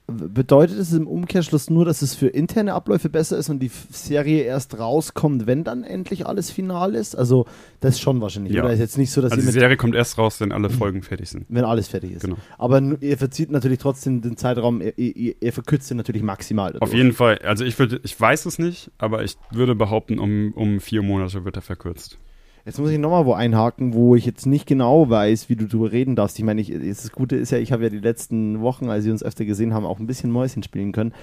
bedeutet 0.06 0.78
es 0.78 0.92
im 0.92 1.06
Umkehrschluss 1.06 1.68
nur, 1.68 1.84
dass 1.84 2.02
es 2.02 2.14
für 2.14 2.28
interne 2.28 2.74
Abläufe 2.74 3.08
besser 3.08 3.36
ist 3.36 3.48
und 3.48 3.58
die 3.58 3.70
Serie 3.90 4.42
erst 4.42 4.78
rauskommt, 4.78 5.46
wenn 5.46 5.64
dann 5.64 5.82
endlich 5.82 6.26
alles 6.26 6.50
final 6.50 6.94
ist? 6.94 7.16
Also 7.16 7.46
das 7.80 7.94
ist 7.94 8.00
schon 8.00 8.20
wahrscheinlich. 8.20 8.54
Ja. 8.54 8.64
Oder 8.64 8.72
ist 8.72 8.78
jetzt 8.78 8.98
nicht 8.98 9.10
so, 9.10 9.20
dass 9.20 9.32
Also 9.32 9.44
die 9.44 9.52
Serie 9.52 9.76
kommt 9.76 9.94
erst 9.94 10.18
raus, 10.18 10.40
wenn 10.40 10.52
alle 10.52 10.70
Folgen 10.70 11.02
fertig 11.02 11.28
sind. 11.30 11.46
wenn 11.48 11.64
alles 11.64 11.88
fertig 11.88 12.12
ist. 12.12 12.22
Genau. 12.22 12.36
Aber 12.58 12.80
ihr 13.00 13.18
verzieht 13.18 13.50
natürlich 13.50 13.78
trotzdem 13.78 14.20
den 14.22 14.36
Zeitraum, 14.36 14.80
ihr, 14.80 14.96
ihr, 14.96 15.34
ihr 15.40 15.52
verkürzt 15.52 15.90
ihn 15.90 15.96
natürlich 15.96 16.22
maximal. 16.22 16.72
Auf 16.74 16.80
dadurch. 16.80 16.94
jeden 16.94 17.12
Fall, 17.12 17.38
also 17.38 17.64
ich 17.64 17.78
würde, 17.78 18.00
ich 18.02 18.18
weiß 18.18 18.46
es 18.46 18.58
nicht, 18.58 18.90
aber 18.98 19.24
ich 19.24 19.36
würde 19.50 19.74
behaupten, 19.74 20.18
um, 20.18 20.52
um 20.54 20.80
vier 20.80 21.02
Monate 21.02 21.44
wird 21.44 21.56
er 21.56 21.62
verkürzt. 21.62 22.18
Jetzt 22.66 22.80
muss 22.80 22.90
ich 22.90 22.98
nochmal 22.98 23.26
wo 23.26 23.32
einhaken, 23.32 23.94
wo 23.94 24.16
ich 24.16 24.26
jetzt 24.26 24.44
nicht 24.44 24.66
genau 24.66 25.08
weiß, 25.08 25.48
wie 25.48 25.54
du 25.54 25.66
darüber 25.66 25.92
reden 25.92 26.16
darfst. 26.16 26.36
Ich 26.36 26.44
meine, 26.44 26.60
ich, 26.60 26.72
das 26.72 27.12
Gute 27.12 27.36
ist 27.36 27.52
ja, 27.52 27.58
ich 27.58 27.70
habe 27.70 27.84
ja 27.84 27.90
die 27.90 28.00
letzten 28.00 28.60
Wochen, 28.60 28.90
als 28.90 29.04
wir 29.04 29.12
uns 29.12 29.22
öfter 29.22 29.44
gesehen 29.44 29.72
haben, 29.72 29.86
auch 29.86 30.00
ein 30.00 30.08
bisschen 30.08 30.32
Mäuschen 30.32 30.64
spielen 30.64 30.90
können. 30.90 31.14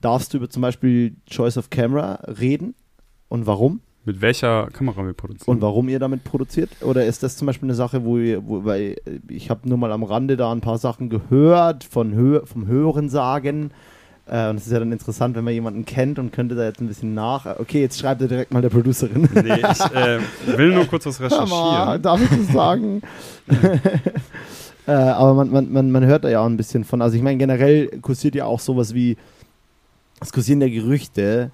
Darfst 0.00 0.34
du 0.34 0.38
über 0.38 0.50
zum 0.50 0.62
Beispiel 0.62 1.14
Choice 1.30 1.58
of 1.58 1.70
Camera 1.70 2.14
reden 2.40 2.74
und 3.28 3.46
warum? 3.46 3.82
Mit 4.04 4.20
welcher 4.20 4.66
Kamera 4.72 5.06
wir 5.06 5.12
produzieren? 5.12 5.54
Und 5.54 5.62
warum 5.62 5.88
ihr 5.88 6.00
damit 6.00 6.24
produziert? 6.24 6.70
Oder 6.82 7.06
ist 7.06 7.22
das 7.22 7.36
zum 7.36 7.46
Beispiel 7.46 7.68
eine 7.68 7.76
Sache, 7.76 8.04
wo 8.04 8.18
ihr, 8.18 8.44
wo, 8.44 8.64
weil 8.64 8.96
äh, 9.04 9.20
ich 9.28 9.48
habe 9.48 9.68
nur 9.68 9.78
mal 9.78 9.92
am 9.92 10.02
Rande 10.02 10.36
da 10.36 10.50
ein 10.50 10.60
paar 10.60 10.78
Sachen 10.78 11.08
gehört, 11.08 11.84
von 11.84 12.14
Hö 12.14 12.40
vom 12.46 12.66
Hören 12.66 13.08
sagen. 13.08 13.70
Äh, 14.26 14.50
und 14.50 14.56
es 14.56 14.66
ist 14.66 14.72
ja 14.72 14.78
dann 14.78 14.92
interessant, 14.92 15.36
wenn 15.36 15.44
man 15.44 15.52
jemanden 15.54 15.84
kennt 15.84 16.18
und 16.18 16.32
könnte 16.32 16.54
da 16.54 16.64
jetzt 16.64 16.80
ein 16.80 16.86
bisschen 16.86 17.14
nach. 17.14 17.58
Okay, 17.58 17.80
jetzt 17.80 17.98
schreibt 17.98 18.22
er 18.22 18.28
direkt 18.28 18.52
mal 18.52 18.62
der 18.62 18.70
Producerin. 18.70 19.28
Nee, 19.34 19.54
ich 19.54 19.80
äh, 19.96 20.20
will 20.56 20.72
nur 20.74 20.86
kurz 20.86 21.06
was 21.06 21.20
recherchieren. 21.20 22.02
darf 22.02 22.20
ich 22.22 22.28
das 22.28 22.52
sagen? 22.52 23.02
äh, 24.86 24.92
aber 24.92 25.34
man, 25.34 25.50
man, 25.50 25.72
man, 25.72 25.90
man 25.90 26.04
hört 26.04 26.24
da 26.24 26.28
ja 26.28 26.40
auch 26.40 26.46
ein 26.46 26.56
bisschen 26.56 26.84
von. 26.84 27.02
Also 27.02 27.16
ich 27.16 27.22
meine, 27.22 27.38
generell 27.38 27.88
kursiert 28.00 28.34
ja 28.34 28.44
auch 28.44 28.60
sowas 28.60 28.94
wie, 28.94 29.16
es 30.20 30.32
kursieren 30.32 30.60
ja 30.60 30.68
Gerüchte, 30.68 31.50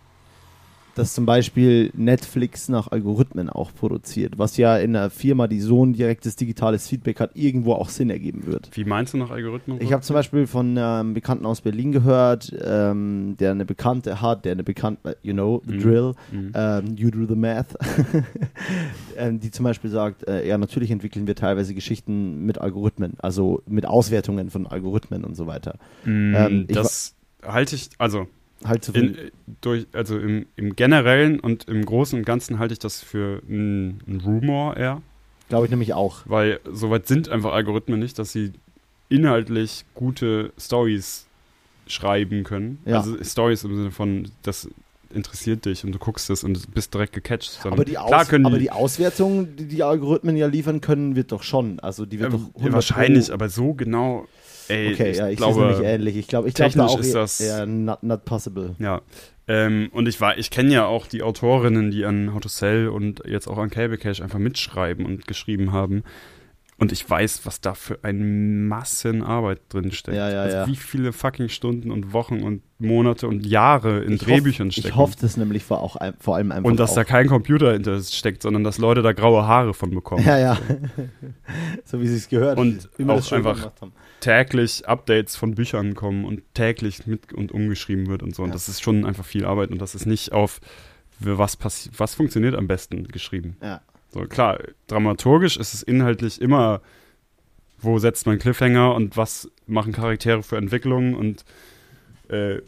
dass 0.97 1.13
zum 1.15 1.27
Beispiel 1.27 1.91
Netflix 1.95 2.69
nach 2.69 2.89
Algorithmen 2.91 3.51
auch 3.51 3.73
produziert, 3.75 4.39
was 4.39 4.57
ja 4.57 4.77
in 4.79 4.97
einer 4.97 5.11
Firma, 5.11 5.47
die 5.47 5.61
so 5.61 5.85
ein 5.85 5.93
direktes 5.93 6.37
digitales 6.37 6.89
Feedback 6.89 7.21
hat, 7.21 7.31
irgendwo 7.35 7.75
auch 7.75 7.91
Sinn 7.91 8.09
ergeben 8.11 8.47
wird. 8.47 8.71
Wie 8.73 8.85
meinst 8.85 9.13
du 9.13 9.19
noch 9.19 9.31
Algorithmen? 9.31 9.81
Ich 9.81 9.93
habe 9.93 10.03
zum 10.03 10.15
Beispiel 10.15 10.47
von 10.47 10.77
einem 10.79 11.13
Bekannten 11.15 11.45
aus 11.47 11.61
Berlin 11.61 11.93
gehört, 11.93 12.51
ähm, 12.65 13.37
der 13.39 13.51
eine 13.53 13.67
Bekannte 13.67 14.21
hat, 14.23 14.45
der 14.45 14.53
eine 14.53 14.65
Bekannte, 14.65 15.17
you 15.23 15.35
know, 15.35 15.63
the 15.67 15.75
Mhm. 15.75 15.79
drill, 15.81 16.13
Mhm. 16.33 16.53
ähm, 16.55 16.97
you 16.97 17.11
do 17.11 17.27
the 17.27 17.37
math, 17.37 17.77
ähm, 19.17 19.41
die 19.41 19.51
zum 19.51 19.65
Beispiel 19.65 19.91
sagt, 19.91 20.27
äh, 20.27 20.47
ja, 20.49 20.59
natürlich 20.59 20.91
entwickeln 20.91 21.27
wir 21.27 21.35
teilweise 21.35 21.75
Geschichten 21.75 22.45
mit 22.47 22.59
Algorithmen, 22.59 23.15
also 23.19 23.63
mit 23.67 23.87
Auswertungen 23.87 24.51
von 24.51 24.67
Algorithmen 24.67 25.25
und 25.25 25.35
so 25.37 25.47
weiter. 25.47 25.79
Ich 26.05 26.67
das 26.69 27.15
halte 27.45 27.75
ich, 27.77 27.91
also, 27.99 28.27
Halt 28.65 28.85
so 28.85 28.93
in, 28.93 29.15
viel. 29.15 29.33
durch, 29.61 29.87
also 29.93 30.19
im, 30.19 30.47
im 30.57 30.75
Generellen 30.77 31.41
und 31.41 31.69
im 31.69 31.85
Großen 31.85 32.19
und 32.19 32.25
Ganzen 32.25 32.59
halte 32.59 32.73
ich 32.73 32.79
das 32.79 33.03
für 33.03 33.43
ein, 33.49 34.01
Rumor 34.25 34.77
eher, 34.77 35.03
Glaube 35.49 35.67
ich 35.67 35.71
nämlich 35.71 35.93
auch. 35.95 36.23
weil 36.25 36.59
soweit 36.71 37.07
sind 37.07 37.29
einfach 37.29 37.53
Algorithmen 37.53 38.01
nicht, 38.01 38.19
dass 38.19 38.33
sie 38.33 38.53
inhaltlich 39.09 39.85
gute 39.95 40.53
Stories 40.59 41.27
schreiben 41.87 42.43
können. 42.45 42.79
Ja. 42.85 42.99
Also 42.99 43.23
Stories 43.23 43.63
im 43.65 43.77
Sinne 43.77 43.91
von, 43.93 44.29
das 44.43 44.69
interessiert 45.11 45.65
dich 45.65 45.85
und 45.85 45.93
du 45.93 45.99
guckst 45.99 46.29
es 46.31 46.43
und 46.43 46.75
bist 46.75 46.93
direkt 46.93 47.13
gecatcht. 47.13 47.61
Aber 47.65 47.85
die, 47.85 47.97
Aus 47.97 48.29
können 48.29 48.45
aber 48.47 48.57
die, 48.57 48.65
die 48.65 48.71
Auswertung, 48.73 49.55
die 49.57 49.67
die 49.67 49.83
Algorithmen 49.85 50.37
ja 50.37 50.47
liefern 50.49 50.81
können, 50.81 51.15
wird 51.15 51.31
doch 51.31 51.45
schon. 51.45 51.79
Also 51.79 52.07
die 52.07 52.19
wird 52.19 52.31
äh, 52.31 52.37
doch 52.37 52.41
ja, 52.43 52.55
100 52.57 52.73
wahrscheinlich, 52.73 53.27
Pro- 53.29 53.35
aber 53.35 53.49
so 53.49 53.75
genau, 53.75 54.27
ey, 54.69 54.93
Okay, 54.93 55.11
ich 55.11 55.17
ja, 55.19 55.29
ich 55.29 55.37
glaube, 55.37 55.61
nämlich 55.61 55.81
ähnlich. 55.81 56.17
Ich 56.17 56.29
glaube, 56.29 56.49
ich 56.49 56.55
glaube 56.55 56.75
da 56.75 56.87
auch 56.87 56.99
ist 57.01 57.15
das- 57.15 57.41
eher 57.41 57.67
not, 57.67 58.03
not 58.03 58.25
possible. 58.25 58.75
Ja. 58.79 59.03
Ähm, 59.49 59.91
und 59.93 60.09
ich 60.09 60.21
war, 60.21 60.37
ich 60.39 60.51
kenne 60.51 60.73
ja 60.73 60.87
auch 60.87 61.07
die 61.07 61.23
Autorinnen, 61.23 61.91
die 61.93 62.05
an 62.05 62.35
How 62.35 62.41
to 62.41 62.49
Sell 62.49 62.89
und 62.89 63.23
jetzt 63.27 63.47
auch 63.47 63.59
an 63.59 63.71
Cable 63.71 63.97
Cash 63.99 64.21
einfach 64.21 64.41
mitschreiben 64.41 65.07
und 65.07 65.27
geschrieben 65.29 65.73
haben. 65.73 66.03
Und 66.79 66.93
ich 66.93 67.09
weiß, 67.09 67.47
was 67.47 67.63
da 67.63 67.73
für 67.73 68.01
eine 68.03 68.23
Massen 68.23 69.23
Arbeit 69.23 69.61
drin 69.71 69.93
steckt. 69.93 70.15
Ja, 70.19 70.29
ja, 70.31 70.43
also 70.43 70.57
ja. 70.59 70.67
wie 70.67 70.77
viele 70.77 71.15
fucking 71.15 71.49
Stunden 71.49 71.91
und 71.91 72.13
Wochen 72.13 72.43
und 72.43 72.61
Monate 72.79 73.29
und 73.29 73.47
Jahre 73.47 74.01
in 74.01 74.15
Ich 74.15 74.21
Drehbüchern 74.21 74.67
hoff, 74.67 74.73
stecken. 74.75 74.89
Ich 74.89 74.95
hoffe 74.97 75.17
das 75.19 75.39
nämlich 75.39 75.65
vor, 75.65 75.81
auch, 75.81 75.97
vor 76.19 76.37
allem 76.37 76.53
einfach 76.53 76.69
und 76.69 76.79
dass 76.79 76.91
auch. 76.91 76.97
da 76.97 77.05
kein 77.05 77.29
Computer 77.29 77.73
hinter 77.73 77.99
steckt, 78.03 78.43
sondern 78.43 78.63
dass 78.63 78.77
Leute 78.77 79.01
da 79.01 79.13
graue 79.13 79.47
Haare 79.47 79.73
von 79.73 79.89
bekommen. 79.89 80.23
Ja, 80.27 80.39
ja. 80.39 80.59
so 81.85 81.99
wie 82.03 82.09
sie 82.09 82.17
es 82.17 82.29
gehört. 82.29 82.59
Und 82.59 82.91
auch 83.09 83.33
einfach- 83.33 83.57
gemacht 83.57 83.81
haben. 83.81 83.93
Täglich 84.27 84.89
Updates 84.89 85.37
von 85.37 85.55
Büchern 85.55 85.95
kommen 85.95 86.25
und 86.25 86.43
täglich 86.55 87.07
mit 87.07 87.33
und 87.33 87.53
umgeschrieben 87.53 88.07
wird 88.09 88.23
und 88.23 88.35
so. 88.35 88.43
Und 88.43 88.49
Ja. 88.49 88.55
das 88.55 88.69
ist 88.69 88.83
schon 88.83 89.05
einfach 89.05 89.25
viel 89.25 89.45
Arbeit 89.45 89.71
und 89.71 89.79
das 89.81 89.95
ist 89.95 90.05
nicht 90.07 90.33
auf 90.33 90.61
was 91.21 91.59
passi- 91.59 91.91
was 91.97 92.15
funktioniert 92.15 92.55
am 92.57 92.67
besten 92.67 93.07
geschrieben. 93.09 93.57
Ja. 93.63 93.81
So 94.11 94.21
klar, 94.23 94.59
dramaturgisch 94.89 95.57
ist 95.57 95.75
es 95.75 95.83
inhaltlich 95.83 96.41
immer, 96.41 96.81
wo 97.79 97.99
setzt 97.99 98.27
man 98.27 98.39
Cliffhanger 98.39 98.95
und 98.95 99.17
was 99.17 99.49
machen 99.67 99.93
Charaktere 99.93 100.43
für 100.43 100.57
Entwicklungen 100.57 101.15
und 101.15 101.45
äh, 102.29 102.61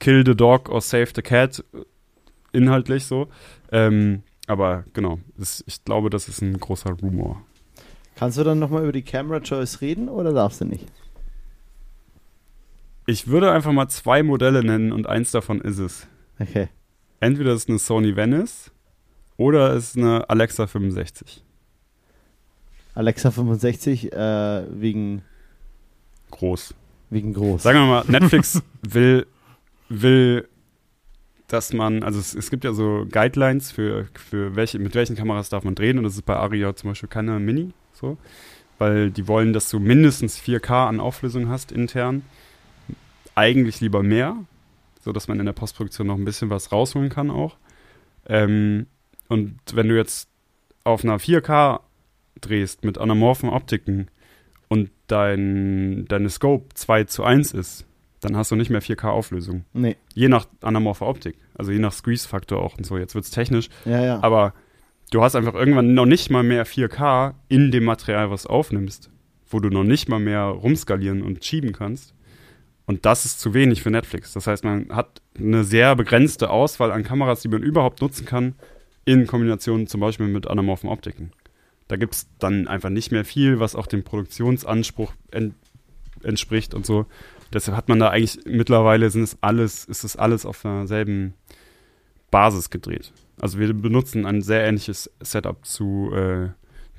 Kill 0.00 0.24
the 0.26 0.34
Dog 0.34 0.68
or 0.70 0.80
Save 0.80 1.08
the 1.14 1.22
Cat 1.22 1.62
inhaltlich 2.52 3.04
so. 3.04 3.28
Ähm, 3.70 4.22
aber 4.46 4.84
genau, 4.92 5.20
das, 5.36 5.62
ich 5.66 5.84
glaube, 5.84 6.10
das 6.10 6.28
ist 6.28 6.42
ein 6.42 6.58
großer 6.58 6.90
Rumor. 7.00 7.42
Kannst 8.20 8.36
du 8.36 8.44
dann 8.44 8.58
nochmal 8.58 8.82
über 8.82 8.92
die 8.92 9.00
Camera 9.00 9.40
Choice 9.40 9.80
reden 9.80 10.10
oder 10.10 10.34
darfst 10.34 10.60
du 10.60 10.66
nicht? 10.66 10.84
Ich 13.06 13.28
würde 13.28 13.50
einfach 13.50 13.72
mal 13.72 13.88
zwei 13.88 14.22
Modelle 14.22 14.62
nennen 14.62 14.92
und 14.92 15.06
eins 15.06 15.30
davon 15.30 15.62
ist 15.62 15.78
es. 15.78 16.06
Okay. 16.38 16.68
Entweder 17.20 17.52
es 17.52 17.62
ist 17.62 17.70
eine 17.70 17.78
Sony 17.78 18.16
Venice 18.16 18.72
oder 19.38 19.74
es 19.74 19.92
ist 19.92 19.96
eine 19.96 20.28
Alexa 20.28 20.66
65. 20.66 21.42
Alexa 22.94 23.30
65 23.30 24.12
äh, 24.12 24.64
wegen, 24.68 25.22
Groß. 26.30 26.74
wegen 27.08 27.32
groß. 27.32 27.62
Sagen 27.62 27.78
wir 27.78 27.86
mal, 27.86 28.04
Netflix 28.06 28.62
will, 28.82 29.26
will, 29.88 30.46
dass 31.46 31.72
man, 31.72 32.02
also 32.02 32.20
es, 32.20 32.34
es 32.34 32.50
gibt 32.50 32.64
ja 32.64 32.74
so 32.74 33.06
Guidelines 33.10 33.72
für, 33.72 34.08
für 34.12 34.56
welche, 34.56 34.78
mit 34.78 34.94
welchen 34.94 35.16
Kameras 35.16 35.48
darf 35.48 35.64
man 35.64 35.74
drehen 35.74 35.96
und 35.96 36.04
das 36.04 36.16
ist 36.16 36.26
bei 36.26 36.36
Aria 36.36 36.76
zum 36.76 36.90
Beispiel 36.90 37.08
keine 37.08 37.40
Mini, 37.40 37.72
so, 38.00 38.16
weil 38.78 39.10
die 39.10 39.28
wollen, 39.28 39.52
dass 39.52 39.68
du 39.70 39.78
mindestens 39.78 40.38
4K 40.40 40.88
an 40.88 41.00
Auflösung 41.00 41.48
hast 41.48 41.70
intern. 41.72 42.22
Eigentlich 43.34 43.80
lieber 43.80 44.02
mehr, 44.02 44.36
so 45.04 45.12
dass 45.12 45.28
man 45.28 45.38
in 45.38 45.46
der 45.46 45.52
Postproduktion 45.52 46.06
noch 46.06 46.16
ein 46.16 46.24
bisschen 46.24 46.50
was 46.50 46.72
rausholen 46.72 47.08
kann 47.10 47.30
auch. 47.30 47.56
Ähm, 48.26 48.86
und 49.28 49.58
wenn 49.72 49.88
du 49.88 49.96
jetzt 49.96 50.28
auf 50.84 51.04
einer 51.04 51.18
4K 51.18 51.80
drehst 52.40 52.84
mit 52.84 52.98
anamorphen 52.98 53.48
Optiken 53.50 54.08
und 54.68 54.90
dein, 55.06 56.06
deine 56.08 56.28
Scope 56.30 56.74
2 56.74 57.04
zu 57.04 57.22
1 57.24 57.52
ist, 57.52 57.86
dann 58.20 58.36
hast 58.36 58.50
du 58.50 58.56
nicht 58.56 58.70
mehr 58.70 58.82
4K 58.82 59.08
Auflösung. 59.08 59.64
Nee. 59.72 59.96
Je 60.14 60.28
nach 60.28 60.46
anamorpher 60.60 61.06
Optik, 61.06 61.36
also 61.54 61.70
je 61.72 61.78
nach 61.78 61.92
Squeeze-Faktor 61.92 62.62
auch 62.62 62.76
und 62.76 62.84
so. 62.84 62.98
Jetzt 62.98 63.14
wird 63.14 63.24
es 63.24 63.30
technisch, 63.30 63.68
Ja, 63.84 64.04
ja. 64.04 64.22
aber 64.22 64.52
du 65.10 65.22
hast 65.22 65.36
einfach 65.36 65.54
irgendwann 65.54 65.94
noch 65.94 66.06
nicht 66.06 66.30
mal 66.30 66.42
mehr 66.42 66.66
4K 66.66 67.34
in 67.48 67.70
dem 67.70 67.84
Material, 67.84 68.30
was 68.30 68.46
aufnimmst, 68.46 69.10
wo 69.48 69.60
du 69.60 69.68
noch 69.68 69.84
nicht 69.84 70.08
mal 70.08 70.20
mehr 70.20 70.42
rumskalieren 70.44 71.22
und 71.22 71.44
schieben 71.44 71.72
kannst. 71.72 72.14
Und 72.86 73.06
das 73.06 73.24
ist 73.24 73.40
zu 73.40 73.54
wenig 73.54 73.82
für 73.82 73.90
Netflix. 73.90 74.32
Das 74.32 74.46
heißt, 74.46 74.64
man 74.64 74.88
hat 74.90 75.22
eine 75.38 75.62
sehr 75.62 75.94
begrenzte 75.94 76.50
Auswahl 76.50 76.90
an 76.90 77.04
Kameras, 77.04 77.40
die 77.40 77.48
man 77.48 77.62
überhaupt 77.62 78.00
nutzen 78.00 78.26
kann, 78.26 78.54
in 79.04 79.26
Kombination 79.26 79.86
zum 79.86 80.00
Beispiel 80.00 80.26
mit 80.26 80.46
anamorphen 80.48 80.90
Optiken. 80.90 81.32
Da 81.88 81.96
gibt 81.96 82.14
es 82.14 82.28
dann 82.38 82.68
einfach 82.68 82.90
nicht 82.90 83.12
mehr 83.12 83.24
viel, 83.24 83.58
was 83.60 83.74
auch 83.74 83.86
dem 83.86 84.04
Produktionsanspruch 84.04 85.12
en 85.30 85.54
entspricht 86.22 86.74
und 86.74 86.84
so. 86.84 87.06
Deshalb 87.52 87.76
hat 87.76 87.88
man 87.88 87.98
da 87.98 88.10
eigentlich 88.10 88.40
mittlerweile 88.44 89.10
sind 89.10 89.22
es 89.22 89.38
alles, 89.40 89.84
ist 89.86 90.04
es 90.04 90.16
alles 90.16 90.46
auf 90.46 90.62
derselben 90.62 91.34
Basis 92.30 92.70
gedreht. 92.70 93.12
Also 93.40 93.58
wir 93.58 93.72
benutzen 93.72 94.26
ein 94.26 94.42
sehr 94.42 94.64
ähnliches 94.64 95.10
Setup 95.20 95.64
zu 95.64 96.10
äh, 96.14 96.48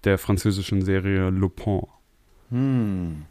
der 0.04 0.18
französischen 0.18 0.82
Serie 0.84 1.30
Lupin. 1.30 1.82
Hm. 2.50 3.24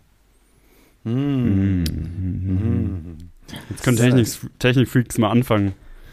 Hm. 1.05 1.83
Mhm. 1.85 3.17
Jetzt 3.69 3.83
können 3.83 3.97
Technik, 3.97 4.29
Technikfreaks 4.59 5.19
mal 5.19 5.31
anfangen. 5.31 5.73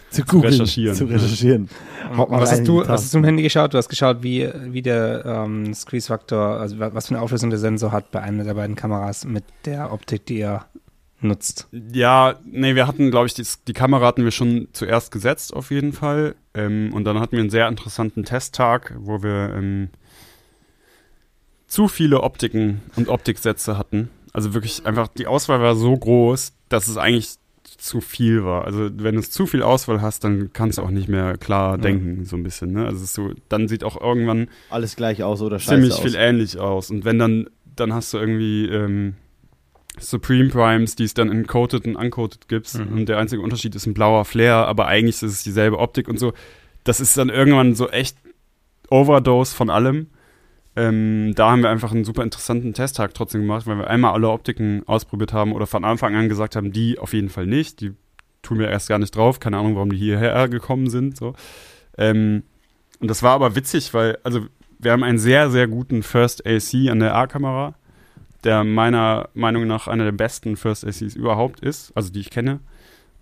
Zu 0.09 0.23
googeln, 0.23 0.53
recherchieren. 0.53 0.95
Zu 0.95 1.05
recherchieren. 1.05 1.69
Haut 2.15 2.31
mal 2.31 2.39
Was 2.41 2.53
hast, 2.53 2.67
du, 2.67 2.79
was 2.79 2.87
hast 2.87 3.13
du 3.13 3.17
im 3.17 3.25
Handy 3.25 3.43
geschaut? 3.43 3.73
Du 3.73 3.77
hast 3.77 3.89
geschaut, 3.89 4.23
wie, 4.23 4.49
wie 4.67 4.81
der 4.81 5.25
ähm, 5.25 5.73
Squeeze-Faktor, 5.73 6.59
also 6.61 6.79
wa- 6.79 6.91
was 6.93 7.07
für 7.07 7.15
eine 7.15 7.21
Auflösung 7.23 7.49
der 7.49 7.59
Sensor 7.59 7.91
hat 7.91 8.11
bei 8.11 8.21
einer 8.21 8.45
der 8.45 8.53
beiden 8.53 8.77
Kameras 8.77 9.25
mit 9.25 9.43
der 9.65 9.91
Optik, 9.91 10.25
die 10.25 10.39
ihr 10.39 10.65
nutzt. 11.19 11.67
Ja, 11.93 12.35
nee, 12.45 12.75
wir 12.75 12.87
hatten, 12.87 13.09
glaube 13.11 13.27
ich, 13.27 13.33
die, 13.33 13.43
die 13.67 13.73
Kamera 13.73 14.05
hatten 14.05 14.23
wir 14.23 14.31
schon 14.31 14.67
zuerst 14.73 15.11
gesetzt, 15.11 15.53
auf 15.53 15.71
jeden 15.71 15.93
Fall. 15.93 16.35
Ähm, 16.53 16.91
und 16.93 17.05
dann 17.05 17.19
hatten 17.19 17.33
wir 17.33 17.39
einen 17.41 17.49
sehr 17.49 17.67
interessanten 17.67 18.23
Testtag, 18.23 18.93
wo 18.99 19.23
wir 19.23 19.53
ähm, 19.55 19.89
zu 21.67 21.87
viele 21.87 22.21
Optiken 22.21 22.81
und 22.95 23.09
Optiksätze 23.09 23.77
hatten. 23.77 24.09
Also 24.33 24.53
wirklich 24.53 24.85
einfach, 24.85 25.07
die 25.07 25.27
Auswahl 25.27 25.61
war 25.61 25.75
so 25.75 25.95
groß, 25.97 26.53
dass 26.69 26.87
es 26.87 26.97
eigentlich 26.97 27.35
zu 27.77 28.01
viel 28.01 28.43
war. 28.43 28.65
Also 28.65 28.89
wenn 28.97 29.15
du 29.15 29.21
zu 29.21 29.45
viel 29.45 29.61
Auswahl 29.61 30.01
hast, 30.01 30.23
dann 30.23 30.51
kannst 30.53 30.77
du 30.77 30.81
auch 30.83 30.89
nicht 30.89 31.09
mehr 31.09 31.37
klar 31.37 31.71
Ja. 31.71 31.77
denken, 31.77 32.25
so 32.25 32.35
ein 32.35 32.43
bisschen. 32.43 32.71
Ne? 32.71 32.85
Also 32.85 32.97
es 32.97 33.03
ist 33.03 33.13
so, 33.15 33.31
dann 33.49 33.67
sieht 33.67 33.83
auch 33.83 33.99
irgendwann 33.99 34.47
Alles 34.69 34.95
gleich 34.95 35.23
aus 35.23 35.41
oder 35.41 35.59
scheiße 35.59 35.75
ziemlich 35.75 35.93
aus. 35.93 36.01
viel 36.01 36.15
ähnlich 36.15 36.57
aus. 36.59 36.89
Und 36.89 37.05
wenn 37.05 37.19
dann, 37.19 37.49
dann 37.75 37.93
hast 37.93 38.13
du 38.13 38.17
irgendwie 38.17 38.65
ähm, 38.67 39.15
Supreme 39.99 40.49
Primes, 40.49 40.95
die 40.95 41.03
es 41.03 41.13
dann 41.13 41.31
in 41.31 41.47
Coated 41.47 41.85
und 41.85 41.95
Uncoated 41.95 42.47
gibt. 42.47 42.73
Mhm. 42.73 42.97
Und 42.97 43.09
der 43.09 43.17
einzige 43.17 43.41
Unterschied 43.41 43.75
ist 43.75 43.85
ein 43.85 43.93
blauer 43.93 44.25
Flare, 44.25 44.67
aber 44.67 44.87
eigentlich 44.87 45.15
ist 45.15 45.23
es 45.23 45.43
dieselbe 45.43 45.79
Optik 45.79 46.07
und 46.07 46.19
so. 46.19 46.33
Das 46.83 46.99
ist 46.99 47.17
dann 47.17 47.29
irgendwann 47.29 47.75
so 47.75 47.89
echt 47.89 48.17
Overdose 48.89 49.55
von 49.55 49.69
allem. 49.69 50.07
Ähm, 50.75 51.33
da 51.35 51.51
haben 51.51 51.63
wir 51.63 51.69
einfach 51.69 51.91
einen 51.91 52.05
super 52.05 52.23
interessanten 52.23 52.73
Testtag 52.73 53.13
trotzdem 53.13 53.41
gemacht, 53.41 53.65
weil 53.65 53.79
wir 53.79 53.89
einmal 53.89 54.13
alle 54.13 54.29
Optiken 54.29 54.83
ausprobiert 54.85 55.33
haben 55.33 55.53
oder 55.53 55.65
von 55.65 55.83
Anfang 55.83 56.15
an 56.15 56.29
gesagt 56.29 56.55
haben, 56.55 56.71
die 56.71 56.99
auf 56.99 57.13
jeden 57.13 57.29
Fall 57.29 57.47
nicht. 57.47 57.81
Die 57.81 57.93
tun 58.43 58.59
wir 58.59 58.69
erst 58.69 58.87
gar 58.87 58.99
nicht 58.99 59.15
drauf. 59.15 59.39
Keine 59.39 59.57
Ahnung, 59.57 59.75
warum 59.75 59.91
die 59.91 59.97
hierher 59.97 60.47
gekommen 60.49 60.89
sind. 60.89 61.17
So. 61.17 61.33
Ähm, 61.97 62.43
und 62.99 63.09
das 63.09 63.23
war 63.23 63.33
aber 63.33 63.55
witzig, 63.55 63.93
weil, 63.93 64.17
also 64.23 64.45
wir 64.79 64.91
haben 64.91 65.03
einen 65.03 65.17
sehr, 65.17 65.49
sehr 65.49 65.67
guten 65.67 66.03
First 66.03 66.45
AC 66.45 66.89
an 66.89 66.99
der 66.99 67.15
A-Kamera, 67.15 67.75
der 68.43 68.63
meiner 68.63 69.29
Meinung 69.33 69.67
nach 69.67 69.87
einer 69.87 70.03
der 70.03 70.11
besten 70.11 70.57
First 70.57 70.85
ACs 70.85 71.15
überhaupt 71.15 71.59
ist, 71.61 71.91
also 71.95 72.11
die 72.11 72.19
ich 72.19 72.29
kenne. 72.29 72.59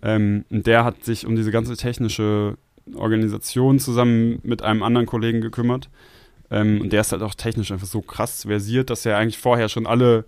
Ähm, 0.02 0.44
der 0.50 0.84
hat 0.84 1.04
sich 1.04 1.26
um 1.26 1.36
diese 1.36 1.50
ganze 1.50 1.76
technische 1.76 2.56
Organisation 2.94 3.78
zusammen 3.78 4.38
mit 4.42 4.62
einem 4.62 4.82
anderen 4.82 5.06
Kollegen 5.06 5.40
gekümmert. 5.40 5.88
Ähm, 6.50 6.80
und 6.80 6.92
der 6.92 7.00
ist 7.00 7.12
halt 7.12 7.22
auch 7.22 7.34
technisch 7.34 7.72
einfach 7.72 7.86
so 7.86 8.02
krass 8.02 8.42
versiert, 8.42 8.90
dass 8.90 9.06
er 9.06 9.16
eigentlich 9.16 9.38
vorher 9.38 9.68
schon 9.68 9.86
alle, 9.86 10.24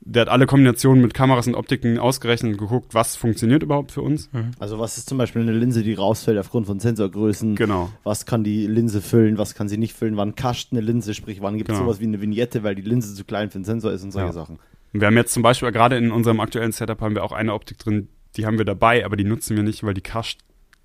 der 0.00 0.22
hat 0.22 0.28
alle 0.28 0.46
Kombinationen 0.46 1.02
mit 1.02 1.12
Kameras 1.12 1.46
und 1.46 1.54
Optiken 1.54 1.98
ausgerechnet 1.98 2.52
und 2.52 2.58
geguckt, 2.58 2.94
was 2.94 3.16
funktioniert 3.16 3.62
überhaupt 3.62 3.92
für 3.92 4.00
uns. 4.02 4.30
Also 4.58 4.78
was 4.78 4.96
ist 4.96 5.08
zum 5.08 5.18
Beispiel 5.18 5.42
eine 5.42 5.52
Linse, 5.52 5.82
die 5.82 5.92
rausfällt 5.94 6.38
aufgrund 6.38 6.66
von 6.66 6.80
Sensorgrößen? 6.80 7.56
Genau. 7.56 7.90
Was 8.04 8.24
kann 8.24 8.44
die 8.44 8.66
Linse 8.66 9.00
füllen, 9.02 9.36
was 9.38 9.54
kann 9.54 9.68
sie 9.68 9.76
nicht 9.76 9.94
füllen? 9.94 10.16
Wann 10.16 10.34
kascht 10.34 10.68
eine 10.72 10.80
Linse? 10.80 11.14
Sprich, 11.14 11.40
wann 11.42 11.58
gibt 11.58 11.68
es 11.70 11.76
Genau. 11.76 11.86
sowas 11.86 12.00
wie 12.00 12.04
eine 12.04 12.20
Vignette, 12.20 12.62
weil 12.62 12.74
die 12.74 12.82
Linse 12.82 13.14
zu 13.14 13.24
klein 13.24 13.50
für 13.50 13.58
den 13.58 13.64
Sensor 13.64 13.92
ist 13.92 14.02
und 14.04 14.12
solche 14.12 14.28
Ja. 14.28 14.32
Sachen. 14.32 14.58
Und 14.94 15.00
wir 15.00 15.06
haben 15.06 15.16
jetzt 15.16 15.34
zum 15.34 15.42
Beispiel, 15.42 15.70
gerade 15.72 15.98
in 15.98 16.10
unserem 16.10 16.40
aktuellen 16.40 16.72
Setup 16.72 17.00
haben 17.02 17.14
wir 17.14 17.22
auch 17.22 17.32
eine 17.32 17.52
Optik 17.52 17.78
drin, 17.78 18.08
die 18.36 18.46
haben 18.46 18.56
wir 18.56 18.64
dabei, 18.64 19.04
aber 19.04 19.16
die 19.16 19.24
nutzen 19.24 19.56
wir 19.56 19.62
nicht, 19.62 19.84
weil 19.84 19.94
die 19.94 20.00
kascht 20.00 20.40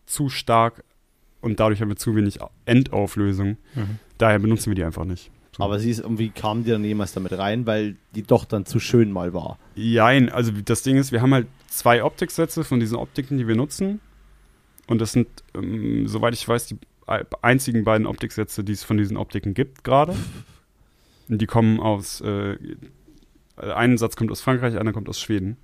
zu 0.05 0.27
stark 0.27 0.83
und 1.39 1.59
dadurch 1.61 1.79
haben 1.81 1.89
wir 1.89 1.95
zu 1.95 2.15
wenig 2.15 2.39
Endauflösung. 2.65 3.57
Mhm. 3.75 3.99
Daher 4.17 4.39
benutzen 4.39 4.71
wir 4.71 4.75
die 4.75 4.83
einfach 4.83 5.05
nicht. 5.05 5.31
So. 5.55 5.63
Aber 5.63 5.79
sie 5.79 5.91
ist 5.91 5.99
irgendwie 5.99 6.29
kam 6.29 6.63
die 6.63 6.71
dann 6.71 6.83
jemals 6.83 7.13
damit 7.13 7.37
rein, 7.37 7.65
weil 7.67 7.95
die 8.15 8.23
doch 8.23 8.45
dann 8.45 8.65
zu 8.65 8.79
schön 8.79 9.11
mal 9.11 9.33
war. 9.33 9.59
Jein, 9.75 10.29
also 10.29 10.51
das 10.51 10.81
Ding 10.81 10.97
ist, 10.97 11.11
wir 11.11 11.21
haben 11.21 11.33
halt 11.33 11.47
zwei 11.67 12.03
Optiksätze 12.03 12.63
von 12.63 12.79
diesen 12.79 12.97
Optiken, 12.97 13.37
die 13.37 13.47
wir 13.47 13.55
nutzen. 13.55 13.99
Und 14.87 14.99
das 14.99 15.11
sind, 15.11 15.27
ähm, 15.53 16.07
soweit 16.07 16.33
ich 16.33 16.47
weiß, 16.47 16.67
die 16.67 16.77
ei- 17.05 17.23
einzigen 17.41 17.83
beiden 17.83 18.07
Optiksätze, 18.07 18.63
die 18.63 18.73
es 18.73 18.83
von 18.83 18.97
diesen 18.97 19.15
Optiken 19.15 19.53
gibt 19.53 19.83
gerade. 19.83 20.15
Und 21.29 21.39
die 21.41 21.45
kommen 21.45 21.79
aus, 21.79 22.19
äh, 22.21 22.57
ein 23.57 23.97
Satz 23.97 24.15
kommt 24.15 24.31
aus 24.31 24.41
Frankreich, 24.41 24.77
einer 24.77 24.91
kommt 24.91 25.07
aus 25.07 25.21
Schweden. 25.21 25.57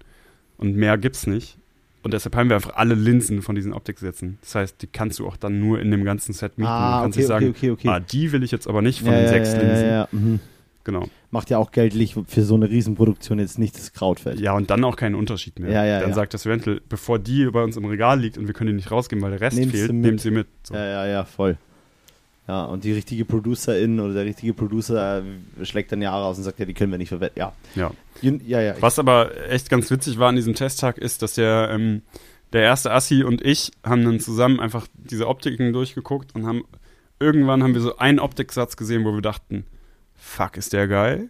Und 0.58 0.76
mehr 0.76 0.98
gibt's 0.98 1.26
nicht. 1.28 1.58
Und 2.02 2.14
deshalb 2.14 2.36
haben 2.36 2.50
wir 2.50 2.56
einfach 2.56 2.76
alle 2.76 2.96
Linsen 2.96 3.42
von 3.42 3.56
diesen 3.56 3.74
Optiksätzen. 3.74 4.38
Das 4.42 4.56
heißt, 4.56 4.82
die 4.82 4.88
kannst 4.88 5.20
du 5.20 5.28
auch 5.28 5.38
dann 5.38 5.60
nur 5.60 5.82
in 5.82 5.92
dem 5.92 6.06
ganzen 6.06 6.34
Set 6.34 6.58
mieten. 6.58 6.70
Ah, 6.70 6.98
du 6.98 7.04
kannst 7.04 7.18
okay, 7.18 7.28
sagen, 7.28 7.50
okay, 7.50 7.72
okay, 7.72 7.88
okay. 7.88 7.88
ah, 7.90 8.00
die 8.00 8.32
will 8.32 8.44
ich 8.44 8.52
jetzt 8.52 8.68
aber 8.68 8.82
nicht 8.82 9.02
von 9.02 9.12
ja, 9.12 9.20
den 9.20 9.28
sechs 9.28 9.54
ja, 9.54 9.60
Linsen. 9.60 9.88
Ja. 9.88 10.08
Mhm. 10.12 10.40
Genau. 10.86 11.06
Macht 11.30 11.50
ja 11.50 11.58
auch 11.58 11.72
geldlich 11.72 12.16
für 12.28 12.42
so 12.42 12.56
eine 12.56 12.70
Riesenproduktion 12.70 13.38
jetzt 13.38 13.60
nicht 13.60 13.78
das 13.78 13.94
Krautfeld. 13.94 14.40
Ja, 14.40 14.54
und 14.54 14.70
dann 14.70 14.84
auch 14.84 14.96
keinen 14.96 15.16
Unterschied 15.16 15.60
mehr. 15.60 15.72
Ja, 15.72 15.86
ja, 15.86 16.00
dann 16.00 16.10
ja. 16.10 16.16
sagt 16.16 16.34
das 16.34 16.48
Rental, 16.48 16.82
bevor 16.88 17.20
die 17.20 17.46
bei 17.52 17.62
uns 17.62 17.78
im 17.78 17.86
Regal 17.86 18.20
liegt 18.20 18.38
und 18.38 18.48
wir 18.48 18.54
können 18.54 18.70
die 18.70 18.76
nicht 18.76 18.90
rausgeben, 18.90 19.22
weil 19.22 19.32
der 19.32 19.42
Rest 19.42 19.58
sie 19.58 19.66
fehlt, 19.66 19.94
nehmt 19.94 20.22
sie 20.22 20.32
mit. 20.32 20.48
So. 20.64 20.74
Ja, 20.74 20.86
ja, 20.86 21.08
ja, 21.08 21.26
voll. 21.26 21.58
Ja, 22.50 22.66
und 22.66 22.84
die 22.84 22.94
richtige 22.94 23.26
Producerin 23.26 24.00
oder 24.00 24.16
der 24.16 24.26
richtige 24.26 24.56
Producer 24.56 25.20
äh, 25.20 25.66
schlägt 25.66 25.92
dann 25.92 26.02
Jahre 26.02 26.26
aus 26.26 26.40
und 26.40 26.46
sagt, 26.46 26.58
ja, 26.58 26.66
die 26.66 26.74
können 26.74 26.90
wir 26.90 26.98
nicht 26.98 27.10
verwenden. 27.10 27.38
Ja. 27.38 27.54
Ja. 27.76 27.92
Ja, 28.24 28.60
ja. 28.60 28.74
Was 28.80 28.98
aber 28.98 29.52
echt 29.52 29.70
ganz 29.70 29.92
witzig 29.92 30.18
war 30.18 30.30
an 30.30 30.36
diesem 30.36 30.56
Testtag 30.56 30.98
ist, 30.98 31.22
dass 31.22 31.36
der, 31.36 31.70
ähm, 31.72 32.02
der 32.52 32.64
erste 32.64 32.92
Assi 32.92 33.22
und 33.22 33.46
ich 33.46 33.70
haben 33.84 34.04
dann 34.04 34.20
zusammen 34.20 34.60
einfach 34.60 34.88
diese 34.96 35.28
Optiken 35.28 35.74
durchgeguckt 35.74 36.34
und 36.34 36.48
haben 36.48 36.64
irgendwann 37.20 37.62
haben 37.62 37.76
wir 37.76 37.82
so 37.82 37.98
einen 37.98 38.18
Optiksatz 38.18 38.78
gesehen, 38.78 39.06
wo 39.06 39.14
wir 39.14 39.22
dachten, 39.22 39.68
fuck, 40.16 40.58
ist 40.58 40.74
der 40.74 40.88
geil? 40.88 41.30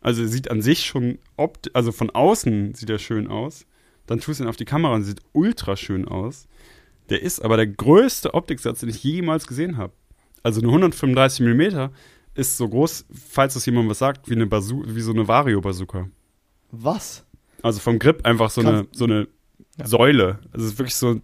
Also 0.00 0.22
er 0.22 0.28
sieht 0.28 0.48
an 0.48 0.62
sich 0.62 0.86
schon, 0.86 1.18
opt 1.36 1.74
also 1.74 1.90
von 1.90 2.08
außen 2.08 2.76
sieht 2.76 2.88
er 2.90 3.00
schön 3.00 3.26
aus. 3.26 3.66
Dann 4.06 4.20
tust 4.20 4.38
du 4.38 4.44
ihn 4.44 4.48
auf 4.48 4.56
die 4.56 4.64
Kamera 4.64 4.94
und 4.94 5.02
sieht 5.02 5.22
ultra 5.32 5.74
schön 5.74 6.06
aus. 6.06 6.46
Der 7.08 7.20
ist 7.20 7.44
aber 7.44 7.56
der 7.56 7.66
größte 7.66 8.32
Optiksatz, 8.32 8.78
den 8.78 8.90
ich 8.90 9.02
jemals 9.02 9.48
gesehen 9.48 9.76
habe. 9.76 9.92
Also 10.42 10.60
eine 10.60 10.68
135 10.68 11.40
mm 11.46 11.88
ist 12.34 12.56
so 12.56 12.68
groß, 12.68 13.06
falls 13.28 13.54
das 13.54 13.66
jemand 13.66 13.90
was 13.90 13.98
sagt, 13.98 14.28
wie 14.30 14.34
eine 14.34 14.46
Basu 14.46 14.82
wie 14.86 15.00
so 15.00 15.12
eine 15.12 15.26
Vario-Bazooka. 15.26 16.08
Was? 16.70 17.24
Also 17.62 17.80
vom 17.80 17.98
Grip 17.98 18.24
einfach 18.24 18.50
so 18.50 18.60
eine, 18.62 18.70
Kannst- 18.70 18.96
so 18.96 19.04
eine 19.04 19.28
Säule. 19.84 20.38
Also 20.52 20.66
es 20.66 20.72
ist 20.72 20.78
wirklich 20.78 20.94
so 20.94 21.20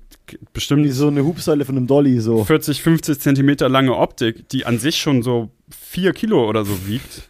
bestimmt 0.52 0.84
Wie 0.84 0.90
so 0.90 1.06
eine 1.06 1.24
Hubsäule 1.24 1.64
von 1.64 1.76
einem 1.76 1.86
Dolly, 1.86 2.18
so. 2.20 2.44
40, 2.44 2.82
50 2.82 3.20
Zentimeter 3.20 3.68
lange 3.68 3.94
Optik, 3.96 4.48
die 4.48 4.66
an 4.66 4.78
sich 4.78 4.96
schon 4.98 5.22
so 5.22 5.50
4 5.70 6.12
Kilo 6.12 6.48
oder 6.48 6.64
so 6.64 6.86
wiegt. 6.86 7.28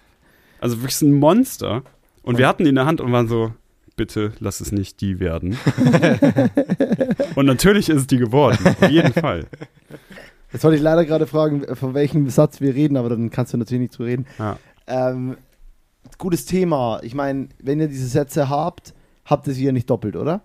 Also 0.61 0.79
wirklich 0.81 1.03
ein 1.03 1.13
Monster. 1.13 1.83
Und 2.23 2.39
wir 2.39 2.49
hatten 2.49 2.65
die 2.65 2.71
in 2.71 2.75
der 2.75 2.87
Hand 2.87 3.01
und 3.03 3.13
waren 3.13 3.29
so, 3.29 3.53
bitte 3.97 4.33
lass 4.41 4.61
es 4.61 4.73
nicht 4.73 5.01
die 5.03 5.21
werden. 5.21 5.59
und 7.35 7.47
natürlich 7.47 7.89
ist 7.89 7.97
es 7.99 8.07
die 8.07 8.17
geworden, 8.19 8.59
auf 8.65 8.91
jeden 8.91 9.13
Fall. 9.13 9.47
Jetzt 10.57 10.65
wollte 10.65 10.79
ich 10.79 10.83
leider 10.83 11.05
gerade 11.05 11.27
fragen, 11.27 11.67
von 11.77 11.93
welchem 11.93 12.31
Satz 12.31 12.63
wir 12.63 12.75
reden, 12.75 12.97
aber 12.97 13.11
dann 13.11 13.29
kannst 13.29 13.53
du 13.53 13.59
natürlich 13.59 13.81
nicht 13.83 13.93
zu 13.93 14.05
reden. 14.05 14.25
Ja. 14.39 14.59
Ähm, 14.87 15.37
gutes 16.17 16.47
Thema. 16.47 16.99
Ich 17.03 17.15
meine, 17.15 17.49
wenn 17.63 17.79
ihr 17.79 17.89
diese 17.89 18.07
Sätze 18.07 18.49
habt, 18.49 18.95
habt 19.27 19.47
ihr 19.49 19.53
sie 19.53 19.67
ja 19.67 19.73
nicht 19.73 19.91
doppelt, 19.91 20.17
oder? 20.17 20.41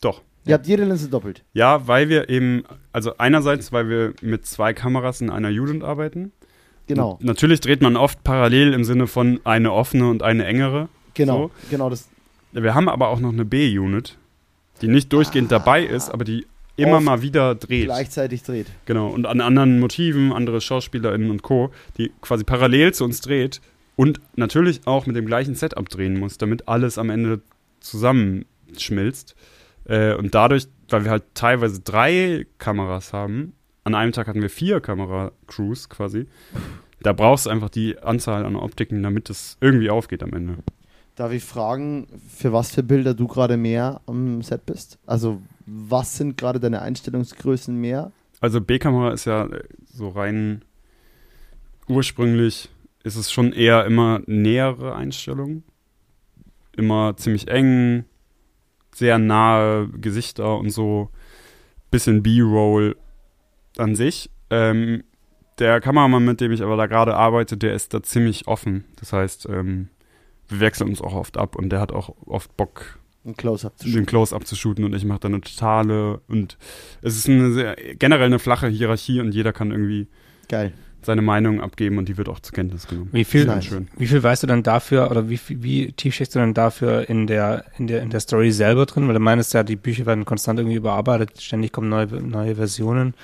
Doch. 0.00 0.20
Ihr 0.46 0.54
habt 0.54 0.66
jede 0.66 0.84
Linse 0.84 1.08
doppelt. 1.08 1.44
Ja, 1.52 1.86
weil 1.86 2.08
wir 2.08 2.28
eben, 2.28 2.64
also 2.92 3.16
einerseits, 3.16 3.70
weil 3.72 3.88
wir 3.88 4.14
mit 4.20 4.46
zwei 4.46 4.74
Kameras 4.74 5.20
in 5.20 5.30
einer 5.30 5.48
Unit 5.48 5.84
arbeiten. 5.84 6.32
Genau, 6.88 7.18
N- 7.20 7.26
Natürlich 7.26 7.60
dreht 7.60 7.82
man 7.82 7.96
oft 7.96 8.24
parallel 8.24 8.72
im 8.74 8.82
Sinne 8.82 9.06
von 9.06 9.38
eine 9.44 9.70
offene 9.72 10.10
und 10.10 10.24
eine 10.24 10.44
engere. 10.44 10.88
genau, 11.14 11.52
genau. 11.70 11.88
Das, 11.88 12.08
Wir 12.50 12.74
haben 12.74 12.88
aber 12.88 13.10
auch 13.10 13.20
noch 13.20 13.32
eine 13.32 13.44
B-Unit, 13.44 14.18
die 14.82 14.88
nicht 14.88 15.12
durchgehend 15.12 15.52
dabei 15.52 15.84
ist, 15.84 16.10
aber 16.10 16.24
die 16.24 16.46
immer 16.76 17.00
mal 17.00 17.22
wieder 17.22 17.54
dreht. 17.54 17.86
gleichzeitig 17.86 18.42
dreht. 18.42 18.66
Genau. 18.86 19.08
Und 19.08 19.26
an 19.26 19.40
anderen 19.40 19.80
Motiven, 19.80 20.32
andere 20.32 20.60
SchauspielerInnen 20.60 21.30
und 21.30 21.42
Co., 21.42 21.70
die 21.98 22.12
quasi 22.20 22.44
parallel 22.44 22.92
zu 22.92 23.04
uns 23.04 23.20
dreht 23.20 23.60
und 23.96 24.20
natürlich 24.36 24.86
auch 24.86 25.06
mit 25.06 25.16
dem 25.16 25.26
gleichen 25.26 25.54
Setup 25.54 25.88
drehen 25.88 26.18
muss, 26.18 26.38
damit 26.38 26.68
alles 26.68 26.98
am 26.98 27.10
Ende 27.10 27.40
zusammenschmilzt. 27.80 29.34
Äh, 29.86 30.14
und 30.14 30.34
dadurch, 30.34 30.66
weil 30.88 31.04
wir 31.04 31.10
halt 31.10 31.24
teilweise 31.34 31.80
drei 31.80 32.46
Kameras 32.58 33.12
haben, 33.12 33.52
an 33.84 33.94
einem 33.94 34.12
Tag 34.12 34.26
hatten 34.26 34.42
wir 34.42 34.50
vier 34.50 34.80
Kamera-Crews 34.80 35.90
quasi, 35.90 36.26
da 37.02 37.12
brauchst 37.12 37.46
du 37.46 37.50
einfach 37.50 37.68
die 37.68 37.98
Anzahl 37.98 38.46
an 38.46 38.56
Optiken, 38.56 39.02
damit 39.02 39.28
es 39.28 39.58
irgendwie 39.60 39.90
aufgeht 39.90 40.22
am 40.22 40.32
Ende. 40.32 40.56
Darf 41.16 41.32
ich 41.32 41.44
fragen, 41.44 42.08
für 42.28 42.52
was 42.52 42.72
für 42.72 42.82
Bilder 42.82 43.14
du 43.14 43.28
gerade 43.28 43.56
mehr 43.56 44.00
am 44.06 44.42
Set 44.42 44.66
bist? 44.66 44.98
Also, 45.06 45.42
was 45.66 46.16
sind 46.16 46.36
gerade 46.36 46.60
deine 46.60 46.82
Einstellungsgrößen 46.82 47.74
mehr? 47.74 48.12
Also 48.40 48.60
B-Kamera 48.60 49.12
ist 49.12 49.24
ja 49.24 49.48
so 49.86 50.08
rein 50.08 50.64
ursprünglich 51.88 52.70
ist 53.02 53.16
es 53.16 53.30
schon 53.30 53.52
eher 53.52 53.84
immer 53.84 54.22
nähere 54.26 54.94
Einstellungen. 54.94 55.62
Immer 56.76 57.16
ziemlich 57.16 57.48
eng, 57.48 58.04
sehr 58.92 59.18
nahe 59.18 59.88
Gesichter 59.88 60.58
und 60.58 60.70
so. 60.70 61.10
Bisschen 61.90 62.22
B-Roll 62.22 62.96
an 63.76 63.94
sich. 63.94 64.30
Ähm, 64.50 65.04
der 65.58 65.80
Kameramann, 65.80 66.24
mit 66.24 66.40
dem 66.40 66.50
ich 66.50 66.62
aber 66.62 66.76
da 66.76 66.86
gerade 66.86 67.14
arbeite, 67.14 67.56
der 67.56 67.74
ist 67.74 67.94
da 67.94 68.02
ziemlich 68.02 68.48
offen. 68.48 68.84
Das 68.96 69.12
heißt, 69.12 69.48
ähm, 69.48 69.90
wir 70.48 70.60
wechseln 70.60 70.88
uns 70.88 71.00
auch 71.00 71.14
oft 71.14 71.36
ab 71.36 71.54
und 71.54 71.70
der 71.70 71.80
hat 71.80 71.92
auch 71.92 72.14
oft 72.26 72.56
Bock, 72.56 72.98
Ein 73.26 73.36
Close-Up 73.36 73.78
zu 73.78 73.84
den 73.84 73.92
shooten. 73.92 74.06
Close-up 74.06 74.46
zu 74.46 74.56
shooten 74.56 74.84
und 74.84 74.94
ich 74.94 75.04
mache 75.04 75.20
dann 75.20 75.32
eine 75.34 75.40
totale 75.42 76.20
und 76.28 76.58
es 77.02 77.16
ist 77.16 77.28
eine 77.28 77.52
sehr, 77.52 77.76
generell 77.98 78.26
eine 78.26 78.38
flache 78.38 78.68
Hierarchie 78.68 79.20
und 79.20 79.32
jeder 79.32 79.52
kann 79.52 79.70
irgendwie 79.70 80.08
Geil. 80.48 80.72
seine 81.02 81.22
Meinung 81.22 81.60
abgeben 81.62 81.96
und 81.98 82.08
die 82.08 82.16
wird 82.18 82.28
auch 82.28 82.40
zur 82.40 82.54
Kenntnis 82.54 82.86
genommen. 82.86 83.08
Wie 83.12 83.24
viel, 83.24 83.46
Nice. 83.46 83.64
Schön. 83.64 83.88
wie 83.96 84.06
viel 84.06 84.22
weißt 84.22 84.42
du 84.42 84.46
dann 84.46 84.62
dafür 84.62 85.10
oder 85.10 85.28
wie, 85.30 85.40
wie 85.48 85.92
tief 85.92 86.14
steckst 86.14 86.34
du 86.34 86.38
dann 86.38 86.52
dafür 86.54 87.08
in 87.08 87.26
der, 87.26 87.64
in 87.78 87.86
der, 87.86 88.02
in 88.02 88.10
der 88.10 88.20
Story 88.20 88.52
selber 88.52 88.84
drin? 88.86 89.06
Weil 89.06 89.14
du 89.14 89.20
meinst 89.20 89.54
ja, 89.54 89.62
die 89.62 89.76
Bücher 89.76 90.04
werden 90.06 90.24
konstant 90.26 90.58
irgendwie 90.58 90.76
überarbeitet, 90.76 91.40
ständig 91.40 91.72
kommen 91.72 91.88
neue, 91.88 92.06
neue 92.06 92.56
Versionen. 92.56 93.14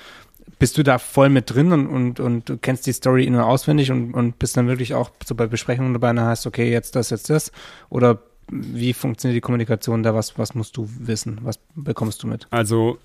Bist 0.57 0.77
du 0.77 0.83
da 0.83 0.97
voll 0.99 1.29
mit 1.29 1.49
drin 1.53 1.71
und, 1.71 1.87
und, 1.87 2.19
und 2.19 2.49
du 2.49 2.57
kennst 2.57 2.85
die 2.85 2.93
Story 2.93 3.25
in- 3.25 3.33
und 3.35 3.41
auswendig 3.41 3.91
und, 3.91 4.13
und 4.13 4.37
bist 4.37 4.57
dann 4.57 4.67
wirklich 4.67 4.93
auch 4.93 5.11
so 5.25 5.33
bei 5.33 5.47
Besprechungen 5.47 5.93
dabei 5.93 6.11
und 6.11 6.17
dann 6.17 6.25
heißt, 6.27 6.45
okay, 6.45 6.71
jetzt 6.71 6.95
das, 6.95 7.09
jetzt 7.09 7.29
das? 7.31 7.51
Oder 7.89 8.19
wie 8.51 8.93
funktioniert 8.93 9.37
die 9.37 9.41
Kommunikation 9.41 10.03
da? 10.03 10.13
Was, 10.13 10.37
was 10.37 10.53
musst 10.53 10.77
du 10.77 10.87
wissen? 10.99 11.39
Was 11.43 11.59
bekommst 11.75 12.21
du 12.21 12.27
mit? 12.27 12.47
Also 12.51 12.99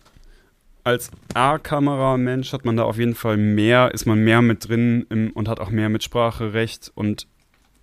als 0.85 1.10
A-Kamera-Mensch 1.35 2.52
hat 2.52 2.64
man 2.64 2.77
da 2.77 2.85
auf 2.85 2.98
jeden 2.98 3.14
Fall 3.14 3.36
mehr, 3.36 3.93
ist 3.93 4.06
man 4.06 4.23
mehr 4.23 4.43
mit 4.43 4.68
drin 4.68 5.06
im, 5.09 5.31
und 5.32 5.48
hat 5.48 5.60
auch 5.60 5.70
mehr 5.70 5.89
Mitspracherecht 5.89 6.93
und 6.94 7.27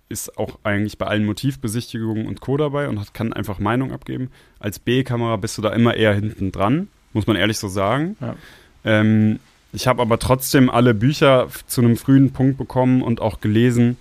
ist 0.08 0.38
auch 0.38 0.58
eigentlich 0.62 0.98
bei 0.98 1.06
allen 1.06 1.24
Motivbesichtigungen 1.24 2.26
und 2.26 2.40
Co. 2.40 2.56
dabei 2.56 2.88
und 2.88 3.00
hat, 3.00 3.14
kann 3.14 3.32
einfach 3.32 3.58
Meinung 3.58 3.92
abgeben. 3.92 4.30
Als 4.58 4.78
B-Kamera 4.78 5.36
bist 5.36 5.58
du 5.58 5.62
da 5.62 5.70
immer 5.70 5.94
eher 5.94 6.14
hinten 6.14 6.52
dran, 6.52 6.88
muss 7.12 7.26
man 7.26 7.36
ehrlich 7.36 7.58
so 7.58 7.68
sagen. 7.68 8.16
Ja. 8.20 8.36
Ähm, 8.84 9.38
ich 9.72 9.86
habe 9.86 10.00
aber 10.02 10.18
trotzdem 10.18 10.70
alle 10.70 10.94
Bücher 10.94 11.48
zu 11.66 11.80
einem 11.80 11.96
frühen 11.96 12.32
Punkt 12.32 12.58
bekommen 12.58 13.02
und 13.02 13.20
auch 13.20 13.40
gelesen, 13.40 13.96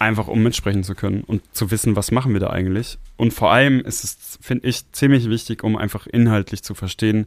einfach 0.00 0.28
um 0.28 0.42
mitsprechen 0.42 0.82
zu 0.82 0.94
können 0.94 1.22
und 1.22 1.42
zu 1.54 1.70
wissen, 1.70 1.94
was 1.94 2.10
machen 2.10 2.32
wir 2.32 2.40
da 2.40 2.50
eigentlich. 2.50 2.98
Und 3.16 3.34
vor 3.34 3.52
allem 3.52 3.80
ist 3.80 4.02
es, 4.02 4.38
finde 4.40 4.66
ich, 4.66 4.90
ziemlich 4.92 5.28
wichtig, 5.28 5.62
um 5.62 5.76
einfach 5.76 6.06
inhaltlich 6.06 6.62
zu 6.62 6.74
verstehen, 6.74 7.26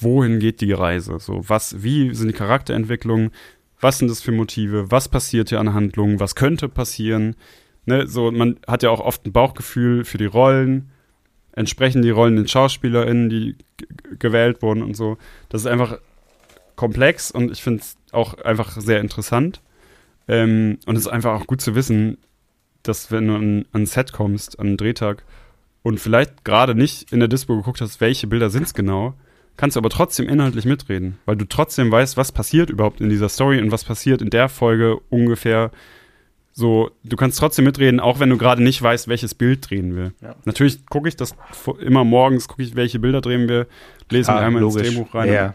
wohin 0.00 0.40
geht 0.40 0.60
die 0.60 0.72
Reise? 0.72 1.18
So, 1.18 1.42
was, 1.48 1.82
wie 1.82 2.14
sind 2.14 2.28
die 2.28 2.34
Charakterentwicklungen? 2.34 3.30
Was 3.80 3.98
sind 3.98 4.10
das 4.10 4.20
für 4.20 4.32
Motive? 4.32 4.90
Was 4.90 5.08
passiert 5.08 5.48
hier 5.48 5.58
an 5.58 5.72
Handlungen? 5.72 6.20
Was 6.20 6.34
könnte 6.34 6.68
passieren? 6.68 7.34
Ne, 7.86 8.06
so, 8.06 8.30
man 8.30 8.58
hat 8.66 8.82
ja 8.82 8.90
auch 8.90 9.00
oft 9.00 9.24
ein 9.24 9.32
Bauchgefühl 9.32 10.04
für 10.04 10.18
die 10.18 10.26
Rollen. 10.26 10.90
Entsprechen 11.52 12.02
die 12.02 12.10
Rollen 12.10 12.36
den 12.36 12.46
SchauspielerInnen, 12.46 13.30
die 13.30 13.56
gewählt 14.18 14.60
wurden 14.60 14.82
und 14.82 14.94
so. 14.94 15.16
Das 15.48 15.62
ist 15.62 15.66
einfach 15.66 15.98
komplex 16.76 17.30
und 17.30 17.50
ich 17.50 17.62
finde 17.62 17.80
es 17.80 17.96
auch 18.12 18.34
einfach 18.34 18.78
sehr 18.78 19.00
interessant. 19.00 19.62
Ähm, 20.30 20.78
und 20.86 20.96
es 20.96 21.02
ist 21.02 21.08
einfach 21.08 21.40
auch 21.40 21.46
gut 21.46 21.60
zu 21.60 21.74
wissen, 21.74 22.18
dass 22.82 23.10
wenn 23.10 23.26
du 23.26 23.34
an, 23.34 23.64
an 23.72 23.82
ein 23.82 23.86
Set 23.86 24.12
kommst, 24.12 24.58
an 24.60 24.68
einen 24.68 24.76
Drehtag 24.76 25.24
und 25.82 25.98
vielleicht 25.98 26.44
gerade 26.44 26.74
nicht 26.74 27.12
in 27.12 27.18
der 27.18 27.28
Dispo 27.28 27.56
geguckt 27.56 27.80
hast, 27.80 28.00
welche 28.00 28.26
Bilder 28.26 28.48
sind 28.48 28.62
es 28.62 28.72
genau, 28.74 29.14
kannst 29.56 29.76
du 29.76 29.80
aber 29.80 29.90
trotzdem 29.90 30.28
inhaltlich 30.28 30.64
mitreden, 30.64 31.18
weil 31.26 31.36
du 31.36 31.44
trotzdem 31.46 31.90
weißt, 31.90 32.16
was 32.16 32.32
passiert 32.32 32.70
überhaupt 32.70 33.00
in 33.00 33.10
dieser 33.10 33.28
Story 33.28 33.60
und 33.60 33.72
was 33.72 33.84
passiert 33.84 34.22
in 34.22 34.30
der 34.30 34.48
Folge 34.48 34.98
ungefähr. 35.10 35.70
So, 36.52 36.90
du 37.04 37.16
kannst 37.16 37.38
trotzdem 37.38 37.64
mitreden, 37.64 38.00
auch 38.00 38.20
wenn 38.20 38.28
du 38.30 38.36
gerade 38.38 38.62
nicht 38.62 38.80
weißt, 38.82 39.08
welches 39.08 39.34
Bild 39.34 39.68
drehen 39.68 39.96
wir. 39.96 40.12
Ja. 40.20 40.34
Natürlich 40.44 40.84
gucke 40.86 41.08
ich 41.08 41.16
das 41.16 41.34
immer 41.80 42.04
morgens, 42.04 42.48
gucke 42.48 42.62
ich, 42.62 42.74
welche 42.76 42.98
Bilder 42.98 43.20
drehen 43.20 43.48
wir, 43.48 43.66
lese 44.10 44.32
Ah, 44.32 44.38
einmal 44.40 44.62
logisch. 44.62 44.82
ins 44.86 44.94
Drehbuch 44.94 45.14
rein, 45.14 45.32
Ja, 45.32 45.54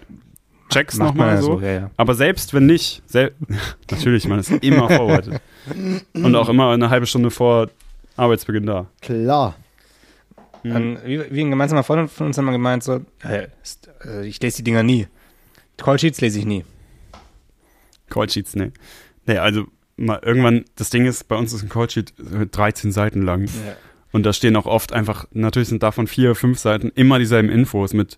check's 0.69 0.97
macht 0.97 1.15
man 1.15 1.27
nochmal 1.27 1.35
ja 1.35 1.41
so. 1.41 1.59
Ja, 1.59 1.71
ja. 1.71 1.91
Aber 1.97 2.15
selbst 2.15 2.53
wenn 2.53 2.65
nicht, 2.65 3.03
sel 3.05 3.33
natürlich, 3.91 4.27
man 4.27 4.39
ist 4.39 4.51
immer 4.51 4.89
vorbereitet. 4.89 5.41
Und 6.13 6.35
auch 6.35 6.49
immer 6.49 6.71
eine 6.71 6.89
halbe 6.89 7.05
Stunde 7.05 7.31
vor 7.31 7.69
Arbeitsbeginn 8.17 8.65
da. 8.65 8.87
Klar. 9.01 9.55
Dann, 10.63 10.97
wie, 11.05 11.21
wie 11.29 11.41
ein 11.41 11.51
gemeinsamer 11.51 11.83
Freund 11.83 12.09
von 12.09 12.27
uns 12.27 12.37
haben 12.37 12.45
wir 12.45 12.51
gemeint, 12.51 12.83
so, 12.83 13.01
äh, 13.23 13.47
ist, 13.61 13.89
äh, 14.03 14.25
ich 14.25 14.41
lese 14.41 14.57
die 14.57 14.63
Dinger 14.63 14.81
nie. 14.81 15.07
Call 15.77 15.99
Sheets 15.99 16.21
lese 16.21 16.39
ich 16.39 16.45
nie. 16.45 16.65
Call 18.09 18.29
Sheets, 18.29 18.55
nee. 18.55 18.71
Nee, 19.27 19.37
also 19.37 19.65
mal 19.95 20.19
irgendwann, 20.23 20.65
das 20.75 20.89
Ding 20.89 21.05
ist, 21.05 21.27
bei 21.27 21.35
uns 21.35 21.53
ist 21.53 21.63
ein 21.63 21.69
Call 21.69 21.89
Sheet 21.89 22.13
äh, 22.19 22.47
13 22.47 22.91
Seiten 22.91 23.21
lang. 23.21 23.47
Und 24.11 24.23
da 24.25 24.33
stehen 24.33 24.55
auch 24.55 24.65
oft 24.65 24.93
einfach, 24.93 25.27
natürlich 25.31 25.69
sind 25.69 25.83
davon 25.83 26.07
vier, 26.07 26.35
fünf 26.35 26.57
Seiten 26.57 26.91
immer 26.95 27.19
dieselben 27.19 27.49
Infos 27.49 27.93
mit 27.93 28.17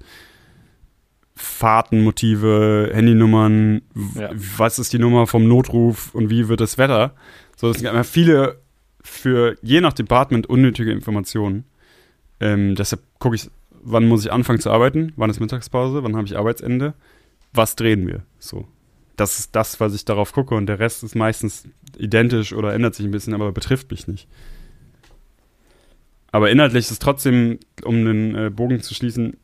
Fahrtenmotive, 1.37 2.89
Handynummern, 2.93 3.81
Ja. 4.15 4.31
was 4.33 4.79
ist 4.79 4.91
die 4.91 4.99
Nummer 4.99 5.27
vom 5.27 5.47
Notruf 5.47 6.13
und 6.13 6.29
wie 6.29 6.47
wird 6.47 6.59
das 6.59 6.77
Wetter. 6.77 7.13
So, 7.55 7.69
es 7.69 7.77
sind 7.77 7.87
einfach 7.87 8.05
viele 8.09 8.59
für 9.03 9.55
je 9.61 9.79
nach 9.81 9.93
Department 9.93 10.47
unnötige 10.47 10.91
Informationen. 10.91 11.63
Ähm, 12.39 12.75
deshalb 12.75 13.01
gucke 13.19 13.35
ich, 13.35 13.49
wann 13.71 14.07
muss 14.07 14.25
ich 14.25 14.31
anfangen 14.31 14.59
zu 14.59 14.69
arbeiten, 14.71 15.13
wann 15.15 15.29
ist 15.29 15.39
Mittagspause, 15.39 16.03
wann 16.03 16.15
habe 16.15 16.25
ich 16.27 16.37
Arbeitsende, 16.37 16.93
was 17.53 17.75
drehen 17.75 18.07
wir. 18.07 18.23
So. 18.39 18.67
Das 19.15 19.39
ist 19.39 19.55
das, 19.55 19.79
was 19.79 19.95
ich 19.95 20.05
darauf 20.05 20.33
gucke 20.33 20.55
und 20.55 20.65
der 20.67 20.79
Rest 20.79 21.03
ist 21.03 21.15
meistens 21.15 21.67
identisch 21.97 22.53
oder 22.53 22.73
ändert 22.73 22.95
sich 22.95 23.05
ein 23.05 23.11
bisschen, 23.11 23.33
aber 23.33 23.51
betrifft 23.51 23.89
mich 23.91 24.07
nicht. 24.07 24.27
Aber 26.31 26.51
inhaltlich 26.51 26.85
ist 26.85 26.91
es 26.91 26.99
trotzdem, 26.99 27.59
um 27.83 28.05
den 28.05 28.35
äh, 28.35 28.49
Bogen 28.49 28.81
zu 28.81 28.93
schließen, 28.93 29.37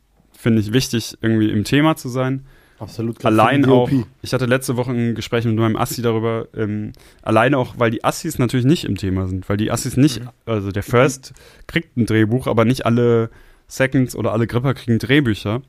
finde 0.44 0.60
ich 0.60 0.72
wichtig, 0.74 1.16
irgendwie 1.22 1.50
im 1.50 1.64
Thema 1.64 1.96
zu 1.96 2.08
sein. 2.10 2.44
Absolut. 2.78 3.18
gerade 3.18 3.34
Allein 3.40 3.64
auch, 3.64 3.90
ich 4.20 4.34
hatte 4.34 4.44
letzte 4.44 4.76
Woche 4.76 4.90
ein 4.92 5.14
Gespräch 5.14 5.46
mit 5.46 5.56
meinem 5.56 5.76
Assi 5.76 6.02
darüber, 6.02 6.48
ähm, 6.54 6.92
alleine 7.22 7.56
auch, 7.56 7.78
weil 7.78 7.90
die 7.90 8.04
Assis 8.04 8.38
natürlich 8.38 8.66
nicht 8.66 8.84
im 8.84 8.96
Thema 8.96 9.26
sind, 9.26 9.48
weil 9.48 9.56
die 9.56 9.70
Assis 9.70 9.96
nicht, 9.96 10.20
Mhm. 10.20 10.28
also 10.44 10.70
der 10.70 10.82
First 10.82 11.32
kriegt 11.66 11.96
ein 11.96 12.04
Drehbuch, 12.04 12.46
aber 12.46 12.66
nicht 12.66 12.84
alle 12.84 13.30
Seconds 13.68 14.14
oder 14.14 14.32
alle 14.32 14.46
Gripper 14.46 14.74
kriegen 14.74 14.98
Drehbücher. 14.98 15.62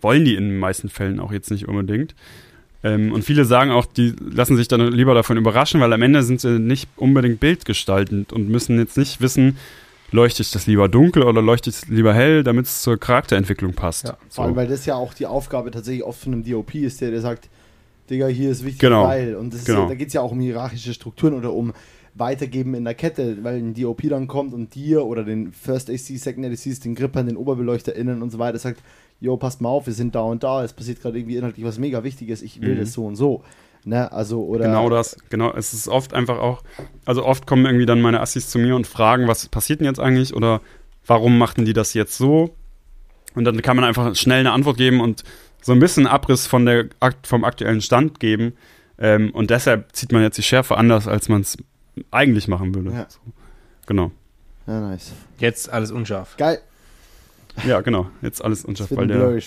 Wollen 0.00 0.24
die 0.24 0.36
in 0.36 0.44
den 0.50 0.58
meisten 0.58 0.88
Fällen 0.88 1.18
auch 1.18 1.32
jetzt 1.32 1.50
nicht 1.50 1.66
unbedingt. 1.66 2.14
Ähm, 2.84 3.12
und 3.12 3.24
viele 3.24 3.44
sagen 3.44 3.72
auch, 3.72 3.86
die 3.86 4.14
lassen 4.20 4.56
sich 4.56 4.68
dann 4.68 4.80
lieber 4.92 5.14
davon 5.14 5.36
überraschen, 5.36 5.80
weil 5.80 5.92
am 5.92 6.02
Ende 6.02 6.22
sind 6.22 6.40
sie 6.40 6.60
nicht 6.60 6.88
unbedingt 6.96 7.40
bildgestaltend 7.40 8.32
und 8.32 8.48
müssen 8.48 8.78
jetzt 8.78 8.96
nicht 8.96 9.20
wissen, 9.20 9.56
leuchte 10.12 10.42
ich 10.42 10.50
das 10.50 10.66
lieber 10.66 10.88
dunkel 10.88 11.22
oder 11.22 11.42
leuchte 11.42 11.70
ich 11.70 11.76
es 11.76 11.88
lieber 11.88 12.12
hell, 12.14 12.42
damit 12.42 12.66
es 12.66 12.82
zur 12.82 12.98
Charakterentwicklung 12.98 13.72
passt. 13.74 14.04
Ja. 14.08 14.16
Vor 14.28 14.44
allem, 14.44 14.54
So. 14.54 14.56
weil 14.56 14.68
das 14.68 14.86
ja 14.86 14.94
auch 14.96 15.14
die 15.14 15.26
Aufgabe 15.26 15.70
tatsächlich 15.70 16.04
oft 16.04 16.20
von 16.20 16.32
einem 16.32 16.44
DOP 16.44 16.74
ist, 16.76 17.00
der, 17.00 17.10
der 17.10 17.20
sagt, 17.20 17.48
Digga, 18.08 18.26
hier 18.26 18.50
ist 18.50 18.64
wichtig, 18.64 18.80
Genau. 18.80 19.04
weil. 19.06 19.36
Und 19.36 19.54
das 19.54 19.64
Genau. 19.64 19.82
ja, 19.82 19.88
da 19.88 19.94
geht 19.94 20.08
es 20.08 20.14
ja 20.14 20.20
auch 20.20 20.32
um 20.32 20.40
hierarchische 20.40 20.92
Strukturen 20.94 21.34
oder 21.34 21.52
um 21.52 21.72
Weitergeben 22.14 22.74
in 22.74 22.84
der 22.84 22.94
Kette, 22.94 23.38
weil 23.44 23.58
ein 23.58 23.72
DOP 23.72 24.02
dann 24.08 24.26
kommt 24.26 24.52
und 24.52 24.74
dir 24.74 25.06
oder 25.06 25.22
den 25.22 25.52
First 25.52 25.88
AC, 25.88 26.18
Second 26.18 26.44
ACs, 26.44 26.80
den 26.80 26.96
Grippern, 26.96 27.26
den 27.26 27.36
OberbeleuchterInnen 27.36 28.20
und 28.20 28.30
so 28.30 28.40
weiter 28.40 28.58
sagt, 28.58 28.82
jo, 29.20 29.36
passt 29.36 29.60
mal 29.60 29.68
auf, 29.68 29.86
wir 29.86 29.92
sind 29.94 30.14
da 30.16 30.22
und 30.22 30.42
da, 30.42 30.64
es 30.64 30.72
passiert 30.72 31.00
gerade 31.00 31.18
irgendwie 31.18 31.36
inhaltlich 31.36 31.64
was 31.64 31.78
mega 31.78 32.02
Wichtiges, 32.02 32.42
ich 32.42 32.60
will 32.60 32.74
Mhm. 32.74 32.80
das 32.80 32.92
so 32.94 33.06
und 33.06 33.14
so. 33.14 33.44
Ne? 33.84 34.10
Also, 34.12 34.44
oder 34.44 34.64
Genau 34.64 34.88
das, 34.90 35.16
genau. 35.30 35.52
Es 35.54 35.72
ist 35.72 35.88
oft 35.88 36.12
einfach 36.12 36.38
auch, 36.38 36.62
also 37.04 37.24
oft 37.24 37.46
kommen 37.46 37.64
irgendwie 37.64 37.86
dann 37.86 38.00
meine 38.00 38.20
Assis 38.20 38.48
zu 38.50 38.58
mir 38.58 38.76
und 38.76 38.86
fragen, 38.86 39.26
was 39.26 39.48
passiert 39.48 39.80
denn 39.80 39.86
jetzt 39.86 40.00
eigentlich 40.00 40.34
oder 40.34 40.60
warum 41.06 41.38
machten 41.38 41.64
die 41.64 41.72
das 41.72 41.94
jetzt 41.94 42.16
so? 42.16 42.54
Und 43.34 43.44
dann 43.44 43.62
kann 43.62 43.76
man 43.76 43.84
einfach 43.84 44.14
schnell 44.16 44.40
eine 44.40 44.52
Antwort 44.52 44.76
geben 44.76 45.00
und 45.00 45.24
so 45.62 45.72
ein 45.72 45.78
bisschen 45.78 46.06
Abriss 46.06 46.46
von 46.46 46.66
der, 46.66 46.86
vom 47.22 47.44
aktuellen 47.44 47.80
Stand 47.80 48.20
geben. 48.20 48.54
Ähm, 48.98 49.30
und 49.30 49.50
deshalb 49.50 49.94
zieht 49.94 50.12
man 50.12 50.22
jetzt 50.22 50.36
die 50.36 50.42
Schärfe 50.42 50.76
anders, 50.76 51.08
als 51.08 51.28
man 51.28 51.42
es 51.42 51.56
eigentlich 52.10 52.48
machen 52.48 52.74
würde. 52.74 52.90
Ja. 52.90 53.06
So. 53.08 53.20
Genau. 53.86 54.10
Ja, 54.66 54.80
nice. 54.80 55.12
Jetzt 55.38 55.72
alles 55.72 55.90
unscharf. 55.90 56.36
Geil. 56.36 56.60
Ja, 57.66 57.80
genau. 57.80 58.10
Jetzt 58.22 58.44
alles 58.44 58.64
unscharf, 58.64 58.90
weil 58.92 59.06
der. 59.06 59.38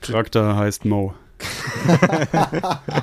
Charakter 0.00 0.56
heißt 0.56 0.84
Mo. 0.84 1.14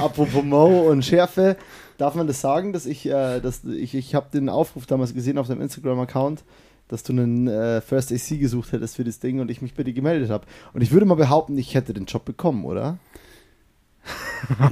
Apropos 0.00 0.42
Mo 0.42 0.90
und 0.90 1.04
Schärfe, 1.04 1.56
darf 1.98 2.14
man 2.14 2.26
das 2.26 2.40
sagen, 2.40 2.72
dass 2.72 2.86
ich, 2.86 3.06
äh, 3.06 3.40
dass 3.40 3.64
ich, 3.64 3.94
ich 3.94 4.14
habe 4.14 4.26
den 4.32 4.48
Aufruf 4.48 4.86
damals 4.86 5.14
gesehen 5.14 5.38
auf 5.38 5.48
deinem 5.48 5.60
Instagram-Account, 5.62 6.44
dass 6.88 7.02
du 7.02 7.12
einen 7.12 7.48
äh, 7.48 7.80
First 7.80 8.12
AC 8.12 8.38
gesucht 8.40 8.72
hättest 8.72 8.96
für 8.96 9.04
das 9.04 9.18
Ding 9.20 9.40
und 9.40 9.50
ich 9.50 9.62
mich 9.62 9.74
bei 9.74 9.82
dir 9.82 9.92
gemeldet 9.94 10.30
habe. 10.30 10.44
Und 10.72 10.82
ich 10.82 10.92
würde 10.92 11.06
mal 11.06 11.14
behaupten, 11.14 11.56
ich 11.58 11.74
hätte 11.74 11.92
den 11.94 12.06
Job 12.06 12.24
bekommen, 12.24 12.64
oder? 12.64 12.98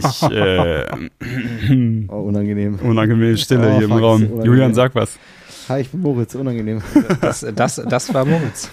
Ich, 0.01 0.23
äh, 0.23 0.87
Oh, 2.09 2.17
unangenehm. 2.23 2.79
unangenehme 2.83 3.37
Stille 3.39 3.69
Oh, 3.71 3.75
hier 3.77 3.85
im 3.85 3.93
Raum. 3.93 4.17
unangenehm. 4.23 4.45
Julian, 4.45 4.75
sag 4.75 4.95
was. 4.95 5.19
Hi, 5.69 5.83
ich 5.83 5.91
bin 5.91 6.01
Moritz, 6.01 6.35
unangenehm. 6.35 6.83
Das, 7.21 7.47
das, 7.55 7.81
das 7.89 8.13
war 8.13 8.25
Moritz. 8.25 8.69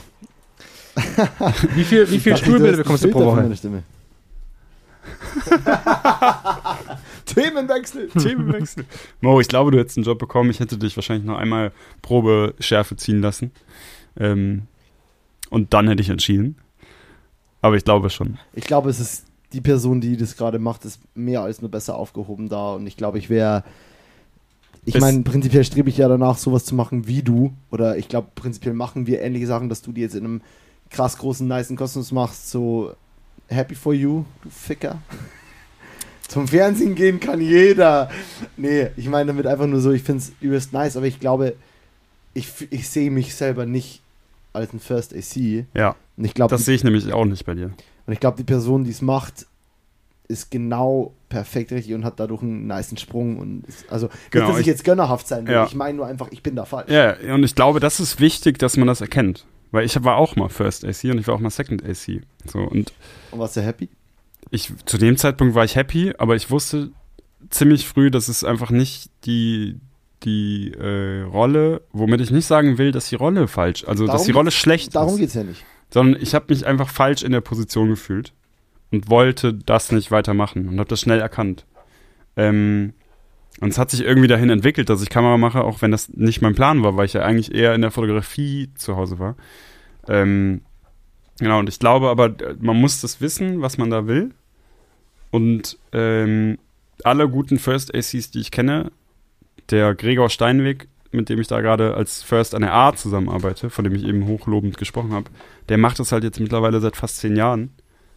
Wie 1.76 1.84
viel, 1.84 2.10
wie 2.10 2.20
viel 2.20 2.38
Stuhlbilder 2.38 2.78
bekommst 2.78 3.04
du 3.04 3.10
pro 3.10 3.26
Woche? 3.26 3.52
Themenwechsel. 7.26 8.10
Themenwechsel. 8.10 8.86
Mo, 9.22 9.40
ich 9.40 9.48
glaube, 9.48 9.72
du 9.72 9.78
hättest 9.80 9.98
einen 9.98 10.06
Job 10.06 10.20
bekommen. 10.20 10.50
Ich 10.50 10.60
hätte 10.60 10.78
dich 10.78 10.96
wahrscheinlich 10.96 11.26
noch 11.26 11.38
einmal 11.38 11.72
Probeschärfe 12.02 12.96
ziehen 12.96 13.22
lassen. 13.22 13.52
Ähm, 14.20 14.64
und 15.50 15.74
dann 15.74 15.88
hätte 15.88 16.02
ich 16.02 16.10
entschieden. 16.10 16.58
Aber 17.62 17.76
ich 17.76 17.84
glaube 17.84 18.10
schon. 18.10 18.38
Ich 18.54 18.66
glaube, 18.66 18.90
es 18.90 19.00
ist 19.00 19.26
die 19.54 19.62
Person, 19.62 20.02
die 20.02 20.18
das 20.18 20.36
gerade 20.36 20.60
macht, 20.60 20.86
ist 20.86 21.02
mehr 21.16 21.42
als 21.42 21.62
nur 21.62 21.72
besser 21.72 21.96
aufgehoben 21.96 22.50
da. 22.50 22.74
Und 22.74 22.88
ich 22.88 22.98
glaube, 22.98 23.18
ich 23.18 23.30
wäre. 23.30 23.64
Ich 24.86 24.98
meine, 25.00 25.22
prinzipiell 25.24 25.66
strebe 25.66 25.90
ich 25.90 25.98
ja 25.98 26.08
danach, 26.08 26.38
sowas 26.38 26.64
zu 26.64 26.74
machen 26.74 27.08
wie 27.08 27.22
du. 27.22 27.54
Oder 27.72 27.98
ich 27.98 28.08
glaube, 28.08 28.30
prinzipiell 28.36 28.74
machen 28.74 29.06
wir 29.06 29.22
ähnliche 29.22 29.48
Sachen, 29.48 29.68
dass 29.68 29.82
du 29.82 29.92
die 29.92 30.02
jetzt 30.02 30.16
in 30.16 30.24
einem 30.24 30.42
krass 30.90 31.18
großen, 31.18 31.48
niceen 31.48 31.76
Kosmos 31.78 32.12
machst. 32.12 32.50
So 32.50 32.94
happy 33.48 33.76
for 33.76 33.94
you, 33.94 34.24
du 34.44 34.50
Ficker. 34.50 35.02
Zum 36.28 36.48
Fernsehen 36.48 36.96
gehen 36.96 37.20
kann 37.22 37.40
jeder. 37.40 38.10
Nee, 38.58 38.90
ich 38.98 39.08
meine 39.08 39.28
damit 39.28 39.48
einfach 39.48 39.66
nur 39.68 39.80
so, 39.80 39.92
ich 39.92 40.04
finde 40.04 40.24
es 40.24 40.34
übelst 40.42 40.74
nice, 40.74 40.98
aber 40.98 41.06
ich 41.06 41.20
glaube, 41.22 41.56
ich, 42.34 42.50
ich 42.70 42.90
sehe 42.90 43.10
mich 43.12 43.34
selber 43.34 43.66
nicht 43.66 44.02
als 44.52 44.74
ein 44.74 44.80
First 44.82 45.16
AC. 45.16 45.66
Ja, 45.74 45.96
Und 46.18 46.26
ich 46.26 46.34
glaube, 46.34 46.50
das 46.52 46.66
sehe 46.66 46.76
ich 46.76 46.84
nämlich 46.84 47.12
auch 47.14 47.24
nicht 47.26 47.46
bei 47.46 47.54
dir. 47.54 47.72
und 48.06 48.14
ich 48.14 48.20
glaube, 48.20 48.36
die 48.38 48.44
Person, 48.44 48.84
die 48.84 48.92
es 48.92 49.02
macht, 49.02 49.46
ist 50.28 50.52
genau 50.52 51.14
perfekt 51.30 51.72
richtig 51.72 51.94
und 51.94 52.04
hat 52.04 52.20
dadurch 52.20 52.42
einen 52.42 52.68
niceen 52.68 52.98
Sprung. 52.98 53.38
Und 53.38 53.64
ist, 53.66 53.90
also, 53.90 54.10
Genau, 54.30 54.48
nicht, 54.48 54.52
dass 54.54 54.56
ich, 54.60 54.62
ich- 54.62 54.68
jetzt 54.68 54.84
gönnerhaft 54.84 55.28
sein 55.30 55.48
will. 55.48 55.54
Ja. 55.54 55.66
Ich 55.66 55.76
meine 55.76 55.96
nur 55.96 56.08
einfach, 56.08 56.28
ich 56.32 56.44
bin 56.44 56.58
da 56.58 56.66
falsch. 56.66 56.92
Ja, 56.92 57.16
und 57.34 57.44
ich 57.46 57.56
glaube, 57.56 57.80
das 57.80 58.02
ist 58.02 58.20
wichtig, 58.20 58.60
dass 58.60 58.76
man 58.76 58.88
das 58.88 59.00
erkennt. 59.00 59.46
Weil 59.72 59.86
ich 59.86 60.02
war 60.04 60.16
auch 60.18 60.36
mal 60.36 60.50
First 60.50 60.86
AC 60.86 61.06
und 61.06 61.20
ich 61.20 61.28
war 61.28 61.36
auch 61.36 61.40
mal 61.40 61.50
Second 61.50 61.84
AC. 61.84 62.22
So, 62.46 62.60
und 62.60 62.94
Und 63.32 63.40
warst 63.40 63.58
du 63.58 63.62
happy? 63.62 63.90
ich, 64.50 64.72
zu 64.86 64.98
dem 64.98 65.18
Zeitpunkt 65.18 65.56
war 65.56 65.66
ich 65.66 65.76
happy, 65.76 66.14
aber 66.18 66.36
ich 66.36 66.50
wusste 66.50 66.92
ziemlich 67.50 67.86
früh, 67.88 68.10
dass 68.12 68.30
es 68.30 68.44
einfach 68.46 68.72
nicht 68.72 69.10
die, 69.26 69.78
die 70.24 70.72
äh, 70.72 71.22
Rolle, 71.24 71.82
womit 71.92 72.22
ich 72.22 72.32
nicht 72.32 72.46
sagen 72.46 72.78
will, 72.78 72.92
dass 72.92 73.10
die 73.10 73.16
Rolle 73.16 73.48
falsch, 73.48 73.84
also 73.86 74.06
dass 74.06 74.14
Darum 74.14 74.26
die 74.26 74.32
Rolle 74.32 74.52
schlecht 74.52 74.96
Darum 74.96 75.14
ist, 75.16 75.20
geht 75.20 75.30
es 75.30 75.34
ja 75.36 75.44
nicht. 75.44 75.66
sondern 75.94 76.22
ich 76.22 76.34
habe 76.34 76.46
mich 76.50 76.66
einfach 76.66 76.90
falsch 76.90 77.24
in 77.24 77.34
der 77.34 77.42
Position 77.42 77.90
gefühlt 77.90 78.34
und 78.92 79.10
wollte 79.10 79.54
das 79.54 79.92
nicht 79.92 80.12
weitermachen 80.12 80.70
und 80.70 80.80
habe 80.80 80.88
das 80.90 81.02
schnell 81.02 81.20
erkannt. 81.20 81.66
Ähm, 82.38 82.94
und 83.60 83.70
es 83.70 83.78
hat 83.78 83.90
sich 83.90 84.02
irgendwie 84.02 84.28
dahin 84.28 84.50
entwickelt, 84.50 84.90
dass 84.90 85.02
ich 85.02 85.10
Kamera 85.10 85.38
mache, 85.38 85.64
auch 85.64 85.82
wenn 85.82 85.92
das 85.92 86.10
nicht 86.10 86.42
mein 86.42 86.56
Plan 86.56 86.84
war, 86.84 86.96
weil 86.96 87.06
ich 87.06 87.14
ja 87.14 87.24
eigentlich 87.24 87.54
eher 87.54 87.74
in 87.74 87.82
der 87.82 87.92
Fotografie 87.92 88.70
zu 88.76 88.96
Hause 88.96 89.18
war. 89.20 89.36
Ähm, 90.08 90.62
genau, 91.40 91.60
und 91.60 91.70
ich 91.70 91.80
glaube 91.80 92.10
aber, 92.10 92.36
man 92.60 92.80
muss 92.80 93.02
das 93.02 93.20
wissen, 93.20 93.62
was 93.62 93.78
man 93.78 93.90
da 93.90 94.06
will. 94.06 94.32
Und 95.32 95.78
ähm, 95.92 96.60
alle 97.04 97.30
guten 97.30 97.58
First 97.58 97.96
ACs, 97.96 98.32
die 98.32 98.40
ich 98.40 98.52
kenne, 98.52 98.92
der 99.70 99.96
Gregor 99.96 100.30
Steinweg, 100.30 100.88
mit 101.12 101.30
dem 101.30 101.40
ich 101.42 101.48
da 101.48 101.62
gerade 101.62 101.96
als 101.96 102.22
First 102.22 102.54
an 102.54 102.62
der 102.62 102.74
A 102.74 102.96
zusammenarbeite, 102.96 103.70
von 103.70 103.84
dem 103.84 103.96
ich 103.96 104.04
eben 104.04 104.28
hochlobend 104.28 104.78
gesprochen 104.78 105.14
habe, 105.14 105.30
der 105.70 105.78
macht 105.78 106.00
das 106.00 106.12
halt 106.12 106.24
jetzt 106.24 106.40
mittlerweile 106.40 106.80
seit 106.80 106.96
fast 106.96 107.18
zehn 107.18 107.36
Jahren. 107.36 107.72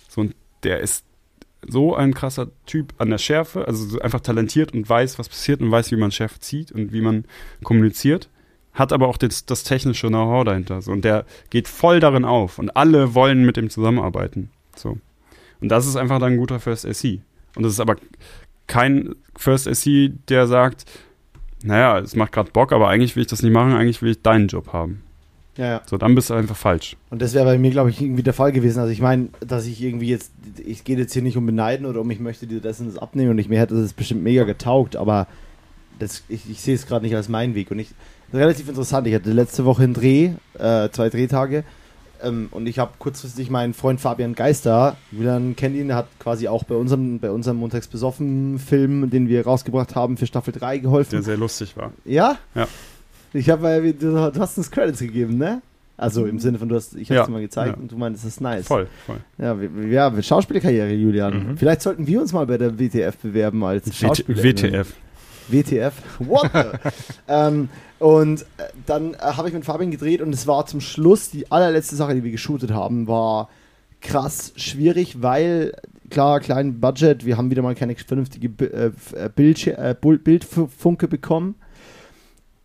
So, 0.08 0.20
und 0.20 0.34
der 0.64 0.80
ist 0.80 1.04
so 1.66 1.94
ein 1.94 2.14
krasser 2.14 2.48
Typ 2.66 2.94
an 2.98 3.10
der 3.10 3.18
Schärfe, 3.18 3.66
also 3.66 3.84
so 3.86 4.00
einfach 4.00 4.20
talentiert 4.20 4.72
und 4.72 4.88
weiß, 4.88 5.18
was 5.18 5.28
passiert 5.28 5.60
und 5.60 5.70
weiß, 5.70 5.90
wie 5.90 5.96
man 5.96 6.10
Schärfe 6.10 6.40
zieht 6.40 6.72
und 6.72 6.92
wie 6.92 7.00
man 7.00 7.24
kommuniziert, 7.62 8.28
hat 8.72 8.92
aber 8.92 9.08
auch 9.08 9.16
das, 9.16 9.46
das 9.46 9.64
technische 9.64 10.08
Know-how 10.08 10.44
dahinter. 10.44 10.80
So, 10.80 10.92
und 10.92 11.04
der 11.04 11.24
geht 11.50 11.68
voll 11.68 12.00
darin 12.00 12.24
auf 12.24 12.58
und 12.58 12.76
alle 12.76 13.14
wollen 13.14 13.44
mit 13.44 13.56
ihm 13.56 13.70
zusammenarbeiten. 13.70 14.50
So. 14.76 14.98
Und 15.60 15.68
das 15.68 15.86
ist 15.86 15.96
einfach 15.96 16.18
dann 16.18 16.32
ein 16.32 16.38
guter 16.38 16.60
First 16.60 16.86
AC. 16.86 17.20
Und 17.56 17.64
das 17.64 17.72
ist 17.72 17.80
aber 17.80 17.96
kein 18.66 19.14
First 19.36 19.68
AC, 19.68 20.12
der 20.28 20.46
sagt, 20.46 20.84
naja, 21.62 21.98
es 21.98 22.16
macht 22.16 22.32
gerade 22.32 22.50
Bock, 22.52 22.72
aber 22.72 22.88
eigentlich 22.88 23.16
will 23.16 23.22
ich 23.22 23.28
das 23.28 23.42
nicht 23.42 23.52
machen, 23.52 23.72
eigentlich 23.72 24.00
will 24.00 24.12
ich 24.12 24.22
deinen 24.22 24.48
Job 24.48 24.72
haben. 24.72 25.02
Ja, 25.56 25.66
ja. 25.66 25.82
So, 25.86 25.98
dann 25.98 26.14
bist 26.14 26.30
du 26.30 26.34
einfach 26.34 26.56
falsch. 26.56 26.96
Und 27.10 27.20
das 27.20 27.34
wäre 27.34 27.44
bei 27.44 27.58
mir, 27.58 27.70
glaube 27.70 27.90
ich, 27.90 28.00
irgendwie 28.00 28.22
der 28.22 28.32
Fall 28.32 28.52
gewesen. 28.52 28.78
Also 28.78 28.92
ich 28.92 29.00
meine, 29.00 29.28
dass 29.40 29.66
ich 29.66 29.82
irgendwie 29.82 30.08
jetzt, 30.08 30.32
ich 30.64 30.84
gehe 30.84 30.96
jetzt 30.96 31.12
hier 31.12 31.22
nicht 31.22 31.36
um 31.36 31.44
beneiden 31.44 31.86
oder 31.86 32.00
um 32.00 32.10
ich 32.10 32.20
möchte 32.20 32.46
dir 32.46 32.60
das 32.60 32.80
und 32.80 32.86
das 32.86 32.98
abnehmen 32.98 33.30
und 33.30 33.38
ich, 33.38 33.48
mir 33.48 33.58
hätte 33.58 33.80
das 33.80 33.92
bestimmt 33.92 34.22
mega 34.22 34.44
getaugt, 34.44 34.96
aber 34.96 35.26
das, 35.98 36.24
ich, 36.28 36.48
ich 36.50 36.60
sehe 36.60 36.74
es 36.74 36.86
gerade 36.86 37.04
nicht 37.04 37.14
als 37.14 37.28
meinen 37.28 37.54
Weg. 37.54 37.70
Und 37.70 37.78
ich, 37.78 37.90
relativ 38.32 38.68
interessant. 38.68 39.06
Ich 39.06 39.14
hatte 39.14 39.32
letzte 39.32 39.64
Woche 39.64 39.82
einen 39.82 39.94
Dreh, 39.94 40.30
äh, 40.58 40.88
zwei 40.90 41.10
Drehtage. 41.10 41.64
Ähm, 42.22 42.48
und 42.50 42.66
ich 42.66 42.78
habe 42.78 42.92
kurzfristig 42.98 43.50
meinen 43.50 43.74
Freund 43.74 44.00
Fabian 44.00 44.34
Geister, 44.34 44.96
Julian 45.10 45.56
kennt 45.56 45.74
ihn, 45.76 45.88
der 45.88 45.96
hat 45.96 46.08
quasi 46.18 46.48
auch 46.48 46.64
bei 46.64 46.74
unserem, 46.74 47.18
bei 47.18 47.30
unserem 47.30 47.56
Montags 47.56 47.88
besoffen 47.88 48.58
Film, 48.58 49.10
den 49.10 49.28
wir 49.28 49.44
rausgebracht 49.44 49.94
haben, 49.94 50.16
für 50.16 50.26
Staffel 50.26 50.52
3 50.52 50.78
geholfen. 50.78 51.10
Der 51.12 51.22
sehr 51.22 51.36
lustig 51.36 51.76
war. 51.76 51.92
Ja? 52.04 52.36
Ja. 52.54 52.68
Ich 53.32 53.48
habe, 53.50 53.92
du, 53.92 54.30
du 54.30 54.40
hast 54.40 54.58
uns 54.58 54.70
Credits 54.70 55.00
gegeben, 55.00 55.38
ne? 55.38 55.62
Also 55.96 56.24
im 56.24 56.38
Sinne 56.38 56.58
von, 56.58 56.68
du 56.68 56.76
hast, 56.76 56.94
ich 56.96 57.10
habe 57.10 57.16
Ja, 57.20 57.26
dir 57.26 57.30
mal 57.32 57.40
gezeigt 57.42 57.76
ja. 57.76 57.82
und 57.82 57.92
du 57.92 57.96
meinst, 57.98 58.24
das 58.24 58.32
ist 58.32 58.40
nice. 58.40 58.66
Voll, 58.66 58.86
voll. 59.04 59.18
Ja, 59.36 59.54
ja, 59.86 60.22
Schauspielkarriere, 60.22 60.92
Julian. 60.94 61.50
Mhm. 61.50 61.56
Vielleicht 61.58 61.82
sollten 61.82 62.06
wir 62.06 62.22
uns 62.22 62.32
mal 62.32 62.46
bei 62.46 62.56
der 62.56 62.78
WTF 62.78 63.18
bewerben 63.18 63.62
als 63.64 63.94
Schauspieler. 63.94 64.42
WTF. 64.42 64.94
WTF. 65.48 65.92
What? 66.20 66.50
ähm, 67.28 67.68
und 67.98 68.40
äh, 68.40 68.44
dann 68.86 69.12
äh, 69.12 69.18
habe 69.18 69.48
ich 69.48 69.54
mit 69.54 69.64
Fabian 69.66 69.90
gedreht 69.90 70.22
und 70.22 70.32
es 70.32 70.46
war 70.46 70.64
zum 70.64 70.80
Schluss 70.80 71.30
die 71.30 71.50
allerletzte 71.52 71.96
Sache, 71.96 72.14
die 72.14 72.24
wir 72.24 72.30
geshootet 72.30 72.70
haben, 72.70 73.06
war 73.06 73.50
krass 74.00 74.54
schwierig, 74.56 75.20
weil 75.20 75.74
klar, 76.08 76.40
klein 76.40 76.80
Budget, 76.80 77.26
wir 77.26 77.36
haben 77.36 77.50
wieder 77.50 77.60
mal 77.60 77.74
keine 77.74 77.94
vernünftige 77.94 78.48
äh, 78.64 79.94
Bul- 80.00 80.18
Bildfunke 80.18 81.08
bekommen. 81.08 81.56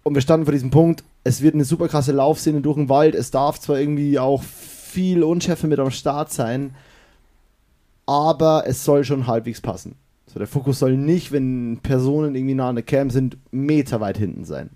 Und 0.07 0.13
wir 0.13 0.21
standen 0.21 0.45
vor 0.45 0.51
diesem 0.51 0.69
Punkt, 0.69 1.03
es 1.23 1.41
wird 1.41 1.55
eine 1.55 1.65
super 1.65 1.87
krasse 1.87 2.11
Laufszene 2.11 2.61
durch 2.61 2.75
den 2.75 2.89
Wald, 2.89 3.15
es 3.15 3.31
darf 3.31 3.59
zwar 3.59 3.79
irgendwie 3.79 4.19
auch 4.19 4.43
viel 4.43 5.23
Unschärfe 5.23 5.65
mit 5.65 5.79
am 5.79 5.89
Start 5.89 6.31
sein, 6.31 6.75
aber 8.05 8.65
es 8.67 8.85
soll 8.85 9.03
schon 9.03 9.25
halbwegs 9.25 9.61
passen. 9.61 9.95
So, 10.27 10.37
der 10.37 10.47
Fokus 10.47 10.77
soll 10.77 10.95
nicht, 10.95 11.31
wenn 11.31 11.79
Personen 11.81 12.35
irgendwie 12.35 12.53
nah 12.53 12.69
an 12.69 12.75
der 12.75 12.83
Cam 12.83 13.09
sind, 13.09 13.37
Meter 13.49 13.99
weit 13.99 14.19
hinten 14.19 14.45
sein. 14.45 14.69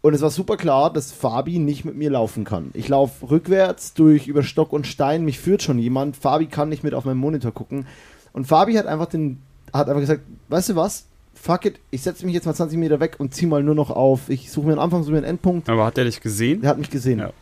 Und 0.00 0.12
es 0.12 0.22
war 0.22 0.30
super 0.30 0.56
klar, 0.56 0.92
dass 0.92 1.12
Fabi 1.12 1.60
nicht 1.60 1.84
mit 1.84 1.94
mir 1.94 2.10
laufen 2.10 2.42
kann. 2.42 2.72
Ich 2.74 2.88
laufe 2.88 3.30
rückwärts 3.30 3.94
durch 3.94 4.26
über 4.26 4.42
Stock 4.42 4.72
und 4.72 4.88
Stein, 4.88 5.24
mich 5.24 5.38
führt 5.38 5.62
schon 5.62 5.78
jemand. 5.78 6.16
Fabi 6.16 6.46
kann 6.46 6.68
nicht 6.68 6.82
mit 6.82 6.94
auf 6.94 7.04
meinen 7.04 7.20
Monitor 7.20 7.52
gucken. 7.52 7.86
Und 8.32 8.48
Fabi 8.48 8.74
hat 8.74 8.86
einfach 8.86 9.06
den, 9.06 9.40
hat 9.72 9.88
einfach 9.88 10.00
gesagt, 10.00 10.22
weißt 10.48 10.70
du 10.70 10.74
was? 10.74 11.04
Fuck 11.40 11.64
it, 11.64 11.78
ich 11.90 12.02
setze 12.02 12.26
mich 12.26 12.34
jetzt 12.34 12.46
mal 12.46 12.54
20 12.54 12.78
Meter 12.78 13.00
weg 13.00 13.16
und 13.18 13.34
zieh 13.34 13.46
mal 13.46 13.62
nur 13.62 13.74
noch 13.74 13.90
auf. 13.90 14.28
Ich 14.28 14.50
suche 14.50 14.66
mir 14.66 14.72
einen 14.72 14.80
Anfang, 14.80 15.02
suche 15.02 15.12
mir 15.12 15.18
einen 15.18 15.26
Endpunkt. 15.26 15.68
Aber 15.68 15.86
hat 15.86 15.96
der 15.96 16.04
dich 16.04 16.20
gesehen? 16.20 16.60
Der 16.60 16.70
hat 16.70 16.78
mich 16.78 16.90
gesehen. 16.90 17.20
Ja. 17.20 17.32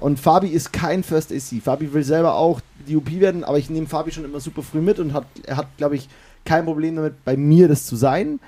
Und 0.00 0.18
Fabi 0.18 0.48
ist 0.48 0.72
kein 0.72 1.02
First 1.02 1.32
AC. 1.32 1.62
Fabi 1.62 1.92
will 1.92 2.02
selber 2.02 2.34
auch 2.34 2.60
die 2.88 2.96
UP 2.96 3.10
werden, 3.20 3.44
aber 3.44 3.58
ich 3.58 3.70
nehme 3.70 3.86
Fabi 3.86 4.10
schon 4.10 4.24
immer 4.24 4.40
super 4.40 4.62
früh 4.62 4.80
mit 4.80 4.98
und 4.98 5.12
hat, 5.12 5.26
er 5.46 5.58
hat, 5.58 5.68
glaube 5.76 5.96
ich, 5.96 6.08
kein 6.44 6.64
Problem 6.64 6.96
damit, 6.96 7.24
bei 7.24 7.36
mir 7.36 7.68
das 7.68 7.86
zu 7.86 7.94
sein. 7.94 8.40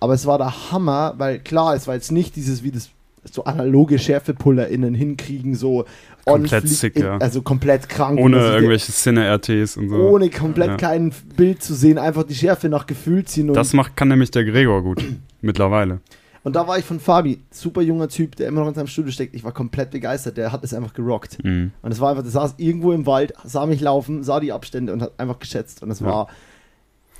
Aber 0.00 0.14
es 0.14 0.26
war 0.26 0.38
der 0.38 0.70
Hammer, 0.70 1.14
weil 1.16 1.38
klar, 1.38 1.74
es 1.74 1.86
war 1.86 1.94
jetzt 1.94 2.12
nicht 2.12 2.36
dieses, 2.36 2.62
wie 2.62 2.70
das 2.70 2.90
so 3.24 3.44
analoge 3.44 3.98
SchärfepullerInnen 3.98 4.94
hinkriegen, 4.94 5.54
so 5.54 5.84
Komplett 6.32 6.68
sick, 6.68 6.96
in, 6.96 7.02
ja. 7.02 7.18
also 7.18 7.42
komplett 7.42 7.88
krank. 7.88 8.18
Ohne 8.20 8.36
irgendwelche 8.38 8.92
Cine-RTs 8.92 9.76
und 9.76 9.88
so. 9.88 9.96
ohne 9.96 10.30
komplett 10.30 10.68
Ja. 10.68 10.76
kein 10.76 11.12
Bild 11.36 11.62
zu 11.62 11.74
sehen, 11.74 11.98
einfach 11.98 12.24
die 12.24 12.34
Schärfe 12.34 12.68
nach 12.68 12.86
Gefühl 12.86 13.24
ziehen. 13.24 13.48
Und, 13.48 13.54
Das 13.56 13.72
macht, 13.72 13.96
kann 13.96 14.08
nämlich 14.08 14.30
der 14.30 14.44
Gregor 14.44 14.82
gut. 14.82 15.02
Mittlerweile. 15.40 16.00
und 16.44 16.56
da 16.56 16.66
war 16.66 16.78
ich 16.78 16.84
von 16.84 16.98
Fabi, 17.00 17.40
super 17.50 17.82
junger 17.82 18.08
Typ, 18.08 18.36
der 18.36 18.48
immer 18.48 18.60
noch 18.62 18.68
in 18.68 18.74
seinem 18.74 18.86
Studio 18.86 19.10
steckt. 19.12 19.34
Ich 19.34 19.44
war 19.44 19.52
komplett 19.52 19.90
begeistert, 19.90 20.36
der 20.36 20.50
hat 20.52 20.64
es 20.64 20.72
einfach 20.74 20.94
gerockt. 20.94 21.42
Mhm. 21.44 21.72
Und 21.82 21.92
es 21.92 22.00
war 22.00 22.10
einfach, 22.10 22.22
der 22.22 22.32
saß 22.32 22.54
irgendwo 22.58 22.92
im 22.92 23.04
Wald, 23.06 23.34
sah 23.44 23.66
mich 23.66 23.80
laufen, 23.80 24.22
sah 24.24 24.40
die 24.40 24.52
Abstände 24.52 24.92
und 24.92 25.02
hat 25.02 25.12
einfach 25.18 25.38
geschätzt. 25.38 25.82
Und 25.82 25.90
es 25.90 26.00
Ja. 26.00 26.06
war 26.06 26.28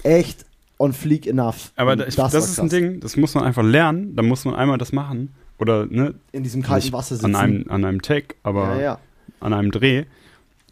echt 0.03 0.45
on 0.79 0.93
fleek 0.93 1.27
enough. 1.27 1.73
Aber 1.77 1.95
ich, 1.95 2.15
das, 2.15 2.19
war 2.19 2.27
ist 2.35 2.59
ein 2.59 2.69
krass. 2.69 2.71
Ding, 2.71 3.01
das 3.01 3.17
muss 3.17 3.35
man 3.35 3.45
einfach 3.45 3.65
lernen. 3.65 4.15
Da 4.17 4.23
muss 4.23 4.45
man 4.45 4.55
einmal 4.55 4.79
das 4.79 4.93
machen. 4.93 5.35
Oder 5.59 5.87
ne, 5.87 6.15
In 6.33 6.43
diesem 6.45 6.63
kalten 6.63 6.93
Wasser 6.93 7.17
sitzen. 7.17 7.35
an 7.35 7.37
einem, 7.37 7.65
an 7.69 7.85
einem 7.85 8.03
Take, 8.03 8.37
aber 8.43 8.77
ja, 8.77 8.81
ja. 8.81 8.99
an 9.41 9.53
einem 9.53 9.71
Dreh. 9.71 10.05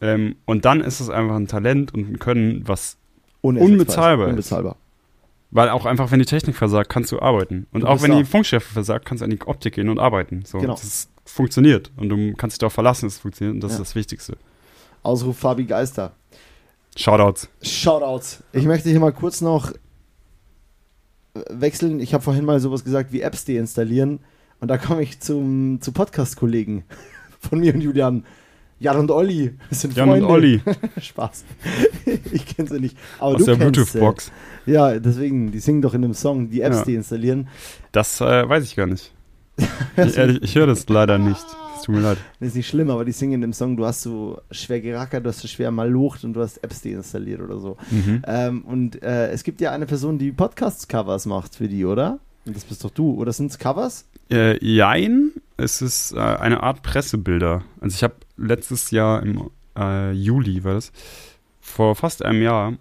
Ähm, 0.00 0.36
und 0.44 0.64
dann 0.64 0.80
ist 0.80 1.00
es 1.00 1.08
einfach 1.10 1.36
ein 1.36 1.48
Talent 1.48 1.92
und 1.94 2.08
ein 2.12 2.18
Können, 2.18 2.62
was 2.68 2.96
unbezahlbar 3.40 4.26
ist. 4.28 4.30
Unbezahlbar. 4.32 4.76
Weil 5.50 5.70
auch 5.70 5.86
einfach, 5.86 6.10
wenn 6.10 6.18
die 6.18 6.24
Technik 6.26 6.56
versagt, 6.56 6.90
kannst 6.90 7.12
du 7.12 7.20
arbeiten. 7.20 7.66
Und 7.72 7.82
Du 7.82 7.86
auch 7.86 8.02
wenn 8.02 8.10
da. 8.10 8.18
die 8.18 8.24
Funkschärfe 8.24 8.72
versagt, 8.72 9.06
kannst 9.06 9.22
du 9.22 9.24
an 9.24 9.30
die 9.30 9.40
Optik 9.42 9.74
gehen 9.74 9.88
und 9.88 9.98
arbeiten. 9.98 10.44
So, 10.44 10.58
Genau. 10.58 10.74
Das 10.74 11.08
funktioniert. 11.24 11.90
Und 11.96 12.08
du 12.10 12.34
kannst 12.34 12.54
dich 12.54 12.58
darauf 12.58 12.72
verlassen, 12.74 13.06
dass 13.06 13.14
es 13.14 13.20
funktioniert. 13.20 13.54
Und 13.54 13.60
das 13.62 13.72
Ja. 13.72 13.76
ist 13.78 13.88
das 13.90 13.94
Wichtigste. 13.94 14.36
Ausruf 15.02 15.38
Fabi 15.38 15.64
Geister. 15.64 16.12
Shoutouts. 16.96 17.48
Shoutouts. 17.62 18.42
Ich 18.52 18.64
möchte 18.64 18.88
hier 18.90 19.00
mal 19.00 19.12
kurz 19.12 19.40
noch 19.40 19.70
äh, 19.72 19.76
wechseln. 21.50 22.00
Ich 22.00 22.12
habe 22.14 22.22
vorhin 22.24 22.44
mal 22.44 22.60
sowas 22.60 22.84
gesagt 22.84 23.12
wie 23.12 23.20
Apps 23.20 23.44
deinstallieren. 23.44 24.20
Und 24.60 24.68
da 24.68 24.78
komme 24.78 25.02
ich 25.02 25.20
zum, 25.20 25.78
zu 25.80 25.92
Podcast-Kollegen 25.92 26.84
von 27.40 27.58
mir 27.60 27.74
und 27.74 27.80
Julian. 27.80 28.24
Jan 28.78 28.98
und 28.98 29.10
Olli. 29.10 29.54
Das 29.70 29.80
sind 29.80 29.96
Jan 29.96 30.08
Freunde. 30.08 30.26
und 30.26 30.32
Olli 30.32 30.60
Spaß. 31.00 31.44
ich 32.32 32.44
kenne 32.46 32.68
sie 32.68 32.78
nicht. 32.80 32.96
Aber 33.18 33.36
aus 33.36 33.44
der. 33.44 33.54
Bluetooth-Box. 33.56 34.30
Ja, 34.66 34.98
deswegen, 34.98 35.50
die 35.50 35.60
singen 35.60 35.80
doch 35.80 35.94
in 35.94 36.02
dem 36.02 36.12
Song, 36.12 36.50
die 36.50 36.60
Apps 36.60 36.78
Ja. 36.80 36.84
deinstallieren. 36.84 37.48
Das 37.92 38.20
äh, 38.20 38.46
weiß 38.46 38.64
ich 38.64 38.76
gar 38.76 38.86
nicht. 38.86 39.14
ich 39.96 40.18
ehrlich, 40.18 40.42
ich 40.42 40.54
höre 40.56 40.66
das 40.66 40.86
leider 40.90 41.16
nicht. 41.16 41.42
Es 41.76 41.82
tut 41.84 41.94
mir 41.94 42.02
leid. 42.02 42.18
Das 42.38 42.48
ist 42.48 42.54
nicht 42.56 42.68
schlimm, 42.68 42.90
aber 42.90 43.06
die 43.06 43.12
singen 43.12 43.34
in 43.34 43.40
dem 43.40 43.52
Song, 43.54 43.78
du 43.78 43.86
hast 43.86 44.02
so 44.02 44.40
schwer 44.50 44.82
gerackert, 44.82 45.24
du 45.24 45.30
hast 45.30 45.40
so 45.40 45.48
schwer 45.48 45.70
malucht 45.70 46.24
und 46.24 46.34
du 46.34 46.42
hast 46.42 46.58
Apps 46.62 46.82
deinstalliert 46.82 47.40
oder 47.40 47.58
so. 47.58 47.78
Mhm. 47.90 48.22
Ähm, 48.26 48.62
und 48.66 49.02
äh, 49.02 49.30
es 49.30 49.42
gibt 49.42 49.62
ja 49.62 49.72
eine 49.72 49.86
Person, 49.86 50.18
die 50.18 50.32
Podcast-Covers 50.32 51.24
macht 51.24 51.54
für 51.54 51.68
die, 51.68 51.86
oder? 51.86 52.18
Und 52.46 52.56
das 52.56 52.64
bist 52.64 52.84
doch 52.84 52.90
du. 52.90 53.14
Oder 53.14 53.32
sind 53.32 53.50
es 53.50 53.58
Covers? 53.58 54.06
Äh, 54.30 54.64
jein, 54.64 55.32
es 55.56 55.82
ist 55.82 56.12
äh, 56.12 56.18
eine 56.18 56.62
Art 56.62 56.82
Pressebilder. 56.82 57.64
Also 57.80 57.94
ich 57.94 58.02
habe 58.02 58.14
letztes 58.36 58.90
Jahr 58.90 59.22
im 59.22 59.50
äh, 59.76 60.12
Juli, 60.12 60.64
war 60.64 60.74
das, 60.74 60.92
vor 61.60 61.96
fast 61.96 62.24
einem 62.24 62.42
Jahr, 62.42 62.74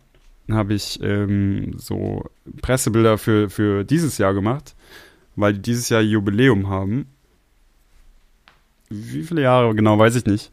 habe 0.50 0.74
ich 0.76 1.00
ähm, 1.02 1.74
so 1.78 2.24
Pressebilder 2.62 3.18
für, 3.18 3.50
für 3.50 3.84
dieses 3.84 4.18
Jahr 4.18 4.34
gemacht, 4.34 4.76
weil 5.36 5.54
die 5.54 5.62
dieses 5.62 5.90
Jahr 5.90 6.02
Jubiläum 6.02 6.70
haben. 6.70 7.08
Wie 8.90 9.24
viele 9.24 9.42
Jahre 9.42 9.74
genau, 9.74 9.98
weiß 9.98 10.16
ich 10.16 10.26
nicht. 10.26 10.52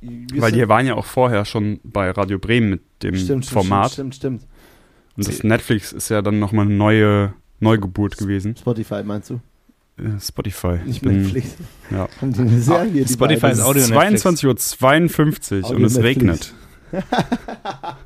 Wir 0.00 0.42
weil 0.42 0.52
die 0.52 0.68
waren 0.68 0.86
ja 0.86 0.94
auch 0.94 1.04
vorher 1.04 1.44
schon 1.44 1.78
bei 1.84 2.10
Radio 2.10 2.38
Bremen 2.38 2.70
mit 2.70 2.82
dem 3.02 3.14
stimmt, 3.14 3.44
stimmt, 3.44 3.46
Format. 3.46 3.92
Stimmt, 3.92 4.14
stimmt, 4.14 4.46
Und 5.16 5.28
das 5.28 5.44
Netflix 5.44 5.92
ist 5.92 6.08
ja 6.08 6.22
dann 6.22 6.38
nochmal 6.38 6.66
eine 6.66 6.74
neue 6.74 7.34
Neugeburt 7.60 8.16
gewesen. 8.16 8.52
stimmt. 8.52 8.60
Spotify 8.60 9.02
meinst 9.04 9.30
du? 9.30 9.40
Äh, 9.98 10.20
Spotify. 10.20 10.78
Ich 10.86 11.00
bin- 11.00 11.22
Netflix. 11.22 11.54
ja. 11.90 12.08
Serie, 12.60 13.04
die 13.04 13.12
Spotify 13.12 13.40
beiden? 13.40 13.58
ist 13.58 13.64
Audio- 13.64 13.82
Es 13.82 13.90
ist 13.90 13.94
Netflix. 13.94 14.24
22.52 14.24 15.64
Uhr 15.64 15.70
und 15.76 15.84
es 15.84 15.94
Netflix. 15.94 16.04
regnet. 16.04 16.54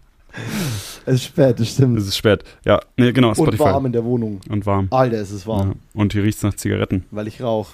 Es 1.04 1.14
ist 1.16 1.24
spät, 1.24 1.60
das 1.60 1.68
stimmt. 1.68 1.98
Es 1.98 2.06
ist 2.06 2.16
spät. 2.16 2.42
Ja, 2.64 2.80
nee, 2.96 3.12
genau, 3.12 3.28
und 3.30 3.34
Spotify. 3.34 3.64
warm 3.64 3.86
in 3.86 3.92
der 3.92 4.04
Wohnung. 4.04 4.40
Und 4.48 4.64
warm. 4.64 4.86
Alter, 4.90 5.18
es 5.18 5.30
ist 5.30 5.46
warm, 5.46 5.68
Ja. 5.70 6.00
Und 6.00 6.12
hier 6.14 6.22
riecht 6.22 6.38
es 6.38 6.42
nach 6.42 6.54
Zigaretten. 6.54 7.04
weil 7.10 7.26
ich 7.28 7.42
rauch. 7.42 7.70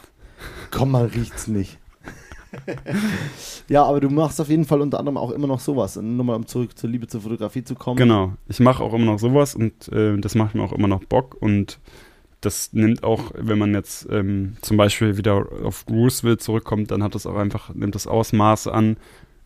Komm, 0.70 0.92
man 0.92 1.06
riecht's 1.06 1.46
nicht. 1.46 1.78
ja, 3.68 3.84
aber 3.84 4.00
du 4.00 4.10
machst 4.10 4.40
auf 4.40 4.48
jeden 4.48 4.64
Fall 4.64 4.80
unter 4.80 4.98
anderem 4.98 5.16
auch 5.16 5.30
immer 5.30 5.46
noch 5.46 5.60
sowas. 5.60 5.96
Nur 5.96 6.24
mal 6.24 6.34
um 6.34 6.46
zurück 6.46 6.76
zur 6.78 6.90
Liebe 6.90 7.06
zur 7.06 7.20
Fotografie 7.20 7.64
zu 7.64 7.74
kommen. 7.74 7.96
Genau. 7.96 8.32
Ich 8.48 8.60
mache 8.60 8.82
auch 8.82 8.94
immer 8.94 9.04
noch 9.04 9.18
sowas 9.18 9.54
und 9.54 9.88
äh, 9.92 10.16
das 10.18 10.34
macht 10.34 10.54
mir 10.54 10.62
auch 10.62 10.72
immer 10.72 10.88
noch 10.88 11.04
Bock. 11.04 11.36
Und 11.40 11.78
das 12.40 12.72
nimmt 12.72 13.02
auch, 13.02 13.32
wenn 13.34 13.58
man 13.58 13.74
jetzt 13.74 14.08
ähm, 14.10 14.56
zum 14.62 14.76
Beispiel 14.76 15.16
wieder 15.16 15.46
auf 15.64 15.84
Roosevelt 15.88 16.42
zurückkommt, 16.42 16.90
dann 16.90 17.02
hat 17.02 17.14
das 17.14 17.26
auch 17.26 17.36
einfach, 17.36 17.74
nimmt 17.74 17.94
das 17.94 18.06
Ausmaße 18.06 18.72
an, 18.72 18.96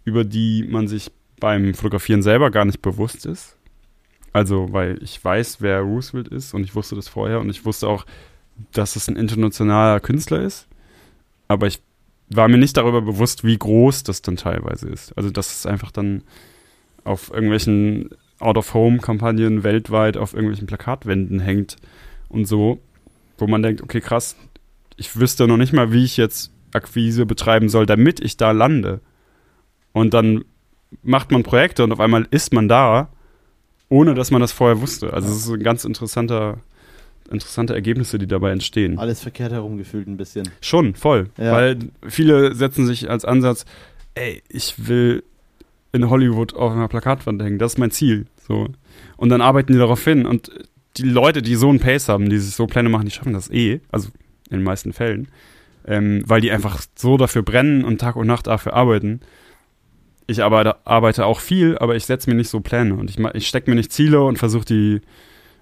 über 0.05 0.25
die 0.25 0.67
man 0.69 0.89
sich 0.89 1.11
beim 1.41 1.75
Fotografieren 1.75 2.23
selber 2.23 2.51
gar 2.51 2.65
nicht 2.65 2.83
bewusst 2.83 3.27
ist. 3.27 3.57
Also, 4.33 4.73
weil 4.73 5.03
ich 5.03 5.23
weiß, 5.23 5.61
wer 5.61 5.81
Roosevelt 5.81 6.29
ist 6.29 6.55
und 6.55 6.65
ich 6.65 6.75
wusste 6.75 6.95
das 6.95 7.09
vorher 7.09 7.41
und 7.41 7.51
ich 7.51 7.65
wusste 7.65 7.89
auch, 7.89 8.07
dass 8.73 8.97
es 8.97 9.09
ein 9.09 9.17
internationaler 9.17 10.01
Künstler 10.01 10.41
ist. 10.41 10.69
Aber 11.49 11.67
ich 11.67 11.81
war 12.37 12.49
mir 12.49 12.59
nicht 12.59 12.77
darüber 12.77 13.03
bewusst, 13.03 13.45
wie 13.45 13.57
groß 13.57 14.03
das 14.05 14.23
dann 14.23 14.37
teilweise 14.37 14.89
ist. 14.89 15.17
Also, 15.17 15.31
dass 15.31 15.53
es 15.53 15.67
einfach 15.67 15.91
dann 15.91 16.23
auf 17.05 17.33
irgendwelchen 17.33 18.11
Out-of-Home-Kampagnen 18.39 19.65
weltweit 19.65 20.17
auf 20.17 20.35
irgendwelchen 20.35 20.67
Plakatwänden 20.67 21.41
hängt 21.41 21.77
und 22.29 22.47
so, 22.47 22.81
wo 23.39 23.47
man 23.47 23.63
denkt, 23.63 23.83
okay, 23.83 24.01
krass, 24.01 24.37
ich 24.97 25.19
wüsste 25.19 25.47
noch 25.47 25.57
nicht 25.57 25.73
mal, 25.73 25.93
wie 25.93 26.05
ich 26.05 26.17
jetzt 26.17 26.53
Akquise 26.73 27.27
betreiben 27.27 27.69
soll, 27.69 27.87
damit 27.87 28.21
ich 28.21 28.37
da 28.37 28.51
lande. 28.51 29.01
Und 29.93 30.15
dann 30.15 30.45
macht 31.03 31.31
man 31.31 31.43
Projekte 31.43 31.85
und 31.85 31.93
auf 31.93 32.01
einmal 32.01 32.27
ist 32.31 32.53
man 32.53 32.69
da, 32.69 33.11
ohne 33.89 34.15
dass 34.15 34.31
man 34.31 34.41
das 34.41 34.53
vorher 34.53 34.81
wusste. 34.81 35.13
Also 35.13 35.29
es 35.29 35.47
ist 35.47 35.51
ein 35.51 35.63
ganz 35.63 35.85
interessanter, 35.85 36.59
interessante 37.31 37.75
Ergebnisse, 37.75 38.19
die 38.19 38.27
dabei 38.27 38.51
entstehen. 38.51 38.99
Alles 38.99 39.21
verkehrt 39.21 39.53
herumgefühlt 39.53 40.07
ein 40.07 40.17
bisschen. 40.17 40.49
Schon, 40.61 40.95
voll. 40.95 41.31
Ja. 41.39 41.53
Weil 41.53 41.79
viele 42.07 42.55
setzen 42.55 42.87
sich 42.87 43.09
als 43.09 43.25
Ansatz, 43.25 43.65
ey, 44.15 44.43
ich 44.49 44.89
will 44.89 45.23
in 45.93 46.09
Hollywood 46.09 46.55
auf 46.55 46.73
einer 46.73 46.89
Plakatwand 46.89 47.43
hängen, 47.43 47.59
das 47.59 47.75
ist 47.75 47.79
mein 47.79 47.91
Ziel. 47.91 48.27
So. 48.47 48.69
Und 49.17 49.29
dann 49.29 49.41
arbeiten 49.41 49.73
die 49.73 49.79
darauf 49.79 50.03
hin. 50.03 50.27
Und 50.27 50.51
die 50.97 51.05
Leute, 51.05 51.43
die 51.43 51.55
so 51.55 51.69
einen 51.69 51.81
Pace 51.81 52.09
haben, 52.09 52.29
die 52.29 52.39
sich 52.39 52.55
so 52.55 52.67
Pläne 52.67 52.89
machen, 52.89 53.07
die 53.07 53.11
schaffen 53.11 53.33
das 53.33 53.51
eh, 53.51 53.81
also 53.91 54.09
in 54.51 54.59
den 54.59 54.65
meisten 54.65 54.93
Fällen, 54.93 55.29
ähm, 55.87 56.23
weil 56.27 56.41
die 56.41 56.51
einfach 56.51 56.83
so 56.95 57.17
dafür 57.17 57.43
brennen 57.43 57.85
und 57.85 58.01
Tag 58.01 58.17
und 58.17 58.27
Nacht 58.27 58.47
dafür 58.47 58.75
arbeiten. 58.75 59.21
Ich 60.27 60.43
arbeite, 60.43 60.87
arbeite 60.87 61.27
auch 61.27 61.41
viel, 61.41 61.79
aber 61.79 61.97
ich 61.97 62.05
setze 62.05 62.31
mir 62.31 62.37
nicht 62.37 62.49
so 62.49 62.61
Pläne 62.61 62.95
und 62.95 63.11
ich, 63.11 63.19
ich 63.35 63.49
stecke 63.49 63.71
mir 63.71 63.77
nicht 63.77 63.93
Ziele 63.93 64.23
und 64.23 64.39
versuche 64.39 64.65
die 64.65 65.01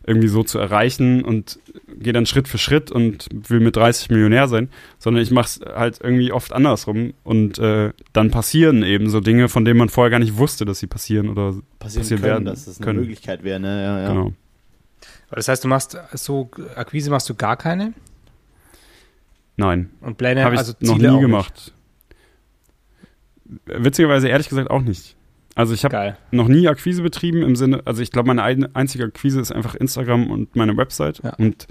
irgendwie 0.06 0.28
so 0.28 0.43
zu 0.43 0.59
erreichen 0.59 1.24
und 1.24 1.59
gehe 1.98 2.12
dann 2.12 2.27
Schritt 2.27 2.48
für 2.48 2.59
Schritt 2.59 2.90
und 2.90 3.27
will 3.32 3.60
mit 3.60 3.77
30 3.77 4.10
Millionär 4.10 4.48
sein, 4.48 4.70
sondern 4.98 5.22
ich 5.22 5.31
mache 5.31 5.47
es 5.47 5.60
halt 5.74 6.01
irgendwie 6.02 6.32
oft 6.32 6.52
andersrum 6.52 7.12
und 7.22 7.59
äh, 7.59 7.93
dann 8.12 8.31
passieren 8.31 8.82
eben 8.82 9.10
so 9.10 9.20
Dinge, 9.20 9.48
von 9.48 9.64
denen 9.64 9.78
man 9.78 9.89
vorher 9.89 10.10
gar 10.10 10.18
nicht 10.18 10.36
wusste, 10.36 10.64
dass 10.64 10.78
sie 10.78 10.86
passieren 10.86 11.28
oder 11.28 11.55
Passieren, 11.78 12.02
Passieren 12.02 12.09
können, 12.09 12.22
werden 12.22 12.44
dass 12.47 12.64
das 12.64 12.78
eine 12.78 12.85
können. 12.85 13.01
Möglichkeit 13.01 13.44
wäre. 13.44 13.60
Ne? 13.60 13.82
Ja, 13.82 14.01
ja. 14.01 14.09
genau. 14.09 14.32
Das 15.31 15.48
heißt, 15.48 15.62
du 15.62 15.68
machst 15.68 15.97
so 16.14 16.51
Akquise 16.74 17.10
machst 17.10 17.28
du 17.28 17.35
gar 17.35 17.56
keine 17.56 17.93
Nein, 19.60 19.90
und 20.01 20.16
Pläne, 20.16 20.43
habe 20.43 20.55
ich 20.55 20.60
also 20.60 20.72
noch 20.81 20.97
Ziele 20.97 21.10
nie 21.10 21.16
auch 21.16 21.20
gemacht. 21.20 21.74
Witzigerweise 23.66 24.28
ehrlich 24.28 24.48
gesagt 24.48 24.70
auch 24.70 24.81
nicht. 24.81 25.16
Also 25.55 25.74
ich 25.74 25.82
Nicht. 25.82 25.93
habe 25.93 26.16
noch 26.31 26.48
nie 26.48 26.68
Akquise 26.68 27.02
betrieben 27.02 27.43
im 27.43 27.56
Sinne, 27.56 27.82
also 27.85 28.02
ich 28.02 28.12
glaube, 28.12 28.28
meine 28.28 28.43
ein, 28.43 28.74
einzige 28.74 29.05
Akquise 29.05 29.40
ist 29.40 29.52
einfach 29.52 29.74
Instagram 29.74 30.31
und 30.31 30.55
meine 30.56 30.77
Website. 30.77 31.20
Ja. 31.22 31.35
Und 31.35 31.66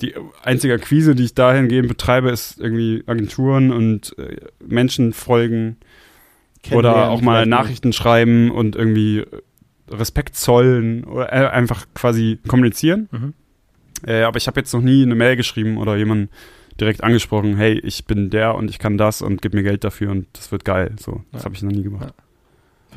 die 0.00 0.14
einzige 0.44 0.74
Akquise, 0.74 1.14
die 1.14 1.24
ich 1.24 1.34
dahingehend 1.34 1.88
betreibe, 1.88 2.30
ist 2.30 2.60
irgendwie 2.60 3.02
Agenturen 3.06 3.72
und 3.72 4.16
äh, 4.18 4.36
Menschen 4.64 5.12
folgen 5.12 5.76
oder 6.70 7.08
auch 7.10 7.20
mal. 7.22 7.46
Nachrichten 7.46 7.92
schreiben 7.92 8.50
und 8.50 8.76
irgendwie 8.76 9.24
Respekt 9.90 10.36
zollen 10.36 11.04
oder 11.04 11.32
äh, 11.32 11.46
einfach 11.48 11.86
quasi 11.94 12.38
kommunizieren. 12.46 13.08
Mhm. 13.10 13.34
Äh, 14.06 14.22
aber 14.22 14.36
ich 14.36 14.46
habe 14.46 14.60
jetzt 14.60 14.72
noch 14.74 14.82
nie 14.82 15.02
eine 15.02 15.14
Mail 15.14 15.34
geschrieben 15.36 15.78
oder 15.78 15.96
jemanden 15.96 16.28
direkt 16.78 17.02
angesprochen, 17.02 17.56
hey, 17.56 17.72
ich 17.80 18.04
bin 18.04 18.30
der 18.30 18.54
und 18.54 18.70
ich 18.70 18.78
kann 18.78 18.98
das 18.98 19.22
und 19.22 19.42
gib 19.42 19.54
mir 19.54 19.62
Geld 19.64 19.82
dafür 19.82 20.10
und 20.12 20.26
das 20.34 20.52
wird 20.52 20.64
geil. 20.64 20.94
So, 21.00 21.22
das 21.32 21.42
Ja. 21.42 21.44
habe 21.46 21.54
ich 21.56 21.62
noch 21.62 21.72
nie 21.72 21.82
gemacht. 21.82 22.14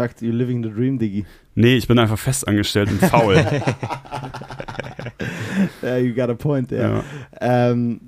Fact, 0.02 0.22
you're 0.22 0.34
living 0.34 0.64
the 0.64 0.70
dream, 0.70 0.98
Diggi. 1.00 1.26
Nee, 1.56 1.76
ich 1.76 1.88
bin 1.88 2.00
einfach 2.00 2.18
festangestellt 2.20 2.90
und 2.90 3.00
faul. 3.06 3.36
yeah, 5.84 5.98
you 5.98 6.14
got 6.14 6.30
a 6.30 6.36
point 6.36 6.70
there. 6.70 7.04
Ja. 7.42 7.70
Ähm, 7.72 8.02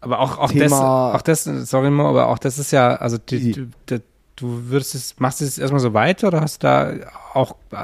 Aber 0.00 0.20
auch, 0.20 0.38
auch, 0.38 0.50
Thema- 0.50 0.64
das, 0.64 0.72
auch 1.16 1.22
das, 1.22 1.44
sorry 1.70 1.90
Mo, 1.90 2.08
aber 2.08 2.28
auch 2.28 2.38
das 2.38 2.58
ist 2.58 2.70
ja, 2.72 2.96
also 2.96 3.18
die, 3.18 3.36
Easy. 3.36 3.68
du, 3.86 4.00
du, 4.36 4.60
würdest 4.68 4.94
es, 4.94 5.18
machst 5.18 5.40
du 5.40 5.44
es 5.44 5.58
erstmal 5.58 5.80
so 5.80 5.94
weiter 5.94 6.28
oder 6.28 6.40
hast 6.40 6.62
du 6.62 6.66
da 6.66 6.92
auch, 7.32 7.56
äh, 7.72 7.76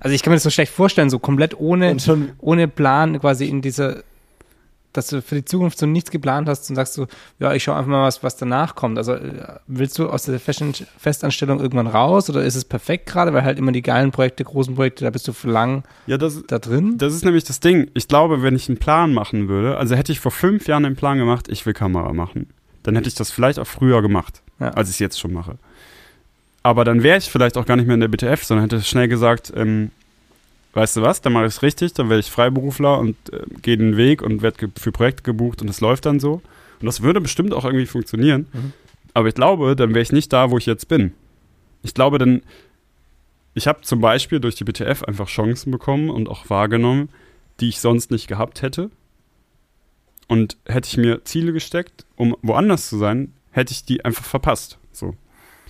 also 0.00 0.14
ich 0.14 0.22
kann 0.22 0.32
mir 0.32 0.36
das 0.36 0.42
so 0.42 0.50
schlecht 0.50 0.72
vorstellen, 0.72 1.10
so 1.10 1.18
komplett 1.18 1.58
ohne, 1.58 1.96
ohne 2.38 2.68
Plan 2.68 3.20
quasi 3.20 3.46
in 3.46 3.62
dieser, 3.62 4.02
dass 4.92 5.06
du 5.08 5.22
für 5.22 5.34
die 5.36 5.44
Zukunft 5.44 5.78
so 5.78 5.86
nichts 5.86 6.10
geplant 6.10 6.48
hast 6.48 6.68
und 6.70 6.76
sagst 6.76 6.94
so, 6.94 7.06
ja, 7.38 7.52
ich 7.54 7.62
schaue 7.64 7.76
einfach 7.76 7.90
mal, 7.90 8.02
was, 8.06 8.22
was 8.22 8.36
danach 8.36 8.74
kommt. 8.74 8.98
Also 8.98 9.14
äh, 9.14 9.58
willst 9.66 9.98
du 9.98 10.08
aus 10.08 10.24
der 10.24 10.38
Festen- 10.38 10.74
Festanstellung 10.98 11.60
irgendwann 11.60 11.86
raus 11.86 12.28
oder 12.30 12.42
ist 12.44 12.54
es 12.54 12.64
perfekt 12.64 13.06
gerade, 13.06 13.32
weil 13.32 13.42
halt 13.44 13.58
immer 13.58 13.72
die 13.72 13.82
geilen 13.82 14.10
Projekte, 14.10 14.44
großen 14.44 14.74
Projekte, 14.74 15.04
da 15.04 15.10
bist 15.10 15.26
du 15.28 15.32
für 15.32 15.50
lang 15.50 15.82
ja, 16.06 16.18
das, 16.18 16.42
da 16.46 16.58
drin? 16.58 16.98
das 16.98 17.14
ist 17.14 17.24
nämlich 17.24 17.44
das 17.44 17.60
Ding. 17.60 17.90
Ich 17.94 18.08
glaube, 18.08 18.42
wenn 18.42 18.54
ich 18.54 18.68
einen 18.68 18.78
Plan 18.78 19.12
machen 19.14 19.48
würde, 19.48 19.76
also 19.78 19.94
hätte 19.94 20.12
ich 20.12 20.20
vor 20.20 20.30
fünf 20.32 20.66
Jahren 20.68 20.84
einen 20.84 20.96
Plan 20.96 21.18
gemacht, 21.18 21.48
ich 21.48 21.64
will 21.66 21.72
Kamera 21.72 22.12
machen, 22.12 22.48
dann 22.82 22.94
hätte 22.96 23.08
ich 23.08 23.14
das 23.14 23.30
vielleicht 23.30 23.58
auch 23.58 23.66
früher 23.66 24.02
gemacht, 24.02 24.42
Ja. 24.60 24.70
als 24.70 24.88
ich 24.88 24.96
es 24.96 24.98
jetzt 24.98 25.18
schon 25.20 25.32
mache. 25.32 25.56
Aber 26.62 26.84
dann 26.84 27.02
wäre 27.02 27.18
ich 27.18 27.30
vielleicht 27.30 27.56
auch 27.56 27.66
gar 27.66 27.76
nicht 27.76 27.86
mehr 27.86 27.94
in 27.94 28.00
der 28.00 28.08
BTF, 28.08 28.44
sondern 28.44 28.68
hätte 28.70 28.82
schnell 28.82 29.08
gesagt, 29.08 29.52
ähm, 29.56 29.90
weißt 30.72 30.96
du 30.96 31.02
was, 31.02 31.20
dann 31.20 31.32
mache 31.32 31.46
ich 31.46 31.54
es 31.54 31.62
richtig, 31.62 31.92
dann 31.92 32.08
werde 32.08 32.20
ich 32.20 32.30
Freiberufler 32.30 32.98
und 32.98 33.16
äh, 33.32 33.42
gehe 33.60 33.76
den 33.76 33.96
Weg 33.96 34.22
und 34.22 34.42
werde 34.42 34.70
für 34.76 34.92
Projekte 34.92 35.22
gebucht 35.22 35.62
und 35.62 35.68
es 35.68 35.80
läuft 35.80 36.06
dann 36.06 36.20
so. 36.20 36.42
Und 36.80 36.86
das 36.86 37.02
würde 37.02 37.20
bestimmt 37.20 37.52
auch 37.52 37.64
irgendwie 37.64 37.86
funktionieren. 37.86 38.46
Mhm. 38.52 38.72
Aber 39.14 39.28
ich 39.28 39.34
glaube, 39.34 39.76
dann 39.76 39.90
wäre 39.90 40.02
ich 40.02 40.12
nicht 40.12 40.32
da, 40.32 40.50
wo 40.50 40.58
ich 40.58 40.66
jetzt 40.66 40.88
bin. 40.88 41.12
Ich 41.82 41.94
glaube, 41.94 42.18
dann, 42.18 42.42
ich 43.54 43.66
habe 43.66 43.82
zum 43.82 44.00
Beispiel 44.00 44.40
durch 44.40 44.54
die 44.54 44.64
BTF 44.64 45.02
einfach 45.04 45.28
Chancen 45.28 45.70
bekommen 45.70 46.10
und 46.10 46.28
auch 46.28 46.48
wahrgenommen, 46.48 47.10
die 47.60 47.68
ich 47.68 47.80
sonst 47.80 48.10
nicht 48.10 48.26
gehabt 48.26 48.62
hätte. 48.62 48.90
Und 50.28 50.56
hätte 50.66 50.88
ich 50.88 50.96
mir 50.96 51.24
Ziele 51.24 51.52
gesteckt, 51.52 52.06
um 52.16 52.36
woanders 52.40 52.88
zu 52.88 52.96
sein, 52.96 53.34
hätte 53.50 53.72
ich 53.72 53.84
die 53.84 54.04
einfach 54.04 54.24
verpasst. 54.24 54.78
So. 54.90 55.14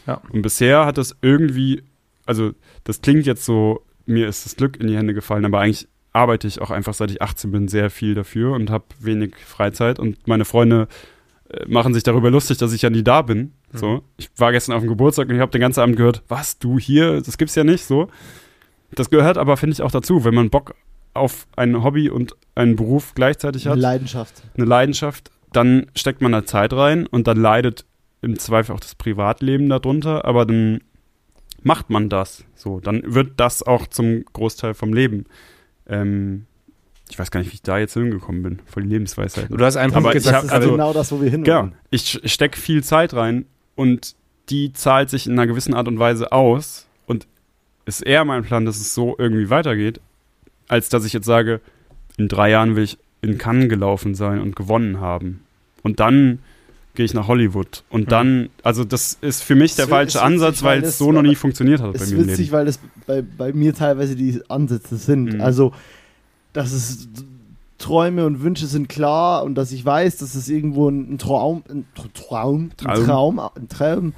Ja. 0.07 0.23
Und 0.31 0.43
bisher 0.43 0.87
hat 0.87 0.99
das 0.99 1.17
irgendwie, 1.21 1.83
also 2.27 2.53
das 2.85 3.01
klingt 3.01 3.27
jetzt 3.27 3.45
so, 3.45 3.83
mir 4.07 4.29
ist 4.29 4.45
das 4.45 4.57
Glück 4.57 4.77
in 4.79 4.87
die 4.87 4.97
Hände 4.97 5.15
gefallen, 5.15 5.45
aber 5.45 5.61
eigentlich 5.61 5.89
arbeite 6.13 6.47
ich 6.47 6.61
auch 6.61 6.71
einfach 6.71 6.95
seit 6.95 7.11
ich 7.11 7.23
18 7.23 7.51
bin 7.51 7.69
sehr 7.69 7.91
viel 7.91 8.15
dafür 8.15 8.53
und 8.53 8.71
habe 8.71 8.85
wenig 9.01 9.35
Freizeit 9.37 9.99
und 9.99 10.27
meine 10.29 10.45
Freunde 10.45 10.89
äh, 11.49 11.65
machen 11.67 11.95
sich 11.95 12.03
darüber 12.03 12.31
lustig, 12.31 12.59
dass 12.59 12.73
ich 12.73 12.83
ja 12.83 12.91
nie 12.91 13.03
da 13.03 13.23
bin. 13.23 13.53
Mhm. 13.73 13.79
So, 13.79 14.03
ich 14.19 14.31
war 14.37 14.53
gestern 14.53 14.75
auf 14.75 14.83
dem 14.83 14.89
Geburtstag 14.89 15.29
und 15.29 15.35
ich 15.35 15.41
habe 15.41 15.53
den 15.53 15.61
ganzen 15.61 15.81
Abend 15.81 15.97
gehört, 15.97 16.23
was 16.29 16.59
du 16.59 16.79
hier, 16.79 17.21
das 17.23 17.39
gibt's 17.39 17.55
ja 17.55 17.65
nicht 17.65 17.85
so. 17.85 18.09
Das 18.95 19.09
gehört 19.09 19.39
aber 19.39 19.57
finde 19.57 19.75
ich 19.75 19.83
auch 19.83 19.91
dazu, 19.91 20.25
wenn 20.25 20.35
man 20.35 20.51
Bock 20.51 20.75
auf 21.15 21.47
ein 21.57 21.83
Hobby 21.83 22.11
und 22.11 22.37
einen 22.55 22.77
Beruf 22.77 23.15
gleichzeitig 23.15 23.67
hat, 23.67 23.79
Leidenschaft. 23.79 24.43
eine 24.57 24.67
Leidenschaft, 24.67 25.31
dann 25.53 25.87
steckt 25.95 26.21
man 26.21 26.33
da 26.33 26.45
Zeit 26.45 26.73
rein 26.73 27.07
und 27.07 27.27
dann 27.27 27.39
leidet 27.39 27.87
im 28.21 28.39
Zweifel 28.39 28.75
auch 28.75 28.81
das 28.81 28.95
Privatleben 28.95 29.69
darunter, 29.69 30.25
aber 30.25 30.47
dann 30.47 30.81
macht 31.63 31.91
man 31.91 32.09
das 32.09 32.45
so. 32.55 32.81
Dann 32.81 33.03
wird 33.05 33.33
das 33.39 33.63
auch 33.63 33.87
zum 33.87 34.25
Großteil 34.33 34.75
vom 34.75 34.93
Leben. 34.93 35.27
Ähm, 35.89 36.47
ich 37.11 37.19
weiß 37.19 37.31
gar 37.31 37.41
nicht, 37.41 37.51
wie 37.51 37.57
ich 37.57 37.63
da 37.63 37.79
jetzt 37.79 37.95
hingekommen 37.95 38.43
bin, 38.43 38.59
voll 38.67 38.85
die 38.85 38.89
Lebensweisheit. 38.89 39.49
Du 39.51 39.63
hast 39.65 39.77
einen 39.77 39.93
Aber 39.95 40.13
gesagt, 40.13 40.37
Das 40.39 40.45
ist 40.45 40.53
also- 40.53 40.71
genau 40.73 40.93
das, 40.93 41.13
wo 41.13 41.21
wir 41.21 41.31
hin 41.31 41.45
Ja, 41.45 41.71
ich 41.91 42.21
stecke 42.25 42.59
viel 42.59 42.83
Zeit 42.83 43.15
rein 43.15 43.45
und 43.75 44.15
die 44.49 44.73
zahlt 44.73 45.11
sich 45.11 45.27
in 45.27 45.33
einer 45.35 45.47
gewissen 45.47 45.75
Art 45.75 45.89
und 45.89 45.99
Weise 45.99 46.33
aus 46.33 46.87
und 47.07 47.27
ist 47.85 48.01
eher 48.03 48.25
mein 48.25 48.45
Plan, 48.45 48.65
dass 48.65 48.77
es 48.81 48.95
so 48.95 49.15
irgendwie 49.19 49.51
weitergeht, 49.51 50.01
als 50.69 50.89
dass 50.89 51.05
ich 51.05 51.13
jetzt 51.13 51.27
sage, 51.27 51.61
in 52.17 52.29
drei 52.29 52.51
Jahren 52.51 52.77
will 52.77 52.85
ich 52.85 52.99
in 53.21 53.39
Cannes 53.39 53.69
gelaufen 53.69 54.15
sein 54.15 54.41
und 54.41 54.57
gewonnen 54.57 55.01
haben. 55.01 55.45
Und 55.83 56.01
dann 56.01 56.39
gehe 56.95 57.05
ich 57.07 57.15
nach 57.15 57.27
Hollywood. 57.29 57.85
Und 57.91 58.03
Mhm. 58.03 58.09
dann, 58.11 58.49
also 58.63 58.85
das 58.85 59.17
ist 59.21 59.43
für 59.43 59.55
mich 59.55 59.75
der 59.75 59.85
Es 59.85 59.89
ist 59.89 59.91
falsche 59.91 60.15
witzig, 60.19 60.23
Ansatz, 60.27 60.63
weil 60.63 60.83
es 60.85 60.99
so 60.99 61.11
noch 61.13 61.23
nie 61.23 61.35
funktioniert 61.35 61.81
hat 61.81 61.93
bei 61.93 61.99
Es 61.99 62.11
mir 62.11 62.17
ist 62.19 62.23
im 62.23 62.29
witzig, 62.29 62.39
Leben. 62.39 62.53
weil 62.53 62.65
das 62.67 62.79
bei, 63.07 63.23
bei 63.23 63.53
mir 63.53 63.75
teilweise 63.75 64.15
die 64.15 64.41
Ansätze 64.49 64.97
sind. 64.97 65.35
Mhm. 65.35 65.41
Also, 65.41 65.73
dass 66.53 66.73
es 66.73 67.09
Träume 67.79 68.27
und 68.27 68.43
Wünsche 68.43 68.67
sind 68.67 68.89
klar 68.89 69.43
und 69.43 69.57
dass 69.57 69.73
ich 69.73 69.85
weiß, 69.85 70.19
dass 70.19 70.37
es 70.37 70.49
irgendwo 70.49 70.89
ein, 70.89 71.19
Traum, 71.19 71.65
ein 71.69 71.85
Tr- 71.97 72.13
Traum, 72.15 72.71
ein 72.71 72.77
Traum. 72.77 73.05
Traum, 73.07 73.39
ein 73.41 73.69
Traum, 73.69 74.15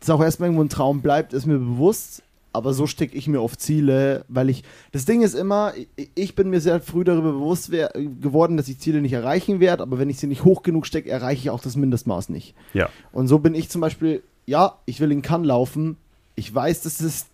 dass 0.00 0.10
auch 0.10 0.20
erstmal 0.20 0.48
irgendwo 0.48 0.64
ein 0.64 0.68
Traum 0.68 1.00
bleibt, 1.00 1.32
ist 1.32 1.46
mir 1.46 1.58
bewusst. 1.58 2.23
Aber 2.54 2.72
so 2.72 2.86
stecke 2.86 3.16
ich 3.16 3.26
mir 3.26 3.42
oft 3.42 3.60
Ziele, 3.60 4.24
weil 4.28 4.48
ich, 4.48 4.62
das 4.92 5.04
Ding 5.04 5.22
ist 5.22 5.34
immer, 5.34 5.72
ich, 6.14 6.36
bin 6.36 6.50
mir 6.50 6.60
sehr 6.60 6.80
früh 6.80 7.02
darüber 7.02 7.32
bewusst 7.32 7.72
geworden, 7.72 8.56
dass 8.56 8.68
ich 8.68 8.78
Ziele 8.78 9.02
nicht 9.02 9.12
erreichen 9.12 9.58
werde, 9.58 9.82
aber 9.82 9.98
wenn 9.98 10.08
ich 10.08 10.18
sie 10.18 10.28
nicht 10.28 10.44
hoch 10.44 10.62
genug 10.62 10.86
stecke, 10.86 11.10
erreiche 11.10 11.40
ich 11.40 11.50
auch 11.50 11.60
das 11.60 11.74
Mindestmaß 11.74 12.28
nicht. 12.28 12.54
Ja. 12.72 12.88
Und 13.10 13.26
so 13.26 13.40
bin 13.40 13.56
ich 13.56 13.70
zum 13.70 13.80
Beispiel, 13.80 14.22
ja, 14.46 14.78
ich 14.86 15.00
will 15.00 15.10
in 15.10 15.20
Cannes 15.20 15.48
laufen. 15.48 15.96
Ich 16.36 16.54
weiß, 16.54 16.82
dass 16.82 17.00
es 17.00 17.26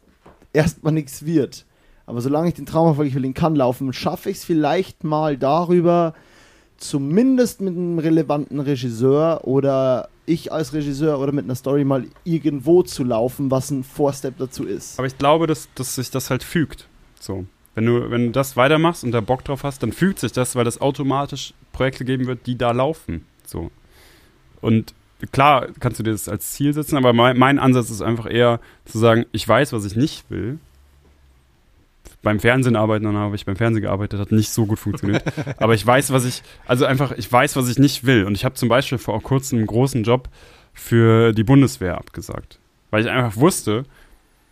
erstmal 0.54 0.94
nichts 0.94 1.26
wird. 1.26 1.66
Aber 2.06 2.22
solange 2.22 2.48
ich 2.48 2.54
den 2.54 2.64
Traum 2.64 2.88
habe, 2.88 3.06
ich 3.06 3.14
will 3.14 3.26
in 3.26 3.34
Cannes 3.34 3.58
laufen, 3.58 3.92
schaffe 3.92 4.30
ich 4.30 4.38
es 4.38 4.44
vielleicht 4.44 5.04
mal 5.04 5.36
darüber, 5.36 6.14
zumindest 6.78 7.60
mit 7.60 7.76
einem 7.76 7.98
relevanten 7.98 8.58
Regisseur 8.58 9.46
oder 9.46 10.08
ich 10.30 10.52
als 10.52 10.72
Regisseur 10.72 11.18
oder 11.18 11.32
mit 11.32 11.44
einer 11.44 11.54
Story 11.54 11.84
mal 11.84 12.06
irgendwo 12.24 12.82
zu 12.82 13.04
laufen, 13.04 13.50
was 13.50 13.70
ein 13.70 13.84
Vorstep 13.84 14.38
dazu 14.38 14.64
ist. 14.64 14.98
Aber 14.98 15.06
ich 15.06 15.18
glaube, 15.18 15.46
dass, 15.46 15.68
dass 15.74 15.94
sich 15.96 16.10
das 16.10 16.30
halt 16.30 16.44
fügt. 16.44 16.88
So. 17.18 17.44
Wenn 17.74 17.86
du, 17.86 18.10
wenn 18.10 18.26
du 18.26 18.32
das 18.32 18.56
weitermachst 18.56 19.04
und 19.04 19.12
da 19.12 19.20
Bock 19.20 19.44
drauf 19.44 19.64
hast, 19.64 19.82
dann 19.82 19.92
fügt 19.92 20.18
sich 20.18 20.32
das, 20.32 20.56
weil 20.56 20.64
das 20.64 20.80
automatisch 20.80 21.54
Projekte 21.72 22.04
geben 22.04 22.26
wird, 22.26 22.46
die 22.46 22.56
da 22.56 22.72
laufen. 22.72 23.24
So. 23.46 23.70
Und 24.60 24.94
klar 25.32 25.68
kannst 25.78 25.98
du 25.98 26.02
dir 26.02 26.12
das 26.12 26.28
als 26.28 26.52
Ziel 26.52 26.72
setzen, 26.72 26.96
aber 26.96 27.12
mein, 27.12 27.38
mein 27.38 27.58
Ansatz 27.58 27.90
ist 27.90 28.02
einfach 28.02 28.30
eher 28.30 28.60
zu 28.84 28.98
sagen, 28.98 29.26
ich 29.32 29.46
weiß, 29.46 29.72
was 29.72 29.84
ich 29.84 29.96
nicht 29.96 30.30
will. 30.30 30.58
Beim 32.22 32.38
Fernsehen 32.38 32.76
arbeiten, 32.76 33.04
dann 33.06 33.16
habe 33.16 33.34
ich 33.34 33.46
beim 33.46 33.56
Fernsehen 33.56 33.82
gearbeitet, 33.82 34.20
hat 34.20 34.30
nicht 34.32 34.50
so 34.50 34.66
gut 34.66 34.78
funktioniert. 34.78 35.22
aber 35.58 35.74
ich 35.74 35.86
weiß, 35.86 36.12
was 36.12 36.24
ich, 36.26 36.42
also 36.66 36.84
einfach, 36.84 37.12
ich 37.12 37.30
weiß, 37.32 37.56
was 37.56 37.68
ich 37.70 37.78
nicht 37.78 38.04
will. 38.04 38.24
Und 38.24 38.34
ich 38.36 38.44
habe 38.44 38.54
zum 38.56 38.68
Beispiel 38.68 38.98
vor 38.98 39.22
kurzem 39.22 39.58
einen 39.58 39.66
großen 39.66 40.02
Job 40.02 40.28
für 40.74 41.32
die 41.32 41.44
Bundeswehr 41.44 41.96
abgesagt. 41.96 42.58
Weil 42.90 43.02
ich 43.04 43.10
einfach 43.10 43.36
wusste, 43.40 43.84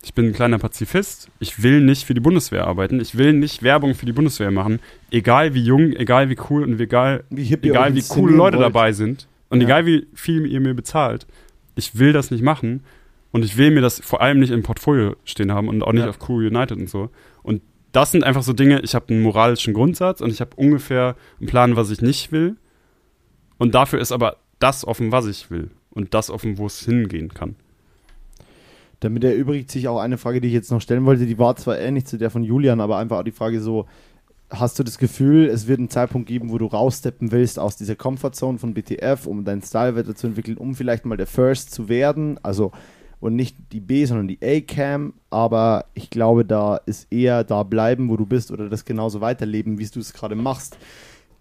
ich 0.02 0.14
bin 0.14 0.26
ein 0.28 0.32
kleiner 0.32 0.58
Pazifist. 0.58 1.28
Ich 1.40 1.62
will 1.62 1.80
nicht 1.82 2.04
für 2.06 2.14
die 2.14 2.20
Bundeswehr 2.20 2.66
arbeiten. 2.66 3.00
Ich 3.00 3.18
will 3.18 3.32
nicht 3.34 3.62
Werbung 3.62 3.94
für 3.94 4.06
die 4.06 4.12
Bundeswehr 4.12 4.50
machen. 4.50 4.78
Egal 5.10 5.54
wie 5.54 5.62
jung, 5.62 5.92
egal 5.94 6.30
wie 6.30 6.36
cool 6.48 6.62
und 6.62 6.80
egal, 6.80 7.24
Wie 7.30 7.52
egal 7.52 7.94
wie 7.94 8.02
coole 8.02 8.34
Leute 8.34 8.56
wollt. 8.56 8.66
dabei 8.66 8.92
sind. 8.92 9.28
Und 9.50 9.60
Ja. 9.60 9.66
egal 9.66 9.86
wie 9.86 10.06
viel 10.14 10.46
ihr 10.46 10.60
mir 10.60 10.74
bezahlt. 10.74 11.26
Ich 11.74 11.98
will 11.98 12.12
das 12.12 12.30
nicht 12.30 12.42
machen. 12.42 12.84
Und 13.30 13.44
ich 13.44 13.56
will 13.58 13.70
mir 13.72 13.82
das 13.82 14.00
vor 14.00 14.22
allem 14.22 14.38
nicht 14.40 14.50
im 14.52 14.62
Portfolio 14.62 15.14
stehen 15.24 15.52
haben 15.52 15.68
und 15.68 15.82
auch 15.82 15.92
nicht 15.92 16.04
Ja. 16.04 16.08
auf 16.08 16.18
Crew 16.18 16.38
United 16.38 16.78
und 16.78 16.88
so. 16.88 17.10
Das 17.98 18.12
sind 18.12 18.22
einfach 18.22 18.44
so 18.44 18.52
Dinge, 18.52 18.78
ich 18.82 18.94
habe 18.94 19.08
einen 19.08 19.22
moralischen 19.22 19.74
Grundsatz 19.74 20.20
und 20.20 20.30
ich 20.30 20.40
habe 20.40 20.54
ungefähr 20.54 21.16
einen 21.40 21.48
Plan, 21.48 21.74
was 21.74 21.90
ich 21.90 22.00
nicht 22.00 22.30
will. 22.30 22.54
Und 23.58 23.74
dafür 23.74 23.98
ist 23.98 24.12
aber 24.12 24.36
das 24.60 24.86
offen, 24.86 25.10
was 25.10 25.26
ich 25.26 25.50
will. 25.50 25.72
Und 25.90 26.14
das 26.14 26.30
offen, 26.30 26.58
wo 26.58 26.66
es 26.66 26.84
hingehen 26.84 27.34
kann. 27.34 27.56
Damit 29.00 29.24
erübrigt 29.24 29.72
sich 29.72 29.88
auch 29.88 29.98
eine 29.98 30.16
Frage, 30.16 30.40
die 30.40 30.46
ich 30.46 30.54
jetzt 30.54 30.70
noch 30.70 30.80
stellen 30.80 31.06
wollte. 31.06 31.26
Die 31.26 31.40
war 31.40 31.56
zwar 31.56 31.76
ähnlich 31.76 32.06
zu 32.06 32.18
der 32.18 32.30
von 32.30 32.44
Julian, 32.44 32.80
aber 32.80 32.98
einfach 32.98 33.18
auch 33.18 33.24
die 33.24 33.32
Frage 33.32 33.60
so: 33.60 33.86
Hast 34.48 34.78
du 34.78 34.84
das 34.84 34.98
Gefühl, 34.98 35.48
es 35.48 35.66
wird 35.66 35.80
einen 35.80 35.90
Zeitpunkt 35.90 36.28
geben, 36.28 36.52
wo 36.52 36.58
du 36.58 36.66
raussteppen 36.66 37.32
willst 37.32 37.58
aus 37.58 37.74
dieser 37.74 37.96
Comfortzone 37.96 38.60
von 38.60 38.74
BTF, 38.74 39.26
um 39.26 39.44
deinen 39.44 39.62
Style 39.62 39.96
weiterzuentwickeln, 39.96 40.56
um 40.56 40.76
vielleicht 40.76 41.04
mal 41.04 41.16
der 41.16 41.26
First 41.26 41.72
zu 41.72 41.88
werden? 41.88 42.38
Also, 42.44 42.70
und 43.20 43.34
nicht 43.36 43.56
die 43.72 43.80
B, 43.80 44.04
sondern 44.04 44.28
die 44.28 44.38
A-Cam. 44.42 45.14
Aber 45.30 45.86
ich 45.94 46.10
glaube, 46.10 46.44
da 46.44 46.76
ist 46.76 47.12
eher 47.12 47.44
da 47.44 47.62
bleiben, 47.62 48.08
wo 48.08 48.16
du 48.16 48.26
bist, 48.26 48.50
oder 48.50 48.68
das 48.68 48.84
genauso 48.84 49.20
weiterleben, 49.20 49.78
wie 49.78 49.86
du 49.86 50.00
es 50.00 50.12
gerade 50.12 50.34
machst. 50.34 50.76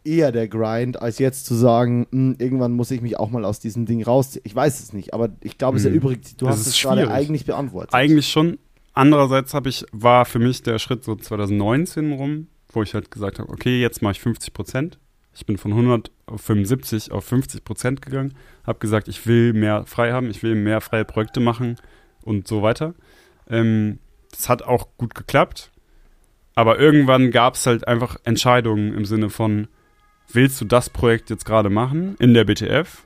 Eher 0.04 0.32
der 0.32 0.48
Grind, 0.48 1.02
als 1.02 1.20
jetzt 1.20 1.46
zu 1.46 1.54
sagen, 1.54 2.08
"Hm, 2.12 2.36
irgendwann 2.40 2.72
muss 2.74 2.92
ich 2.92 3.02
mich 3.02 3.20
auch 3.20 3.30
mal 3.30 3.44
aus 3.44 3.60
diesem 3.60 3.86
Ding 3.86 4.02
rausziehen. 4.04 4.44
Ich 4.46 4.56
weiß 4.56 4.80
es 4.80 4.94
nicht, 4.94 5.14
aber 5.14 5.30
ich 5.42 5.58
glaube, 5.58 5.78
es 5.78 5.84
Hm. 5.84 5.92
erübrigt. 5.92 6.40
Du 6.42 6.46
Das 6.46 6.60
hast 6.60 6.68
es 6.68 6.82
gerade 6.82 7.12
eigentlich 7.12 7.46
beantwortet. 7.46 7.94
Eigentlich 7.94 8.30
schon. 8.30 8.58
Andererseits 8.94 9.54
habe 9.54 9.70
ich, 9.70 9.86
war 9.92 10.26
für 10.26 10.40
mich 10.40 10.64
der 10.64 10.80
Schritt 10.80 11.04
so 11.04 11.16
2019 11.16 12.14
rum, 12.14 12.48
wo 12.72 12.82
ich 12.84 12.94
halt 12.94 13.12
gesagt 13.12 13.38
habe, 13.40 13.50
okay, 13.52 13.80
jetzt 13.82 14.02
mache 14.02 14.14
ich 14.14 14.20
50 14.22 14.54
Prozent. 14.54 14.98
Ich 15.38 15.46
bin 15.46 15.60
von 15.60 15.72
100 15.72 16.10
auf 16.26 16.42
75 16.42 17.12
auf 17.12 17.24
50 17.26 17.64
Prozent 17.64 18.02
gegangen. 18.02 18.34
Habe 18.66 18.80
gesagt, 18.80 19.08
ich 19.08 19.28
will 19.28 19.54
mehr 19.54 19.86
frei 19.86 20.12
haben, 20.12 20.32
ich 20.32 20.42
will 20.42 20.56
mehr 20.56 20.82
freie 20.82 21.06
Projekte 21.06 21.40
machen 21.40 21.76
und 22.24 22.48
so 22.48 22.64
weiter. 22.64 22.96
Ähm, 23.48 24.00
das 24.32 24.50
hat 24.50 24.64
auch 24.64 24.88
gut 24.98 25.14
geklappt. 25.14 25.72
Aber 26.56 26.80
irgendwann 26.80 27.30
gab 27.30 27.54
es 27.54 27.68
halt 27.68 27.88
einfach 27.88 28.18
Entscheidungen 28.24 28.96
im 28.96 29.06
Sinne 29.06 29.30
von, 29.30 29.68
willst 30.28 30.60
du 30.60 30.66
das 30.66 30.90
Projekt 30.90 31.30
jetzt 31.30 31.46
gerade 31.46 31.70
machen 31.70 32.16
in 32.18 32.34
der 32.34 32.46
BTF? 32.46 33.06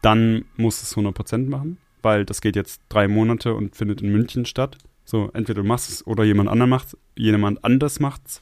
Dann 0.00 0.46
musst 0.56 0.80
du 0.96 1.02
es 1.02 1.06
100% 1.06 1.50
machen, 1.50 1.76
weil 2.00 2.24
das 2.24 2.40
geht 2.40 2.56
jetzt 2.56 2.80
drei 2.88 3.08
Monate 3.08 3.52
und 3.52 3.76
findet 3.76 4.00
in 4.00 4.10
München 4.10 4.46
statt. 4.46 4.78
So, 5.04 5.30
entweder 5.34 5.60
du 5.60 5.68
machst 5.68 5.90
es 5.90 6.06
oder 6.06 6.24
jemand 6.24 6.48
anderes 6.48 6.70
macht 6.70 6.96
jemand 7.14 7.62
anders 7.62 8.00
macht's. 8.00 8.40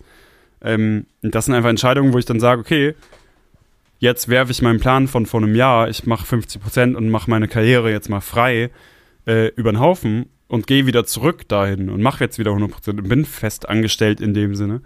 Ähm, 0.63 1.07
das 1.23 1.47
sind 1.47 1.55
einfach 1.55 1.71
Entscheidungen, 1.71 2.13
wo 2.13 2.19
ich 2.19 2.25
dann 2.25 2.41
sage, 2.41 2.61
okay, 2.61 2.95
jetzt 3.99 4.29
werfe 4.29 4.53
ich 4.53 4.63
meinen 4.63 4.81
Plan 4.81 5.09
von 5.09 5.27
vor 5.27 5.43
einem 5.43 5.55
Jahr, 5.55 5.89
ich 5.89 6.07
mache 6.07 6.27
50 6.27 6.63
Prozent 6.63 6.97
und 6.97 7.09
mache 7.11 7.31
meine 7.31 7.49
Karriere 7.49 7.91
jetzt 7.91 8.09
mal 8.09 8.21
frei 8.21 8.71
äh, 9.27 9.49
über 9.57 9.73
den 9.73 9.81
Haufen 9.81 10.27
und 10.49 10.67
gehe 10.67 10.87
wieder 10.87 11.05
zurück 11.05 11.49
dahin 11.49 11.89
und 11.89 12.03
mache 12.03 12.25
jetzt 12.25 12.39
wieder 12.39 12.51
100 12.51 12.71
Prozent 12.71 13.01
und 13.01 13.09
bin 13.09 13.25
fest 13.25 13.69
angestellt 13.69 14.21
in 14.21 14.35
dem 14.35 14.55
Sinne. 14.55 14.83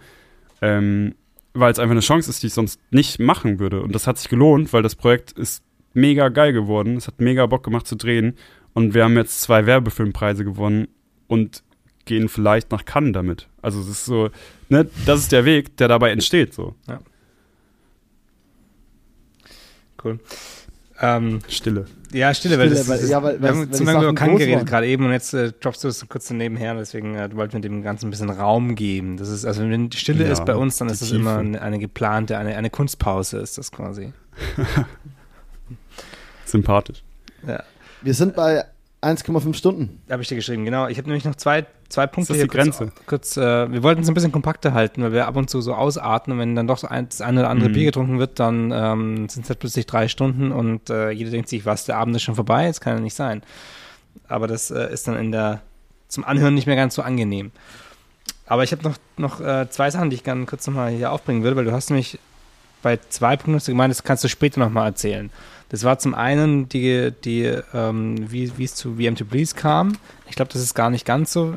Ähm, 0.62 1.14
weil 1.52 1.72
es 1.72 1.78
einfach 1.78 1.92
eine 1.92 2.00
Chance 2.00 2.30
ist, 2.30 2.42
die 2.42 2.46
ich 2.46 2.54
sonst 2.54 2.80
nicht 2.90 3.18
machen 3.18 3.58
würde. 3.58 3.82
Und 3.82 3.94
das 3.94 4.06
hat 4.06 4.18
sich 4.18 4.28
gelohnt, 4.28 4.72
weil 4.72 4.82
das 4.82 4.94
Projekt 4.94 5.32
ist 5.32 5.64
mega 5.94 6.28
geil 6.28 6.52
geworden. 6.52 6.96
Es 6.96 7.08
hat 7.08 7.20
mega 7.20 7.44
Bock 7.46 7.64
gemacht 7.64 7.86
zu 7.86 7.96
drehen. 7.96 8.36
Und 8.72 8.94
wir 8.94 9.04
haben 9.04 9.16
jetzt 9.16 9.40
zwei 9.40 9.66
Werbefilmpreise 9.66 10.44
gewonnen 10.44 10.86
und 11.26 11.64
gehen 12.04 12.28
vielleicht 12.28 12.70
nach 12.70 12.84
Cannes 12.84 13.12
damit. 13.12 13.48
Also 13.62 13.80
es 13.80 13.88
ist 13.88 14.04
so, 14.04 14.30
ne, 14.68 14.86
das 15.06 15.20
ist 15.20 15.32
der 15.32 15.44
Weg, 15.44 15.76
der 15.76 15.88
dabei 15.88 16.10
entsteht. 16.10 16.54
So. 16.54 16.74
Ja. 16.88 17.00
Cool. 20.02 20.18
Ähm, 21.02 21.38
Stille. 21.48 21.86
Ja, 22.12 22.34
Stille, 22.34 22.58
weil, 22.58 22.66
Stille, 22.68 22.78
das, 22.80 22.88
weil- 22.88 23.00
das, 23.00 23.08
ja, 23.10 23.22
weil- 23.22 23.34
wir 23.40 23.42
weil 23.42 23.50
haben 23.56 23.72
zu 23.72 23.84
lange 23.84 24.02
über 24.04 24.14
Cannes 24.14 24.38
geredet 24.38 24.66
gerade 24.66 24.86
eben 24.86 25.06
und 25.06 25.12
jetzt 25.12 25.32
äh, 25.32 25.52
droppst 25.52 25.84
du 25.84 25.88
es 25.88 26.06
kurz 26.08 26.28
so 26.28 26.34
nebenher, 26.34 26.74
deswegen 26.74 27.14
äh, 27.14 27.34
wollten 27.34 27.54
wir 27.54 27.60
dem 27.60 27.82
Ganzen 27.82 28.08
ein 28.08 28.10
bisschen 28.10 28.28
Raum 28.30 28.74
geben. 28.74 29.16
Das 29.16 29.28
ist, 29.28 29.44
also 29.46 29.62
wenn 29.62 29.90
Stille 29.92 30.24
Ja, 30.26 30.32
ist 30.32 30.44
bei 30.44 30.56
uns, 30.56 30.76
dann 30.76 30.88
ist 30.88 31.00
es 31.00 31.08
Tiefe. 31.08 31.20
immer 31.20 31.38
eine, 31.38 31.62
eine 31.62 31.78
geplante, 31.78 32.36
eine, 32.36 32.54
eine 32.56 32.68
Kunstpause 32.70 33.38
ist 33.38 33.56
das 33.56 33.70
quasi. 33.72 34.12
Sympathisch. 36.44 37.02
Ja. 37.46 37.62
Wir 38.02 38.14
sind 38.14 38.34
bei 38.34 38.64
1,5 39.02 39.54
Stunden. 39.54 40.02
Habe 40.10 40.22
ich 40.22 40.28
dir 40.28 40.34
geschrieben, 40.34 40.64
genau. 40.64 40.86
Ich 40.88 40.98
habe 40.98 41.08
nämlich 41.08 41.24
noch 41.24 41.34
zwei, 41.34 41.64
zwei 41.88 42.06
Punkte 42.06 42.32
das 42.32 42.36
hier 42.36 42.44
die 42.46 42.50
Grenze? 42.50 42.86
Kurz, 43.06 43.06
kurz 43.06 43.36
äh, 43.38 43.72
wir 43.72 43.82
wollten 43.82 44.02
es 44.02 44.08
ein 44.08 44.14
bisschen 44.14 44.32
kompakter 44.32 44.74
halten, 44.74 45.02
weil 45.02 45.12
wir 45.12 45.26
ab 45.26 45.36
und 45.36 45.48
zu 45.48 45.62
so 45.62 45.74
ausatmen. 45.74 46.38
Wenn 46.38 46.54
dann 46.54 46.66
doch 46.66 46.76
so 46.78 46.86
ein, 46.86 47.08
das 47.08 47.22
eine 47.22 47.40
oder 47.40 47.50
andere 47.50 47.70
Mhm. 47.70 47.74
Bier 47.74 47.84
getrunken 47.86 48.18
wird, 48.18 48.38
dann 48.38 48.70
ähm, 48.72 49.28
sind 49.30 49.44
es 49.44 49.48
halt 49.48 49.58
plötzlich 49.58 49.86
drei 49.86 50.08
Stunden 50.08 50.52
und 50.52 50.90
äh, 50.90 51.10
jeder 51.10 51.30
denkt 51.30 51.48
sich, 51.48 51.64
was, 51.64 51.86
der 51.86 51.96
Abend 51.96 52.14
ist 52.14 52.22
schon 52.22 52.34
vorbei? 52.34 52.66
Das 52.66 52.80
kann 52.80 52.96
ja 52.96 53.00
nicht 53.00 53.14
sein. 53.14 53.42
Aber 54.28 54.46
das 54.46 54.70
äh, 54.70 54.92
ist 54.92 55.08
dann 55.08 55.16
in 55.16 55.32
der, 55.32 55.62
zum 56.08 56.24
Anhören 56.24 56.54
nicht 56.54 56.66
mehr 56.66 56.76
ganz 56.76 56.94
so 56.94 57.02
angenehm. 57.02 57.52
Aber 58.46 58.64
ich 58.64 58.72
habe 58.72 58.82
noch, 58.82 58.96
noch 59.16 59.40
äh, 59.40 59.70
zwei 59.70 59.90
Sachen, 59.90 60.10
die 60.10 60.16
ich 60.16 60.24
gerne 60.24 60.44
kurz 60.44 60.66
nochmal 60.66 60.90
hier 60.90 61.12
aufbringen 61.12 61.42
würde, 61.42 61.56
weil 61.56 61.64
du 61.64 61.72
hast 61.72 61.88
nämlich 61.88 62.18
bei 62.82 62.98
zwei 63.08 63.36
Punkten 63.36 63.64
gemeint, 63.64 63.92
das 63.92 64.02
kannst 64.02 64.24
du 64.24 64.28
später 64.28 64.60
nochmal 64.60 64.86
erzählen. 64.86 65.30
Das 65.70 65.82
war 65.84 65.98
zum 65.98 66.14
einen 66.14 66.68
die, 66.68 67.12
die 67.24 67.44
ähm, 67.72 68.30
wie 68.30 68.52
wie 68.58 68.64
es 68.64 68.74
zu 68.74 68.96
VM 68.96 69.14
to 69.16 69.24
Please 69.24 69.54
kam. 69.54 69.96
Ich 70.28 70.36
glaube, 70.36 70.52
das 70.52 70.60
ist 70.62 70.74
gar 70.74 70.90
nicht 70.90 71.06
ganz 71.06 71.32
so 71.32 71.54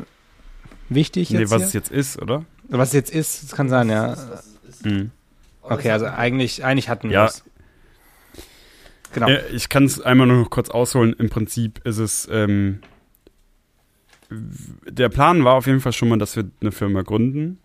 wichtig 0.90 1.32
Nee, 1.32 1.40
jetzt 1.40 1.50
was 1.52 1.58
hier. 1.60 1.68
es 1.68 1.74
jetzt 1.74 1.92
ist, 1.92 2.22
oder? 2.22 2.46
was 2.70 2.90
es 2.90 2.94
jetzt 2.94 3.12
ist, 3.14 3.44
das 3.44 3.52
kann 3.52 3.70
sein, 3.70 3.90
ja. 3.90 4.16
Mhm. 4.84 5.12
Okay, 5.62 5.92
also 5.92 6.06
eigentlich, 6.06 6.64
eigentlich 6.64 6.90
hatten 6.90 7.10
wir 7.10 7.16
Ja. 7.16 7.26
es. 7.26 7.44
Genau. 9.14 9.30
Ja, 9.30 9.40
ich 9.52 9.70
kann 9.70 9.86
es 9.86 10.02
einmal 10.02 10.26
nur 10.28 10.38
noch 10.42 10.50
kurz 10.50 10.70
ausholen. 10.70 11.14
Im 11.14 11.30
Prinzip 11.30 11.80
ist 11.86 11.98
es, 12.00 12.28
ähm, 12.32 12.80
der 14.32 15.10
Plan 15.10 15.44
war 15.44 15.54
auf 15.54 15.68
jeden 15.68 15.80
Fall 15.82 15.94
schon 15.94 16.10
mal, 16.10 16.18
dass 16.18 16.36
wir 16.36 16.46
eine 16.62 16.72
Firma 16.72 17.02
gründen. 17.04 17.60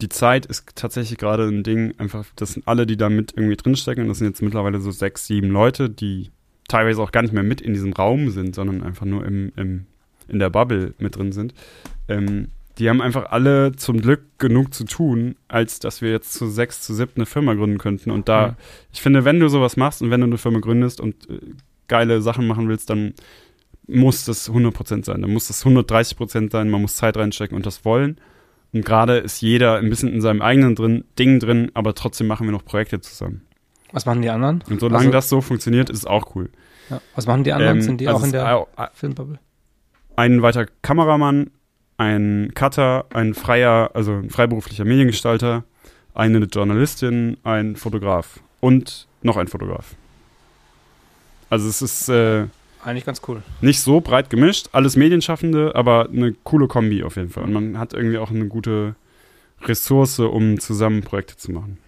Die 0.00 0.08
Zeit 0.08 0.44
ist 0.46 0.66
tatsächlich 0.74 1.18
gerade 1.18 1.44
ein 1.44 1.62
Ding, 1.62 1.94
einfach, 1.98 2.26
das 2.36 2.52
sind 2.54 2.66
alle, 2.66 2.84
die 2.86 2.96
da 2.96 3.08
mit 3.08 3.32
irgendwie 3.36 3.56
drinstecken. 3.56 4.08
Das 4.08 4.18
sind 4.18 4.26
jetzt 4.28 4.42
mittlerweile 4.42 4.80
so 4.80 4.90
sechs, 4.90 5.26
sieben 5.26 5.48
Leute, 5.50 5.88
die 5.88 6.30
teilweise 6.68 7.00
auch 7.02 7.12
gar 7.12 7.22
nicht 7.22 7.32
mehr 7.34 7.42
mit 7.42 7.60
in 7.60 7.74
diesem 7.74 7.92
Raum 7.92 8.30
sind, 8.30 8.54
sondern 8.54 8.82
einfach 8.82 9.06
nur 9.06 9.24
im, 9.24 9.52
im, 9.56 9.86
in 10.28 10.38
der 10.40 10.50
Bubble 10.50 10.94
mit 10.98 11.16
drin 11.16 11.30
sind. 11.32 11.54
Ähm, 12.08 12.48
die 12.78 12.88
haben 12.90 13.00
einfach 13.00 13.30
alle 13.30 13.76
zum 13.76 14.00
Glück 14.00 14.22
genug 14.38 14.74
zu 14.74 14.84
tun, 14.84 15.36
als 15.46 15.78
dass 15.78 16.02
wir 16.02 16.10
jetzt 16.10 16.32
zu 16.34 16.48
sechs, 16.48 16.80
zu 16.80 16.92
sieben 16.92 17.12
eine 17.14 17.24
Firma 17.26 17.54
gründen 17.54 17.78
könnten. 17.78 18.10
Und 18.10 18.28
da, 18.28 18.48
Mhm. 18.48 18.54
ich 18.92 19.00
finde, 19.00 19.24
wenn 19.24 19.38
du 19.38 19.48
sowas 19.48 19.76
machst 19.76 20.02
und 20.02 20.10
wenn 20.10 20.20
du 20.20 20.26
eine 20.26 20.38
Firma 20.38 20.58
gründest 20.58 21.00
und 21.00 21.30
äh, 21.30 21.38
geile 21.86 22.20
Sachen 22.20 22.48
machen 22.48 22.68
willst, 22.68 22.90
dann 22.90 23.14
muss 23.86 24.24
das 24.24 24.50
100% 24.50 25.04
sein. 25.04 25.22
Dann 25.22 25.32
muss 25.32 25.46
das 25.46 25.64
130% 25.64 26.50
sein. 26.50 26.68
Man 26.68 26.82
muss 26.82 26.96
Zeit 26.96 27.16
reinstecken 27.16 27.56
und 27.56 27.64
das 27.64 27.84
wollen. 27.84 28.18
Und 28.74 28.84
gerade 28.84 29.18
ist 29.18 29.40
jeder 29.40 29.76
ein 29.76 29.88
bisschen 29.88 30.12
in 30.12 30.20
seinem 30.20 30.42
eigenen 30.42 30.74
drin, 30.74 31.04
Ding 31.18 31.38
drin, 31.38 31.70
aber 31.74 31.94
trotzdem 31.94 32.26
machen 32.26 32.46
wir 32.46 32.52
noch 32.52 32.64
Projekte 32.64 33.00
zusammen. 33.00 33.42
Was 33.92 34.04
machen 34.04 34.20
die 34.20 34.28
anderen? 34.28 34.62
Und 34.68 34.80
solange 34.80 34.98
Also- 35.06 35.10
das 35.12 35.28
so 35.28 35.40
funktioniert, 35.40 35.88
ist 35.88 35.98
es 35.98 36.06
auch 36.06 36.34
cool. 36.34 36.50
Ja. 36.90 37.00
Was 37.14 37.26
machen 37.26 37.44
die 37.44 37.52
anderen? 37.52 37.76
Ähm, 37.78 37.82
Sind 37.82 38.00
die 38.00 38.08
also 38.08 38.20
auch 38.20 38.24
in 38.24 38.32
der 38.32 38.90
Filmbubble? 38.92 39.38
ein 40.16 40.42
weiter 40.42 40.66
Kameramann, 40.82 41.50
ein 41.96 42.50
Cutter, 42.54 43.06
ein 43.14 43.34
freier, 43.34 43.90
also 43.94 44.12
ein 44.12 44.30
freiberuflicher 44.30 44.84
Mediengestalter, 44.84 45.64
eine 46.12 46.38
Journalistin, 46.40 47.36
ein 47.44 47.76
Fotograf 47.76 48.40
und 48.60 49.06
noch 49.22 49.36
ein 49.36 49.46
Fotograf. 49.48 49.94
Also 51.50 51.68
es 51.68 51.80
ist 51.82 52.08
äh, 52.08 52.46
Eigentlich 52.84 53.04
ganz 53.06 53.22
cool. 53.28 53.42
nicht 53.62 53.80
so 53.80 54.00
breit 54.00 54.28
gemischt, 54.30 54.68
alles 54.72 54.94
Medienschaffende, 54.96 55.74
aber 55.74 56.08
eine 56.10 56.32
coole 56.44 56.68
Kombi 56.68 57.02
auf 57.02 57.16
jeden 57.16 57.30
Fall. 57.30 57.44
Und 57.44 57.52
man 57.52 57.78
hat 57.78 57.94
irgendwie 57.94 58.18
auch 58.18 58.30
eine 58.30 58.46
gute 58.46 58.94
Ressource, 59.62 60.18
um 60.18 60.60
zusammen 60.60 61.02
Projekte 61.02 61.36
zu 61.36 61.50
machen. 61.52 61.78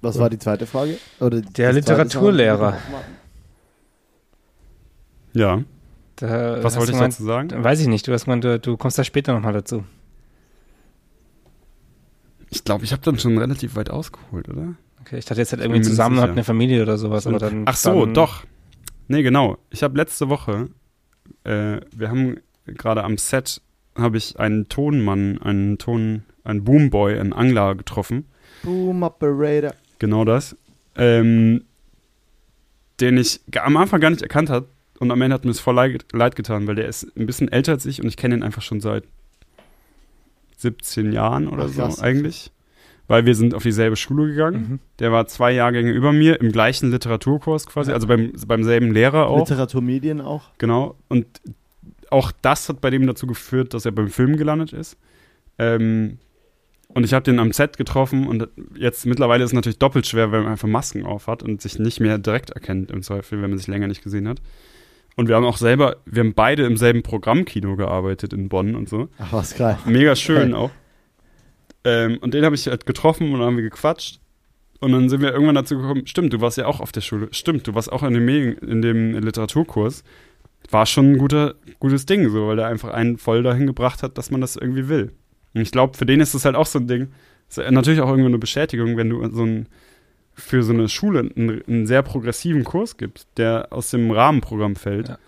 Was 0.00 0.18
war 0.18 0.28
die 0.28 0.38
zweite 0.38 0.66
Frage? 0.66 0.98
Oder 1.20 1.40
Der 1.40 1.72
Literaturlehrer. 1.72 2.76
Ja, 5.32 5.62
Da 6.16 6.62
was 6.62 6.76
wollte 6.76 6.90
ich 6.92 6.96
gemeint- 6.96 7.14
dazu 7.14 7.24
sagen? 7.24 7.64
Weiß 7.64 7.80
ich 7.80 7.86
nicht. 7.88 8.06
Du 8.06 8.12
hast 8.12 8.24
gemeint, 8.24 8.44
du, 8.44 8.58
du 8.60 8.76
kommst 8.76 8.98
da 8.98 9.04
später 9.04 9.32
nochmal 9.32 9.52
dazu. 9.52 9.84
Ich 12.50 12.62
glaube, 12.64 12.84
ich 12.84 12.92
habe 12.92 13.02
dann 13.02 13.18
schon 13.18 13.36
relativ 13.38 13.74
weit 13.76 13.90
ausgeholt, 13.90 14.48
oder? 14.48 14.74
Okay, 15.04 15.18
ich 15.18 15.26
dachte 15.26 15.42
jetzt 15.42 15.52
halt 15.52 15.60
irgendwie 15.60 15.82
zusammen, 15.82 16.18
habt 16.18 16.32
eine 16.32 16.44
Familie 16.44 16.80
oder 16.80 16.96
sowas, 16.96 17.26
aber 17.26 17.38
dann. 17.38 17.64
Ach 17.66 17.76
so, 17.76 18.06
dann, 18.06 18.14
doch. 18.14 18.44
Nee, 19.06 19.22
genau. 19.22 19.58
Ich 19.68 19.82
habe 19.82 19.98
letzte 19.98 20.30
Woche, 20.30 20.70
äh, 21.44 21.80
wir 21.94 22.08
haben 22.08 22.38
gerade 22.66 23.04
am 23.04 23.18
Set, 23.18 23.60
habe 23.94 24.16
ich 24.16 24.40
einen 24.40 24.70
Tonmann, 24.70 25.42
einen 25.42 25.76
Ton, 25.76 26.22
einen 26.42 26.64
Boomboy, 26.64 27.18
einen 27.18 27.34
Angler 27.34 27.74
getroffen. 27.74 28.24
Boom 28.62 29.02
Operator. 29.02 29.74
Genau 29.98 30.24
das. 30.24 30.56
Ähm, 30.96 31.64
den 32.98 33.18
ich 33.18 33.40
am 33.56 33.76
Anfang 33.76 34.00
gar 34.00 34.08
nicht 34.08 34.22
erkannt 34.22 34.48
hat 34.48 34.64
und 35.00 35.10
am 35.10 35.20
Ende 35.20 35.34
hat 35.34 35.44
mir 35.44 35.50
es 35.50 35.60
voll 35.60 35.74
leid, 35.74 36.06
leid 36.12 36.34
getan, 36.34 36.66
weil 36.66 36.76
der 36.76 36.88
ist 36.88 37.14
ein 37.14 37.26
bisschen 37.26 37.52
älter 37.52 37.72
als 37.72 37.84
ich 37.84 38.00
und 38.00 38.08
ich 38.08 38.16
kenne 38.16 38.36
ihn 38.36 38.42
einfach 38.42 38.62
schon 38.62 38.80
seit 38.80 39.04
17 40.56 41.12
Jahren 41.12 41.46
oder 41.46 41.64
Ach, 41.64 41.68
so 41.68 41.82
krass. 41.82 42.00
eigentlich. 42.00 42.50
Weil 43.06 43.26
wir 43.26 43.34
sind 43.34 43.54
auf 43.54 43.62
dieselbe 43.62 43.96
Schule 43.96 44.28
gegangen. 44.28 44.56
Mhm. 44.56 44.78
Der 44.98 45.12
war 45.12 45.26
zwei 45.26 45.52
Jahrgänge 45.52 45.92
über 45.92 46.12
mir 46.12 46.40
im 46.40 46.52
gleichen 46.52 46.90
Literaturkurs 46.90 47.66
quasi, 47.66 47.92
also 47.92 48.06
beim, 48.06 48.32
beim 48.46 48.64
selben 48.64 48.92
Lehrer 48.92 49.26
auch. 49.26 49.40
Literaturmedien 49.40 50.20
auch. 50.20 50.44
Genau. 50.56 50.96
Und 51.08 51.26
auch 52.10 52.32
das 52.42 52.68
hat 52.68 52.80
bei 52.80 52.90
dem 52.90 53.06
dazu 53.06 53.26
geführt, 53.26 53.74
dass 53.74 53.84
er 53.84 53.92
beim 53.92 54.08
Film 54.08 54.36
gelandet 54.36 54.72
ist. 54.72 54.96
Ähm, 55.58 56.18
und 56.88 57.04
ich 57.04 57.12
habe 57.12 57.24
den 57.24 57.40
am 57.40 57.52
Set 57.52 57.76
getroffen 57.76 58.26
und 58.28 58.48
jetzt 58.76 59.04
mittlerweile 59.04 59.42
ist 59.42 59.50
es 59.50 59.54
natürlich 59.54 59.78
doppelt 59.78 60.06
schwer, 60.06 60.30
wenn 60.30 60.44
man 60.44 60.52
einfach 60.52 60.68
Masken 60.68 61.04
auf 61.04 61.26
hat 61.26 61.42
und 61.42 61.60
sich 61.60 61.78
nicht 61.78 62.00
mehr 62.00 62.18
direkt 62.18 62.50
erkennt 62.50 62.90
im 62.92 63.02
Zweifel, 63.02 63.42
wenn 63.42 63.50
man 63.50 63.58
sich 63.58 63.66
länger 63.66 63.88
nicht 63.88 64.02
gesehen 64.04 64.28
hat. 64.28 64.40
Und 65.16 65.28
wir 65.28 65.34
haben 65.34 65.44
auch 65.44 65.56
selber, 65.56 65.96
wir 66.06 66.20
haben 66.20 66.34
beide 66.34 66.64
im 66.64 66.76
selben 66.76 67.02
Programmkino 67.02 67.76
gearbeitet 67.76 68.32
in 68.32 68.48
Bonn 68.48 68.74
und 68.76 68.88
so. 68.88 69.08
Ach, 69.18 69.32
was 69.32 69.56
geil. 69.56 69.78
Mega 69.86 70.14
schön 70.14 70.54
auch. 70.54 70.70
Ähm, 71.84 72.18
und 72.18 72.34
den 72.34 72.44
habe 72.44 72.54
ich 72.54 72.66
halt 72.66 72.86
getroffen 72.86 73.32
und 73.32 73.38
dann 73.38 73.48
haben 73.48 73.56
wir 73.56 73.62
gequatscht. 73.64 74.20
Und 74.80 74.92
dann 74.92 75.08
sind 75.08 75.20
wir 75.22 75.32
irgendwann 75.32 75.54
dazu 75.54 75.76
gekommen, 75.78 76.06
stimmt, 76.06 76.32
du 76.32 76.40
warst 76.40 76.58
ja 76.58 76.66
auch 76.66 76.80
auf 76.80 76.92
der 76.92 77.00
Schule. 77.00 77.28
Stimmt, 77.30 77.66
du 77.66 77.74
warst 77.74 77.90
auch 77.92 78.02
in 78.02 78.12
dem, 78.14 78.24
Medien, 78.24 78.58
in 78.58 78.82
dem 78.82 79.12
Literaturkurs. 79.18 80.04
War 80.70 80.86
schon 80.86 81.12
ein 81.12 81.18
guter, 81.18 81.54
gutes 81.78 82.06
Ding, 82.06 82.28
so, 82.30 82.48
weil 82.48 82.56
der 82.56 82.66
einfach 82.66 82.90
einen 82.92 83.18
voll 83.18 83.42
dahin 83.42 83.66
gebracht 83.66 84.02
hat, 84.02 84.18
dass 84.18 84.30
man 84.30 84.40
das 84.40 84.56
irgendwie 84.56 84.88
will. 84.88 85.12
Und 85.54 85.60
ich 85.60 85.70
glaube, 85.70 85.96
für 85.96 86.06
den 86.06 86.20
ist 86.20 86.34
das 86.34 86.44
halt 86.44 86.56
auch 86.56 86.66
so 86.66 86.78
ein 86.78 86.88
Ding. 86.88 87.08
Ist 87.48 87.58
ja 87.58 87.70
natürlich 87.70 88.00
auch 88.00 88.08
irgendwo 88.08 88.28
eine 88.28 88.38
Bestätigung, 88.38 88.96
wenn 88.96 89.10
du 89.10 89.26
so 89.30 89.44
ein, 89.44 89.68
für 90.34 90.62
so 90.62 90.72
eine 90.72 90.88
Schule 90.88 91.20
einen, 91.36 91.62
einen 91.66 91.86
sehr 91.86 92.02
progressiven 92.02 92.64
Kurs 92.64 92.96
gibst, 92.96 93.28
der 93.36 93.68
aus 93.70 93.90
dem 93.90 94.10
Rahmenprogramm 94.10 94.74
fällt 94.74 95.08
Ja. 95.10 95.18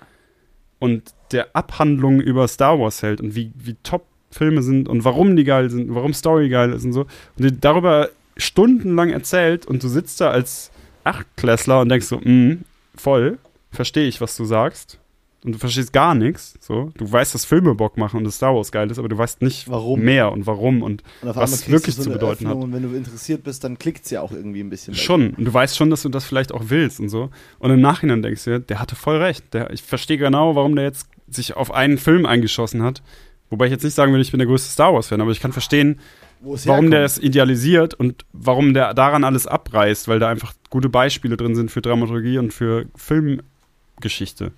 und 0.80 1.14
der 1.32 1.54
Abhandlungen 1.54 2.20
über 2.20 2.48
Star 2.48 2.78
Wars 2.80 3.02
hält 3.02 3.20
und 3.20 3.34
wie, 3.36 3.52
wie 3.56 3.76
top 3.82 4.06
Filme 4.36 4.62
sind 4.62 4.88
und 4.88 5.04
warum 5.04 5.36
die 5.36 5.44
geil 5.44 5.70
sind, 5.70 5.94
warum 5.94 6.12
Story 6.12 6.48
geil 6.48 6.72
ist 6.72 6.84
und 6.84 6.92
so. 6.92 7.02
Und 7.02 7.44
die 7.44 7.60
darüber 7.60 8.10
stundenlang 8.36 9.10
erzählt 9.10 9.66
und 9.66 9.82
du 9.82 9.88
sitzt 9.88 10.20
da 10.20 10.30
als 10.30 10.70
Achtklässler 11.04 11.80
und 11.80 11.88
denkst 11.88 12.06
so, 12.06 12.18
mm, 12.18 12.64
voll, 12.94 13.38
verstehe 13.70 14.08
ich, 14.08 14.20
was 14.20 14.36
du 14.36 14.44
sagst. 14.44 14.98
Und 15.44 15.52
du 15.52 15.58
verstehst 15.58 15.92
gar 15.92 16.16
nichts. 16.16 16.54
So. 16.60 16.90
Du 16.96 17.10
weißt, 17.10 17.32
dass 17.32 17.44
Filme 17.44 17.76
Bock 17.76 17.96
machen 17.96 18.16
und 18.16 18.24
dass 18.24 18.34
Star 18.34 18.52
Wars 18.54 18.72
geil 18.72 18.90
ist, 18.90 18.98
aber 18.98 19.08
du 19.08 19.16
weißt 19.16 19.42
nicht 19.42 19.70
Warum? 19.70 20.00
mehr 20.00 20.32
und 20.32 20.44
warum 20.46 20.82
und 20.82 21.04
Und 21.22 21.36
Was 21.36 21.52
kriegst 21.52 21.70
wirklich 21.70 21.94
so 21.94 22.02
zu 22.02 22.10
bedeuten 22.10 22.46
Öffnung 22.46 22.62
Und 22.62 22.72
wenn 22.72 22.82
du 22.82 22.96
interessiert 22.96 23.44
bist, 23.44 23.62
dann 23.62 23.78
klickt 23.78 24.04
es 24.04 24.10
ja 24.10 24.22
auch 24.22 24.32
irgendwie 24.32 24.60
ein 24.60 24.70
bisschen. 24.70 24.94
Schon. 24.94 25.34
Und 25.34 25.44
du 25.44 25.54
weißt 25.54 25.76
schon, 25.76 25.88
dass 25.88 26.02
du 26.02 26.08
das 26.08 26.24
vielleicht 26.24 26.52
auch 26.52 26.64
willst 26.66 26.98
und 26.98 27.10
so. 27.10 27.30
Und 27.60 27.70
im 27.70 27.80
Nachhinein 27.80 28.22
denkst 28.22 28.42
du 28.44 28.50
dir, 28.50 28.58
der 28.58 28.80
hatte 28.80 28.96
voll 28.96 29.18
recht. 29.18 29.54
Der, 29.54 29.70
ich 29.70 29.82
verstehe 29.82 30.18
genau, 30.18 30.56
warum 30.56 30.74
der 30.74 30.84
jetzt 30.84 31.06
sich 31.28 31.54
auf 31.54 31.72
einen 31.72 31.98
Film 31.98 32.26
eingeschossen 32.26 32.82
hat, 32.82 33.02
Wobei 33.50 33.66
ich 33.66 33.72
jetzt 33.72 33.84
nicht 33.84 33.94
sagen 33.94 34.12
will, 34.12 34.20
ich 34.20 34.30
bin 34.30 34.38
der 34.38 34.46
größte 34.46 34.70
Star 34.70 34.92
Wars-Fan, 34.92 35.20
aber 35.20 35.30
ich 35.30 35.40
kann 35.40 35.52
verstehen, 35.52 36.00
warum 36.40 36.90
der 36.90 37.04
es 37.04 37.18
idealisiert 37.18 37.94
und 37.94 38.24
warum 38.32 38.74
der 38.74 38.92
daran 38.94 39.24
alles 39.24 39.46
abreißt, 39.46 40.08
weil 40.08 40.18
da 40.18 40.28
einfach 40.28 40.54
gute 40.70 40.88
Beispiele 40.88 41.36
drin 41.36 41.54
sind 41.54 41.70
für 41.70 41.80
Dramaturgie 41.80 42.38
und 42.38 42.52
für 42.52 42.86
Filmgeschichte. 42.96 44.52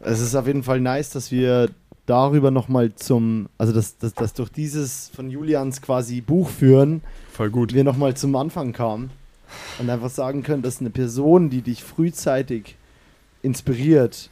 Es 0.00 0.20
ist 0.20 0.34
auf 0.34 0.46
jeden 0.46 0.62
Fall 0.62 0.80
nice, 0.80 1.10
dass 1.10 1.30
wir 1.30 1.70
darüber 2.06 2.50
nochmal 2.50 2.94
zum, 2.94 3.48
also 3.58 3.72
dass, 3.72 3.96
dass, 3.98 4.14
dass 4.14 4.34
durch 4.34 4.50
dieses 4.50 5.10
von 5.14 5.30
Julians 5.30 5.80
quasi 5.80 6.20
Buch 6.20 6.50
führen, 6.50 7.02
Voll 7.32 7.50
gut. 7.50 7.72
wir 7.72 7.84
nochmal 7.84 8.14
zum 8.14 8.36
Anfang 8.36 8.72
kamen 8.72 9.10
und 9.78 9.88
einfach 9.88 10.10
sagen 10.10 10.42
können, 10.42 10.62
dass 10.62 10.80
eine 10.80 10.90
Person, 10.90 11.50
die 11.50 11.62
dich 11.62 11.82
frühzeitig 11.82 12.76
inspiriert 13.42 14.30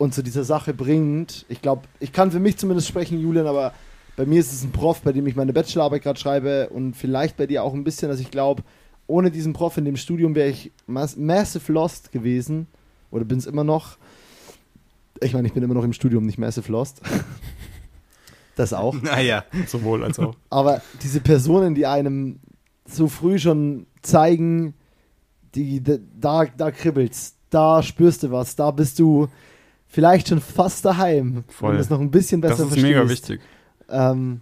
und 0.00 0.14
zu 0.14 0.22
dieser 0.22 0.44
Sache 0.44 0.72
bringt, 0.72 1.44
ich 1.50 1.60
glaube, 1.60 1.82
ich 1.98 2.10
kann 2.10 2.30
für 2.30 2.40
mich 2.40 2.56
zumindest 2.56 2.88
sprechen, 2.88 3.20
Julian, 3.20 3.46
aber 3.46 3.74
bei 4.16 4.24
mir 4.24 4.40
ist 4.40 4.50
es 4.50 4.64
ein 4.64 4.72
Prof, 4.72 5.02
bei 5.02 5.12
dem 5.12 5.26
ich 5.26 5.36
meine 5.36 5.52
Bachelorarbeit 5.52 6.02
gerade 6.02 6.18
schreibe 6.18 6.70
und 6.70 6.96
vielleicht 6.96 7.36
bei 7.36 7.46
dir 7.46 7.62
auch 7.62 7.74
ein 7.74 7.84
bisschen, 7.84 8.08
dass 8.08 8.18
ich 8.18 8.30
glaube, 8.30 8.62
ohne 9.06 9.30
diesen 9.30 9.52
Prof 9.52 9.76
in 9.76 9.84
dem 9.84 9.98
Studium 9.98 10.34
wäre 10.34 10.48
ich 10.48 10.72
mass 10.86 11.18
massive 11.18 11.70
lost 11.70 12.12
gewesen 12.12 12.66
oder 13.10 13.26
bin 13.26 13.36
es 13.36 13.44
immer 13.44 13.62
noch. 13.62 13.98
Ich 15.20 15.34
meine, 15.34 15.46
ich 15.46 15.52
bin 15.52 15.62
immer 15.62 15.74
noch 15.74 15.84
im 15.84 15.92
Studium, 15.92 16.24
nicht 16.24 16.38
massive 16.38 16.72
lost. 16.72 17.02
das 18.56 18.72
auch. 18.72 18.94
Naja. 19.02 19.44
Sowohl 19.66 20.02
als 20.02 20.18
auch. 20.18 20.34
Aber 20.48 20.80
diese 21.02 21.20
Personen, 21.20 21.74
die 21.74 21.84
einem 21.84 22.40
so 22.86 23.06
früh 23.06 23.38
schon 23.38 23.86
zeigen, 24.00 24.72
die, 25.54 25.82
da, 25.82 26.46
da 26.46 26.70
kribbelt's, 26.70 27.34
da 27.50 27.82
spürst 27.82 28.22
du 28.22 28.30
was, 28.30 28.56
da 28.56 28.70
bist 28.70 28.98
du 28.98 29.28
vielleicht 29.90 30.28
schon 30.28 30.40
fast 30.40 30.84
daheim, 30.84 31.44
Voll. 31.48 31.70
wenn 31.70 31.76
du 31.76 31.82
es 31.82 31.90
noch 31.90 32.00
ein 32.00 32.10
bisschen 32.10 32.40
besser 32.40 32.52
Das 32.52 32.60
ist 32.66 32.68
verstehst. 32.74 32.88
mega 32.96 33.08
wichtig. 33.08 33.40
Ähm, 33.90 34.40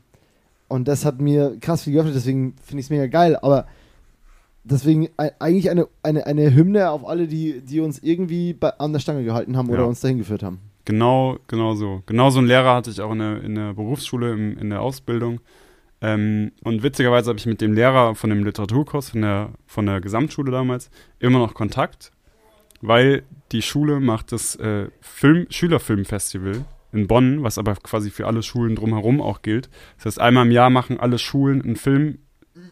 und 0.69 0.87
das 0.87 1.05
hat 1.05 1.21
mir 1.21 1.57
krass 1.61 1.83
viel 1.85 1.95
geöffnet, 1.95 2.15
deswegen 2.15 2.55
finde 2.63 2.81
ich 2.81 2.87
es 2.87 2.91
mega 2.91 3.07
geil. 3.07 3.37
Aber 3.41 3.67
deswegen 4.65 5.05
e- 5.07 5.31
eigentlich 5.39 5.71
eine, 5.71 5.89
eine, 6.03 6.27
eine 6.27 6.55
Hymne 6.55 6.91
auf 6.91 7.09
alle, 7.09 7.27
die, 7.27 7.61
die 7.63 7.81
uns 7.81 7.99
irgendwie 8.01 8.53
bei, 8.53 8.71
an 8.79 8.93
der 8.93 9.01
Stange 9.01 9.25
gehalten 9.25 9.57
haben 9.57 9.71
oder 9.71 9.81
Ja. 9.81 9.85
uns 9.87 10.01
dahin 10.01 10.19
geführt 10.19 10.43
haben. 10.43 10.61
Genau, 10.85 11.39
genau 11.49 11.75
so. 11.75 12.03
Genau 12.07 12.31
so 12.31 12.39
einen 12.39 12.49
Lehrer 12.49 12.75
hatte 12.75 12.91
ich 12.91 13.01
auch 13.01 13.13
in 13.13 13.19
der, 13.19 13.43
in 13.43 13.55
der 13.55 13.75
Berufsschule, 13.75 14.33
im, 14.33 14.59
in 14.59 14.71
der 14.71 14.81
Ausbildung. 14.83 15.41
Ähm, 16.01 16.53
und 16.63 16.83
witzigerweise 16.83 17.31
habe 17.31 17.39
ich 17.39 17.47
mit 17.47 17.61
dem 17.61 17.73
Lehrer 17.73 18.15
von 18.15 18.31
dem 18.31 18.45
Literaturkurs 18.45 19.11
von 19.11 19.23
der, 19.23 19.51
von 19.67 19.85
der 19.87 20.01
Gesamtschule 20.01 20.53
damals 20.53 20.91
immer 21.19 21.39
noch 21.41 21.55
Kontakt, 21.55 22.13
weil 22.81 23.23
die 23.53 23.63
Schule 23.63 24.01
macht 24.01 24.33
das 24.33 24.57
äh, 24.57 24.89
Film, 25.01 25.47
Schülerfilmfestival 25.51 26.65
in 26.93 27.07
Bonn, 27.07 27.43
was 27.43 27.59
aber 27.59 27.75
quasi 27.77 28.11
für 28.11 28.27
alle 28.27 28.43
Schulen 28.43 28.75
drumherum 28.75 29.21
auch 29.21 29.43
gilt. 29.43 29.69
Das 29.97 30.07
heißt, 30.07 30.21
einmal 30.21 30.47
im 30.47 30.53
Jahr 30.53 30.71
machen 30.71 30.99
alle 30.99 31.19
Schulen 31.19 31.63
einen 31.63 31.77
Film, 31.77 32.19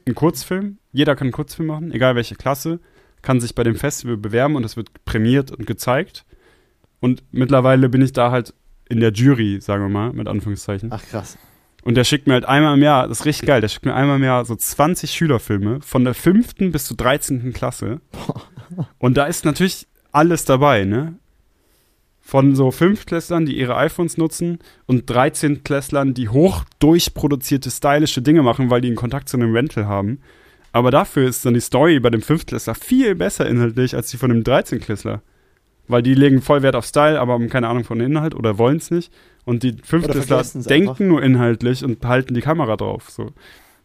einen 0.06 0.14
Kurzfilm. 0.14 0.78
Jeder 0.92 1.16
kann 1.16 1.26
einen 1.26 1.32
Kurzfilm 1.32 1.68
machen, 1.68 1.92
egal 1.92 2.16
welche 2.16 2.34
Klasse, 2.34 2.80
kann 3.22 3.40
sich 3.40 3.54
bei 3.54 3.62
dem 3.62 3.76
Festival 3.76 4.16
bewerben 4.16 4.56
und 4.56 4.62
das 4.62 4.76
wird 4.76 5.04
prämiert 5.04 5.50
und 5.50 5.66
gezeigt. 5.66 6.24
Und 7.00 7.22
mittlerweile 7.30 7.88
bin 7.88 8.02
ich 8.02 8.12
da 8.12 8.30
halt 8.30 8.54
in 8.88 9.00
der 9.00 9.12
Jury, 9.12 9.60
sagen 9.60 9.82
wir 9.82 9.88
mal, 9.88 10.12
mit 10.12 10.28
Anführungszeichen. 10.28 10.90
Ach 10.92 11.02
krass. 11.04 11.36
Und 11.82 11.94
der 11.94 12.04
schickt 12.04 12.26
mir 12.26 12.34
halt 12.34 12.46
einmal 12.46 12.74
im 12.74 12.82
Jahr, 12.82 13.06
das 13.06 13.20
ist 13.20 13.26
richtig 13.26 13.46
geil, 13.46 13.60
der 13.60 13.68
schickt 13.68 13.84
mir 13.84 13.94
einmal 13.94 14.16
im 14.16 14.24
Jahr 14.24 14.44
so 14.44 14.56
20 14.56 15.10
Schülerfilme 15.10 15.80
von 15.82 16.04
der 16.04 16.14
fünften 16.14 16.72
bis 16.72 16.86
zur 16.86 16.96
13. 16.96 17.52
Klasse. 17.52 18.00
Und 18.98 19.16
da 19.16 19.26
ist 19.26 19.44
natürlich 19.44 19.86
alles 20.16 20.46
dabei, 20.46 20.84
ne? 20.84 21.14
Von 22.20 22.56
so 22.56 22.70
Fünftklässlern, 22.72 23.46
die 23.46 23.56
ihre 23.56 23.76
iPhones 23.76 24.16
nutzen 24.16 24.58
und 24.86 25.08
13 25.08 25.62
Klässlern, 25.62 26.12
die 26.14 26.28
hoch 26.28 26.64
durchproduzierte, 26.80 27.70
stylische 27.70 28.22
Dinge 28.22 28.42
machen, 28.42 28.68
weil 28.68 28.80
die 28.80 28.88
einen 28.88 28.96
Kontakt 28.96 29.28
zu 29.28 29.36
einem 29.36 29.54
Rental 29.54 29.86
haben. 29.86 30.20
Aber 30.72 30.90
dafür 30.90 31.28
ist 31.28 31.44
dann 31.46 31.54
die 31.54 31.60
Story 31.60 32.00
bei 32.00 32.10
dem 32.10 32.22
Fünftklässler 32.22 32.74
viel 32.74 33.14
besser 33.14 33.46
inhaltlich 33.46 33.94
als 33.94 34.10
die 34.10 34.16
von 34.16 34.30
dem 34.30 34.42
13-Klässler. 34.42 35.20
Weil 35.86 36.02
die 36.02 36.14
legen 36.14 36.42
voll 36.42 36.62
Wert 36.62 36.74
auf 36.74 36.84
Style, 36.84 37.20
aber 37.20 37.34
haben 37.34 37.48
keine 37.48 37.68
Ahnung 37.68 37.84
von 37.84 38.00
Inhalt 38.00 38.34
oder 38.34 38.58
wollen 38.58 38.78
es 38.78 38.90
nicht. 38.90 39.12
Und 39.44 39.62
die 39.62 39.76
Fünftklässler 39.84 40.42
denken 40.64 40.88
einfach. 40.88 40.98
nur 41.04 41.22
inhaltlich 41.22 41.84
und 41.84 42.04
halten 42.04 42.34
die 42.34 42.40
Kamera 42.40 42.76
drauf. 42.76 43.08
So. 43.10 43.30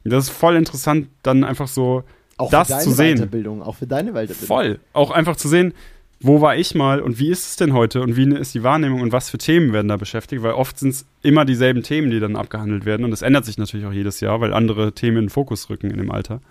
Das 0.04 0.24
ist 0.26 0.30
voll 0.32 0.56
interessant, 0.56 1.10
dann 1.22 1.44
einfach 1.44 1.68
so 1.68 2.04
Auch 2.38 2.50
Das 2.50 2.68
für 2.68 2.74
deine 2.74 2.84
zu 2.84 2.92
sehen. 2.92 3.18
Weiterbildung, 3.20 3.62
auch 3.62 3.76
für 3.76 3.86
deine 3.86 4.14
Weiterbildung. 4.14 4.48
voll. 4.48 4.80
Auch 4.94 5.12
einfach 5.12 5.36
zu 5.36 5.48
sehen, 5.48 5.74
wo 6.22 6.40
war 6.40 6.56
ich 6.56 6.76
mal 6.76 7.02
und 7.02 7.20
wie 7.20 7.30
ist 7.30 7.48
es 7.48 7.56
denn 7.56 7.74
heute 7.74 8.02
und 8.02 8.16
wie 8.16 8.32
ist 8.36 8.54
die 8.54 8.64
Wahrnehmung 8.64 9.02
und 9.02 9.12
was 9.12 9.30
für 9.30 9.38
Themen 9.38 9.74
werden 9.74 9.88
da 9.88 9.98
beschäftigt, 9.98 10.44
weil 10.44 10.54
oft 10.54 10.78
sind 10.78 10.90
es 10.90 11.06
immer 11.24 11.46
dieselben 11.46 11.82
Themen, 11.82 12.12
die 12.12 12.20
dann 12.20 12.36
abgehandelt 12.36 12.86
werden 12.86 13.04
und 13.04 13.12
das 13.12 13.24
ändert 13.24 13.46
sich 13.46 13.58
natürlich 13.58 13.86
auch 13.86 13.94
jedes 13.94 14.20
Jahr, 14.20 14.40
weil 14.40 14.54
andere 14.54 14.94
Themen 14.94 15.18
in 15.18 15.24
den 15.26 15.30
Fokus 15.30 15.70
rücken 15.70 15.90
in 15.90 15.98
dem 15.98 16.12
Alter. 16.12 16.42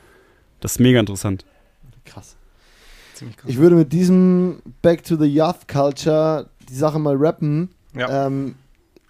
Das 0.60 0.72
ist 0.72 0.78
mega 0.80 0.98
interessant. 0.98 1.44
Krass. 2.04 2.36
Ziemlich 3.14 3.36
krass. 3.36 3.50
Ich 3.50 3.58
würde 3.58 3.76
mit 3.76 3.92
diesem 3.92 4.60
Back 4.82 5.04
to 5.04 5.16
the 5.16 5.26
Youth 5.26 5.68
Culture 5.68 6.50
die 6.68 6.74
Sache 6.74 6.98
mal 6.98 7.16
rappen. 7.16 7.70
Ja. 7.94 8.26
Ähm, 8.26 8.56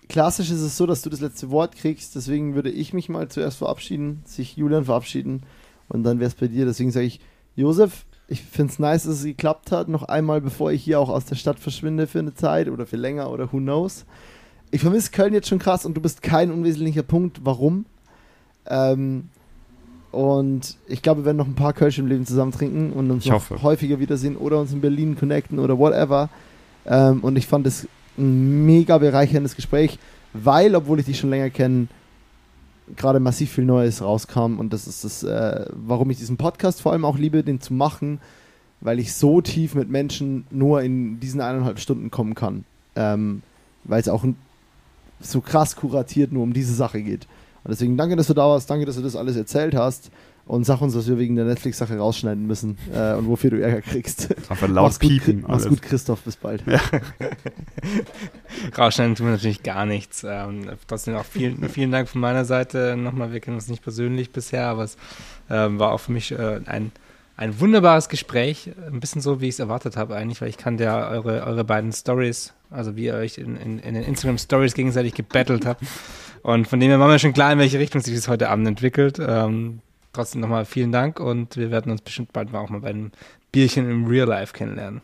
klassisch 0.08 0.50
ist 0.50 0.60
es 0.60 0.76
so, 0.76 0.86
dass 0.86 1.00
du 1.02 1.08
das 1.08 1.20
letzte 1.20 1.50
Wort 1.50 1.74
kriegst, 1.74 2.16
deswegen 2.16 2.54
würde 2.54 2.70
ich 2.70 2.92
mich 2.92 3.08
mal 3.08 3.28
zuerst 3.28 3.58
verabschieden, 3.58 4.22
sich 4.26 4.56
Julian 4.56 4.84
verabschieden 4.84 5.42
und 5.88 6.02
dann 6.02 6.18
wäre 6.18 6.28
es 6.28 6.34
bei 6.34 6.48
dir. 6.48 6.66
Deswegen 6.66 6.90
sage 6.90 7.06
ich, 7.06 7.20
Josef, 7.56 8.04
ich 8.30 8.42
finde 8.42 8.72
es 8.72 8.78
nice, 8.78 9.02
dass 9.02 9.18
es 9.18 9.24
geklappt 9.24 9.72
hat, 9.72 9.88
noch 9.88 10.04
einmal, 10.04 10.40
bevor 10.40 10.70
ich 10.70 10.84
hier 10.84 11.00
auch 11.00 11.08
aus 11.08 11.24
der 11.24 11.34
Stadt 11.34 11.58
verschwinde 11.58 12.06
für 12.06 12.20
eine 12.20 12.32
Zeit 12.32 12.68
oder 12.68 12.86
für 12.86 12.96
länger 12.96 13.30
oder 13.30 13.52
who 13.52 13.58
knows. 13.58 14.06
Ich 14.70 14.80
vermisse 14.80 15.10
Köln 15.10 15.34
jetzt 15.34 15.48
schon 15.48 15.58
krass 15.58 15.84
und 15.84 15.94
du 15.94 16.00
bist 16.00 16.22
kein 16.22 16.52
unwesentlicher 16.52 17.02
Punkt. 17.02 17.40
Warum? 17.44 17.86
Ähm, 18.66 19.30
und 20.12 20.76
ich 20.86 21.02
glaube, 21.02 21.22
wir 21.22 21.24
werden 21.26 21.38
noch 21.38 21.46
ein 21.48 21.56
paar 21.56 21.72
Kölsch 21.72 21.98
im 21.98 22.06
Leben 22.06 22.24
zusammen 22.24 22.52
trinken 22.52 22.92
und 22.92 23.10
uns 23.10 23.28
häufiger 23.28 23.98
wiedersehen 23.98 24.36
oder 24.36 24.60
uns 24.60 24.72
in 24.72 24.80
Berlin 24.80 25.16
connecten 25.18 25.58
oder 25.58 25.76
whatever. 25.76 26.28
Ähm, 26.86 27.20
und 27.20 27.36
ich 27.36 27.48
fand 27.48 27.66
es 27.66 27.88
ein 28.16 28.64
mega 28.64 28.98
bereicherndes 28.98 29.56
Gespräch, 29.56 29.98
weil, 30.32 30.76
obwohl 30.76 31.00
ich 31.00 31.06
dich 31.06 31.18
schon 31.18 31.30
länger 31.30 31.50
kenne, 31.50 31.88
gerade 32.96 33.20
massiv 33.20 33.52
viel 33.52 33.64
Neues 33.64 34.02
rauskam. 34.02 34.58
Und 34.58 34.72
das 34.72 34.86
ist 34.86 35.04
das, 35.04 35.22
äh, 35.22 35.66
warum 35.72 36.10
ich 36.10 36.18
diesen 36.18 36.36
Podcast 36.36 36.80
vor 36.80 36.92
allem 36.92 37.04
auch 37.04 37.18
liebe, 37.18 37.42
den 37.42 37.60
zu 37.60 37.74
machen, 37.74 38.20
weil 38.80 38.98
ich 38.98 39.14
so 39.14 39.40
tief 39.40 39.74
mit 39.74 39.90
Menschen 39.90 40.46
nur 40.50 40.82
in 40.82 41.20
diesen 41.20 41.40
eineinhalb 41.40 41.78
Stunden 41.78 42.10
kommen 42.10 42.34
kann. 42.34 42.64
Ähm, 42.96 43.42
weil 43.84 44.00
es 44.00 44.08
auch 44.08 44.24
so 45.20 45.40
krass 45.40 45.76
kuratiert 45.76 46.32
nur 46.32 46.42
um 46.42 46.52
diese 46.52 46.74
Sache 46.74 47.02
geht. 47.02 47.26
Und 47.62 47.70
deswegen 47.70 47.96
danke, 47.96 48.16
dass 48.16 48.26
du 48.26 48.34
da 48.34 48.48
warst, 48.48 48.70
danke, 48.70 48.86
dass 48.86 48.96
du 48.96 49.02
das 49.02 49.16
alles 49.16 49.36
erzählt 49.36 49.74
hast. 49.74 50.10
Und 50.50 50.64
sag 50.64 50.80
uns, 50.80 50.96
was 50.96 51.06
wir 51.08 51.16
wegen 51.16 51.36
der 51.36 51.44
Netflix-Sache 51.44 51.96
rausschneiden 51.96 52.44
müssen 52.44 52.76
äh, 52.92 53.14
und 53.14 53.28
wofür 53.28 53.50
du 53.50 53.62
Ärger 53.62 53.82
kriegst. 53.82 54.30
Einfach 54.50 54.66
laut 54.66 54.86
Mach's 54.86 54.98
gut, 54.98 55.10
piepen. 55.10 55.44
Chri- 55.44 55.48
Mach's 55.48 55.62
alles. 55.64 55.68
gut, 55.68 55.82
Christoph, 55.82 56.20
bis 56.22 56.34
bald. 56.36 56.64
Rausschneiden 58.76 59.14
tun 59.14 59.26
wir 59.26 59.32
natürlich 59.32 59.62
gar 59.62 59.86
nichts. 59.86 60.24
Ähm, 60.28 60.68
trotzdem 60.88 61.14
auch 61.16 61.24
vielen, 61.24 61.68
vielen 61.68 61.92
Dank 61.92 62.08
von 62.08 62.20
meiner 62.20 62.44
Seite. 62.44 62.96
Nochmal, 62.96 63.32
wir 63.32 63.40
kennen 63.40 63.56
uns 63.56 63.68
nicht 63.68 63.82
persönlich 63.82 64.32
bisher, 64.32 64.66
aber 64.66 64.84
es 64.84 64.96
ähm, 65.48 65.78
war 65.78 65.92
auch 65.92 66.00
für 66.00 66.12
mich 66.12 66.32
äh, 66.32 66.60
ein, 66.66 66.90
ein 67.36 67.60
wunderbares 67.60 68.08
Gespräch. 68.08 68.70
Ein 68.90 69.00
bisschen 69.00 69.20
so, 69.20 69.40
wie 69.40 69.48
ich 69.48 69.54
es 69.54 69.58
erwartet 69.60 69.96
habe 69.96 70.16
eigentlich, 70.16 70.40
weil 70.40 70.48
ich 70.48 70.58
kannte 70.58 70.84
ja 70.84 71.08
eure, 71.10 71.44
eure 71.44 71.64
beiden 71.64 71.92
Stories, 71.92 72.54
also 72.70 72.96
wie 72.96 73.04
ihr 73.04 73.14
euch 73.14 73.38
in, 73.38 73.56
in, 73.56 73.78
in 73.78 73.94
den 73.94 74.02
Instagram 74.02 74.38
Stories 74.38 74.74
gegenseitig 74.74 75.14
gebettelt 75.14 75.64
habt. 75.66 75.82
Und 76.42 76.66
von 76.66 76.80
dem 76.80 76.88
her 76.88 76.98
war 76.98 77.08
mir 77.08 77.18
schon 77.18 77.34
klar, 77.34 77.52
in 77.52 77.58
welche 77.58 77.78
Richtung 77.78 78.00
sich 78.00 78.14
das 78.14 78.26
heute 78.28 78.48
Abend 78.48 78.66
entwickelt. 78.66 79.20
Ähm, 79.24 79.80
trotzdem 80.12 80.40
nochmal 80.40 80.64
vielen 80.64 80.92
Dank 80.92 81.20
und 81.20 81.56
wir 81.56 81.70
werden 81.70 81.92
uns 81.92 82.02
bestimmt 82.02 82.32
bald 82.32 82.52
mal 82.52 82.60
auch 82.60 82.70
mal 82.70 82.80
bei 82.80 82.90
einem 82.90 83.12
Bierchen 83.52 83.90
im 83.90 84.06
Real 84.06 84.28
Life 84.28 84.52
kennenlernen. 84.52 85.02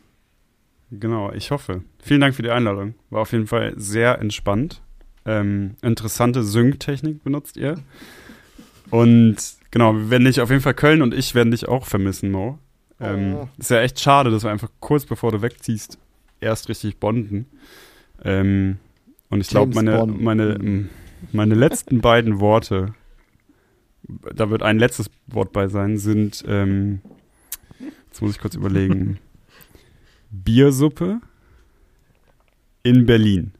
Genau, 0.90 1.32
ich 1.32 1.50
hoffe. 1.50 1.82
Vielen 2.02 2.20
Dank 2.20 2.34
für 2.34 2.42
die 2.42 2.50
Einladung. 2.50 2.94
War 3.10 3.22
auf 3.22 3.32
jeden 3.32 3.46
Fall 3.48 3.74
sehr 3.76 4.20
entspannt. 4.20 4.82
Ähm, 5.24 5.74
interessante 5.82 6.44
Sync-Technik 6.44 7.24
benutzt 7.24 7.56
ihr. 7.56 7.74
Und 8.90 9.36
genau, 9.72 9.94
wir 9.94 10.10
werden 10.10 10.24
dich 10.24 10.40
auf 10.40 10.50
jeden 10.50 10.62
Fall 10.62 10.74
Köln 10.74 11.02
und 11.02 11.12
ich 11.12 11.34
werden 11.34 11.50
dich 11.50 11.66
auch 11.66 11.86
vermissen, 11.86 12.30
Mo. 12.30 12.58
Ähm, 13.00 13.34
Oh. 13.34 13.48
Ist 13.58 13.70
ja 13.70 13.80
echt 13.80 13.98
schade, 14.00 14.30
dass 14.30 14.44
wir 14.44 14.50
einfach 14.50 14.70
kurz 14.80 15.04
bevor 15.04 15.32
du 15.32 15.42
wegziehst, 15.42 15.98
erst 16.40 16.68
richtig 16.68 16.98
bonden. 16.98 17.46
Ähm, 18.24 18.78
und 19.28 19.40
ich 19.40 19.48
glaube, 19.48 19.74
meine, 19.74 20.06
meine, 20.06 20.88
meine 21.32 21.54
letzten 21.54 22.00
beiden 22.00 22.38
Worte, 22.38 22.94
da 24.34 24.50
wird 24.50 24.62
ein 24.62 24.78
letztes 24.78 25.10
Wort 25.26 25.52
bei 25.52 25.68
sein, 25.68 25.98
sind, 25.98 26.44
ähm, 26.46 27.00
jetzt 28.08 28.22
muss 28.22 28.32
ich 28.32 28.40
kurz 28.40 28.54
überlegen, 28.54 29.18
Biersuppe 30.30 31.20
in 32.82 33.06
Berlin. 33.06 33.52